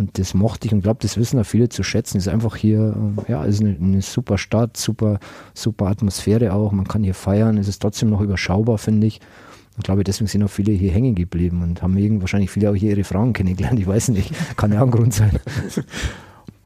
und 0.00 0.18
das 0.18 0.32
mochte 0.32 0.66
ich 0.66 0.72
und 0.72 0.82
glaube, 0.82 1.00
das 1.02 1.18
wissen 1.18 1.38
auch 1.38 1.44
viele 1.44 1.68
zu 1.68 1.82
schätzen. 1.82 2.16
Es 2.16 2.26
ist 2.26 2.32
einfach 2.32 2.56
hier, 2.56 2.96
ja, 3.28 3.44
es 3.44 3.56
ist 3.56 3.60
eine, 3.60 3.76
eine, 3.76 4.02
super 4.02 4.38
Stadt, 4.38 4.78
super, 4.78 5.20
super 5.52 5.88
Atmosphäre 5.88 6.54
auch. 6.54 6.72
Man 6.72 6.88
kann 6.88 7.04
hier 7.04 7.14
feiern. 7.14 7.58
Es 7.58 7.68
ist 7.68 7.82
trotzdem 7.82 8.08
noch 8.08 8.22
überschaubar, 8.22 8.78
finde 8.78 9.06
ich. 9.06 9.20
Und 9.76 9.84
glaube, 9.84 10.02
deswegen 10.02 10.28
sind 10.28 10.42
auch 10.42 10.50
viele 10.50 10.72
hier 10.72 10.90
hängen 10.90 11.14
geblieben 11.14 11.62
und 11.62 11.82
haben 11.82 12.20
wahrscheinlich 12.20 12.50
viele 12.50 12.70
auch 12.70 12.74
hier 12.74 12.90
ihre 12.90 13.04
Frauen 13.04 13.34
kennengelernt. 13.34 13.78
Ich 13.78 13.86
weiß 13.86 14.08
nicht, 14.08 14.32
kann 14.56 14.72
ja 14.72 14.80
auch 14.80 14.86
ein 14.86 14.90
Grund 14.90 15.12
sein. 15.12 15.32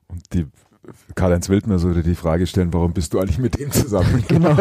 Und 0.07 0.23
die 0.33 0.47
Karl-Heinz 1.15 1.49
Wildmer 1.49 1.79
sollte 1.79 2.03
die 2.03 2.15
Frage 2.15 2.47
stellen, 2.47 2.73
warum 2.73 2.93
bist 2.93 3.15
du 3.15 3.19
eigentlich 3.19 3.39
mit 3.39 3.59
dem 3.59 3.71
zusammen? 3.71 4.25
genau. 4.29 4.57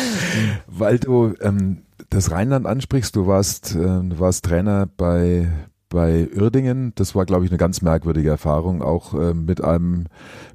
Weil 0.66 0.98
du 0.98 1.34
ähm, 1.40 1.78
das 2.10 2.30
Rheinland 2.30 2.66
ansprichst, 2.66 3.14
du 3.16 3.26
warst, 3.26 3.74
äh, 3.74 3.78
du 3.78 4.18
warst 4.18 4.44
Trainer 4.44 4.88
bei, 4.96 5.48
bei 5.88 6.28
Uerdingen. 6.34 6.92
Das 6.94 7.14
war, 7.14 7.26
glaube 7.26 7.44
ich, 7.44 7.50
eine 7.50 7.58
ganz 7.58 7.82
merkwürdige 7.82 8.30
Erfahrung, 8.30 8.82
auch 8.82 9.14
äh, 9.14 9.34
mit 9.34 9.62
einem 9.62 10.06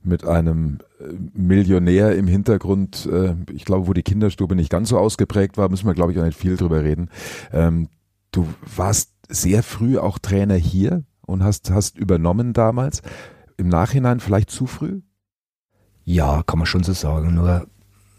mit 0.04 0.26
einem 0.26 0.80
äh, 1.00 1.06
Millionär 1.34 2.16
im 2.16 2.28
Hintergrund. 2.28 3.08
Äh, 3.12 3.36
ich 3.52 3.66
glaube, 3.66 3.88
wo 3.88 3.94
die 3.94 4.04
Kinderstube 4.04 4.56
nicht 4.56 4.70
ganz 4.70 4.90
so 4.90 4.98
ausgeprägt 4.98 5.58
war, 5.58 5.70
müssen 5.70 5.88
wir, 5.88 5.94
glaube 5.94 6.12
ich, 6.12 6.20
auch 6.20 6.26
nicht 6.26 6.38
viel 6.38 6.58
drüber 6.58 6.84
reden. 6.84 7.10
Ähm, 7.52 7.90
du 8.32 8.48
warst 8.76 9.12
sehr 9.30 9.64
früh 9.64 9.98
auch 9.98 10.20
Trainer 10.20 10.56
hier 10.56 11.04
und 11.26 11.44
hast 11.44 11.72
hast 11.72 11.98
übernommen 11.98 12.54
damals. 12.54 13.02
Im 13.64 13.70
Nachhinein 13.70 14.20
vielleicht 14.20 14.52
zu 14.52 14.66
früh? 14.66 15.00
Ja, 16.04 16.44
kann 16.44 16.60
man 16.60 16.66
schon 16.66 16.84
so 16.84 16.92
sagen. 16.92 17.34
Nur 17.34 17.66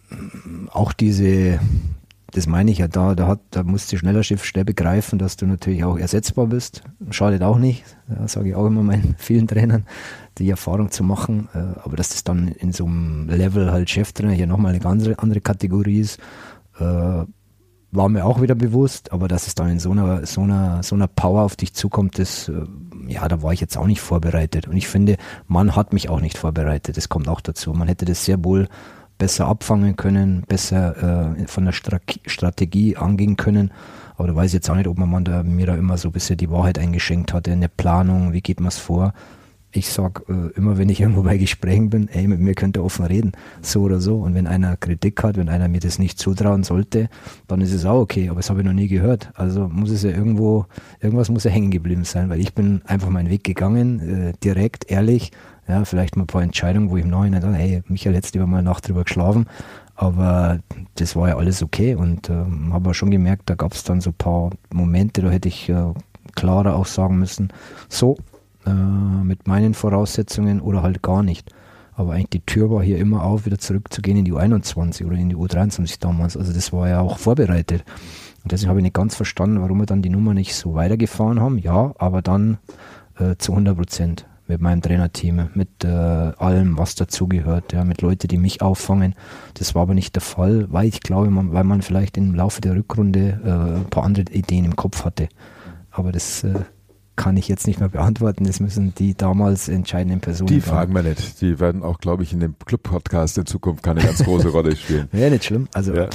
mm, 0.09 0.70
auch 0.70 0.95
diese 0.95 1.61
das 2.30 2.47
meine 2.47 2.70
ich 2.70 2.78
ja 2.78 2.88
da, 2.88 3.14
da, 3.14 3.28
hat, 3.28 3.40
da 3.51 3.62
musst 3.62 3.92
du 3.92 3.97
schneller 3.99 4.22
Schiff 4.24 4.45
schnell 4.45 4.64
begreifen, 4.64 5.18
dass 5.18 5.36
du 5.36 5.47
natürlich 5.47 5.84
auch 5.84 5.99
ersetzbar 5.99 6.47
bist. 6.47 6.82
Schadet 7.11 7.42
auch 7.42 7.59
nicht, 7.59 7.84
ja, 8.09 8.26
sage 8.26 8.49
ich 8.49 8.55
auch 8.55 8.66
immer 8.66 8.82
meinen 8.82 9.14
vielen 9.18 9.47
Trainern, 9.47 9.84
die 10.38 10.49
Erfahrung 10.49 10.90
zu 10.90 11.05
machen. 11.05 11.49
Äh, 11.55 11.78
aber 11.82 11.97
dass 11.97 12.09
das 12.09 12.24
dann 12.24 12.49
in 12.49 12.72
so 12.72 12.86
einem 12.86 13.28
Level 13.28 13.70
halt 13.70 13.90
Cheftrainer 13.90 14.32
hier 14.32 14.47
nochmal 14.47 14.70
eine 14.70 14.80
ganz 14.80 15.07
andere 15.07 15.42
Kategorie 15.42 16.01
ist, 16.01 16.18
äh, 16.80 17.24
war 17.95 18.09
mir 18.09 18.24
auch 18.24 18.42
wieder 18.42 18.55
bewusst, 18.55 19.12
aber 19.12 19.28
dass 19.28 19.47
es 19.47 19.55
dann 19.55 19.70
in 19.70 19.78
so 19.78 19.92
einer, 19.92 20.26
so 20.26 20.42
einer, 20.42 20.82
so 20.82 20.95
einer 20.95 21.07
Power 21.07 21.42
auf 21.42 21.57
dich 21.57 21.74
zukommt, 21.74 22.18
das, 22.18 22.49
äh, 22.49 22.66
ja, 23.07 23.26
da 23.28 23.42
war 23.42 23.53
ich 23.53 23.61
jetzt 23.61 23.76
auch 23.76 23.86
nicht 23.86 24.01
vorbereitet. 24.01 24.66
Und 24.66 24.76
ich 24.76 24.88
finde, 24.88 25.16
man 25.47 25.76
hat 25.76 25.92
mich 25.92 26.09
auch 26.09 26.20
nicht 26.20 26.36
vorbereitet. 26.36 26.97
Das 26.97 27.09
kommt 27.09 27.28
auch 27.28 27.40
dazu. 27.40 27.72
Man 27.72 27.88
hätte 27.88 28.05
das 28.05 28.24
sehr 28.24 28.45
wohl 28.45 28.68
besser 29.16 29.47
abfangen 29.47 29.95
können, 29.97 30.42
besser 30.49 31.36
äh, 31.36 31.47
von 31.47 31.64
der 31.64 31.72
Stra 31.72 31.99
Strategie 32.26 32.97
angehen 32.97 33.36
können. 33.36 33.70
Aber 34.16 34.28
da 34.28 34.34
weiß 34.34 34.49
ich 34.49 34.55
jetzt 34.55 34.70
auch 34.70 34.76
nicht, 34.76 34.88
ob 34.88 34.99
man 34.99 35.24
da, 35.24 35.42
mir 35.42 35.66
da 35.66 35.76
immer 35.76 35.97
so 35.97 36.09
ein 36.09 36.12
bisschen 36.12 36.36
die 36.36 36.51
Wahrheit 36.51 36.78
eingeschenkt 36.78 37.32
hatte, 37.32 37.53
eine 37.53 37.68
Planung, 37.68 38.32
wie 38.32 38.40
geht 38.40 38.61
man 38.61 38.68
es 38.68 38.78
vor 38.78 39.12
ich 39.75 39.91
sage 39.91 40.22
äh, 40.29 40.57
immer, 40.57 40.79
wenn 40.79 40.89
ich 40.89 41.01
irgendwo 41.03 41.22
bei 41.22 41.37
Gesprächen 41.37 41.91
bin, 41.91 42.09
ey, 42.09 42.27
mit 42.27 42.41
mir 42.41 42.55
könnt 42.55 42.77
ihr 42.77 42.85
offen 42.85 43.05
reden, 43.05 43.33
so 43.61 43.83
oder 43.83 44.01
so. 44.01 44.16
Und 44.18 44.35
wenn 44.35 44.47
einer 44.47 44.77
Kritik 44.77 45.22
hat, 45.22 45.37
wenn 45.37 45.49
einer 45.49 45.68
mir 45.68 45.81
das 45.81 45.99
nicht 45.99 46.18
zutrauen 46.18 46.62
sollte, 46.62 47.09
dann 47.49 47.61
ist 47.61 47.72
es 47.72 47.85
auch 47.85 48.01
okay, 48.01 48.29
aber 48.29 48.39
das 48.39 48.51
habe 48.51 48.61
ich 48.61 48.66
noch 48.66 48.72
nie 48.72 48.89
gehört. 48.89 49.31
Also 49.35 49.68
muss 49.68 49.91
es 49.91 50.03
ja 50.03 50.11
irgendwo, 50.11 50.66
irgendwas 51.01 51.29
muss 51.29 51.45
ja 51.45 51.51
hängen 51.51 51.70
geblieben 51.70 52.05
sein, 52.05 52.31
weil 52.31 52.41
ich 52.41 52.55
bin 52.55 52.83
einfach 52.87 53.11
meinen 53.11 53.31
Weg 53.31 53.45
gegangen, 53.45 54.01
äh, 54.01 54.33
direkt, 54.43 54.91
ehrlich, 54.91 55.33
ja, 55.66 55.85
vielleicht 55.85 56.16
mal 56.16 56.25
ein 56.25 56.29
paar 56.29 56.43
Entscheidungen, 56.43 56.91
wo 56.91 56.97
ich 56.97 57.05
im 57.05 57.11
Nachhinein 57.11 57.41
dachte, 57.41 57.57
hey, 57.57 57.83
Michael, 57.89 58.14
jetzt 58.14 58.35
lieber 58.35 58.47
mal 58.47 58.59
eine 58.59 58.68
Nacht 58.68 58.87
drüber 58.87 59.05
geschlafen, 59.05 59.47
aber 59.97 60.61
das 60.97 61.16
war 61.16 61.29
ja 61.29 61.37
alles 61.37 61.62
okay. 61.62 61.95
Und 61.95 62.29
ähm, 62.29 62.72
habe 62.72 62.93
schon 62.95 63.11
gemerkt, 63.11 63.49
da 63.49 63.55
gab 63.55 63.72
es 63.72 63.85
dann 63.85 64.01
so 64.01 64.11
ein 64.11 64.14
paar 64.14 64.51
Momente, 64.72 65.22
da 65.22 65.31
hätte 65.31 65.49
ich 65.49 65.68
äh, 65.68 65.93
klarer 66.35 66.77
auch 66.77 66.87
sagen 66.87 67.18
müssen, 67.18 67.49
so, 67.89 68.16
äh, 68.67 68.71
mit 68.71 69.47
meinen 69.47 69.75
Voraussetzungen 69.75 70.61
oder 70.61 70.83
halt 70.83 71.03
gar 71.03 71.23
nicht. 71.23 71.51
Aber 71.97 72.12
eigentlich 72.12 72.31
die 72.31 72.47
Tür 72.47 72.71
war 72.71 72.83
hier 72.83 72.99
immer 72.99 73.23
auf, 73.23 73.47
wieder 73.47 73.59
zurückzugehen 73.59 74.19
in 74.19 74.25
die 74.25 74.33
U21 74.33 75.07
oder 75.07 75.17
in 75.17 75.29
die 75.29 75.37
U23 75.37 76.01
damals. 76.01 76.37
Also 76.37 76.53
das 76.53 76.73
war 76.73 76.89
ja 76.89 77.01
auch 77.01 77.19
vorbereitet. 77.19 77.85
Und 78.43 78.53
deswegen 78.53 78.69
habe 78.69 78.81
ich 78.81 78.85
nicht 78.85 78.95
ganz 78.95 79.15
verstanden, 79.15 79.62
warum 79.62 79.79
wir 79.79 79.87
dann 79.87 80.03
die 80.03 80.11
Nummer 80.11 80.35
nicht 80.35 80.55
so 80.55 80.75
weitergefahren 80.75 81.41
haben. 81.41 81.59
Ja, 81.59 81.95
aber 81.99 82.21
dann 82.21 82.59
äh, 83.19 83.37
zu 83.39 83.53
100 83.53 83.77
Prozent 83.77 84.27
mit 84.47 84.61
meinem 84.61 84.83
Trainerteam, 84.83 85.49
mit 85.55 85.85
äh, 85.85 85.89
allem, 85.89 86.77
was 86.77 86.97
dazugehört, 86.97 87.73
ja, 87.73 87.85
mit 87.85 88.03
Leuten, 88.03 88.29
die 88.29 88.37
mich 88.37 88.61
auffangen. 88.61 89.15
Das 89.55 89.75
war 89.75 89.83
aber 89.83 89.95
nicht 89.95 90.15
der 90.15 90.23
Fall, 90.23 90.67
weil 90.71 90.87
ich 90.87 91.01
glaube, 91.01 91.31
man, 91.31 91.53
weil 91.53 91.65
man 91.65 91.81
vielleicht 91.81 92.19
im 92.19 92.35
Laufe 92.35 92.61
der 92.61 92.75
Rückrunde 92.75 93.41
äh, 93.45 93.79
ein 93.79 93.87
paar 93.89 94.05
andere 94.05 94.27
Ideen 94.33 94.67
im 94.67 94.77
Kopf 94.77 95.05
hatte. 95.05 95.29
Aber 95.91 96.12
das 96.12 96.45
äh, 96.45 96.55
kann 97.17 97.37
ich 97.37 97.49
jetzt 97.49 97.67
nicht 97.67 97.81
mehr 97.81 97.89
beantworten. 97.89 98.45
Das 98.45 98.61
müssen 98.61 98.95
die 98.95 99.15
damals 99.15 99.69
entscheidenden 99.69 100.21
Personen. 100.21 100.49
Die 100.49 100.61
fragen 100.61 100.95
wir 100.95 101.03
nicht. 101.03 101.41
Die 101.41 101.61
werden 101.61 101.83
auch, 101.83 101.99
glaube 101.99 102.23
ich, 102.23 102.33
in 102.33 102.41
dem 102.41 102.57
Club-Podcast 102.65 103.39
in 103.39 103.47
Zukunft 103.47 103.83
keine 103.83 104.01
ganz 104.03 104.25
große 104.25 104.49
Rolle 104.49 104.75
spielen. 104.77 105.09
Ja, 105.12 105.31
nicht 105.31 105.45
schlimm. 105.45 105.69
Also, 105.73 105.95
ja. 105.95 106.09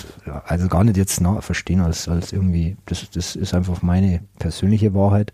also 0.45 0.68
gar 0.68 0.84
nicht 0.84 0.97
jetzt 0.97 1.22
nah 1.22 1.41
verstehen 1.41 1.80
als, 1.80 2.08
als 2.08 2.34
irgendwie, 2.34 2.76
das, 2.86 3.10
das 3.10 3.36
ist 3.36 3.54
einfach 3.54 3.82
meine 3.82 4.22
persönliche 4.38 4.93
Wahrheit. 4.93 5.32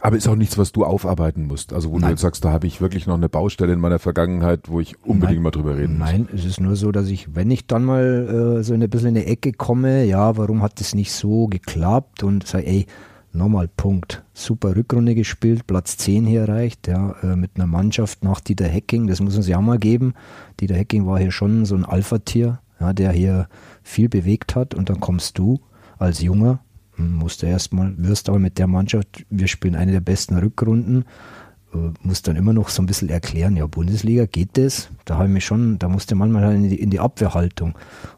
Aber 0.00 0.16
ist 0.16 0.28
auch 0.28 0.36
nichts, 0.36 0.58
was 0.58 0.72
du 0.72 0.84
aufarbeiten 0.84 1.46
musst. 1.46 1.72
Also 1.72 1.90
wo 1.90 1.94
Nein. 1.94 2.02
du 2.02 2.08
jetzt 2.10 2.22
sagst, 2.22 2.44
da 2.44 2.50
habe 2.50 2.66
ich 2.66 2.80
wirklich 2.80 3.06
noch 3.06 3.14
eine 3.14 3.28
Baustelle 3.28 3.72
in 3.72 3.80
meiner 3.80 3.98
Vergangenheit, 3.98 4.68
wo 4.68 4.80
ich 4.80 5.00
unbedingt 5.04 5.36
Nein. 5.36 5.42
mal 5.42 5.50
drüber 5.50 5.76
reden 5.76 5.98
muss. 5.98 6.10
Nein, 6.10 6.28
es 6.34 6.44
ist 6.44 6.60
nur 6.60 6.76
so, 6.76 6.92
dass 6.92 7.08
ich, 7.08 7.34
wenn 7.34 7.50
ich 7.50 7.66
dann 7.66 7.84
mal 7.84 8.58
äh, 8.58 8.62
so 8.64 8.74
in 8.74 8.82
ein 8.82 8.90
bisschen 8.90 9.10
in 9.10 9.18
eine 9.18 9.26
Ecke 9.26 9.52
komme, 9.52 10.04
ja, 10.04 10.36
warum 10.36 10.62
hat 10.62 10.80
das 10.80 10.94
nicht 10.94 11.12
so 11.12 11.46
geklappt 11.46 12.22
und 12.22 12.46
sage, 12.46 12.66
ey, 12.66 12.86
nochmal 13.34 13.68
Punkt. 13.68 14.22
Super 14.34 14.76
Rückrunde 14.76 15.14
gespielt, 15.14 15.66
Platz 15.66 15.96
10 15.96 16.26
hier 16.26 16.42
erreicht, 16.42 16.88
ja, 16.88 17.14
äh, 17.22 17.36
mit 17.36 17.52
einer 17.54 17.66
Mannschaft 17.66 18.24
nach 18.24 18.40
Dieter 18.40 18.68
Hecking, 18.68 19.06
das 19.06 19.20
muss 19.20 19.36
uns 19.36 19.48
ja 19.48 19.58
auch 19.58 19.62
mal 19.62 19.78
geben. 19.78 20.14
Dieter 20.60 20.74
Hecking 20.74 21.06
war 21.06 21.18
hier 21.18 21.30
schon 21.30 21.64
so 21.64 21.74
ein 21.74 21.84
Alpha-Tier, 21.84 22.60
ja, 22.80 22.92
der 22.92 23.12
hier 23.12 23.48
viel 23.82 24.08
bewegt 24.08 24.54
hat 24.54 24.74
und 24.74 24.90
dann 24.90 25.00
kommst 25.00 25.38
du 25.38 25.60
als 25.98 26.20
Junger, 26.20 26.60
hm, 26.96 27.14
musst 27.14 27.42
du 27.42 27.46
erstmal, 27.46 27.94
wirst 27.96 28.28
aber 28.28 28.38
mit 28.38 28.58
der 28.58 28.66
Mannschaft, 28.66 29.24
wir 29.30 29.48
spielen 29.48 29.76
eine 29.76 29.92
der 29.92 30.00
besten 30.00 30.36
Rückrunden, 30.36 31.04
äh, 31.74 31.76
musst 32.02 32.28
dann 32.28 32.36
immer 32.36 32.52
noch 32.52 32.68
so 32.68 32.82
ein 32.82 32.86
bisschen 32.86 33.08
erklären, 33.08 33.56
ja, 33.56 33.66
Bundesliga, 33.66 34.26
geht 34.26 34.56
das? 34.58 34.90
Da 35.04 35.16
habe 35.16 35.26
ich 35.26 35.32
mich 35.32 35.44
schon, 35.44 35.78
da 35.78 35.88
musste 35.88 36.14
manchmal 36.14 36.44
halt 36.44 36.56
in 36.56 36.68
die, 36.68 36.80
in 36.80 36.90
die 36.90 37.00
Abwehrhaltung. 37.00 37.74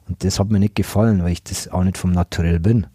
Und 0.08 0.24
das 0.24 0.38
hat 0.40 0.50
mir 0.50 0.58
nicht 0.58 0.74
gefallen, 0.74 1.22
weil 1.22 1.32
ich 1.32 1.42
das 1.42 1.68
auch 1.68 1.84
nicht 1.84 1.98
vom 1.98 2.12
Naturell 2.12 2.60
bin 2.60 2.86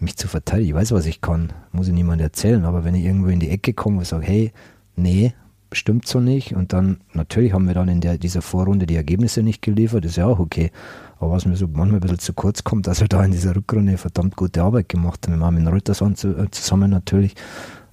mich 0.00 0.16
zu 0.16 0.28
verteidigen. 0.28 0.70
Ich 0.70 0.74
weiß, 0.74 0.92
was 0.92 1.06
ich 1.06 1.20
kann, 1.20 1.52
muss 1.72 1.88
ich 1.88 1.94
niemand 1.94 2.20
erzählen, 2.20 2.64
aber 2.64 2.84
wenn 2.84 2.94
ich 2.94 3.04
irgendwo 3.04 3.28
in 3.28 3.40
die 3.40 3.50
Ecke 3.50 3.72
komme 3.72 3.98
und 3.98 4.06
sage, 4.06 4.26
hey, 4.26 4.52
nee, 4.96 5.34
stimmt 5.72 6.06
so 6.06 6.20
nicht. 6.20 6.54
Und 6.54 6.72
dann, 6.72 6.98
natürlich 7.12 7.52
haben 7.52 7.66
wir 7.66 7.74
dann 7.74 7.88
in 7.88 8.00
der, 8.00 8.18
dieser 8.18 8.42
Vorrunde 8.42 8.86
die 8.86 8.96
Ergebnisse 8.96 9.42
nicht 9.42 9.62
geliefert, 9.62 10.04
ist 10.04 10.16
ja 10.16 10.26
auch 10.26 10.38
okay. 10.38 10.70
Aber 11.18 11.32
was 11.32 11.44
mir 11.44 11.56
so 11.56 11.66
manchmal 11.66 11.98
ein 11.98 12.00
bisschen 12.00 12.18
zu 12.18 12.32
kurz 12.32 12.64
kommt, 12.64 12.86
dass 12.86 13.00
wir 13.00 13.08
da 13.08 13.22
in 13.24 13.32
dieser 13.32 13.54
Rückrunde 13.54 13.98
verdammt 13.98 14.36
gute 14.36 14.62
Arbeit 14.62 14.88
gemacht 14.88 15.26
haben. 15.26 15.38
Wir 15.38 15.46
haben 15.46 15.62
mit 15.62 15.70
Reuterson 15.70 16.12
äh, 16.12 16.50
zusammen 16.50 16.90
natürlich, 16.90 17.34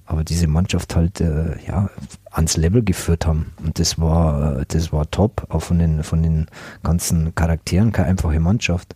aber 0.06 0.24
diese 0.24 0.46
Mannschaft 0.46 0.96
halt 0.96 1.20
äh, 1.20 1.56
ja 1.66 1.90
ans 2.30 2.56
Level 2.56 2.82
geführt 2.82 3.26
haben. 3.26 3.52
Und 3.62 3.78
das 3.78 3.98
war 4.00 4.64
das 4.66 4.92
war 4.92 5.10
top. 5.10 5.44
Auch 5.50 5.60
von 5.60 5.78
den 5.78 6.02
von 6.02 6.22
den 6.22 6.46
ganzen 6.82 7.34
Charakteren. 7.34 7.92
Keine 7.92 8.08
einfache 8.08 8.40
Mannschaft 8.40 8.94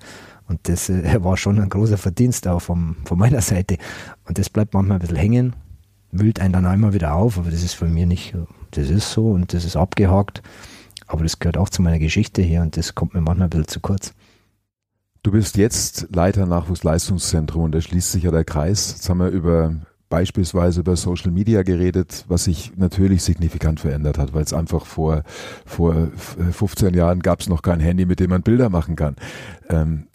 und 0.52 0.68
das 0.68 0.90
äh, 0.90 1.24
war 1.24 1.38
schon 1.38 1.58
ein 1.58 1.70
großer 1.70 1.96
Verdienst 1.96 2.46
auch 2.46 2.60
vom, 2.60 2.96
von 3.06 3.18
meiner 3.18 3.40
Seite. 3.40 3.78
Und 4.28 4.36
das 4.36 4.50
bleibt 4.50 4.74
manchmal 4.74 4.98
ein 4.98 5.00
bisschen 5.00 5.16
hängen, 5.16 5.56
wühlt 6.10 6.40
einen 6.40 6.52
dann 6.52 6.66
einmal 6.66 6.92
wieder 6.92 7.14
auf, 7.14 7.38
aber 7.38 7.50
das 7.50 7.62
ist 7.62 7.72
für 7.72 7.86
mich 7.86 8.04
nicht, 8.04 8.34
das 8.72 8.90
ist 8.90 9.10
so 9.10 9.30
und 9.30 9.54
das 9.54 9.64
ist 9.64 9.76
abgehakt. 9.76 10.42
Aber 11.06 11.22
das 11.22 11.38
gehört 11.38 11.56
auch 11.56 11.70
zu 11.70 11.80
meiner 11.80 11.98
Geschichte 11.98 12.42
hier 12.42 12.60
und 12.60 12.76
das 12.76 12.94
kommt 12.94 13.14
mir 13.14 13.22
manchmal 13.22 13.46
ein 13.46 13.50
bisschen 13.50 13.68
zu 13.68 13.80
kurz. 13.80 14.12
Du 15.22 15.30
bist 15.32 15.56
jetzt 15.56 16.08
Leiter 16.14 16.44
Nachwuchsleistungszentrum 16.44 17.64
und 17.64 17.72
da 17.72 17.80
schließt 17.80 18.12
sich 18.12 18.24
ja 18.24 18.30
der 18.30 18.44
Kreis. 18.44 18.92
Jetzt 18.92 19.08
haben 19.08 19.20
wir 19.20 19.28
über 19.28 19.74
beispielsweise 20.10 20.80
über 20.80 20.94
Social 20.96 21.30
Media 21.30 21.62
geredet, 21.62 22.26
was 22.28 22.44
sich 22.44 22.72
natürlich 22.76 23.22
signifikant 23.22 23.80
verändert 23.80 24.18
hat, 24.18 24.34
weil 24.34 24.42
es 24.42 24.52
einfach 24.52 24.84
vor, 24.84 25.22
vor 25.64 26.08
15 26.50 26.92
Jahren 26.92 27.20
gab 27.20 27.40
es 27.40 27.48
noch 27.48 27.62
kein 27.62 27.80
Handy, 27.80 28.04
mit 28.04 28.20
dem 28.20 28.28
man 28.28 28.42
Bilder 28.42 28.68
machen 28.68 28.94
kann. 28.94 29.16
Ähm, 29.70 30.08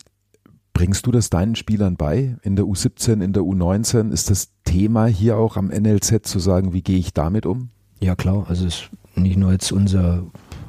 Bringst 0.77 1.07
du 1.07 1.11
das 1.11 1.31
deinen 1.31 1.55
Spielern 1.55 1.95
bei 1.95 2.35
in 2.43 2.55
der 2.55 2.65
U17, 2.65 3.23
in 3.23 3.33
der 3.33 3.41
U19? 3.41 4.11
Ist 4.11 4.29
das 4.29 4.49
Thema 4.63 5.07
hier 5.07 5.35
auch 5.35 5.57
am 5.57 5.69
NLZ 5.69 6.19
zu 6.21 6.37
sagen, 6.37 6.71
wie 6.71 6.83
gehe 6.83 6.99
ich 6.99 7.15
damit 7.15 7.47
um? 7.47 7.69
Ja 7.99 8.15
klar, 8.15 8.45
also 8.47 8.67
es 8.67 8.75
ist 8.75 8.89
nicht 9.15 9.37
nur 9.37 9.51
jetzt 9.53 9.71
unser 9.71 10.27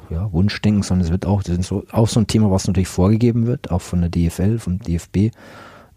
ja, 0.09 0.33
Wunschdenken, 0.33 0.81
sondern 0.81 1.05
es 1.05 1.11
wird 1.11 1.27
auch, 1.27 1.43
das 1.43 1.59
ist 1.59 1.67
so, 1.67 1.83
auch 1.91 2.07
so 2.07 2.19
ein 2.19 2.25
Thema, 2.25 2.49
was 2.49 2.65
natürlich 2.65 2.87
vorgegeben 2.87 3.45
wird, 3.45 3.69
auch 3.69 3.81
von 3.81 4.01
der 4.01 4.09
DFL, 4.09 4.57
vom 4.57 4.79
DFB 4.79 5.29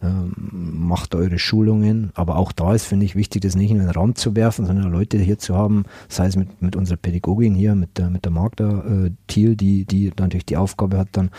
ähm, 0.03 0.33
macht 0.53 1.15
eure 1.15 1.39
Schulungen. 1.39 2.11
Aber 2.15 2.37
auch 2.37 2.53
da 2.53 2.75
ist, 2.75 2.85
finde 2.85 3.07
ich, 3.07 3.15
wichtig, 3.15 3.43
das 3.43 3.55
nicht 3.55 3.71
in 3.71 3.79
den 3.79 3.89
Raum 3.89 4.15
zu 4.15 4.35
werfen, 4.37 4.67
sondern 4.67 4.91
Leute 4.91 5.17
hier 5.17 5.39
zu 5.39 5.55
haben, 5.55 5.85
sei 6.09 6.27
es 6.27 6.37
mit, 6.37 6.61
mit 6.61 6.77
unserer 6.77 6.97
Pädagogin 6.97 7.55
hier, 7.55 7.75
mit 7.75 7.99
der, 7.99 8.11
mit 8.11 8.25
der 8.25 8.33
Magda 8.33 8.85
äh, 8.85 9.11
Thiel, 9.27 9.57
die, 9.57 9.85
die 9.85 10.13
natürlich 10.19 10.47
die 10.47 10.57
Aufgabe 10.57 10.99
hat, 10.99 11.09
dann 11.13 11.31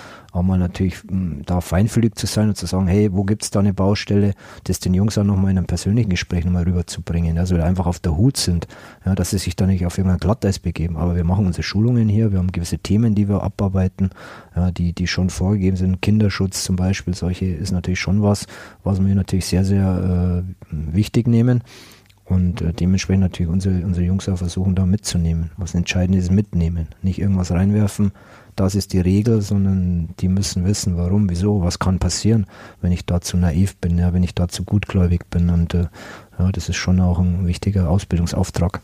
mal 0.42 0.58
natürlich 0.58 0.96
hm, 1.08 1.44
da 1.46 1.62
feinfühlig 1.62 2.16
zu 2.16 2.26
sein 2.26 2.50
und 2.50 2.56
zu 2.56 2.66
sagen, 2.66 2.88
hey, 2.88 3.14
wo 3.14 3.24
gibt 3.24 3.44
es 3.44 3.52
da 3.52 3.60
eine 3.60 3.74
Baustelle, 3.74 4.34
das 4.64 4.80
den 4.80 4.94
Jungs 4.94 5.18
auch 5.18 5.24
nochmal 5.24 5.52
in 5.52 5.58
einem 5.58 5.68
persönlichen 5.68 6.10
Gespräch 6.10 6.46
nochmal 6.46 6.64
rüberzubringen, 6.64 7.38
also 7.38 7.56
einfach 7.58 7.86
auf 7.86 8.00
der 8.00 8.18
Hut 8.18 8.38
sind, 8.38 8.68
ja, 9.06 9.14
dass 9.14 9.30
sie 9.30 9.38
sich 9.38 9.56
da 9.56 9.68
nicht 9.68 9.86
auf 9.86 9.98
irgendein 9.98 10.20
Glatteis 10.20 10.60
begeben. 10.60 10.98
Aber 10.98 11.16
wir 11.16 11.24
machen 11.24 11.46
unsere 11.46 11.64
Schulungen 11.64 12.10
hier, 12.10 12.32
wir 12.32 12.40
haben 12.40 12.52
gewisse 12.52 12.80
Themen, 12.80 13.14
die 13.14 13.30
wir 13.30 13.44
abarbeiten, 13.44 14.10
ja, 14.56 14.72
die, 14.72 14.94
die 14.94 15.08
schon 15.08 15.30
vorgegeben 15.30 15.78
sind. 15.78 16.02
Kinderschutz 16.02 16.64
zum 16.64 16.76
Beispiel, 16.76 17.14
solche 17.14 17.46
ist 17.46 17.72
natürlich 17.72 18.00
schon 18.00 18.24
was, 18.24 18.48
was 18.84 19.04
wir 19.04 19.14
natürlich 19.16 19.46
sehr, 19.46 19.64
sehr 19.64 20.44
äh, 20.44 20.96
wichtig 20.96 21.28
nehmen. 21.28 21.62
Und 22.26 22.62
äh, 22.62 22.74
dementsprechend 22.74 23.22
natürlich 23.22 23.52
unsere, 23.52 23.86
unsere 23.86 24.06
Jungs 24.06 24.30
auch 24.30 24.38
versuchen, 24.38 24.76
da 24.76 24.86
mitzunehmen. 24.86 25.52
Was 25.58 25.76
entscheidend 25.76 26.18
ist, 26.18 26.32
mitnehmen. 26.32 26.88
Nicht 27.02 27.20
irgendwas 27.20 27.52
reinwerfen, 27.52 28.12
das 28.56 28.76
ist 28.76 28.94
die 28.94 29.00
Regel, 29.00 29.42
sondern 29.42 30.10
die 30.20 30.28
müssen 30.28 30.66
wissen, 30.66 30.98
warum, 30.98 31.30
wieso, 31.30 31.62
was 31.62 31.80
kann 31.80 32.00
passieren, 32.00 32.46
wenn 32.82 32.92
ich 32.92 33.06
da 33.06 33.22
zu 33.22 33.38
naiv 33.38 33.78
bin, 33.78 33.98
ja, 33.98 34.14
wenn 34.14 34.24
ich 34.24 34.36
da 34.36 34.48
zu 34.48 34.64
gutgläubig 34.64 35.30
bin. 35.30 35.50
Und 35.50 35.74
äh, 35.74 35.88
ja, 36.40 36.52
das 36.52 36.70
ist 36.70 36.76
schon 36.78 37.00
auch 37.00 37.20
ein 37.20 37.46
wichtiger 37.48 37.90
Ausbildungsauftrag. 37.90 38.82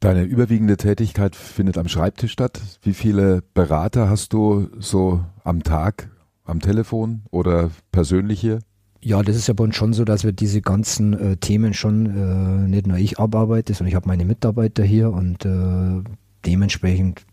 Deine 0.00 0.22
überwiegende 0.22 0.76
Tätigkeit 0.76 1.34
findet 1.34 1.78
am 1.78 1.88
Schreibtisch 1.88 2.32
statt. 2.32 2.60
Wie 2.82 2.92
viele 2.92 3.42
Berater 3.54 4.10
hast 4.10 4.32
du 4.32 4.68
so 4.78 5.24
am 5.44 5.62
Tag, 5.62 6.10
am 6.44 6.60
Telefon 6.60 7.22
oder 7.30 7.70
persönlich 7.90 8.40
hier? 8.40 8.58
Ja, 9.00 9.22
das 9.22 9.36
ist 9.36 9.48
ja 9.48 9.54
bei 9.54 9.64
uns 9.64 9.76
schon 9.76 9.92
so, 9.92 10.04
dass 10.04 10.24
wir 10.24 10.32
diese 10.32 10.62
ganzen 10.62 11.12
äh, 11.12 11.36
Themen 11.36 11.74
schon 11.74 12.06
äh, 12.06 12.68
nicht 12.68 12.86
nur 12.86 12.96
ich 12.96 13.18
abarbeite, 13.18 13.74
sondern 13.74 13.88
ich 13.88 13.94
habe 13.94 14.08
meine 14.08 14.24
Mitarbeiter 14.24 14.82
hier 14.82 15.10
und 15.10 15.44
äh, 15.44 16.02
dementsprechend 16.46 17.26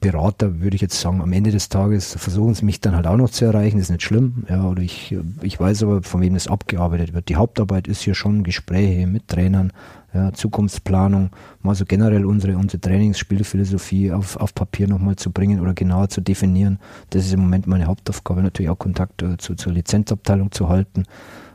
Berater 0.00 0.60
würde 0.60 0.76
ich 0.76 0.82
jetzt 0.82 1.00
sagen, 1.00 1.22
am 1.22 1.32
Ende 1.32 1.50
des 1.50 1.68
Tages 1.68 2.14
versuchen 2.18 2.54
sie 2.54 2.64
mich 2.64 2.80
dann 2.80 2.94
halt 2.94 3.06
auch 3.06 3.16
noch 3.16 3.30
zu 3.30 3.44
erreichen, 3.44 3.78
ist 3.78 3.90
nicht 3.90 4.02
schlimm. 4.02 4.44
Ja, 4.48 4.64
oder 4.64 4.82
ich, 4.82 5.16
ich 5.42 5.58
weiß 5.58 5.84
aber, 5.84 6.02
von 6.02 6.20
wem 6.20 6.34
das 6.34 6.48
abgearbeitet 6.48 7.14
wird. 7.14 7.28
Die 7.28 7.36
Hauptarbeit 7.36 7.88
ist 7.88 8.02
hier 8.02 8.14
schon 8.14 8.44
Gespräche 8.44 9.06
mit 9.06 9.28
Trainern, 9.28 9.72
ja, 10.12 10.32
Zukunftsplanung, 10.32 11.30
mal 11.62 11.74
so 11.74 11.84
generell 11.84 12.24
unsere, 12.24 12.56
unsere 12.56 12.80
Trainingsspielphilosophie 12.80 14.12
auf, 14.12 14.36
auf 14.36 14.54
Papier 14.54 14.88
nochmal 14.88 15.16
zu 15.16 15.30
bringen 15.30 15.60
oder 15.60 15.74
genauer 15.74 16.08
zu 16.08 16.20
definieren. 16.20 16.78
Das 17.10 17.26
ist 17.26 17.32
im 17.32 17.40
Moment 17.40 17.66
meine 17.66 17.86
Hauptaufgabe, 17.86 18.42
natürlich 18.42 18.70
auch 18.70 18.78
Kontakt 18.78 19.22
äh, 19.22 19.36
zu, 19.38 19.54
zur 19.54 19.72
Lizenzabteilung 19.72 20.52
zu 20.52 20.68
halten, 20.68 21.04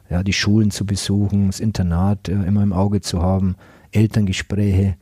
ja, 0.10 0.24
die 0.24 0.34
Schulen 0.34 0.72
zu 0.72 0.86
besuchen, 0.86 1.48
das 1.48 1.60
Internat 1.60 2.28
äh, 2.28 2.34
immer 2.34 2.64
im 2.64 2.74
Auge 2.74 3.02
zu 3.02 3.22
haben, 3.22 3.56
Elterngespräche. 3.92 4.96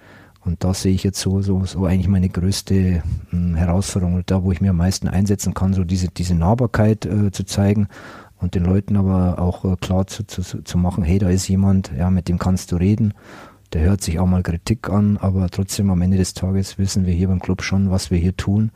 Und 0.46 0.64
da 0.64 0.74
sehe 0.74 0.94
ich 0.94 1.04
jetzt 1.04 1.20
so, 1.20 1.42
so, 1.42 1.66
so 1.66 1.86
eigentlich 1.86 2.08
meine 2.08 2.30
größte 2.30 2.74
mh, 2.74 3.04
hm, 3.32 3.56
Herausforderung, 3.56 4.24
da 4.26 4.44
wo 4.44 4.52
ich 4.52 4.62
mir 4.62 4.72
am 4.72 4.78
meisten 4.78 5.08
einsetzen 5.08 5.54
kann, 5.54 5.74
so 5.74 5.84
diese, 5.84 6.08
diese 6.08 6.36
Nahbarkeit 6.36 7.06
äh, 7.06 7.32
zu 7.32 7.44
zeigen 7.44 7.88
und 8.38 8.56
den 8.56 8.64
Leuten 8.64 8.96
aber 8.96 9.40
auch 9.40 9.66
äh, 9.66 9.76
klar 9.76 10.08
zu, 10.08 10.26
zu, 10.26 10.42
zu 10.42 10.78
machen, 10.78 11.04
hey, 11.04 11.20
da 11.20 11.30
ist 11.30 11.48
jemand, 11.48 11.92
ja, 11.98 12.10
mit 12.10 12.30
dem 12.30 12.40
kannst 12.40 12.72
du 12.72 12.78
reden. 12.78 13.14
Der 13.74 13.84
hört 13.84 14.02
sich 14.02 14.18
auch 14.18 14.26
mal 14.26 14.42
Kritik 14.42 14.90
an, 14.90 15.18
aber 15.18 15.50
trotzdem 15.50 15.92
am 15.92 16.02
Ende 16.02 16.18
des 16.18 16.34
Tages 16.34 16.78
wissen 16.80 17.06
wir 17.06 17.14
hier 17.14 17.28
beim 17.28 17.40
Club 17.40 17.62
schon, 17.62 17.92
was 17.92 18.10
wir 18.10 18.18
hier 18.18 18.36
tun. 18.36 18.72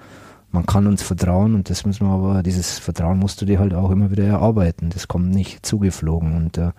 Man 0.52 0.68
kann 0.68 0.86
uns 0.86 1.02
vertrauen 1.02 1.56
und 1.56 1.72
das 1.72 1.84
müssen 1.84 2.06
wir 2.06 2.14
aber, 2.14 2.44
dieses 2.44 2.78
Vertrauen 2.78 3.18
musst 3.18 3.42
du 3.42 3.46
dir 3.46 3.58
halt 3.58 3.74
auch 3.74 3.90
immer 3.90 4.12
wieder 4.12 4.26
erarbeiten. 4.26 4.92
Das 4.92 5.08
kommt 5.08 5.32
nicht 5.32 5.66
zugeflogen 5.66 6.36
und 6.36 6.58
äh, 6.60 6.72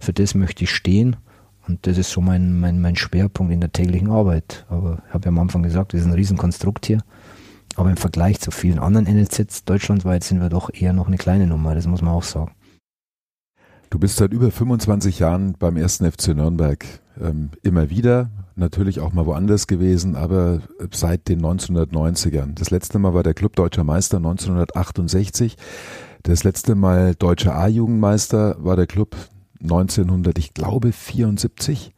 für 0.00 0.12
das 0.12 0.34
möchte 0.34 0.64
ich 0.64 0.70
stehen 0.70 1.16
und 1.68 1.86
das 1.86 1.98
ist 1.98 2.10
so 2.10 2.20
mein, 2.20 2.58
mein, 2.58 2.80
mein 2.80 2.96
Schwerpunkt 2.96 3.52
in 3.52 3.60
der 3.60 3.72
täglichen 3.72 4.10
Arbeit. 4.10 4.66
Aber 4.68 5.02
ich 5.06 5.14
habe 5.14 5.24
ja 5.24 5.28
am 5.28 5.38
Anfang 5.38 5.62
gesagt, 5.62 5.92
das 5.92 6.00
ist 6.00 6.06
ein 6.06 6.12
Riesenkonstrukt 6.12 6.86
hier. 6.86 6.98
Aber 7.76 7.90
im 7.90 7.96
Vergleich 7.96 8.40
zu 8.40 8.50
vielen 8.50 8.78
anderen 8.78 9.06
NLZs 9.06 9.64
deutschlandweit 9.64 10.24
sind 10.24 10.40
wir 10.40 10.48
doch 10.48 10.70
eher 10.72 10.92
noch 10.92 11.06
eine 11.06 11.16
kleine 11.16 11.46
Nummer, 11.46 11.74
das 11.74 11.86
muss 11.86 12.02
man 12.02 12.12
auch 12.12 12.22
sagen. 12.22 12.52
Du 13.90 13.98
bist 13.98 14.16
seit 14.16 14.32
über 14.32 14.50
25 14.50 15.18
Jahren 15.18 15.54
beim 15.58 15.76
ersten 15.76 16.10
FC 16.10 16.28
Nürnberg. 16.28 16.84
Ähm, 17.20 17.50
immer 17.62 17.90
wieder, 17.90 18.30
natürlich 18.56 19.00
auch 19.00 19.12
mal 19.12 19.26
woanders 19.26 19.66
gewesen, 19.66 20.16
aber 20.16 20.60
seit 20.92 21.28
den 21.28 21.42
1990ern. 21.42 22.54
Das 22.54 22.70
letzte 22.70 22.98
Mal 22.98 23.12
war 23.12 23.22
der 23.22 23.34
Club 23.34 23.54
Deutscher 23.54 23.84
Meister 23.84 24.16
1968. 24.16 25.56
Das 26.22 26.44
letzte 26.44 26.74
Mal 26.74 27.14
Deutscher 27.14 27.54
A-Jugendmeister 27.54 28.56
war 28.60 28.76
der 28.76 28.86
Club 28.86 29.14
1900, 29.62 30.38
ich 30.38 30.54
glaube 30.54 30.92
74. 30.92 31.92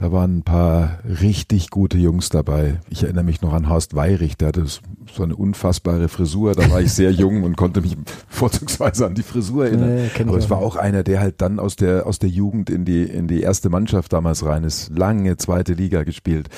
Da 0.00 0.12
waren 0.12 0.38
ein 0.38 0.42
paar 0.44 1.00
richtig 1.04 1.68
gute 1.68 1.98
Jungs 1.98 2.30
dabei. 2.30 2.80
Ich 2.88 3.02
erinnere 3.02 3.24
mich 3.24 3.42
noch 3.42 3.52
an 3.52 3.68
Horst 3.68 3.94
Weirich, 3.94 4.38
der 4.38 4.48
hatte 4.48 4.64
so 4.64 5.22
eine 5.22 5.36
unfassbare 5.36 6.08
Frisur. 6.08 6.54
Da 6.54 6.70
war 6.70 6.80
ich 6.80 6.94
sehr 6.94 7.12
jung 7.12 7.42
und 7.42 7.58
konnte 7.58 7.82
mich 7.82 7.98
vorzugsweise 8.28 9.04
an 9.04 9.14
die 9.14 9.22
Frisur 9.22 9.66
erinnern. 9.66 9.96
Nee, 9.96 10.10
Aber 10.22 10.38
es 10.38 10.48
war 10.48 10.56
auch 10.56 10.76
einer, 10.76 11.02
der 11.02 11.20
halt 11.20 11.42
dann 11.42 11.58
aus 11.58 11.76
der, 11.76 12.06
aus 12.06 12.18
der 12.18 12.30
Jugend 12.30 12.70
in 12.70 12.86
die, 12.86 13.02
in 13.02 13.28
die 13.28 13.42
erste 13.42 13.68
Mannschaft 13.68 14.14
damals 14.14 14.42
rein 14.42 14.64
ist. 14.64 14.88
Lange 14.88 15.36
zweite 15.36 15.74
Liga 15.74 16.04
gespielt. 16.04 16.48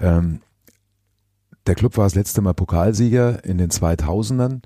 Ähm, 0.00 0.38
der 1.66 1.74
Club 1.74 1.96
war 1.96 2.04
das 2.04 2.14
letzte 2.14 2.42
Mal 2.42 2.54
Pokalsieger 2.54 3.44
in 3.44 3.58
den 3.58 3.70
2000ern. 3.70 4.60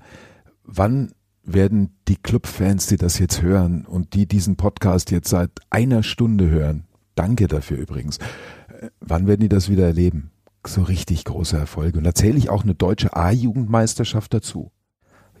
Wann 0.63 1.13
werden 1.53 1.95
die 2.07 2.17
Clubfans, 2.17 2.87
die 2.87 2.97
das 2.97 3.19
jetzt 3.19 3.41
hören 3.41 3.85
und 3.85 4.13
die 4.13 4.25
diesen 4.25 4.55
Podcast 4.55 5.11
jetzt 5.11 5.29
seit 5.29 5.51
einer 5.69 6.03
Stunde 6.03 6.49
hören, 6.49 6.85
danke 7.15 7.47
dafür 7.47 7.77
übrigens, 7.77 8.17
äh, 8.17 8.89
wann 8.99 9.27
werden 9.27 9.41
die 9.41 9.49
das 9.49 9.69
wieder 9.69 9.85
erleben? 9.85 10.31
So 10.65 10.83
richtig 10.83 11.25
große 11.25 11.57
Erfolge. 11.57 11.97
Und 11.97 12.03
da 12.03 12.13
zähle 12.13 12.37
ich 12.37 12.49
auch 12.49 12.63
eine 12.63 12.75
deutsche 12.75 13.15
A-Jugendmeisterschaft 13.15 14.33
dazu. 14.33 14.71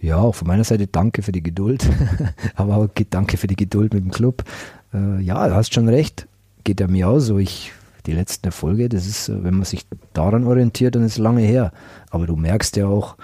Ja, 0.01 0.17
auch 0.17 0.35
von 0.35 0.47
meiner 0.47 0.63
Seite 0.63 0.87
danke 0.87 1.21
für 1.21 1.33
die 1.33 1.43
Geduld, 1.43 1.85
aber 2.55 2.77
auch 2.77 2.87
danke 3.09 3.37
für 3.37 3.47
die 3.47 3.57
Geduld 3.57 3.93
mit 3.93 4.03
dem 4.03 4.11
Club. 4.11 4.43
Äh, 4.93 5.21
ja, 5.21 5.45
du 5.47 5.55
hast 5.55 5.73
schon 5.73 5.89
recht, 5.89 6.27
geht 6.63 6.79
ja 6.79 6.87
mir 6.87 7.09
auch 7.09 7.19
so. 7.19 7.37
Ich, 7.37 7.73
die 8.05 8.13
letzten 8.13 8.45
Erfolge, 8.45 8.87
das 8.87 9.05
ist, 9.07 9.27
äh, 9.27 9.43
wenn 9.43 9.55
man 9.55 9.65
sich 9.65 9.85
daran 10.13 10.45
orientiert, 10.45 10.95
dann 10.95 11.03
ist 11.03 11.13
es 11.13 11.17
lange 11.17 11.41
her. 11.41 11.73
Aber 12.11 12.27
du 12.27 12.37
merkst 12.37 12.77
ja 12.77 12.87
auch, 12.87 13.17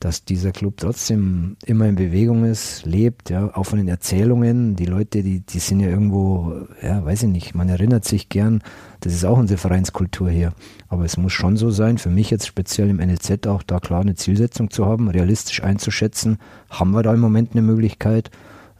dass 0.00 0.24
dieser 0.24 0.52
Club 0.52 0.74
trotzdem 0.76 1.56
immer 1.64 1.86
in 1.86 1.94
Bewegung 1.94 2.44
ist, 2.44 2.84
lebt, 2.84 3.30
ja, 3.30 3.54
auch 3.56 3.64
von 3.64 3.78
den 3.78 3.88
Erzählungen. 3.88 4.76
Die 4.76 4.84
Leute, 4.84 5.22
die, 5.22 5.40
die 5.40 5.58
sind 5.58 5.80
ja 5.80 5.88
irgendwo, 5.88 6.66
ja, 6.82 7.04
weiß 7.04 7.24
ich 7.24 7.28
nicht, 7.30 7.54
man 7.54 7.68
erinnert 7.68 8.04
sich 8.04 8.28
gern, 8.28 8.62
das 9.00 9.14
ist 9.14 9.24
auch 9.24 9.38
unsere 9.38 9.58
Vereinskultur 9.58 10.30
hier. 10.30 10.52
Aber 10.88 11.04
es 11.04 11.16
muss 11.16 11.32
schon 11.32 11.56
so 11.56 11.70
sein, 11.70 11.98
für 11.98 12.10
mich 12.10 12.30
jetzt 12.30 12.46
speziell 12.46 12.90
im 12.90 12.96
NLZ 12.96 13.46
auch 13.46 13.62
da 13.62 13.80
klar 13.80 14.02
eine 14.02 14.14
Zielsetzung 14.14 14.70
zu 14.70 14.84
haben, 14.86 15.08
realistisch 15.08 15.62
einzuschätzen, 15.62 16.38
haben 16.68 16.90
wir 16.90 17.02
da 17.02 17.14
im 17.14 17.20
Moment 17.20 17.52
eine 17.52 17.62
Möglichkeit, 17.62 18.30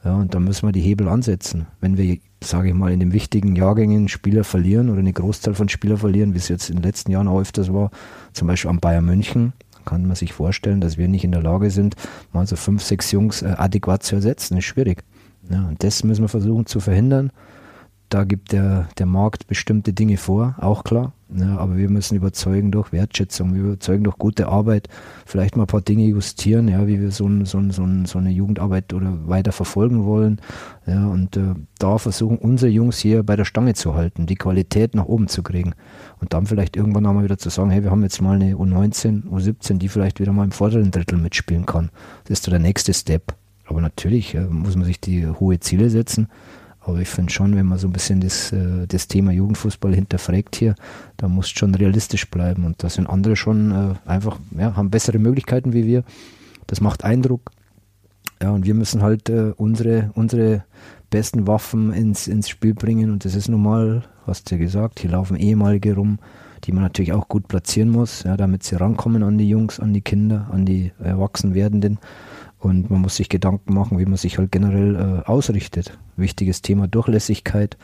ja, 0.03 0.15
und 0.15 0.33
da 0.33 0.39
müssen 0.39 0.67
wir 0.67 0.71
die 0.71 0.81
Hebel 0.81 1.07
ansetzen. 1.07 1.67
Wenn 1.81 1.97
wir, 1.97 2.17
sage 2.41 2.69
ich 2.69 2.73
mal, 2.73 2.93
in 2.93 2.99
den 2.99 3.13
wichtigen 3.13 3.55
Jahrgängen 3.55 4.07
Spieler 4.07 4.43
verlieren 4.43 4.89
oder 4.89 4.99
eine 4.99 5.11
Großteil 5.11 5.53
von 5.53 5.69
Spielern 5.69 5.97
verlieren, 5.97 6.33
wie 6.33 6.37
es 6.37 6.47
jetzt 6.47 6.69
in 6.69 6.77
den 6.77 6.83
letzten 6.83 7.11
Jahren 7.11 7.27
auch 7.27 7.41
öfters 7.41 7.73
war, 7.73 7.91
zum 8.31 8.47
Beispiel 8.47 8.69
am 8.69 8.79
Bayern 8.79 9.05
München, 9.05 9.53
kann 9.87 10.05
man 10.05 10.15
sich 10.15 10.33
vorstellen, 10.33 10.81
dass 10.81 10.97
wir 10.97 11.07
nicht 11.07 11.23
in 11.23 11.31
der 11.31 11.41
Lage 11.41 11.71
sind, 11.71 11.95
mal 12.33 12.45
so 12.45 12.55
fünf, 12.55 12.83
sechs 12.83 13.11
Jungs 13.11 13.41
äh, 13.41 13.55
adäquat 13.57 14.03
zu 14.03 14.15
ersetzen. 14.15 14.55
Das 14.55 14.63
ist 14.63 14.69
schwierig. 14.69 15.03
Ja, 15.49 15.67
und 15.67 15.83
das 15.83 16.03
müssen 16.03 16.23
wir 16.23 16.29
versuchen 16.29 16.65
zu 16.65 16.79
verhindern. 16.79 17.31
Da 18.09 18.23
gibt 18.23 18.51
der, 18.51 18.89
der 18.97 19.05
Markt 19.05 19.47
bestimmte 19.47 19.93
Dinge 19.93 20.17
vor, 20.17 20.55
auch 20.59 20.83
klar. 20.83 21.13
Ja, 21.29 21.57
aber 21.57 21.75
wir 21.75 21.89
müssen 21.89 22.15
überzeugen 22.15 22.71
durch 22.71 22.93
Wertschätzung, 22.93 23.53
wir 23.53 23.61
überzeugen 23.61 24.05
durch 24.05 24.17
gute 24.17 24.47
Arbeit, 24.47 24.87
vielleicht 25.25 25.57
mal 25.57 25.63
ein 25.63 25.67
paar 25.67 25.81
Dinge 25.81 26.05
justieren, 26.05 26.69
ja, 26.69 26.87
wie 26.87 27.01
wir 27.01 27.11
so, 27.11 27.27
ein, 27.27 27.43
so, 27.43 27.57
ein, 27.57 27.71
so, 27.71 27.83
ein, 27.83 28.05
so 28.05 28.17
eine 28.17 28.29
Jugendarbeit 28.29 28.93
oder 28.93 29.27
weiter 29.27 29.51
verfolgen 29.51 30.05
wollen. 30.05 30.39
Ja, 30.85 31.05
und 31.07 31.35
äh, 31.35 31.55
da 31.79 31.97
versuchen 31.97 32.37
unsere 32.37 32.71
Jungs 32.71 32.99
hier 32.99 33.23
bei 33.23 33.35
der 33.35 33.43
Stange 33.43 33.73
zu 33.73 33.93
halten, 33.93 34.25
die 34.25 34.35
Qualität 34.35 34.95
nach 34.95 35.05
oben 35.05 35.27
zu 35.27 35.43
kriegen. 35.43 35.73
Und 36.21 36.33
dann 36.33 36.45
vielleicht 36.45 36.77
irgendwann 36.77 37.05
einmal 37.05 37.25
wieder 37.25 37.37
zu 37.37 37.49
sagen, 37.49 37.71
hey, 37.71 37.83
wir 37.83 37.91
haben 37.91 38.03
jetzt 38.03 38.21
mal 38.21 38.35
eine 38.35 38.55
U19, 38.55 39.23
U17, 39.29 39.79
die 39.79 39.89
vielleicht 39.89 40.21
wieder 40.21 40.31
mal 40.31 40.45
im 40.45 40.51
vorderen 40.51 40.91
Drittel 40.91 41.17
mitspielen 41.17 41.65
kann. 41.65 41.89
Das 42.23 42.39
ist 42.39 42.45
so 42.45 42.51
der 42.51 42.61
nächste 42.61 42.93
Step. 42.93 43.35
Aber 43.65 43.81
natürlich 43.81 44.33
äh, 44.33 44.45
muss 44.45 44.77
man 44.77 44.85
sich 44.85 45.01
die 45.01 45.27
hohe 45.27 45.59
Ziele 45.59 45.89
setzen. 45.89 46.29
Aber 46.87 46.99
ich 47.01 47.09
finde 47.09 47.33
schon, 47.33 47.53
wenn 47.57 47.65
man 47.65 47.77
so 47.77 47.87
ein 47.87 47.91
bisschen 47.91 48.21
das, 48.21 48.53
äh, 48.53 48.87
das 48.87 49.09
Thema 49.09 49.33
Jugendfußball 49.33 49.93
hinterfragt 49.93 50.55
hier, 50.55 50.73
da 51.17 51.27
muss 51.27 51.49
schon 51.49 51.75
realistisch 51.75 52.29
bleiben. 52.29 52.63
Und 52.63 52.81
da 52.81 52.89
sind 52.89 53.07
andere 53.07 53.35
schon 53.35 53.71
äh, 53.71 54.09
einfach, 54.09 54.39
ja, 54.57 54.73
haben 54.77 54.89
bessere 54.89 55.19
Möglichkeiten 55.19 55.73
wie 55.73 55.85
wir. 55.85 56.05
Das 56.65 56.79
macht 56.79 57.03
Eindruck. 57.03 57.51
Ja, 58.41 58.51
und 58.51 58.65
wir 58.65 58.73
müssen 58.73 59.01
halt 59.01 59.27
äh, 59.29 59.51
unsere, 59.57 60.11
unsere 60.13 60.63
besten 61.09 61.45
Waffen 61.45 61.91
ins, 61.91 62.25
ins 62.29 62.47
Spiel 62.47 62.73
bringen. 62.73 63.11
Und 63.11 63.25
das 63.25 63.35
ist 63.35 63.49
normal, 63.49 64.03
hast 64.25 64.49
du 64.49 64.55
ja 64.55 64.61
gesagt, 64.61 65.01
hier 65.01 65.11
laufen 65.11 65.35
ehemalige 65.35 65.93
rum, 65.93 66.19
die 66.63 66.71
man 66.71 66.83
natürlich 66.83 67.11
auch 67.11 67.27
gut 67.27 67.49
platzieren 67.49 67.89
muss, 67.89 68.23
ja, 68.23 68.37
damit 68.37 68.63
sie 68.63 68.75
rankommen 68.75 69.23
an 69.23 69.37
die 69.37 69.49
Jungs, 69.49 69.81
an 69.81 69.93
die 69.93 70.01
Kinder, 70.01 70.47
an 70.51 70.65
die 70.65 70.93
Erwachsenwerdenden. 70.99 71.99
Und 72.67 72.89
man 72.89 72.99
muss 72.99 73.15
sich 73.15 73.29
Gedanken 73.29 73.73
machen, 73.73 73.97
wie 73.97 74.05
man 74.05 74.17
sich 74.17 74.37
halt 74.37 74.51
generell 74.51 74.95
äh, 74.95 75.25
ausrichtet. 75.25 75.97
Wichtiges 76.17 76.61
Thema 76.61 76.89
Durchlässigkeit. 76.89 77.77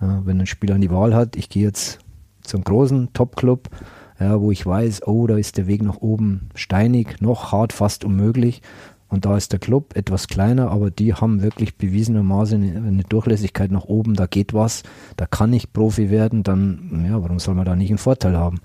Äh, 0.00 0.06
wenn 0.24 0.40
ein 0.40 0.46
Spieler 0.46 0.76
die 0.76 0.90
Wahl 0.90 1.14
hat, 1.14 1.36
ich 1.36 1.48
gehe 1.48 1.62
jetzt 1.62 2.00
zum 2.42 2.64
großen 2.64 3.12
Top-Club, 3.12 3.70
ja, 4.18 4.40
wo 4.40 4.50
ich 4.50 4.66
weiß, 4.66 5.06
oh, 5.06 5.28
da 5.28 5.36
ist 5.36 5.56
der 5.56 5.68
Weg 5.68 5.84
nach 5.84 5.98
oben 5.98 6.48
steinig, 6.56 7.20
noch 7.20 7.52
hart, 7.52 7.72
fast 7.72 8.04
unmöglich. 8.04 8.60
Und 9.08 9.24
da 9.24 9.36
ist 9.36 9.52
der 9.52 9.60
Club 9.60 9.94
etwas 9.94 10.26
kleiner, 10.26 10.72
aber 10.72 10.90
die 10.90 11.14
haben 11.14 11.42
wirklich 11.42 11.76
bewiesenermaßen 11.76 12.76
eine 12.76 13.04
Durchlässigkeit 13.04 13.70
nach 13.70 13.84
oben, 13.84 14.14
da 14.14 14.26
geht 14.26 14.52
was, 14.52 14.82
da 15.16 15.26
kann 15.26 15.52
ich 15.52 15.72
Profi 15.72 16.10
werden, 16.10 16.42
dann, 16.42 17.06
ja, 17.08 17.22
warum 17.22 17.38
soll 17.38 17.54
man 17.54 17.66
da 17.66 17.76
nicht 17.76 17.90
einen 17.90 17.98
Vorteil 17.98 18.36
haben? 18.36 18.60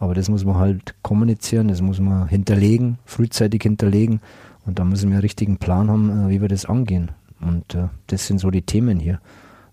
Aber 0.00 0.14
das 0.14 0.28
muss 0.28 0.44
man 0.44 0.56
halt 0.56 0.96
kommunizieren, 1.02 1.68
das 1.68 1.80
muss 1.80 2.00
man 2.00 2.26
hinterlegen, 2.26 2.98
frühzeitig 3.04 3.62
hinterlegen 3.62 4.20
und 4.64 4.78
da 4.78 4.84
müssen 4.84 5.08
wir 5.08 5.16
einen 5.16 5.22
richtigen 5.22 5.58
Plan 5.58 5.90
haben, 5.90 6.26
äh, 6.26 6.30
wie 6.30 6.40
wir 6.40 6.48
das 6.48 6.64
angehen. 6.64 7.10
Und 7.40 7.74
äh, 7.74 7.88
das 8.06 8.26
sind 8.26 8.38
so 8.38 8.50
die 8.50 8.62
Themen 8.62 8.98
hier. 8.98 9.20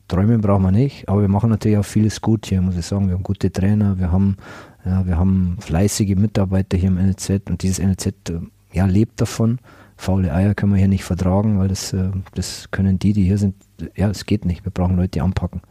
Träume 0.07 0.39
brauchen 0.39 0.63
wir 0.63 0.71
nicht, 0.71 1.07
aber 1.07 1.21
wir 1.21 1.27
machen 1.27 1.51
natürlich 1.51 1.77
auch 1.77 1.85
vieles 1.85 2.21
gut 2.21 2.47
hier, 2.47 2.61
muss 2.61 2.75
ich 2.75 2.85
sagen. 2.85 3.07
Wir 3.07 3.13
haben 3.13 3.23
gute 3.23 3.51
Trainer, 3.51 3.99
wir 3.99 4.11
haben, 4.11 4.37
ja, 4.83 5.05
wir 5.05 5.17
haben 5.17 5.57
fleißige 5.59 6.15
Mitarbeiter 6.15 6.77
hier 6.77 6.89
im 6.89 6.95
NLZ 6.95 7.49
und 7.49 7.61
dieses 7.61 7.79
NLZ 7.79 8.07
äh, 8.29 8.39
ja, 8.73 8.85
lebt 8.85 9.21
davon. 9.21 9.59
Faule 9.97 10.33
Eier 10.33 10.55
können 10.55 10.71
wir 10.71 10.79
hier 10.79 10.87
nicht 10.87 11.03
vertragen, 11.03 11.59
weil 11.59 11.67
das, 11.67 11.93
das 12.33 12.71
können 12.71 12.99
die, 12.99 13.11
die 13.11 13.25
hier 13.25 13.37
sind, 13.37 13.55
ja, 13.97 14.09
es 14.09 14.25
geht 14.25 14.45
nicht. 14.45 14.63
Wir 14.63 14.71
brauchen 14.71 14.95
Leute, 14.95 15.09
die 15.09 15.21
anpacken. 15.21 15.61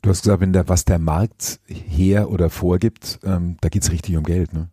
Du 0.00 0.10
hast 0.10 0.22
gesagt, 0.22 0.40
wenn 0.40 0.52
der, 0.52 0.68
was 0.68 0.84
der 0.84 1.00
Markt 1.00 1.58
her 1.66 2.30
oder 2.30 2.50
vorgibt, 2.50 3.18
ähm, 3.24 3.56
da 3.60 3.68
geht 3.68 3.82
es 3.82 3.90
richtig 3.90 4.16
um 4.16 4.22
Geld, 4.22 4.52
ne? 4.52 4.68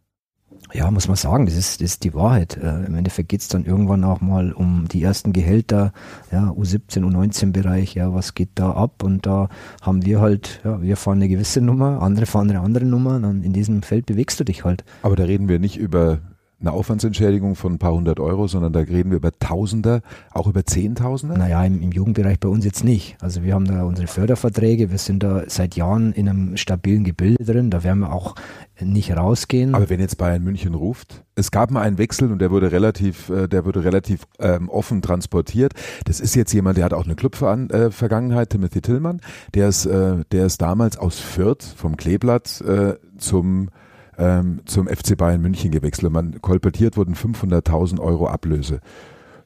Ja, 0.73 0.89
muss 0.89 1.07
man 1.07 1.15
sagen, 1.15 1.45
das 1.45 1.55
ist, 1.55 1.81
das 1.81 1.91
ist 1.91 2.03
die 2.03 2.13
Wahrheit. 2.13 2.57
Äh, 2.57 2.85
Im 2.85 2.95
Endeffekt 2.95 3.29
geht 3.29 3.41
es 3.41 3.47
dann 3.47 3.63
irgendwann 3.63 4.03
auch 4.03 4.21
mal 4.21 4.51
um 4.51 4.87
die 4.91 5.03
ersten 5.03 5.31
Gehälter, 5.31 5.93
ja, 6.31 6.49
U17, 6.49 7.03
U19-Bereich, 7.03 7.93
ja, 7.93 8.13
was 8.13 8.33
geht 8.33 8.49
da 8.55 8.71
ab? 8.71 9.03
Und 9.03 9.25
da 9.25 9.49
haben 9.81 10.03
wir 10.05 10.19
halt, 10.19 10.61
ja, 10.63 10.81
wir 10.81 10.97
fahren 10.97 11.19
eine 11.19 11.29
gewisse 11.29 11.61
Nummer, 11.61 12.01
andere 12.01 12.25
fahren 12.25 12.49
eine 12.49 12.61
andere 12.61 12.85
Nummer, 12.85 13.19
dann 13.19 13.43
in 13.43 13.53
diesem 13.53 13.83
Feld 13.83 14.07
bewegst 14.07 14.39
du 14.39 14.43
dich 14.43 14.63
halt. 14.65 14.83
Aber 15.03 15.15
da 15.15 15.23
reden 15.23 15.47
wir 15.47 15.59
nicht 15.59 15.77
über 15.77 16.19
eine 16.63 16.71
Aufwandsentschädigung 16.71 17.55
von 17.55 17.73
ein 17.73 17.79
paar 17.79 17.93
hundert 17.93 18.19
Euro, 18.19 18.47
sondern 18.47 18.73
da 18.73 18.79
reden 18.79 19.11
wir 19.11 19.17
über 19.17 19.31
Tausender, 19.37 20.01
auch 20.31 20.47
über 20.47 20.65
Zehntausender? 20.65 21.37
Naja, 21.37 21.63
im, 21.63 21.81
im 21.81 21.91
Jugendbereich 21.91 22.39
bei 22.39 22.47
uns 22.47 22.65
jetzt 22.65 22.83
nicht. 22.83 23.17
Also 23.21 23.43
wir 23.43 23.53
haben 23.53 23.65
da 23.65 23.83
unsere 23.83 24.07
Förderverträge, 24.07 24.89
wir 24.89 24.97
sind 24.97 25.23
da 25.23 25.43
seit 25.47 25.75
Jahren 25.75 26.13
in 26.13 26.29
einem 26.29 26.57
stabilen 26.57 27.03
Gebilde 27.03 27.43
drin, 27.43 27.69
da 27.69 27.83
werden 27.83 27.99
wir 27.99 28.13
auch 28.13 28.35
nicht 28.79 29.15
rausgehen. 29.15 29.75
Aber 29.75 29.89
wenn 29.89 29.99
jetzt 29.99 30.17
Bayern 30.17 30.43
München 30.43 30.73
ruft, 30.73 31.23
es 31.35 31.51
gab 31.51 31.69
mal 31.69 31.81
einen 31.81 31.97
Wechsel 31.97 32.31
und 32.31 32.39
der 32.39 32.49
wurde 32.51 32.71
relativ, 32.71 33.29
äh, 33.29 33.47
der 33.47 33.65
wurde 33.65 33.83
relativ 33.83 34.25
ähm, 34.39 34.69
offen 34.69 35.01
transportiert. 35.01 35.73
Das 36.05 36.19
ist 36.19 36.35
jetzt 36.35 36.53
jemand, 36.53 36.77
der 36.77 36.85
hat 36.85 36.93
auch 36.93 37.05
eine 37.05 37.15
Club-Vergangenheit, 37.15 38.47
äh, 38.47 38.49
Timothy 38.49 38.81
Tillmann, 38.81 39.19
der 39.53 39.67
ist, 39.67 39.85
äh, 39.85 40.23
der 40.31 40.45
ist 40.45 40.61
damals 40.61 40.97
aus 40.97 41.19
Fürth 41.19 41.63
vom 41.75 41.97
Kleeblatt 41.97 42.61
äh, 42.61 42.95
zum 43.17 43.69
ähm, 44.17 44.61
zum 44.65 44.87
FC 44.87 45.17
Bayern 45.17 45.41
München 45.41 45.71
gewechselt. 45.71 46.11
Man 46.11 46.41
kolportiert 46.41 46.97
wurden 46.97 47.15
500.000 47.15 47.99
Euro 47.99 48.27
Ablöse. 48.27 48.79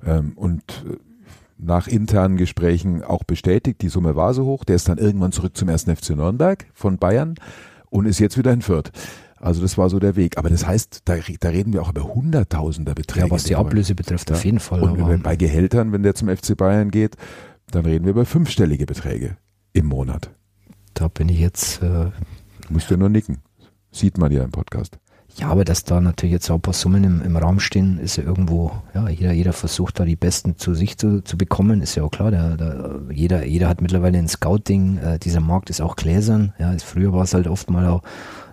Ähm, 0.06 0.34
und 0.36 0.86
äh, 0.88 0.98
nach 1.58 1.88
internen 1.88 2.38
Gesprächen 2.38 3.04
auch 3.04 3.24
bestätigt, 3.24 3.82
die 3.82 3.90
Summe 3.90 4.16
war 4.16 4.34
so 4.34 4.46
hoch. 4.46 4.64
Der 4.64 4.76
ist 4.76 4.88
dann 4.88 4.98
irgendwann 4.98 5.32
zurück 5.32 5.58
zum 5.58 5.70
1. 5.70 5.84
FC 5.84 6.12
Nürnberg 6.12 6.68
von 6.74 6.98
Bayern 6.98 7.36
und 7.90 8.06
ist 8.06 8.20
jetzt 8.20 8.38
wieder 8.38 8.54
in 8.54 8.62
Fürth. 8.62 8.92
Also 9.40 9.62
das 9.62 9.78
war 9.78 9.90
so 9.90 10.00
der 10.00 10.16
Weg. 10.16 10.38
Aber 10.38 10.50
das 10.50 10.66
heißt, 10.66 11.02
da, 11.06 11.16
da 11.40 11.50
reden 11.50 11.74
wir 11.74 11.82
auch 11.82 11.90
über 11.90 12.04
Hunderttausender 12.04 12.96
Beträge. 12.96 13.28
Ja, 13.28 13.32
was 13.32 13.44
die 13.44 13.56
Ablöse 13.56 13.96
betrifft, 13.96 14.30
ja. 14.30 14.36
auf 14.36 14.46
jeden 14.46 14.60
Fall. 14.60 14.82
Und 14.82 15.08
wenn, 15.08 15.22
bei 15.22 15.36
Gehältern, 15.36 15.92
wenn 15.92 16.04
der 16.04 16.16
zum 16.16 16.28
FC 16.30 16.58
Bayern 16.58 16.92
geht, 16.92 17.16
dann 17.72 17.86
reden 17.86 18.06
wir 18.06 18.12
über 18.12 18.26
fünfstellige 18.26 18.86
Beträge 18.86 19.38
im 19.74 19.88
Monat. 19.88 20.32
Da 20.94 21.08
bin 21.08 21.30
ich 21.30 21.40
jetzt. 21.40 21.82
Äh, 21.84 22.12
Musst 22.70 22.90
du 22.90 22.98
nur 22.98 23.10
nicken. 23.10 23.38
Sieht 23.98 24.20
man 24.20 24.32
ja 24.32 24.44
im 24.44 24.52
Podcast. 24.52 25.00
Ja, 25.38 25.50
aber 25.50 25.66
dass 25.66 25.84
da 25.84 26.00
natürlich 26.00 26.34
jetzt 26.34 26.52
auch 26.52 26.56
ein 26.56 26.62
paar 26.62 26.76
Summen 26.76 27.04
im, 27.04 27.22
im 27.22 27.36
Raum 27.36 27.60
stehen, 27.60 27.98
ist 27.98 28.16
ja 28.16 28.24
irgendwo, 28.24 28.72
ja, 28.94 29.10
jeder, 29.10 29.32
jeder 29.32 29.54
versucht 29.54 30.00
da 30.00 30.06
die 30.06 30.16
Besten 30.16 30.58
zu 30.58 30.76
sich 30.76 31.00
zu, 31.00 31.24
zu 31.24 31.36
bekommen, 31.36 31.82
ist 31.82 31.96
ja 31.96 32.04
auch 32.04 32.12
klar. 32.12 32.30
Der, 32.30 32.58
der, 32.58 33.02
jeder, 33.12 33.44
jeder 33.46 33.68
hat 33.68 33.82
mittlerweile 33.82 34.20
ein 34.20 34.28
Scouting, 34.28 35.00
äh, 35.00 35.18
dieser 35.18 35.40
Markt 35.40 35.72
ist 35.72 35.82
auch 35.82 35.96
gläsern. 35.96 36.54
Ja, 36.60 36.76
früher 36.78 37.12
war 37.12 37.24
es 37.24 37.34
halt 37.34 37.48
oft 37.48 37.72
mal 37.72 37.88
auch 37.88 38.04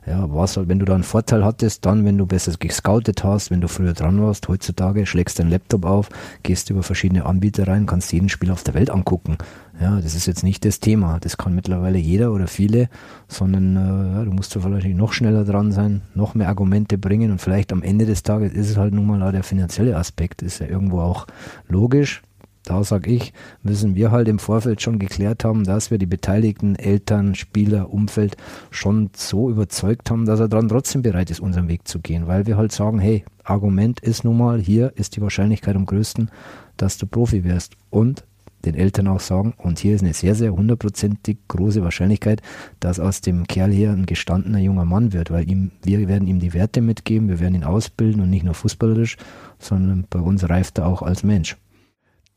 ja, 0.07 0.33
was 0.33 0.57
halt, 0.57 0.69
wenn 0.69 0.79
du 0.79 0.85
da 0.85 0.95
einen 0.95 1.03
Vorteil 1.03 1.45
hattest, 1.45 1.87
dann, 1.87 2.05
wenn 2.05 2.19
du 2.19 2.27
besser 2.27 2.53
gescoutet 2.59 3.25
hast, 3.25 3.51
wenn 3.51 3.61
du 3.61 3.69
früher 3.69 3.95
dran 3.95 4.21
warst, 4.23 4.49
heutzutage 4.49 5.07
schlägst 5.07 5.39
deinen 5.39 5.51
Laptop 5.51 5.87
auf, 5.87 6.11
gehst 6.43 6.69
über 6.71 6.83
verschiedene 6.83 7.25
Anbieter 7.25 7.67
rein, 7.67 7.87
kannst 7.87 8.13
jeden 8.13 8.29
Spiel 8.29 8.51
auf 8.51 8.63
der 8.63 8.75
Welt 8.75 8.91
angucken. 8.91 9.39
Ja, 9.81 10.01
das 10.01 10.15
ist 10.15 10.27
jetzt 10.27 10.45
nicht 10.45 10.65
das 10.65 10.79
Thema. 10.79 11.19
Das 11.21 11.37
kann 11.37 11.55
mittlerweile 11.55 11.99
jeder 11.99 12.33
oder 12.33 12.47
viele, 12.47 12.89
sondern 13.29 13.77
äh, 13.77 14.17
ja, 14.19 14.25
du 14.25 14.31
musst 14.31 14.53
vielleicht 14.53 14.87
noch 14.87 15.13
schneller 15.13 15.45
dran 15.45 15.73
sein, 15.73 16.03
noch 16.15 16.35
mehr 16.35 16.49
Argumente 16.49 16.99
bringen 16.99 17.31
und 17.31 17.41
vielleicht 17.41 17.73
am 17.73 17.83
Ende 17.83 18.05
des 18.07 18.23
Tages 18.23 18.53
ist 18.53 18.71
es 18.71 18.77
halt 18.77 18.95
nun 18.95 19.07
mal 19.07 19.23
auch 19.23 19.33
der 19.33 19.43
finanzielle 19.43 19.97
Aspekt, 19.97 20.43
ist 20.43 20.61
ja 20.61 20.67
irgendwo 20.67 21.01
auch 21.01 21.27
logisch 21.69 22.23
da 22.65 22.83
sage 22.83 23.11
ich, 23.11 23.33
müssen 23.63 23.95
wir 23.95 24.11
halt 24.11 24.27
im 24.27 24.39
Vorfeld 24.39 24.81
schon 24.81 24.99
geklärt 24.99 25.45
haben, 25.45 25.65
dass 25.65 25.91
wir 25.91 25.99
die 25.99 26.07
beteiligten 26.07 26.77
Eltern, 26.77 27.35
Spieler, 27.35 27.93
Umfeld 27.93 28.37
schon 28.71 29.11
so 29.15 29.51
überzeugt 29.51 30.11
haben, 30.11 30.25
dass 30.25 30.41
er 30.41 30.49
dann 30.49 30.69
trotzdem 30.69 31.03
bereit 31.03 31.31
ist, 31.31 31.41
unseren 31.41 31.69
Weg 31.69 31.87
zu 31.87 32.01
gehen, 32.01 32.27
weil 32.27 32.47
wir 32.47 32.57
halt 32.57 32.73
sagen, 32.73 32.99
hey, 32.99 33.25
Argument 33.45 34.01
ist 34.01 34.25
nun 34.25 34.39
mal, 34.39 34.59
hier 34.59 34.93
ist 34.97 35.17
die 35.17 35.21
Wahrscheinlichkeit 35.21 35.77
am 35.77 35.87
größten, 35.87 36.31
dass 36.77 36.97
du 36.97 37.07
Profi 37.07 37.45
wirst 37.45 37.75
und 37.91 38.25
den 38.65 38.75
Eltern 38.75 39.09
auch 39.09 39.21
sagen, 39.21 39.53
und 39.59 39.79
hier 39.79 39.95
ist 39.95 40.03
eine 40.03 40.15
sehr, 40.15 40.35
sehr 40.35 40.55
hundertprozentig 40.55 41.37
große 41.49 41.83
Wahrscheinlichkeit, 41.83 42.41
dass 42.81 42.99
aus 42.99 43.21
dem 43.21 43.47
Kerl 43.47 43.71
hier 43.71 43.91
ein 43.91 44.07
gestandener 44.07 44.59
junger 44.59 44.87
Mann 44.87 45.13
wird, 45.13 45.31
weil 45.31 45.49
ihm, 45.51 45.71
wir 45.83 46.09
werden 46.09 46.27
ihm 46.27 46.41
die 46.41 46.55
Werte 46.55 46.81
mitgeben, 46.81 47.29
wir 47.29 47.41
werden 47.41 47.57
ihn 47.57 47.65
ausbilden 47.65 48.23
und 48.23 48.31
nicht 48.31 48.45
nur 48.45 48.55
fußballerisch, 48.55 49.19
sondern 49.59 50.07
bei 50.09 50.19
uns 50.19 50.49
reift 50.49 50.79
er 50.79 50.87
auch 50.87 51.03
als 51.03 51.23
Mensch. 51.23 51.59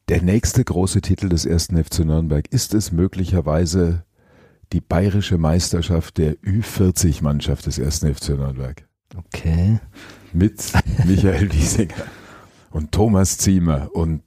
Der 0.10 0.22
nächste 0.22 0.64
große 0.64 1.02
Titel 1.02 1.28
des 1.28 1.46
ersten 1.46 1.84
FC 1.84 2.00
Nürnberg 2.00 2.48
ist 2.50 2.74
es 2.74 2.94
möglicherweise 2.94 4.06
die 4.72 4.80
bayerische 4.80 5.38
Meisterschaft 5.38 6.18
der 6.18 6.36
Ü40-Mannschaft 6.38 7.66
des 7.66 7.78
ersten 7.78 8.16
FC 8.16 8.30
Nürnberg. 8.30 8.88
Okay. 9.18 9.80
Mit 10.32 10.72
Michael 11.04 11.52
Wiesinger 11.54 12.06
und 12.72 12.94
Thomas 12.94 13.38
Ziemer 13.38 13.90
und 13.94 14.24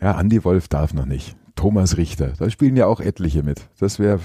ja, 0.00 0.16
Andi 0.16 0.42
Wolf 0.42 0.66
darf 0.66 0.92
noch 0.92 1.06
nicht. 1.06 1.36
Thomas 1.54 1.96
Richter, 1.96 2.32
da 2.36 2.50
spielen 2.50 2.74
ja 2.74 2.86
auch 2.86 2.98
etliche 2.98 3.44
mit. 3.44 3.60
Das 3.78 4.00
wäre, 4.00 4.18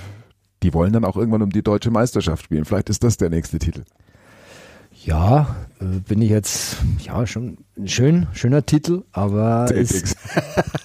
die 0.64 0.74
wollen 0.74 0.94
dann 0.94 1.06
auch 1.06 1.16
irgendwann 1.16 1.44
um 1.44 1.52
die 1.52 1.64
deutsche 1.64 1.92
Meisterschaft 1.92 2.46
spielen. 2.46 2.66
Vielleicht 2.66 2.90
ist 2.90 3.04
das 3.04 3.18
der 3.18 3.30
nächste 3.30 3.60
Titel. 3.60 3.84
Ja, 5.06 5.54
äh, 5.82 6.00
bin 6.08 6.22
ich 6.22 6.30
jetzt, 6.30 6.78
ja, 7.00 7.28
schon 7.28 7.58
schön, 7.86 8.28
schöner 8.32 8.66
Titel, 8.66 9.04
aber 9.12 9.70
ist 9.70 10.16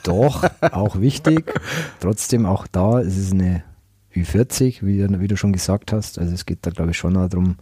doch 0.03 0.45
auch 0.73 1.01
wichtig. 1.01 1.55
Trotzdem 2.01 2.45
auch 2.45 2.67
da, 2.67 3.01
es 3.01 3.17
ist 3.17 3.33
eine 3.33 3.63
Ü40, 4.15 4.85
wie, 4.85 5.21
wie 5.21 5.29
du 5.29 5.37
schon 5.37 5.53
gesagt 5.53 5.93
hast. 5.93 6.19
Also 6.19 6.35
es 6.35 6.47
geht 6.47 6.59
da, 6.63 6.71
glaube 6.71 6.91
ich, 6.91 6.97
schon 6.97 7.15
darum, 7.15 7.57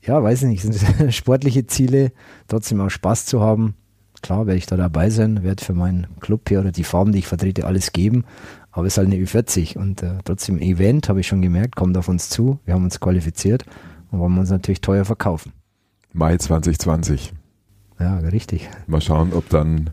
ja, 0.00 0.22
weiß 0.22 0.42
ich 0.42 0.48
nicht, 0.48 0.62
sind 0.62 1.12
sportliche 1.14 1.66
Ziele, 1.66 2.12
trotzdem 2.48 2.80
auch 2.80 2.90
Spaß 2.90 3.26
zu 3.26 3.42
haben. 3.42 3.74
Klar 4.22 4.46
werde 4.46 4.58
ich 4.58 4.66
da 4.66 4.76
dabei 4.76 5.10
sein, 5.10 5.42
werde 5.42 5.62
für 5.62 5.74
meinen 5.74 6.06
Club 6.20 6.48
hier 6.48 6.60
oder 6.60 6.72
die 6.72 6.84
Farben, 6.84 7.12
die 7.12 7.18
ich 7.18 7.26
vertrete, 7.26 7.66
alles 7.66 7.92
geben. 7.92 8.24
Aber 8.72 8.86
es 8.86 8.94
ist 8.94 8.98
halt 8.98 9.08
eine 9.08 9.16
Ü40 9.16 9.76
und 9.76 10.02
äh, 10.02 10.18
trotzdem 10.24 10.58
Event, 10.58 11.10
habe 11.10 11.20
ich 11.20 11.26
schon 11.26 11.42
gemerkt, 11.42 11.76
kommt 11.76 11.98
auf 11.98 12.08
uns 12.08 12.30
zu. 12.30 12.58
Wir 12.64 12.72
haben 12.72 12.84
uns 12.84 13.00
qualifiziert 13.00 13.66
und 14.10 14.18
wollen 14.18 14.34
wir 14.34 14.40
uns 14.40 14.50
natürlich 14.50 14.80
teuer 14.80 15.04
verkaufen. 15.04 15.52
Mai 16.12 16.36
2020. 16.36 17.32
Ja, 17.98 18.16
richtig. 18.18 18.68
Mal 18.86 19.00
schauen, 19.00 19.32
ob 19.32 19.48
dann 19.48 19.90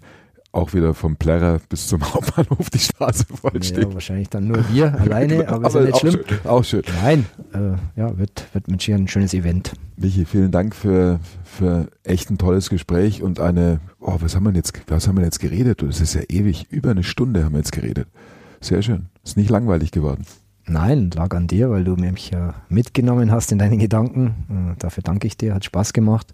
auch 0.51 0.74
wieder 0.74 0.93
vom 0.93 1.18
Plärrer 1.18 1.59
bis 1.70 1.88
zum 1.88 2.01
Hauptbahnhof 2.13 2.70
die 2.70 2.80
Straße 2.80 3.26
vollsteht. 3.26 3.84
Ja, 3.84 3.93
wahrscheinlich 3.93 4.30
dann 4.30 4.47
nur 4.47 4.68
wir 4.70 4.93
alleine, 4.99 5.47
aber, 5.47 5.68
aber 5.68 5.68
ist 5.68 5.76
ja 5.76 5.82
nicht 5.82 5.99
schlimm. 5.99 6.20
Schön, 6.28 6.45
auch 6.45 6.63
schön. 6.63 6.84
Nein, 7.01 7.26
äh, 7.53 7.99
ja, 7.99 8.18
wird, 8.18 8.47
wird 8.53 8.68
mit 8.68 8.82
Ski 8.82 8.93
ein 8.93 9.07
schönes 9.07 9.34
Event. 9.34 9.74
Michi, 9.97 10.26
vielen 10.26 10.51
Dank 10.51 10.76
für, 10.76 11.20
für 11.43 11.89
echt 12.03 12.30
ein 12.30 12.38
tolles 12.38 12.70
Gespräch 12.70 13.22
und 13.22 13.39
eine, 13.39 13.80
oh, 13.99 14.15
was 14.20 14.36
haben 14.36 14.45
wir 14.45 14.53
jetzt, 14.53 14.74
was 14.88 15.07
haben 15.07 15.18
wir 15.18 15.26
jetzt 15.26 15.39
geredet? 15.39 15.82
Das 15.82 16.01
ist 16.01 16.15
ja 16.15 16.22
ewig, 16.30 16.68
über 16.72 16.91
eine 16.91 17.03
Stunde 17.03 17.43
haben 17.43 17.53
wir 17.53 17.59
jetzt 17.59 17.72
geredet. 17.72 18.07
Sehr 18.61 18.82
schön. 18.82 19.07
Ist 19.24 19.38
nicht 19.38 19.49
langweilig 19.49 19.91
geworden. 19.91 20.26
Nein, 20.70 21.11
lag 21.15 21.34
an 21.34 21.47
dir, 21.47 21.70
weil 21.70 21.86
du 21.86 21.95
mich 21.95 22.32
ja 22.32 22.53
mitgenommen 22.68 23.32
hast 23.32 23.53
in 23.53 23.57
deinen 23.57 23.80
Gedanken. 23.80 24.74
Äh, 24.74 24.80
dafür 24.80 25.01
danke 25.01 25.26
ich 25.26 25.38
dir, 25.38 25.53
hat 25.53 25.63
Spaß 25.63 25.93
gemacht. 25.93 26.34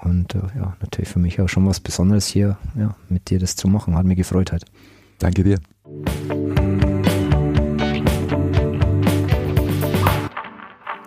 Und 0.00 0.34
äh, 0.34 0.40
ja, 0.56 0.76
natürlich 0.80 1.10
für 1.10 1.18
mich 1.18 1.40
auch 1.42 1.48
schon 1.48 1.66
was 1.66 1.80
Besonderes 1.80 2.26
hier, 2.26 2.56
ja, 2.74 2.96
mit 3.10 3.28
dir 3.28 3.38
das 3.38 3.54
zu 3.54 3.68
machen. 3.68 3.96
Hat 3.96 4.06
mir 4.06 4.16
gefreut 4.16 4.50
halt. 4.50 4.64
Danke 5.18 5.44
dir. 5.44 5.58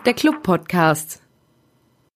Der 0.05 0.13
Club 0.13 0.43
Podcast. 0.43 1.21